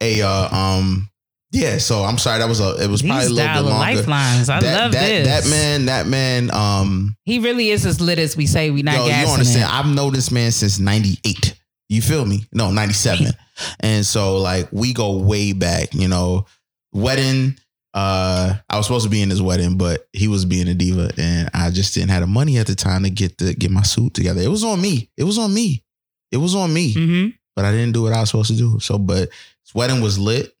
[0.00, 1.10] Hey, uh, um,
[1.52, 1.78] yeah.
[1.78, 2.38] So I'm sorry.
[2.38, 2.82] That was a.
[2.82, 3.96] It was probably a little bit longer.
[3.96, 4.48] lifelines.
[4.48, 5.44] I that, love that, this.
[5.44, 5.86] That man.
[5.86, 6.50] That man.
[6.54, 8.70] Um, He really is as lit as we say.
[8.70, 9.64] We not yo, you gassing don't understand.
[9.64, 9.74] it.
[9.74, 11.54] I've known this man since '98.
[11.90, 12.46] You feel me?
[12.52, 13.26] No, '97.
[13.80, 15.92] and so like we go way back.
[15.94, 16.46] You know,
[16.92, 17.56] wedding.
[17.94, 21.10] Uh, I was supposed to be in his wedding, but he was being a diva,
[21.18, 23.82] and I just didn't have the money at the time to get the get my
[23.82, 24.40] suit together.
[24.40, 25.10] It was on me.
[25.16, 25.84] It was on me.
[26.30, 28.80] It was on me hmm but I didn't do what I was supposed to do.
[28.80, 29.28] So, but
[29.62, 30.56] his wedding was lit.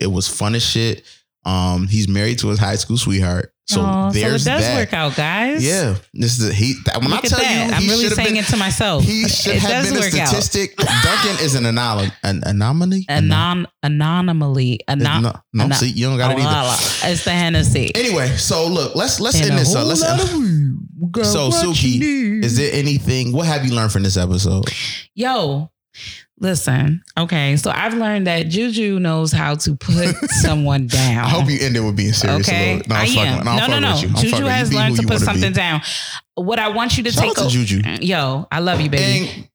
[0.00, 1.04] It was fun as shit.
[1.44, 3.52] Um, he's married to his high school sweetheart.
[3.66, 4.76] So Aw, so it does that.
[4.76, 5.64] work out, guys.
[5.64, 6.74] Yeah, this is he.
[6.86, 7.68] That, when Look I tell that.
[7.68, 8.36] you, I'm really saying been.
[8.38, 9.04] it to myself.
[9.04, 10.76] He should It have does been a statistic.
[10.76, 12.10] Duncan is an anomaly.
[12.24, 13.06] An anomaly.
[13.08, 14.78] Anon- anonymally.
[14.88, 17.12] Anon- no, no, anon- see, you don't got it either.
[17.12, 17.92] It's the Hennessy.
[17.94, 19.86] Anyway, so look, let's let's And end this up.
[19.86, 20.30] Let's of so
[21.12, 21.26] Got
[21.66, 23.32] what you Suki, is there anything?
[23.32, 24.64] What have you learned from this episode?
[25.14, 25.70] Yo,
[26.40, 27.02] listen.
[27.18, 31.24] Okay, so I've learned that Juju knows how to put someone down.
[31.24, 32.48] I hope you ended with being serious.
[32.48, 32.88] a Okay, little.
[32.88, 33.44] No, I am.
[33.44, 33.92] no, No, no, no.
[33.92, 34.08] with you.
[34.08, 35.56] I'm Juju has learned to put something be.
[35.56, 35.80] down.
[36.34, 37.82] What I want you to Shout take out to Juju.
[38.04, 39.28] Yo, I love you, baby.
[39.30, 39.46] And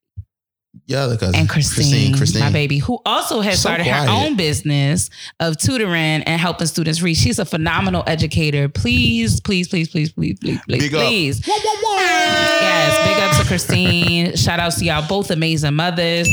[0.88, 1.34] your other cousin.
[1.36, 2.42] and Christine, Christine.
[2.44, 7.02] my baby, who also has So started her own business of tutoring and helping students
[7.02, 7.16] read.
[7.16, 8.70] She's a phenomenal educator.
[8.70, 11.02] Please, please, please, please, please, please, please, Big up.
[11.08, 11.42] please.
[11.48, 14.36] Yes, big up to Christine.
[14.36, 16.30] Shout out to y'all, both amazing mothers.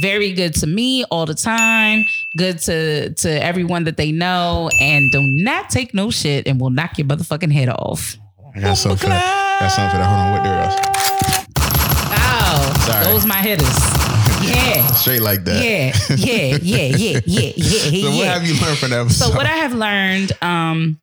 [0.00, 2.04] Very good to me all the time.
[2.36, 6.70] Good to to everyone that they know, and do not take no shit, and will
[6.70, 8.16] knock your motherfucking head off.
[8.56, 9.60] I got something for that.
[9.60, 10.06] Got something for that.
[10.06, 10.64] Hold on, what there
[12.16, 13.12] Oh, Sorry.
[13.12, 13.68] those my hitters.
[14.44, 14.86] Yeah.
[14.88, 15.64] Straight like that.
[15.64, 18.16] Yeah, yeah, yeah, yeah, yeah, yeah, so yeah.
[18.18, 19.30] what have you learned from that episode?
[19.30, 21.00] So what I have learned, um,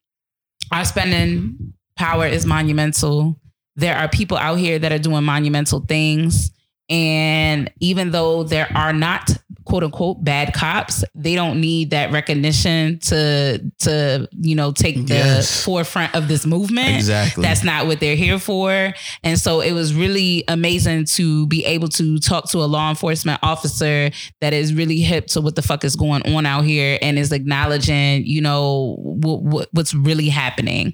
[0.72, 3.36] our spending power is monumental.
[3.78, 6.52] There are people out here that are doing monumental things.
[6.92, 9.32] And even though there are not
[9.66, 15.14] quote unquote bad cops, they don't need that recognition to to, you know, take the
[15.14, 15.64] Yes.
[15.64, 16.96] forefront of this movement.
[16.96, 17.44] Exactly.
[17.44, 18.94] That's not what they're here for.
[19.24, 23.40] And so it was really amazing to be able to talk to a law enforcement
[23.44, 24.10] officer
[24.42, 27.32] that is really hip to what the fuck is going on out here and is
[27.32, 30.94] acknowledging, you know, what, what, what's really happening.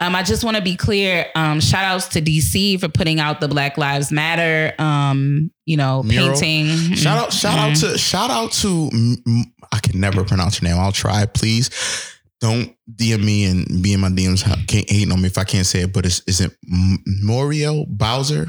[0.00, 1.26] Um, I just want to be clear.
[1.34, 6.02] Um, shout outs to DC for putting out the Black Lives Matter, um, you know,
[6.02, 6.38] Mural.
[6.40, 6.94] painting.
[6.96, 7.80] Shout out, shout out Mhm.
[7.92, 8.90] to, shout out to.
[9.70, 10.80] I can never pronounce your name.
[10.80, 11.26] I'll try.
[11.26, 11.68] Please
[12.40, 14.42] don't DM me and be in my DMs.
[14.66, 15.92] Can't hate on me if I can't say it.
[15.92, 18.48] But it's is it M- Muriel Bowser?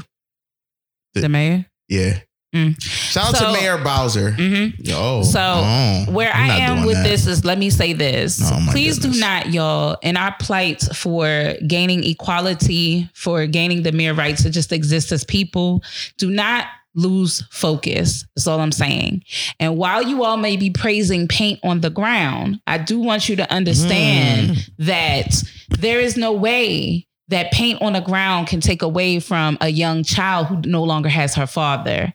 [1.14, 1.66] the mayor.
[1.88, 2.20] Yeah.
[2.54, 2.80] Mm.
[2.82, 4.32] Shout out So- to Mayor Bowser.
[4.32, 4.74] Mhm.
[4.78, 5.22] Yo.
[5.22, 7.04] So oh, where I'm I am with that.
[7.04, 8.40] this is let me say this.
[8.42, 9.16] Oh, Please goodness.
[9.16, 14.50] do not, y'all, in our plight for gaining equality, for gaining the mere right to
[14.50, 15.82] just exist as people,
[16.18, 18.24] do not lose focus.
[18.34, 19.22] That's all I'm saying.
[19.58, 23.36] And while you all may be praising paint on the ground, I do want you
[23.36, 24.70] to understand Mm.
[24.78, 25.42] that
[25.78, 30.02] there is no way that paint on the ground can take away from a young
[30.02, 32.12] child who no longer has her father,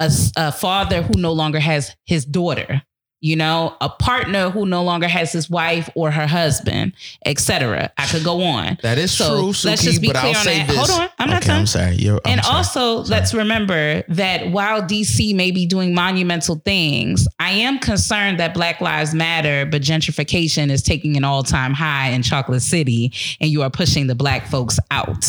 [0.00, 2.82] a father who no longer has his daughter,
[3.26, 6.92] you know, a partner who no longer has his wife or her husband,
[7.24, 7.90] etc.
[7.98, 8.78] I could go on.
[8.82, 10.68] That is So, true, let's just be but clear I'll on say that.
[10.68, 10.76] this.
[10.76, 11.60] Hold on, I'm not okay, done.
[11.60, 11.96] I'm sorry.
[11.96, 12.56] You're, I'm and sorry.
[12.56, 18.54] also, let's remember that while DC may be doing monumental things, I am concerned that
[18.54, 23.50] Black Lives Matter, but gentrification is taking an all time high in Chocolate City, and
[23.50, 25.24] you are pushing the Black folks out.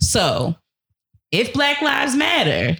[0.00, 0.54] So,
[1.32, 2.76] if Black Lives Matter,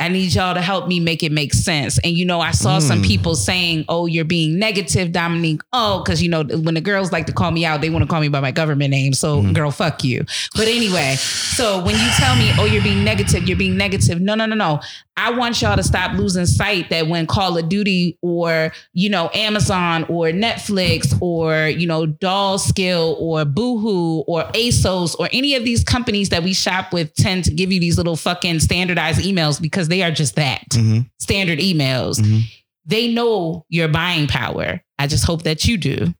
[0.00, 1.98] I need y'all to help me make it make sense.
[1.98, 3.06] And you know, I saw some Mm.
[3.06, 7.26] people saying, "Oh, you're being negative, Dominique." Oh, because you know, when the girls like
[7.26, 9.12] to call me out, they want to call me by my government name.
[9.12, 9.52] So, Mm-hmm.
[9.52, 10.24] girl, fuck you.
[10.56, 14.20] But anyway, so when you tell me, "Oh, you're being negative," you're being negative.
[14.20, 14.80] No, no, no, no.
[15.22, 19.28] I want y'all to stop losing sight that when Call of Duty or, you know,
[19.34, 25.64] Amazon or Netflix or, you know, Dolls Kill or Boohoo or ASOS or any of
[25.64, 29.60] these companies that we shop with tend to give you these little fucking standardized emails
[29.60, 31.10] because they are just that Mhm.
[31.18, 32.18] standard emails.
[32.18, 32.44] Mhm.
[32.86, 34.82] They know your buying power.
[34.98, 36.14] I just hope that you do.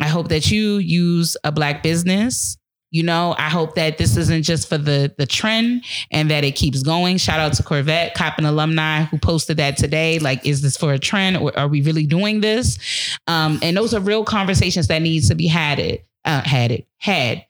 [0.00, 2.56] I hope that you use a black business.
[2.94, 6.52] You know, I hope that this isn't just for the the trend and that it
[6.52, 7.16] keeps going.
[7.16, 10.20] Shout out to Corvette, Coppin alumni who posted that today.
[10.20, 12.78] Like, is this for a trend or are we really doing this?
[13.26, 16.86] Um, and those are real conversations that needs to be had it, uh, had it,
[16.98, 17.44] had.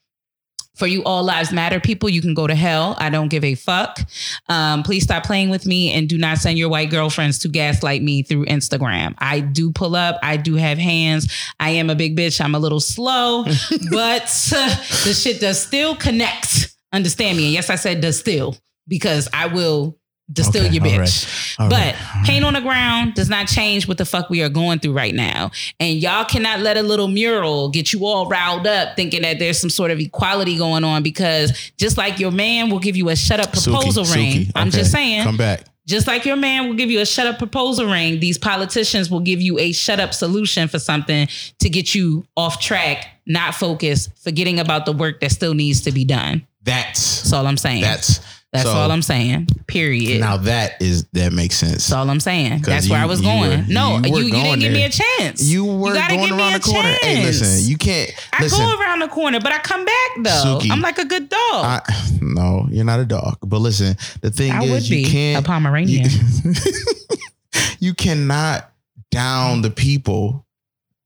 [0.75, 2.97] For you all lives matter people, you can go to hell.
[2.99, 4.01] I don't give a fuck.
[4.49, 8.03] Um, please stop playing with me and do not send your white girlfriends to gaslight
[8.03, 9.15] me through Instagram.
[9.19, 10.19] I do pull up.
[10.23, 11.33] I do have hands.
[11.61, 12.41] I am a big bitch.
[12.41, 13.45] I'm a little slow,
[13.91, 14.69] but uh,
[15.05, 16.75] the shit does still connect.
[16.93, 17.45] Understand me?
[17.47, 18.57] And yes, I said does still
[18.89, 19.99] because I will
[20.33, 21.59] distill Okay, your bitch.
[21.59, 22.27] right, but right, all right.
[22.27, 25.15] paint on the ground does not change what the fuck we are going through right
[25.15, 25.51] now.
[25.79, 29.59] And y'all cannot let a little mural get you all riled up thinking that there's
[29.59, 33.17] some sort of equality going on because just like your man will give you a
[33.17, 34.33] shut up proposal Suki, ring.
[34.47, 35.23] Suki, I'm okay, just saying.
[35.25, 35.65] Come back.
[35.87, 39.21] Just like your man will give you a shut up proposal ring, these politicians will
[39.21, 41.29] give you a shut up solution for something
[41.59, 45.93] to get you off track, not focused, forgetting about the work that still needs to
[45.93, 46.47] be done.
[46.63, 47.83] That's That's all I'm saying.
[47.83, 48.21] that's
[48.55, 49.49] That's so- all I'm saying.
[49.67, 50.21] Period.
[50.21, 51.73] Now that is that makes sense.
[51.73, 52.63] That's all I'm saying.
[52.63, 53.51] That's where I was going.
[53.51, 55.43] were- no, you you, you, going didn't give me a chance.
[55.43, 56.89] You were gotta going give me around a the corner.
[57.03, 57.41] Hey, chance.
[57.41, 58.59] listen, you can't I listen.
[58.65, 60.59] go around the corner, but I come back though.
[60.61, 61.41] Suki, I'm like a good dog.
[61.53, 61.81] I,
[62.21, 63.39] no, you're not a dog.
[63.43, 66.09] But listen, the thing I is, would you can't a Pomeranian.
[66.45, 66.53] You,
[67.81, 68.71] you cannot
[69.11, 70.47] down the people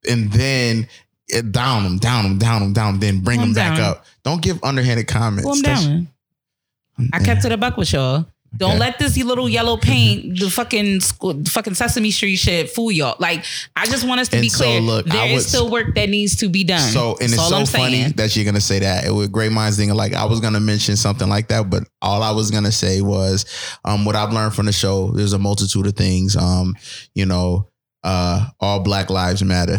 [0.09, 0.87] and then
[1.33, 3.91] eh, down them, down them, down them, down them, then bring Well, them back down.
[3.93, 4.05] up.
[4.23, 5.47] Don't give underhanded comments.
[5.63, 6.05] Well.
[7.13, 8.27] I kept it a buck with y'all.
[8.57, 8.79] Don't Okay.
[8.79, 13.15] let this little yellow paint, the fucking squ- fucking Sesame Street shit fool y'all.
[13.19, 13.45] Like,
[13.77, 14.81] I just want us to And be so, clear.
[14.81, 16.91] look, there I is would- still work that needs to be done.
[16.91, 18.13] So and That's it's all so I'm funny saying.
[18.17, 19.05] that you're gonna say that.
[19.05, 22.23] It was great minds thinking like I was gonna mention something like that, but all
[22.23, 23.45] I was gonna say was
[23.85, 26.35] um what I've learned from the show, there's a multitude of things.
[26.35, 26.75] Um,
[27.15, 27.69] you know,
[28.03, 29.79] uh all black lives matter.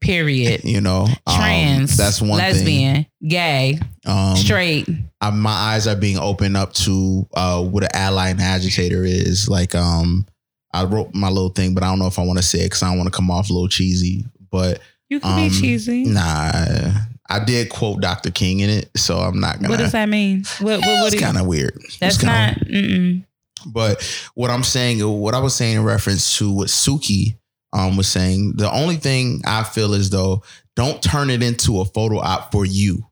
[0.00, 0.64] Period.
[0.64, 1.06] You know.
[1.26, 2.52] Um, Trans, that's one thing.
[2.54, 4.88] lesbian, gay, Um straight.
[5.20, 9.48] I, my eyes are being opened up to uh, what an ally and agitator is.
[9.48, 10.26] Like, um,
[10.72, 12.66] I wrote my little thing, but I don't know if I want to say it
[12.66, 14.24] because I don't want to come off a little cheesy.
[14.50, 16.04] But You can um, be cheesy.
[16.04, 16.92] Nah,
[17.30, 18.30] I did quote Dr.
[18.30, 19.70] King in it, so I'm not gonna.
[19.70, 20.44] What does that mean?
[20.60, 21.74] What, what, what It's kind of weird.
[22.00, 22.66] That's It's kinda- not.
[22.68, 23.24] Mm-mm.
[23.66, 24.02] But
[24.34, 27.34] what I'm saying, what I was saying in reference to what Suki
[27.72, 30.42] um, was saying, the only thing I feel is though,
[30.76, 33.04] don't turn it into a photo op for you.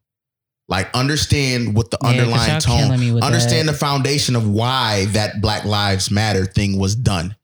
[0.68, 3.72] Like understand what the Yeah, underlying y'all killing me tone, understand that.
[3.72, 7.36] the foundation of why that Black Lives Matter thing was done.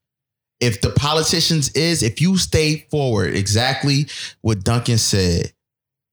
[0.60, 4.06] If the politicians is, if you stay forward, exactly
[4.42, 5.52] what Duncan said,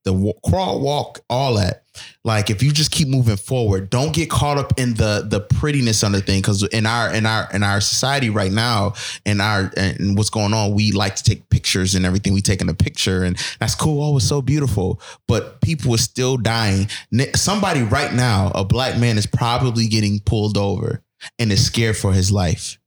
[0.10, 1.84] the crawl, walk, all that.
[2.24, 6.04] Like if you just keep moving forward, don't get caught up in the the prettiness
[6.04, 6.40] on the thing.
[6.40, 8.94] Because in our in our in our society right now,
[9.26, 12.34] and our and what's going on, we like to take pictures and everything.
[12.34, 14.04] We taking a picture, and that's cool.
[14.04, 15.02] Oh, it's so beautiful.
[15.28, 16.88] But people are still dying.
[17.36, 21.04] Somebody right now, a black man, is probably getting pulled over
[21.38, 22.80] and is scared for his life.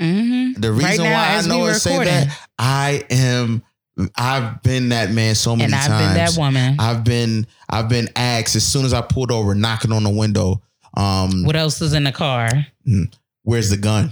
[0.00, 0.60] Mm-hmm.
[0.60, 3.62] The reason Right now, why I know we I say that, I am.
[4.16, 5.84] I've been that man so many times.
[5.86, 6.14] And I've times.
[6.14, 6.76] been that woman.
[6.80, 10.60] I've been I've been asked as soon as I pulled over, knocking on the window.
[10.96, 12.48] Um, What else is in the car?
[13.42, 14.10] where's the gun?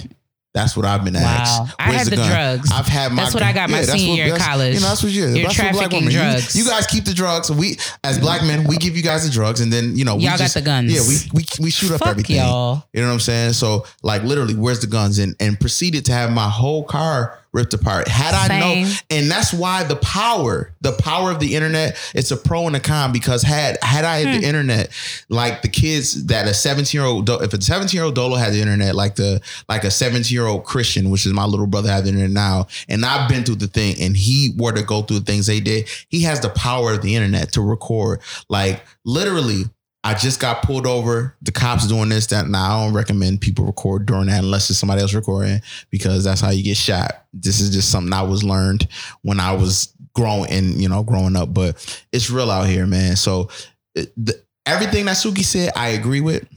[0.54, 1.20] That's what I've been Wow.
[1.22, 1.74] asked.
[1.78, 2.70] I had the drugs.
[2.70, 3.22] I've had my.
[3.22, 4.74] That's what I got my that's senior year college.
[4.74, 5.26] You know, that's what you.
[5.28, 6.54] You're that's trafficking women- you- drugs.
[6.54, 7.50] You, guys keep the drugs.
[7.50, 10.24] We, as black men, we give you guys the drugs, and then you know we
[10.24, 10.92] Y'all got just, the guns.
[10.92, 12.36] Yeah, we we we shoot up Fuck everything.
[12.36, 12.84] y'all.
[12.92, 13.54] You know what I'm saying?
[13.54, 15.18] So like literally, where's the guns?
[15.18, 18.08] And and proceeded to have my whole car ripped apart.
[18.08, 18.60] Had I Same.
[18.86, 22.74] know, and that's why the power, the power of the internet, it's a pro and
[22.74, 24.40] a con because had had I had Hmm.
[24.40, 24.90] the internet,
[25.28, 28.52] like the kids that a 17 year old, if a 17 year old Dolo had
[28.52, 31.88] the internet, like the like a 17 year old Christian, which is my little brother,
[32.00, 35.18] the internet now, and I've been through the thing, and he were to go through
[35.20, 39.64] the things they did, he has the power of the internet to record, like literally.
[40.04, 41.36] I just got pulled over.
[41.42, 42.48] The cops doing this, that.
[42.48, 46.40] Now I don't recommend people record during that unless it's somebody else recording because that's
[46.40, 47.26] how you get shot.
[47.32, 48.88] This is just something I was learned
[49.22, 51.54] when I was growing and you know growing up.
[51.54, 53.14] But it's real out here, man.
[53.14, 53.48] So
[53.94, 56.48] the, everything that Suki said, I agree with.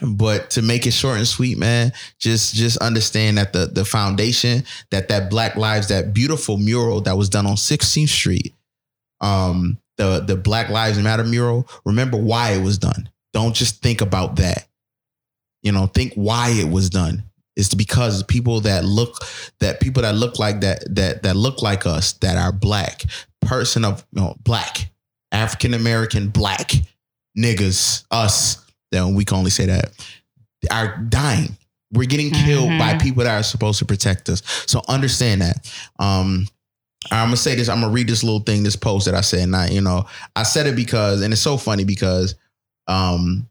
[0.00, 4.64] But to make it short and sweet, man, just just understand that the the foundation
[4.90, 8.54] that that Black Lives, that beautiful mural that was done on 16th Street,
[9.20, 11.68] um, the the Black Lives Matter mural.
[11.84, 13.08] Remember why it was done.
[13.32, 14.66] Don't just think about that.
[15.62, 17.24] You know, think why it was done.
[17.56, 19.14] It's because people that look
[19.60, 23.04] that people that look like that that that look like us that are black
[23.40, 24.90] person of you know black
[25.30, 26.72] African American black
[27.38, 29.90] niggas us then we can only say that
[30.70, 31.56] are dying.
[31.92, 32.78] We're getting killed Mhm.
[32.78, 34.42] by people that are supposed to protect us.
[34.66, 35.70] So understand that.
[35.98, 36.46] Um,
[37.10, 37.68] I'm gonna say this.
[37.68, 39.40] I'm gonna read this little thing, this post that I said.
[39.40, 40.04] And I, you know,
[40.36, 42.34] I said it because, and it's so funny because,
[42.86, 43.48] um,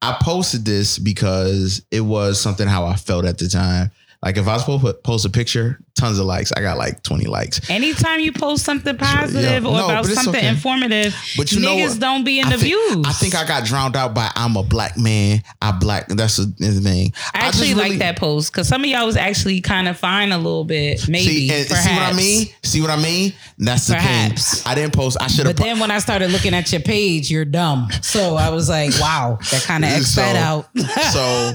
[0.00, 3.90] I posted this because it was something how I felt at the time.
[4.22, 6.52] Like if I was supposed to post a picture, tons of likes.
[6.56, 7.68] I got like 20 likes.
[7.70, 9.68] Anytime you post something positive Yeah.
[9.68, 10.48] or No, about something okay.
[10.48, 13.06] informative, But you niggas don't be in I the think- views.
[13.06, 15.42] I think I got drowned out by I'm a black man.
[15.60, 16.08] I black.
[16.08, 16.46] That's the
[16.82, 17.12] thing.
[17.34, 20.32] I actually just like that post because some of y'all was actually kind of fine
[20.32, 21.48] a little bit, maybe.
[21.48, 22.46] See, and see what I mean?
[22.62, 23.32] See what I mean?
[23.58, 24.62] That's the Perhaps.
[24.62, 24.70] thing.
[24.72, 25.16] I didn't post.
[25.20, 25.56] I should have.
[25.56, 27.88] But then when I started looking at your page, you're dumb.
[28.02, 30.68] So I was like, wow, that kind of X So- that out.
[31.12, 31.54] so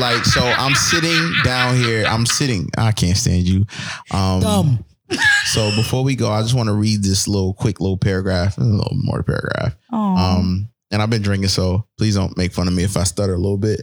[0.00, 2.04] like so I'm sitting down here.
[2.06, 2.70] I'm sitting.
[2.78, 3.65] I can't stand you.
[4.10, 4.84] Um Dumb.
[5.44, 8.62] So before we go, I just want to read this little quick little paragraph, a
[8.62, 9.76] little more paragraph.
[9.92, 13.34] Um and I've been drinking, so please don't make fun of me if I stutter
[13.34, 13.82] a little bit.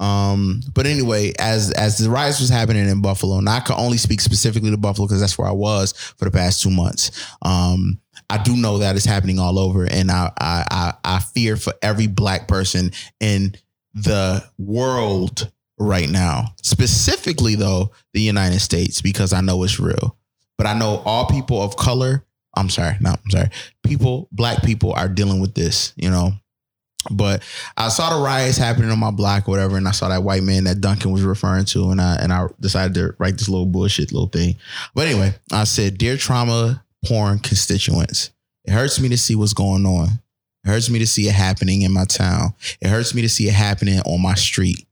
[0.00, 3.98] Um, but anyway, as as the riots was happening in Buffalo, and I can only
[3.98, 7.10] speak specifically to Buffalo because that's where I was for the past two months.
[7.42, 8.00] Um,
[8.30, 11.74] I do know that it's happening all over, and I I I, I fear for
[11.82, 13.54] every black person in
[13.92, 16.54] the world right now.
[16.62, 20.16] Specifically, though, the United States, because I know it's real.
[20.58, 22.24] But I know all people of color.
[22.54, 23.48] I'm sorry, no, I'm sorry.
[23.82, 25.94] People, black people, are dealing with this.
[25.96, 26.32] You know,
[27.10, 27.42] but
[27.76, 30.42] I saw the riots happening on my block, or whatever, and I saw that white
[30.42, 33.66] man that Duncan was referring to, and I and I decided to write this little
[33.66, 34.56] bullshit little thing.
[34.94, 38.30] But anyway, I said, "Dear trauma porn constituents,
[38.64, 40.08] it hurts me to see what's going on.
[40.64, 42.52] It hurts me to see it happening in my town.
[42.82, 44.86] It hurts me to see it happening on my street,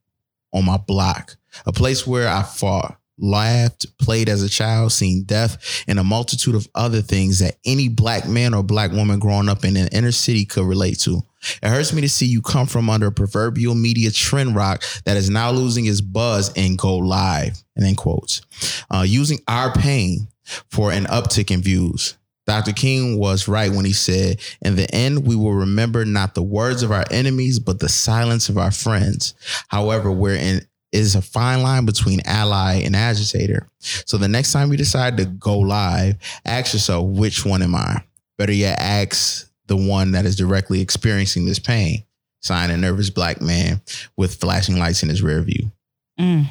[0.53, 1.37] on my block,
[1.67, 6.55] a place where I fought." Laughed, played as a child, seen death, and a multitude
[6.55, 10.13] of other things that any black man or black woman growing up in an inner
[10.13, 11.25] city could relate to.
[11.61, 15.17] It hurts me to see you come from under a proverbial media trend rock that
[15.17, 17.63] is now losing its buzz and go live.
[17.75, 18.41] And then quotes,
[18.89, 20.29] uh, using our pain
[20.71, 22.17] for an uptick in views.
[22.49, 22.73] Dr.
[22.73, 26.83] King was right when he said, In the end, we will remember not the words
[26.83, 29.35] of our enemies, but the silence of our friends.
[29.69, 33.69] However, we're in is a fine line between ally and agitator.
[33.79, 38.03] So the next time you decide to go live, ask yourself, which one am I?
[38.39, 42.05] Better yet, ask the one that is directly experiencing this pain.
[42.41, 43.83] Sign a nervous black man
[44.17, 45.71] with flashing lights in his rear view.
[46.19, 46.47] Mm.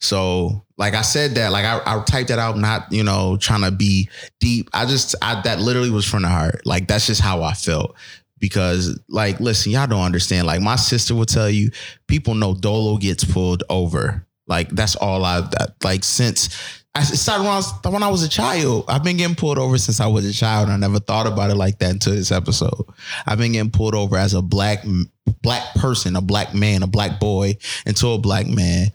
[0.00, 3.62] So, like I said that, like I, I typed that out, not you know trying
[3.62, 4.08] to be
[4.40, 4.70] deep.
[4.72, 6.64] I just, I that literally was from the heart.
[6.64, 7.96] Like that's just how I felt.
[8.40, 10.46] Because, like, listen, y'all don't understand.
[10.46, 11.72] Like, my sister will tell you,
[12.06, 14.24] people know Dolo gets pulled over.
[14.46, 16.48] Like, that's all I that, like since
[16.94, 18.84] I started when I was when I was a child.
[18.88, 20.68] I've been getting pulled over since I was a child.
[20.68, 22.86] I never thought about it like that until this episode.
[23.24, 24.84] I've been getting pulled over as a black
[25.42, 27.56] black person, a black man, a black boy,
[27.86, 28.92] into a black man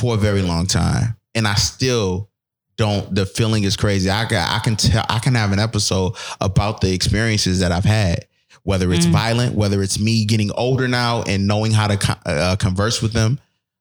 [0.00, 2.30] for a very long time, and I still
[2.76, 3.14] don't.
[3.14, 4.10] The feeling is crazy.
[4.10, 7.84] I can I can tell I can have an episode about the experiences that I've
[7.84, 8.26] had.
[8.62, 9.12] Whether it's Mm.
[9.12, 13.40] violent, whether it's me getting older now and knowing how to uh, converse with them,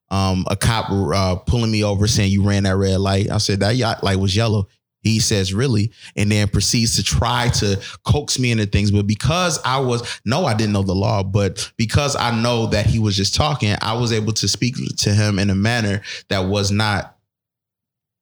[0.09, 3.29] um, a cop uh, pulling me over saying you ran that red light.
[3.29, 4.67] I said that light was yellow.
[5.01, 8.91] He says really, and then proceeds to try to coax me into things.
[8.91, 12.85] But because I was no, I didn't know the law, but because I know that
[12.85, 16.39] he was just talking, I was able to speak to him in a manner that
[16.39, 17.15] was not,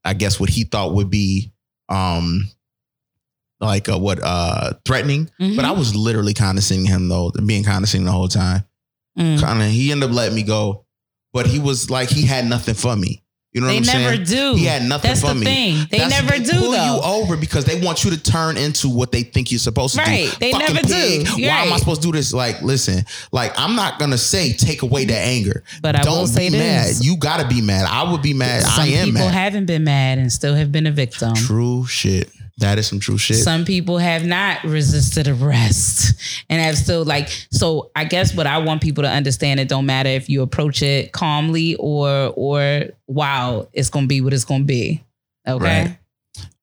[0.04, 1.52] I guess, what he thought would be,
[1.90, 2.48] um,
[3.60, 5.32] like uh, what uh threatening.
[5.42, 5.56] Mhm.
[5.56, 8.64] But I was literally condescending him though, being condescending the whole time
[9.18, 9.42] Mm.
[9.42, 10.86] kind of he ended up letting me go
[11.34, 13.24] but he was like he had nothing for me
[13.58, 14.56] you know They what i'm never saying do.
[14.56, 15.88] he had nothing That's for the me thing.
[15.90, 19.11] They That's- never do, pull you over because they want you to turn into what
[19.11, 20.30] they think you're supposed to Right.
[20.32, 21.24] do They Fucking never do.
[21.42, 24.53] You're why am i supposed to do this like listen like i'm not gonna say
[24.53, 27.03] take away the anger But I don't will say be mad this.
[27.03, 29.06] you gotta be mad i would be mad Some i am mad.
[29.06, 31.34] people mad haven't been mad and still have been a victim.
[31.34, 32.30] true shit
[32.60, 36.16] that is some true shit Some people have not resisted arrest
[36.50, 39.86] and have still like so I guess what I want people to understand it don't
[39.86, 44.64] matter if you approach it calmly or or wow, it's gonna be what it's gonna
[44.64, 45.03] be.
[45.48, 45.64] Okay.
[45.86, 45.98] Right.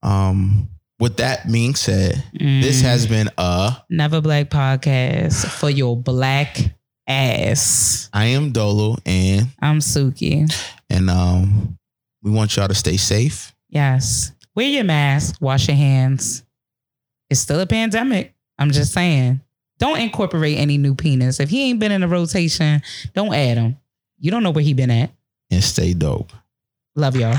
[0.02, 0.68] um
[1.00, 2.82] with that being said this Mm.
[2.82, 6.58] has been a Never Black Podcast for your black
[7.08, 8.08] ass.
[8.12, 10.50] i am dolo and I'm Suki.
[10.90, 11.78] and um
[12.22, 14.30] we want y'all to stay safe Yes.
[14.54, 16.44] Wear your mask, wash your hands.
[17.28, 18.34] It's still a pandemic.
[18.58, 19.40] I'm just saying.
[19.78, 21.40] Don't incorporate any new penis.
[21.40, 22.80] If he ain't been in a rotation,
[23.12, 23.76] don't add him.
[24.20, 25.10] You don't know where he been at.
[25.50, 26.32] and stay dope.
[26.94, 27.36] Love y'all.